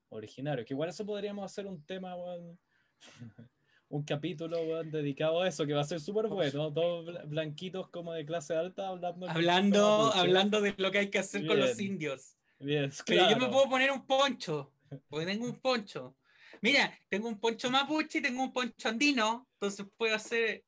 originarios. 0.10 0.66
Que 0.68 0.74
igual 0.74 0.90
eso 0.90 1.06
podríamos 1.06 1.46
hacer 1.46 1.66
un 1.68 1.84
tema, 1.86 2.16
weón, 2.16 2.60
un 3.90 4.04
capítulo 4.04 4.58
weón, 4.62 4.90
dedicado 4.92 5.42
a 5.42 5.48
eso, 5.48 5.66
que 5.66 5.74
va 5.74 5.82
a 5.82 5.86
ser 5.86 6.00
súper 6.00 6.28
bueno. 6.28 6.72
Todos 6.74 7.06
bla- 7.06 7.24
blanquitos 7.28 7.90
como 7.90 8.14
de 8.14 8.26
clase 8.26 8.56
alta 8.56 8.88
hablando. 8.90 9.30
Hablando, 9.30 10.12
hablando 10.14 10.62
de 10.62 10.74
lo 10.78 10.92
que 10.92 11.00
hay 11.00 11.10
que 11.10 11.20
hacer 11.20 11.46
con 11.46 11.60
los 11.60 11.78
Bien. 11.78 11.94
indios. 11.94 12.36
Bien, 12.60 12.92
Pero 13.06 13.24
yo 13.24 13.30
me 13.32 13.36
claro. 13.38 13.52
puedo 13.54 13.70
poner 13.70 13.92
un 13.92 14.06
poncho, 14.06 14.72
porque 15.10 15.26
tengo 15.26 15.46
un 15.46 15.60
poncho. 15.60 16.16
Mira, 16.62 16.98
tengo 17.10 17.28
un 17.28 17.40
poncho 17.40 17.70
mapuche 17.70 18.20
y 18.20 18.22
tengo 18.22 18.44
un 18.44 18.54
poncho 18.54 18.90
andino, 18.90 19.48
entonces 19.54 19.86
puedo 19.98 20.16
hacer 20.16 20.64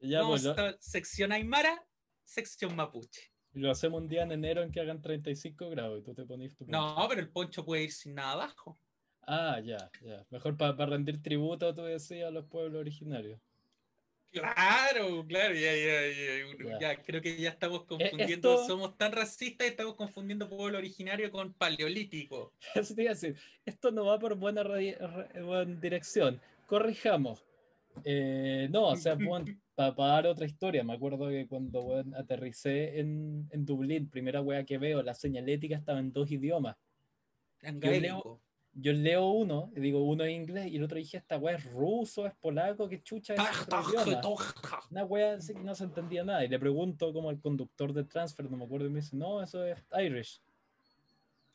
Ya, 0.00 0.22
pues, 0.24 0.44
lo, 0.44 0.54
sección 0.80 1.32
aymara, 1.32 1.84
sección 2.24 2.74
mapuche. 2.76 3.32
lo 3.52 3.70
hacemos 3.70 4.00
un 4.02 4.08
día 4.08 4.22
en 4.22 4.32
enero 4.32 4.62
en 4.62 4.70
que 4.70 4.80
hagan 4.80 5.00
35 5.02 5.70
grados 5.70 6.00
y 6.00 6.02
tú 6.04 6.14
te 6.14 6.24
pones 6.24 6.54
tu 6.56 6.64
No, 6.66 6.94
poncho. 6.94 7.08
pero 7.08 7.20
el 7.20 7.30
poncho 7.32 7.64
puede 7.64 7.84
ir 7.84 7.92
sin 7.92 8.14
nada 8.14 8.32
abajo. 8.32 8.78
Ah, 9.26 9.60
ya, 9.60 9.90
ya. 10.00 10.24
Mejor 10.30 10.56
para 10.56 10.86
rendir 10.86 11.22
tributo, 11.22 11.74
tú 11.74 11.82
decías, 11.82 12.28
a 12.28 12.30
los 12.30 12.46
pueblos 12.46 12.80
originarios. 12.80 13.40
Claro, 14.32 15.26
claro, 15.26 15.54
ya, 15.54 15.74
ya, 15.74 16.78
ya, 16.80 17.02
creo 17.02 17.20
que 17.20 17.36
ya 17.36 17.50
estamos 17.50 17.84
confundiendo, 17.84 18.50
Eh, 18.50 18.54
esto- 18.54 18.66
somos 18.66 18.96
tan 18.96 19.10
racistas 19.10 19.66
y 19.66 19.70
estamos 19.70 19.96
confundiendo 19.96 20.48
pueblo 20.48 20.78
originario 20.78 21.30
con 21.32 21.52
paleolítico. 21.52 22.52
Eso 22.74 22.94
te 22.94 23.02
iba 23.02 23.10
a 23.10 23.14
decir. 23.14 23.36
Esto 23.64 23.90
no 23.90 24.04
va 24.06 24.18
por 24.20 24.36
buena, 24.36 24.62
dirección. 25.80 26.40
Corrijamos. 26.66 27.44
Eh, 28.04 28.68
no, 28.70 28.88
o 28.88 28.96
sea, 28.96 29.16
para 29.74 29.94
dar 29.96 30.26
otra 30.28 30.46
historia, 30.46 30.84
me 30.84 30.92
acuerdo 30.92 31.28
que 31.28 31.48
cuando 31.48 31.82
weón, 31.82 32.14
aterricé 32.14 33.00
en, 33.00 33.48
en 33.50 33.64
Dublín, 33.66 34.08
primera 34.08 34.40
wea 34.40 34.64
que 34.64 34.78
veo, 34.78 35.02
la 35.02 35.14
señalética 35.14 35.76
estaba 35.76 35.98
en 35.98 36.12
dos 36.12 36.30
idiomas. 36.30 36.76
En 37.62 37.80
Yo 37.80 37.90
leo-. 37.90 38.40
Yo 38.80 38.92
leo 38.92 39.26
uno, 39.30 39.70
digo 39.74 40.02
uno 40.02 40.24
es 40.24 40.32
inglés, 40.34 40.68
y 40.68 40.76
el 40.76 40.84
otro 40.84 40.96
dije, 40.96 41.18
esta 41.18 41.36
wea 41.36 41.56
es 41.56 41.64
ruso, 41.70 42.26
es 42.26 42.34
polaco, 42.34 42.88
qué 42.88 43.02
chucha 43.02 43.34
es. 43.34 43.40
Una 44.90 45.04
wea 45.04 45.34
así 45.34 45.54
que 45.54 45.60
no 45.60 45.74
se 45.74 45.84
entendía 45.84 46.24
nada. 46.24 46.44
Y 46.44 46.48
le 46.48 46.58
pregunto 46.58 47.12
como 47.12 47.28
al 47.28 47.40
conductor 47.40 47.92
de 47.92 48.04
transfer, 48.04 48.50
no 48.50 48.56
me 48.56 48.64
acuerdo, 48.64 48.86
y 48.86 48.90
me 48.90 49.00
dice, 49.00 49.16
no, 49.16 49.42
eso 49.42 49.64
es 49.64 49.78
Irish. 49.98 50.40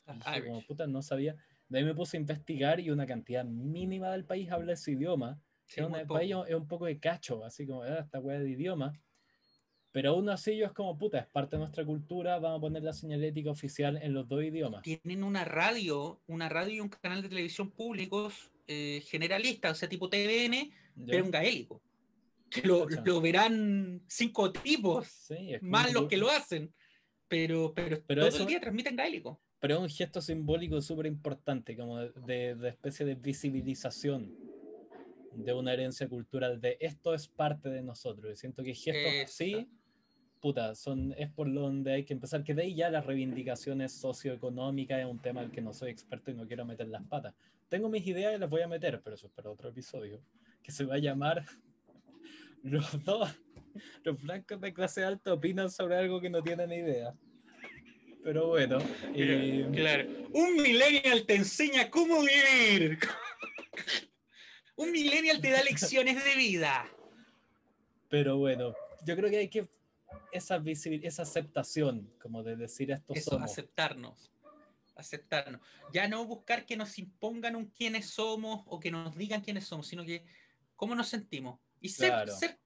Y 0.08 0.12
dije, 0.18 0.44
como 0.44 0.56
Irish. 0.58 0.66
puta, 0.68 0.86
no 0.86 1.02
sabía. 1.02 1.36
De 1.68 1.78
ahí 1.78 1.84
me 1.84 1.94
puse 1.94 2.16
a 2.16 2.20
investigar 2.20 2.78
y 2.78 2.90
una 2.90 3.06
cantidad 3.06 3.44
mínima 3.44 4.10
del 4.12 4.24
país 4.24 4.50
habla 4.50 4.74
ese 4.74 4.92
idioma. 4.92 5.40
Sí, 5.64 5.80
es, 5.80 5.86
un 5.86 6.06
país 6.06 6.32
es 6.46 6.54
un 6.54 6.68
poco 6.68 6.86
de 6.86 7.00
cacho, 7.00 7.44
así 7.44 7.66
como 7.66 7.82
"Ah, 7.82 7.98
esta 7.98 8.20
wea 8.20 8.38
de 8.38 8.50
idioma. 8.50 8.92
Pero 9.96 10.10
aún 10.10 10.28
así 10.28 10.60
es 10.60 10.72
como, 10.72 10.98
puta, 10.98 11.20
es 11.20 11.26
parte 11.26 11.56
de 11.56 11.60
nuestra 11.60 11.82
cultura, 11.82 12.38
vamos 12.38 12.58
a 12.58 12.60
poner 12.60 12.82
la 12.82 12.92
señalética 12.92 13.50
oficial 13.50 13.96
en 14.02 14.12
los 14.12 14.28
dos 14.28 14.44
idiomas. 14.44 14.82
Tienen 14.82 15.24
una 15.24 15.42
radio, 15.42 16.20
una 16.26 16.50
radio 16.50 16.74
y 16.74 16.80
un 16.80 16.90
canal 16.90 17.22
de 17.22 17.30
televisión 17.30 17.70
públicos 17.70 18.50
eh, 18.66 19.02
generalistas, 19.06 19.72
o 19.72 19.74
sea, 19.74 19.88
tipo 19.88 20.10
TVN, 20.10 20.52
¿ya? 20.52 20.72
pero 21.06 21.24
en 21.24 21.30
gaélico. 21.30 21.80
Que 22.50 22.60
lo, 22.60 22.86
lo 23.06 23.20
verán 23.22 24.02
cinco 24.06 24.52
tipos, 24.52 25.06
Sí, 25.08 25.54
es 25.54 25.62
más 25.62 25.88
un 25.88 25.94
los 25.94 26.08
que 26.08 26.18
lo 26.18 26.28
hacen. 26.28 26.74
Pero, 27.26 27.72
pero, 27.74 28.02
Pero 28.06 28.20
todo 28.20 28.28
eso- 28.28 28.42
el 28.42 28.48
día 28.48 28.60
transmiten 28.60 28.96
gaélico. 28.96 29.40
Pero 29.60 29.76
es 29.76 29.80
un 29.80 29.88
gesto 29.88 30.20
simbólico 30.20 30.78
súper 30.82 31.06
importante, 31.06 31.74
como 31.74 32.00
de, 32.00 32.12
de- 32.26 32.54
de 32.54 32.68
especie 32.68 33.06
de 33.06 33.14
visibilización 33.14 34.36
de 35.32 35.54
una 35.54 35.72
herencia 35.72 36.06
cultural, 36.06 36.60
de 36.60 36.76
esto 36.80 37.14
es 37.14 37.28
parte 37.28 37.70
de 37.70 37.80
nosotros. 37.80 38.30
Y 38.30 38.36
siento 38.36 38.62
que 38.62 38.74
gestos 38.74 39.24
así. 39.24 39.66
Puta, 40.40 40.74
son, 40.74 41.14
es 41.18 41.30
por 41.30 41.52
donde 41.52 41.92
hay 41.92 42.04
que 42.04 42.14
empezar, 42.14 42.44
que 42.44 42.54
de 42.54 42.62
ahí 42.62 42.74
ya 42.74 42.90
las 42.90 43.04
reivindicaciones 43.06 43.92
socioeconómicas 43.92 45.00
es 45.00 45.06
un 45.06 45.20
tema 45.20 45.40
al 45.40 45.50
que 45.50 45.60
no 45.60 45.72
soy 45.72 45.90
experto 45.90 46.30
y 46.30 46.34
no 46.34 46.46
quiero 46.46 46.64
meter 46.64 46.88
las 46.88 47.02
patas. 47.04 47.34
Tengo 47.68 47.88
mis 47.88 48.06
ideas 48.06 48.34
y 48.36 48.38
las 48.38 48.48
voy 48.48 48.62
a 48.62 48.68
meter, 48.68 49.00
pero 49.02 49.16
eso 49.16 49.26
es 49.26 49.32
para 49.32 49.50
otro 49.50 49.68
episodio, 49.68 50.20
que 50.62 50.70
se 50.72 50.84
va 50.84 50.94
a 50.94 50.98
llamar 50.98 51.44
Los 52.62 53.04
dos, 53.04 53.28
los 54.02 54.20
blancos 54.20 54.60
de 54.60 54.74
clase 54.74 55.04
alta 55.04 55.32
opinan 55.32 55.70
sobre 55.70 55.96
algo 55.96 56.20
que 56.20 56.28
no 56.28 56.42
tienen 56.42 56.72
idea. 56.72 57.14
Pero 58.24 58.48
bueno. 58.48 58.78
eh, 59.14 59.68
Claro. 59.72 60.08
Un 60.32 60.56
millennial 60.56 61.24
te 61.26 61.36
enseña 61.36 61.88
cómo 61.90 62.22
vivir. 62.22 62.98
Un 64.76 64.90
millennial 64.90 65.40
te 65.40 65.50
da 65.50 65.62
lecciones 65.62 66.22
de 66.22 66.34
vida. 66.34 66.86
Pero 68.08 68.36
bueno, 68.36 68.74
yo 69.06 69.16
creo 69.16 69.30
que 69.30 69.38
hay 69.38 69.48
que 69.48 69.66
esa 70.32 70.58
visibil- 70.58 71.04
esa 71.04 71.22
aceptación, 71.22 72.12
como 72.20 72.42
de 72.42 72.56
decir 72.56 72.90
esto 72.90 73.14
Eso, 73.14 73.30
somos. 73.30 73.50
aceptarnos. 73.50 74.32
Aceptarnos. 74.94 75.60
Ya 75.92 76.08
no 76.08 76.24
buscar 76.24 76.64
que 76.64 76.76
nos 76.76 76.98
impongan 76.98 77.56
un 77.56 77.66
quiénes 77.66 78.06
somos 78.10 78.62
o 78.66 78.80
que 78.80 78.90
nos 78.90 79.16
digan 79.16 79.42
quiénes 79.42 79.66
somos, 79.66 79.86
sino 79.86 80.04
que 80.04 80.24
cómo 80.74 80.94
nos 80.94 81.08
sentimos. 81.08 81.60
Y 81.80 81.90
ser, 81.90 82.08
Claro. 82.08 82.36
ser, 82.36 82.58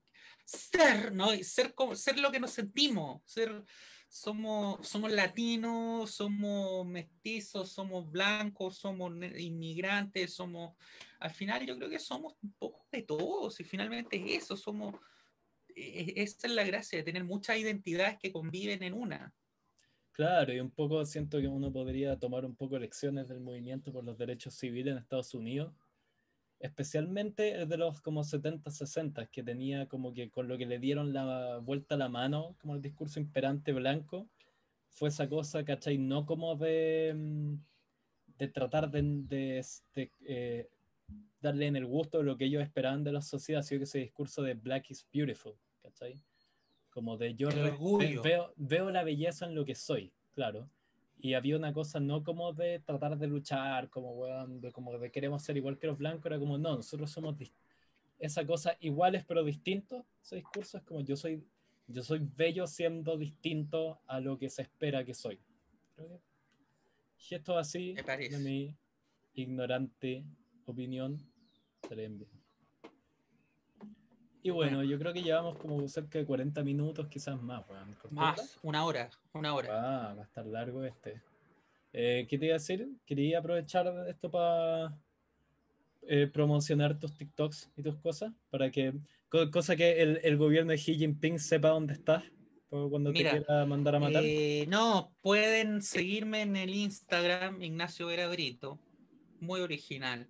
ser, 0.44 1.12
¿no? 1.12 1.34
Y 1.34 1.42
ser, 1.44 1.74
como, 1.74 1.96
ser 1.96 2.18
lo 2.18 2.30
que 2.30 2.38
nos 2.40 2.52
sentimos. 2.52 3.20
Ser, 3.24 3.64
somos, 4.08 4.86
somos 4.86 5.10
latinos, 5.12 6.10
somos 6.10 6.86
mestizos, 6.86 7.70
somos 7.70 8.10
blancos, 8.10 8.76
somos 8.76 9.12
inmigrantes, 9.38 10.34
somos. 10.34 10.74
Al 11.20 11.30
final, 11.30 11.64
yo 11.66 11.76
creo 11.76 11.88
que 11.90 11.98
somos 11.98 12.34
un 12.42 12.52
poco 12.52 12.86
de 12.90 13.02
todos, 13.02 13.58
y 13.60 13.64
finalmente 13.64 14.16
es 14.16 14.44
eso, 14.44 14.56
somos. 14.56 14.94
E- 15.76 16.12
e- 16.16 16.22
Esa 16.22 16.46
es 16.46 16.52
la 16.54 16.64
gracia 16.64 16.98
de 16.98 17.04
tener 17.04 17.24
muchas 17.24 17.58
identidades 17.58 18.18
que 18.18 18.32
conviven 18.32 18.82
en 18.82 18.94
una. 18.94 19.34
Claro, 20.12 20.52
y 20.52 20.60
un 20.60 20.70
poco 20.70 21.04
siento 21.06 21.40
que 21.40 21.48
uno 21.48 21.72
podría 21.72 22.18
tomar 22.18 22.44
un 22.44 22.54
poco 22.56 22.78
lecciones 22.78 23.28
del 23.28 23.40
movimiento 23.40 23.92
por 23.92 24.04
los 24.04 24.18
derechos 24.18 24.54
civiles 24.54 24.92
en 24.92 24.98
Estados 24.98 25.34
Unidos, 25.34 25.72
especialmente 26.58 27.66
de 27.66 27.76
los 27.78 28.00
como 28.02 28.22
70, 28.24 28.70
60, 28.70 29.26
que 29.26 29.42
tenía 29.42 29.88
como 29.88 30.12
que 30.12 30.30
con 30.30 30.48
lo 30.48 30.58
que 30.58 30.66
le 30.66 30.78
dieron 30.78 31.12
la 31.14 31.58
vuelta 31.58 31.94
a 31.94 31.98
la 31.98 32.08
mano, 32.08 32.56
como 32.60 32.74
el 32.74 32.82
discurso 32.82 33.20
imperante 33.20 33.72
blanco, 33.72 34.28
fue 34.90 35.08
esa 35.08 35.28
cosa, 35.28 35.64
¿cachai? 35.64 35.98
No 35.98 36.26
como 36.26 36.56
de, 36.56 37.14
mm, 37.16 37.54
de 38.38 38.48
tratar 38.48 38.90
de, 38.90 39.02
de, 39.02 39.66
de, 39.94 40.12
eh, 40.26 40.68
darle 41.40 41.66
en 41.66 41.76
el 41.76 41.86
gusto 41.86 42.18
de 42.18 42.24
lo 42.24 42.36
que 42.36 42.44
ellos 42.44 42.62
esperaban 42.62 43.04
de 43.04 43.12
la 43.12 43.22
sociedad, 43.22 43.62
sino 43.62 43.80
que 43.80 43.84
ese 43.84 43.98
discurso 43.98 44.42
de 44.42 44.54
Black 44.54 44.90
is 44.90 45.06
Beautiful, 45.12 45.54
¿cachai? 45.82 46.22
Como 46.90 47.16
de 47.16 47.34
yo 47.34 47.48
veo, 48.22 48.52
veo 48.56 48.90
la 48.90 49.04
belleza 49.04 49.46
en 49.46 49.54
lo 49.54 49.64
que 49.64 49.74
soy, 49.74 50.12
claro. 50.34 50.68
Y 51.18 51.34
había 51.34 51.56
una 51.56 51.72
cosa 51.72 52.00
no 52.00 52.22
como 52.22 52.52
de 52.52 52.80
tratar 52.80 53.16
de 53.16 53.26
luchar, 53.26 53.90
como, 53.90 54.12
weón, 54.12 54.60
de, 54.60 54.72
como 54.72 54.98
de 54.98 55.10
queremos 55.10 55.42
ser 55.42 55.56
igual 55.56 55.78
que 55.78 55.86
los 55.86 55.98
blancos, 55.98 56.26
era 56.26 56.38
como 56.38 56.58
no, 56.58 56.76
nosotros 56.76 57.10
somos 57.10 57.36
esa 58.18 58.46
cosa 58.46 58.76
iguales 58.80 59.24
pero 59.26 59.44
distintos. 59.44 60.04
Ese 60.22 60.36
discurso 60.36 60.78
es 60.78 60.84
como 60.84 61.00
yo 61.00 61.16
soy, 61.16 61.42
yo 61.86 62.02
soy 62.02 62.20
bello 62.36 62.66
siendo 62.66 63.16
distinto 63.16 64.00
a 64.06 64.20
lo 64.20 64.38
que 64.38 64.48
se 64.48 64.62
espera 64.62 65.04
que 65.04 65.14
soy. 65.14 65.40
Creo 65.94 66.08
que 66.08 66.20
si 67.16 67.34
esto 67.34 67.58
es 67.58 67.66
así, 67.66 67.94
de 67.94 68.38
mi 68.38 68.76
ignorante 69.34 70.24
opinión, 70.70 71.18
estaría 71.82 72.08
bien. 72.08 72.26
Y 74.42 74.50
bueno, 74.50 74.82
yo 74.82 74.98
creo 74.98 75.12
que 75.12 75.22
llevamos 75.22 75.58
como 75.58 75.86
cerca 75.86 76.18
de 76.18 76.24
40 76.24 76.62
minutos, 76.64 77.06
quizás 77.08 77.40
más. 77.42 77.62
Más, 78.10 78.58
una 78.62 78.84
hora, 78.86 79.10
una 79.34 79.54
hora. 79.54 79.68
Ah, 79.70 80.14
va 80.14 80.22
a 80.22 80.24
estar 80.24 80.46
largo 80.46 80.82
este. 80.84 81.20
Eh, 81.92 82.26
¿qué 82.28 82.38
te 82.38 82.46
iba 82.46 82.54
a 82.54 82.58
decir? 82.58 82.88
Quería 83.04 83.40
aprovechar 83.40 83.86
esto 84.08 84.30
para 84.30 84.96
promocionar 86.32 86.98
tus 86.98 87.12
TikToks 87.14 87.70
y 87.76 87.82
tus 87.82 87.96
cosas, 87.96 88.32
para 88.50 88.70
que, 88.70 88.94
co- 89.28 89.50
cosa 89.50 89.76
que 89.76 90.00
el, 90.00 90.20
el 90.22 90.36
gobierno 90.38 90.72
de 90.72 90.78
Xi 90.78 90.96
Jinping 90.96 91.38
sepa 91.38 91.68
dónde 91.68 91.94
estás, 91.94 92.24
cuando 92.68 93.12
Mira, 93.12 93.32
te 93.32 93.38
quiera 93.38 93.66
mandar 93.66 93.96
a 93.96 94.00
matar. 94.00 94.22
Eh, 94.24 94.64
no, 94.68 95.12
pueden 95.22 95.82
seguirme 95.82 96.42
en 96.42 96.56
el 96.56 96.74
Instagram, 96.74 97.62
Ignacio 97.62 98.06
Vera 98.06 98.28
Brito, 98.28 98.78
muy 99.40 99.60
original. 99.60 100.28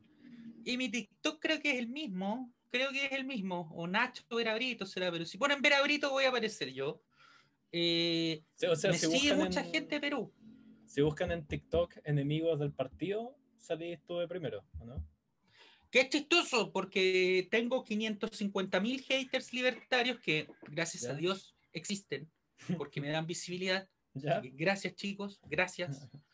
Y 0.65 0.77
mi 0.77 0.89
TikTok 0.91 1.41
creo 1.41 1.61
que 1.61 1.73
es 1.73 1.79
el 1.79 1.89
mismo, 1.89 2.53
creo 2.71 2.91
que 2.93 3.07
es 3.07 3.13
el 3.13 3.25
mismo, 3.25 3.71
o 3.75 3.87
Nacho 3.87 4.23
Vera 4.31 4.55
Brito 4.55 4.87
será, 4.87 5.11
pero 5.11 5.25
si 5.25 5.39
ponen 5.39 5.63
Vera 5.63 5.83
Brito 5.83 6.11
voy 6.11 6.25
a 6.25 6.29
aparecer 6.29 6.73
yo. 6.73 7.03
Eh, 7.73 8.43
o 8.69 8.77
sea, 8.77 8.91
me 8.91 8.99
si 8.99 9.07
sigue 9.07 9.35
mucha 9.35 9.61
en, 9.61 9.73
gente 9.73 9.95
de 9.97 10.01
Perú. 10.01 10.33
si 10.87 11.03
buscan 11.03 11.31
en 11.31 11.47
TikTok 11.47 11.99
enemigos 12.05 12.59
del 12.59 12.73
partido, 12.73 13.37
salís 13.59 14.01
tú 14.07 14.19
de 14.19 14.27
primero, 14.29 14.65
¿o 14.79 14.85
no? 14.85 15.07
Que 15.91 16.01
es 16.03 16.09
chistoso 16.09 16.73
porque 16.73 17.49
tengo 17.51 17.83
550 17.85 18.81
mil 18.81 19.01
haters 19.03 19.53
libertarios 19.53 20.21
que, 20.21 20.49
gracias 20.69 21.05
Ya. 21.05 21.11
a 21.11 21.15
Dios, 21.15 21.55
existen 21.73 22.31
porque 22.77 23.01
me 23.01 23.09
dan 23.11 23.27
visibilidad. 23.27 23.89
¿Ya? 24.15 24.41
Gracias, 24.43 24.95
chicos, 24.95 25.41
gracias. 25.49 26.09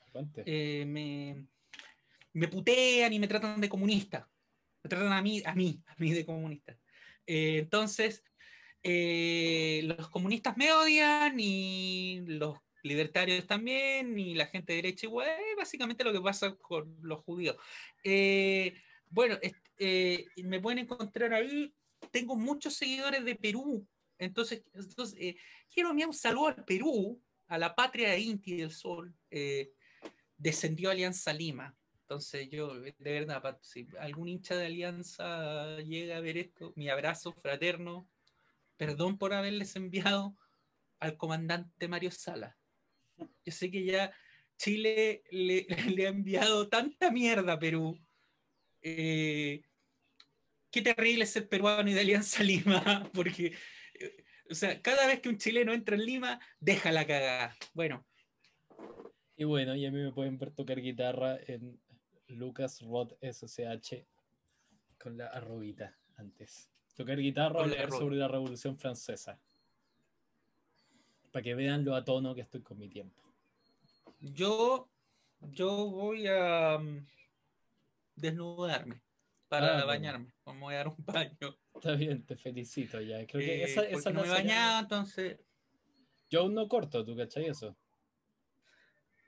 Eh, 0.46 0.86
me, 0.86 1.46
me 2.36 2.48
putean 2.48 3.12
y 3.14 3.18
me 3.18 3.28
tratan 3.28 3.60
de 3.60 3.68
comunista. 3.68 4.28
Me 4.82 4.90
tratan 4.90 5.12
a 5.12 5.22
mí, 5.22 5.42
a 5.44 5.54
mí, 5.54 5.82
a 5.86 5.94
mí 5.98 6.12
de 6.12 6.26
comunista. 6.26 6.78
Eh, 7.26 7.58
entonces, 7.60 8.22
eh, 8.82 9.80
los 9.84 10.10
comunistas 10.10 10.54
me 10.58 10.70
odian 10.70 11.40
y 11.40 12.20
los 12.26 12.58
libertarios 12.82 13.46
también 13.46 14.18
y 14.18 14.34
la 14.34 14.46
gente 14.46 14.74
de 14.74 14.82
derecha 14.82 15.06
igual, 15.06 15.30
básicamente 15.56 16.04
lo 16.04 16.12
que 16.12 16.20
pasa 16.20 16.54
con 16.56 16.94
los 17.00 17.20
judíos. 17.20 17.56
Eh, 18.04 18.74
bueno, 19.08 19.38
me 19.78 20.60
pueden 20.60 20.80
encontrar 20.80 21.32
ahí. 21.32 21.74
Tengo 22.10 22.36
muchos 22.36 22.74
seguidores 22.74 23.24
de 23.24 23.34
Perú. 23.34 23.88
Entonces, 24.18 24.62
quiero 25.72 25.88
enviar 25.88 26.10
un 26.10 26.14
saludo 26.14 26.48
al 26.48 26.64
Perú, 26.66 27.18
a 27.48 27.56
la 27.56 27.74
patria 27.74 28.10
de 28.10 28.20
Inti 28.20 28.58
del 28.58 28.72
Sol. 28.72 29.14
Descendió 30.36 30.90
Alianza 30.90 31.32
Lima. 31.32 31.74
Entonces 32.08 32.48
yo, 32.50 32.72
de 32.72 32.94
verdad, 33.00 33.58
si 33.62 33.88
algún 33.98 34.28
hincha 34.28 34.54
de 34.54 34.66
Alianza 34.66 35.80
llega 35.80 36.16
a 36.16 36.20
ver 36.20 36.38
esto, 36.38 36.72
mi 36.76 36.88
abrazo 36.88 37.32
fraterno, 37.32 38.08
perdón 38.76 39.18
por 39.18 39.34
haberles 39.34 39.74
enviado 39.74 40.36
al 41.00 41.16
comandante 41.16 41.88
Mario 41.88 42.12
Sala. 42.12 42.56
Yo 43.44 43.50
sé 43.50 43.72
que 43.72 43.84
ya 43.84 44.14
Chile 44.56 45.24
le, 45.32 45.66
le 45.98 46.06
ha 46.06 46.10
enviado 46.10 46.68
tanta 46.68 47.10
mierda 47.10 47.54
a 47.54 47.58
Perú. 47.58 47.98
Eh, 48.82 49.62
qué 50.70 50.82
terrible 50.82 51.24
es 51.24 51.30
ser 51.30 51.48
peruano 51.48 51.90
y 51.90 51.94
de 51.94 52.02
Alianza 52.02 52.44
Lima, 52.44 53.10
porque, 53.14 53.52
eh, 53.94 54.24
o 54.48 54.54
sea, 54.54 54.80
cada 54.80 55.08
vez 55.08 55.20
que 55.20 55.28
un 55.28 55.38
chileno 55.38 55.72
entra 55.72 55.96
en 55.96 56.06
Lima, 56.06 56.38
deja 56.60 56.92
la 56.92 57.04
cagada. 57.04 57.56
Bueno, 57.74 58.06
Y 59.36 59.42
bueno, 59.42 59.74
y 59.74 59.84
a 59.84 59.90
mí 59.90 59.98
me 59.98 60.12
pueden 60.12 60.38
ver 60.38 60.52
tocar 60.52 60.80
guitarra 60.80 61.36
en 61.48 61.80
Lucas 62.28 62.80
Rod 62.82 63.12
SSH 63.20 64.04
con 64.98 65.16
la 65.16 65.26
arrobita 65.26 65.96
antes. 66.16 66.68
Tocar 66.94 67.18
guitarra 67.18 67.62
arroba. 67.62 67.98
sobre 67.98 68.16
la 68.16 68.28
Revolución 68.28 68.76
Francesa. 68.78 69.38
Para 71.30 71.42
que 71.42 71.54
vean 71.54 71.84
lo 71.84 71.94
a 71.94 72.04
tono 72.04 72.34
que 72.34 72.40
estoy 72.40 72.62
con 72.62 72.78
mi 72.78 72.88
tiempo. 72.88 73.22
Yo, 74.20 74.88
yo 75.40 75.90
voy 75.90 76.26
a 76.26 76.78
mm, 76.78 77.06
desnudarme 78.16 79.02
para 79.48 79.80
Ah, 79.80 79.84
bañarme. 79.84 80.32
Me 80.46 80.58
voy 80.58 80.74
a 80.74 80.78
dar 80.78 80.88
un 80.88 80.96
baño. 80.98 81.58
Está 81.74 81.92
bien, 81.92 82.24
te 82.24 82.36
felicito 82.36 83.00
ya. 83.00 83.26
Creo 83.26 83.40
que 83.40 83.62
Eh, 83.62 83.64
esa, 83.64 83.82
esa 83.82 84.10
no 84.10 84.22
me 84.24 84.78
entonces. 84.78 85.38
Yo 86.30 86.40
aún 86.40 86.54
no 86.54 86.66
corto, 86.68 87.04
¿tú 87.04 87.14
cachai 87.16 87.46
eso? 87.46 87.76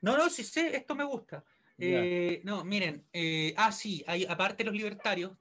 No, 0.01 0.17
no, 0.17 0.29
sí 0.29 0.43
sé, 0.43 0.75
esto 0.75 0.95
me 0.95 1.03
gusta. 1.03 1.43
Eh, 1.79 2.41
no, 2.43 2.63
miren, 2.65 3.05
eh, 3.13 3.53
ah, 3.57 3.71
sí, 3.71 4.03
hay, 4.05 4.25
aparte 4.25 4.63
de 4.63 4.65
los 4.65 4.75
libertarios, 4.75 5.31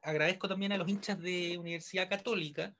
agradezco 0.00 0.48
también 0.48 0.72
a 0.72 0.76
los 0.76 0.88
hinchas 0.88 1.20
de 1.20 1.58
Universidad 1.58 2.08
Católica, 2.08 2.74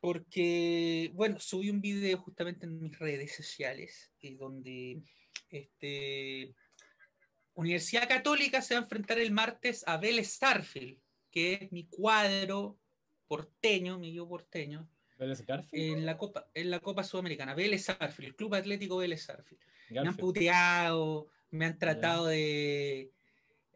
porque, 0.00 1.10
bueno, 1.14 1.38
subí 1.40 1.70
un 1.70 1.80
video 1.80 2.18
justamente 2.18 2.66
en 2.66 2.80
mis 2.80 2.98
redes 2.98 3.34
sociales, 3.34 4.12
eh, 4.20 4.36
donde 4.36 5.02
este, 5.50 6.54
Universidad 7.54 8.08
Católica 8.08 8.62
se 8.62 8.74
va 8.74 8.80
a 8.80 8.84
enfrentar 8.84 9.18
el 9.18 9.32
martes 9.32 9.84
a 9.86 9.96
Vélez 9.96 10.28
Starfield, 10.34 10.98
que 11.30 11.54
es 11.54 11.72
mi 11.72 11.86
cuadro 11.88 12.78
porteño, 13.26 13.98
mi 13.98 14.12
yo 14.12 14.26
porteño, 14.28 14.88
en 15.72 16.06
la 16.06 16.16
Copa, 16.16 16.48
en 16.54 16.70
la 16.70 16.80
Copa 16.80 17.02
Sudamericana, 17.02 17.54
Vélez 17.54 17.82
Starfield, 17.82 18.30
el 18.30 18.36
Club 18.36 18.54
Atlético 18.54 18.98
Vélez 18.98 19.22
Starfield. 19.22 19.60
Me 19.90 20.00
han 20.00 20.16
puteado, 20.16 21.28
me 21.50 21.66
han 21.66 21.78
tratado 21.78 22.26
de, 22.26 23.12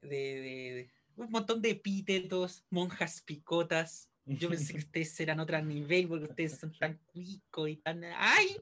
de, 0.03 0.09
de- 0.09 0.73
de- 0.75 0.91
un 1.17 1.31
montón 1.31 1.61
de 1.63 1.71
epítetos, 1.71 2.65
monjas 2.71 3.21
picotas. 3.23 4.09
Yo 4.25 4.49
pensé 4.49 4.73
que 4.73 4.79
ustedes 4.87 5.21
eran 5.21 5.41
otro 5.41 5.61
nivel 5.63 6.09
porque 6.09 6.25
ustedes 6.25 6.59
son 6.59 6.73
tan 6.79 6.97
cuicos 7.07 7.69
y 7.69 7.77
tan. 7.77 8.03
¡Ay! 8.17 8.57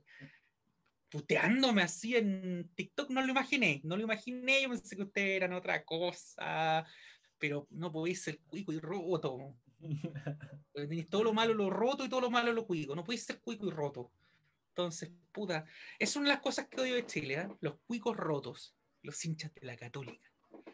Puteándome 1.10 1.82
así 1.82 2.16
en 2.16 2.70
TikTok, 2.76 3.10
no 3.10 3.20
lo 3.22 3.28
imaginé, 3.30 3.80
no 3.82 3.96
lo 3.96 4.02
imaginé. 4.04 4.62
Yo 4.62 4.68
pensé 4.68 4.94
que 4.96 5.02
ustedes 5.02 5.36
eran 5.36 5.52
otra 5.52 5.84
cosa, 5.84 6.86
pero 7.38 7.66
no 7.70 7.90
podéis 7.90 8.22
ser 8.22 8.38
cuico 8.40 8.72
y 8.72 8.78
roto. 8.78 9.56
Tenéis 10.72 11.08
todo 11.08 11.24
lo 11.24 11.32
malo, 11.32 11.52
lo 11.54 11.68
roto 11.68 12.04
y 12.04 12.08
todo 12.08 12.20
lo 12.20 12.30
malo, 12.30 12.52
lo 12.52 12.64
cuico. 12.64 12.94
No 12.94 13.02
podéis 13.02 13.24
ser 13.24 13.40
cuico 13.40 13.66
y 13.66 13.70
roto. 13.70 14.12
Entonces, 14.68 15.10
puta, 15.32 15.64
es 15.98 16.14
una 16.14 16.28
de 16.28 16.34
las 16.34 16.42
cosas 16.42 16.68
que 16.68 16.80
odio 16.80 16.94
de 16.94 17.04
Chile, 17.06 17.34
¿eh? 17.34 17.48
los 17.60 17.74
cuicos 17.86 18.16
rotos, 18.16 18.76
los 19.02 19.24
hinchas 19.24 19.54
de 19.54 19.66
la 19.66 19.76
católica. 19.76 20.30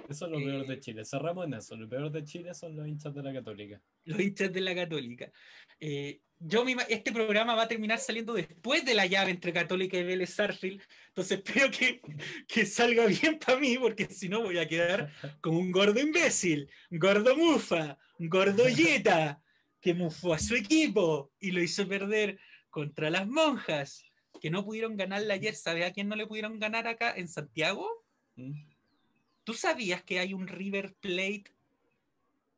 Eso 0.09 0.27
es 0.27 0.32
lo 0.32 0.39
peor 0.39 0.65
Eh, 0.65 0.69
de 0.69 0.81
Chile. 0.81 1.05
Cerramos 1.05 1.47
en 1.47 1.55
eso. 1.55 1.77
Lo 1.77 1.89
peor 1.89 2.11
de 2.11 2.24
Chile 2.24 2.55
son 2.55 2.77
los 2.77 2.86
hinchas 2.86 3.15
de 3.15 3.23
la 3.23 3.32
Católica. 3.32 3.81
Los 4.05 4.20
hinchas 4.20 4.53
de 4.53 4.61
la 4.61 4.74
católica. 4.74 5.32
Eh, 5.81 6.20
yo 6.39 6.65
me 6.65 6.77
este 6.89 7.12
programa 7.12 7.55
va 7.55 7.62
a 7.62 7.69
terminar 7.69 7.98
saliendo 7.98 8.35
después 8.35 8.85
de 8.85 8.94
la 8.94 9.07
llave 9.07 9.31
entre 9.31 9.53
Católica 9.53 9.97
y 9.97 10.05
Vélez. 10.05 10.36
Entonces 10.39 11.43
espero 11.44 11.70
que, 11.70 12.01
que 12.47 12.66
salga 12.66 13.07
bien 13.07 13.39
para 13.39 13.59
mí, 13.59 13.77
porque 13.78 14.07
si 14.07 14.28
no 14.28 14.43
voy 14.43 14.59
a 14.59 14.69
quedar 14.69 15.11
como 15.40 15.59
un 15.59 15.73
gordo 15.73 16.01
imbécil, 16.01 16.70
un 16.90 16.98
gordo 16.98 17.36
mufa, 17.36 17.98
un 18.19 18.28
gordo 18.28 18.69
yeta, 18.69 19.43
que 19.81 19.94
mufó 19.94 20.35
a 20.35 20.39
su 20.39 20.55
equipo 20.55 21.32
y 21.39 21.51
lo 21.53 21.62
hizo 21.62 21.86
perder 21.89 22.39
contra 22.70 23.11
las 23.11 23.27
monjas, 23.27 24.05
que 24.40 24.51
no 24.51 24.65
pudieron 24.65 24.97
ganarle 24.97 25.32
ayer. 25.32 25.55
¿Sabes 25.55 25.86
a 25.86 25.93
quién 25.93 26.09
no 26.09 26.16
le 26.16 26.27
pudieron 26.27 26.59
ganar 26.59 26.86
acá 26.86 27.15
en 27.16 27.28
Santiago? 27.28 28.06
¿Tú 29.45 29.55
sabías 29.55 30.03
que 30.03 30.19
hay 30.19 30.35
un 30.35 30.47
River 30.47 30.95
Plate? 31.01 31.45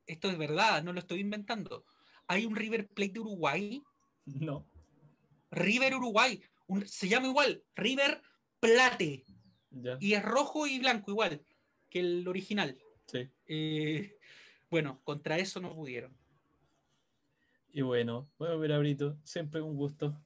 Esto 0.07 0.31
es 0.31 0.39
verdad, 0.39 0.83
no 0.83 0.93
lo 0.93 1.01
estoy 1.01 1.21
inventando. 1.21 1.85
Hay 2.27 2.47
un 2.47 2.57
River 2.57 2.89
Plate 2.89 3.13
de 3.13 3.21
Uruguay, 3.21 3.83
No. 4.27 4.67
River 5.51 5.95
Uruguay, 5.97 6.43
un- 6.67 6.87
se 6.87 7.09
llama 7.09 7.29
igual, 7.29 7.63
River 7.75 8.23
Plate, 8.61 9.25
Ya. 9.71 9.97
y 10.01 10.15
es 10.15 10.23
rojo 10.23 10.67
y 10.67 10.79
blanco 10.79 11.11
igual 11.11 11.43
que 11.91 12.01
el 12.01 12.27
original. 12.29 12.79
Sí. 13.07 13.29
Eh, 13.47 14.19
bueno, 14.71 15.01
contra 15.05 15.39
eso 15.39 15.61
no 15.61 15.75
pudieron. 15.75 16.15
Y 17.73 17.83
bueno, 17.83 18.29
bueno, 18.39 18.59
mira, 18.59 18.79
Brito, 18.79 19.17
siempre 19.25 19.61
un 19.63 19.77
gusto. 19.77 20.19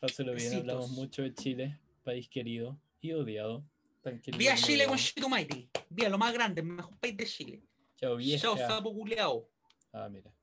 Páselo 0.00 0.32
bien, 0.34 0.44
Besitos. 0.50 0.60
hablamos 0.60 0.90
mucho 0.90 1.22
de 1.22 1.32
Chile, 1.34 1.78
país 2.04 2.28
querido 2.28 2.78
y 3.00 3.12
odiado. 3.12 3.64
Tan 4.04 4.20
querido 4.20 4.38
Vía 4.38 4.54
Chile 4.54 4.84
con 4.84 4.94
odiado. 4.94 5.08
Chitumaiti. 5.08 5.70
Vía 5.88 6.10
lo 6.10 6.18
más 6.18 6.34
grande, 6.34 6.60
el 6.60 6.66
mejor 6.66 6.94
país 6.98 7.16
de 7.16 7.24
Chile. 7.24 7.62
Chao, 7.96 8.16
vieja. 8.16 8.42
Chao, 8.42 8.58
sapo 8.58 8.92
culeao. 8.92 9.48
Ah, 9.92 10.10
mira. 10.10 10.33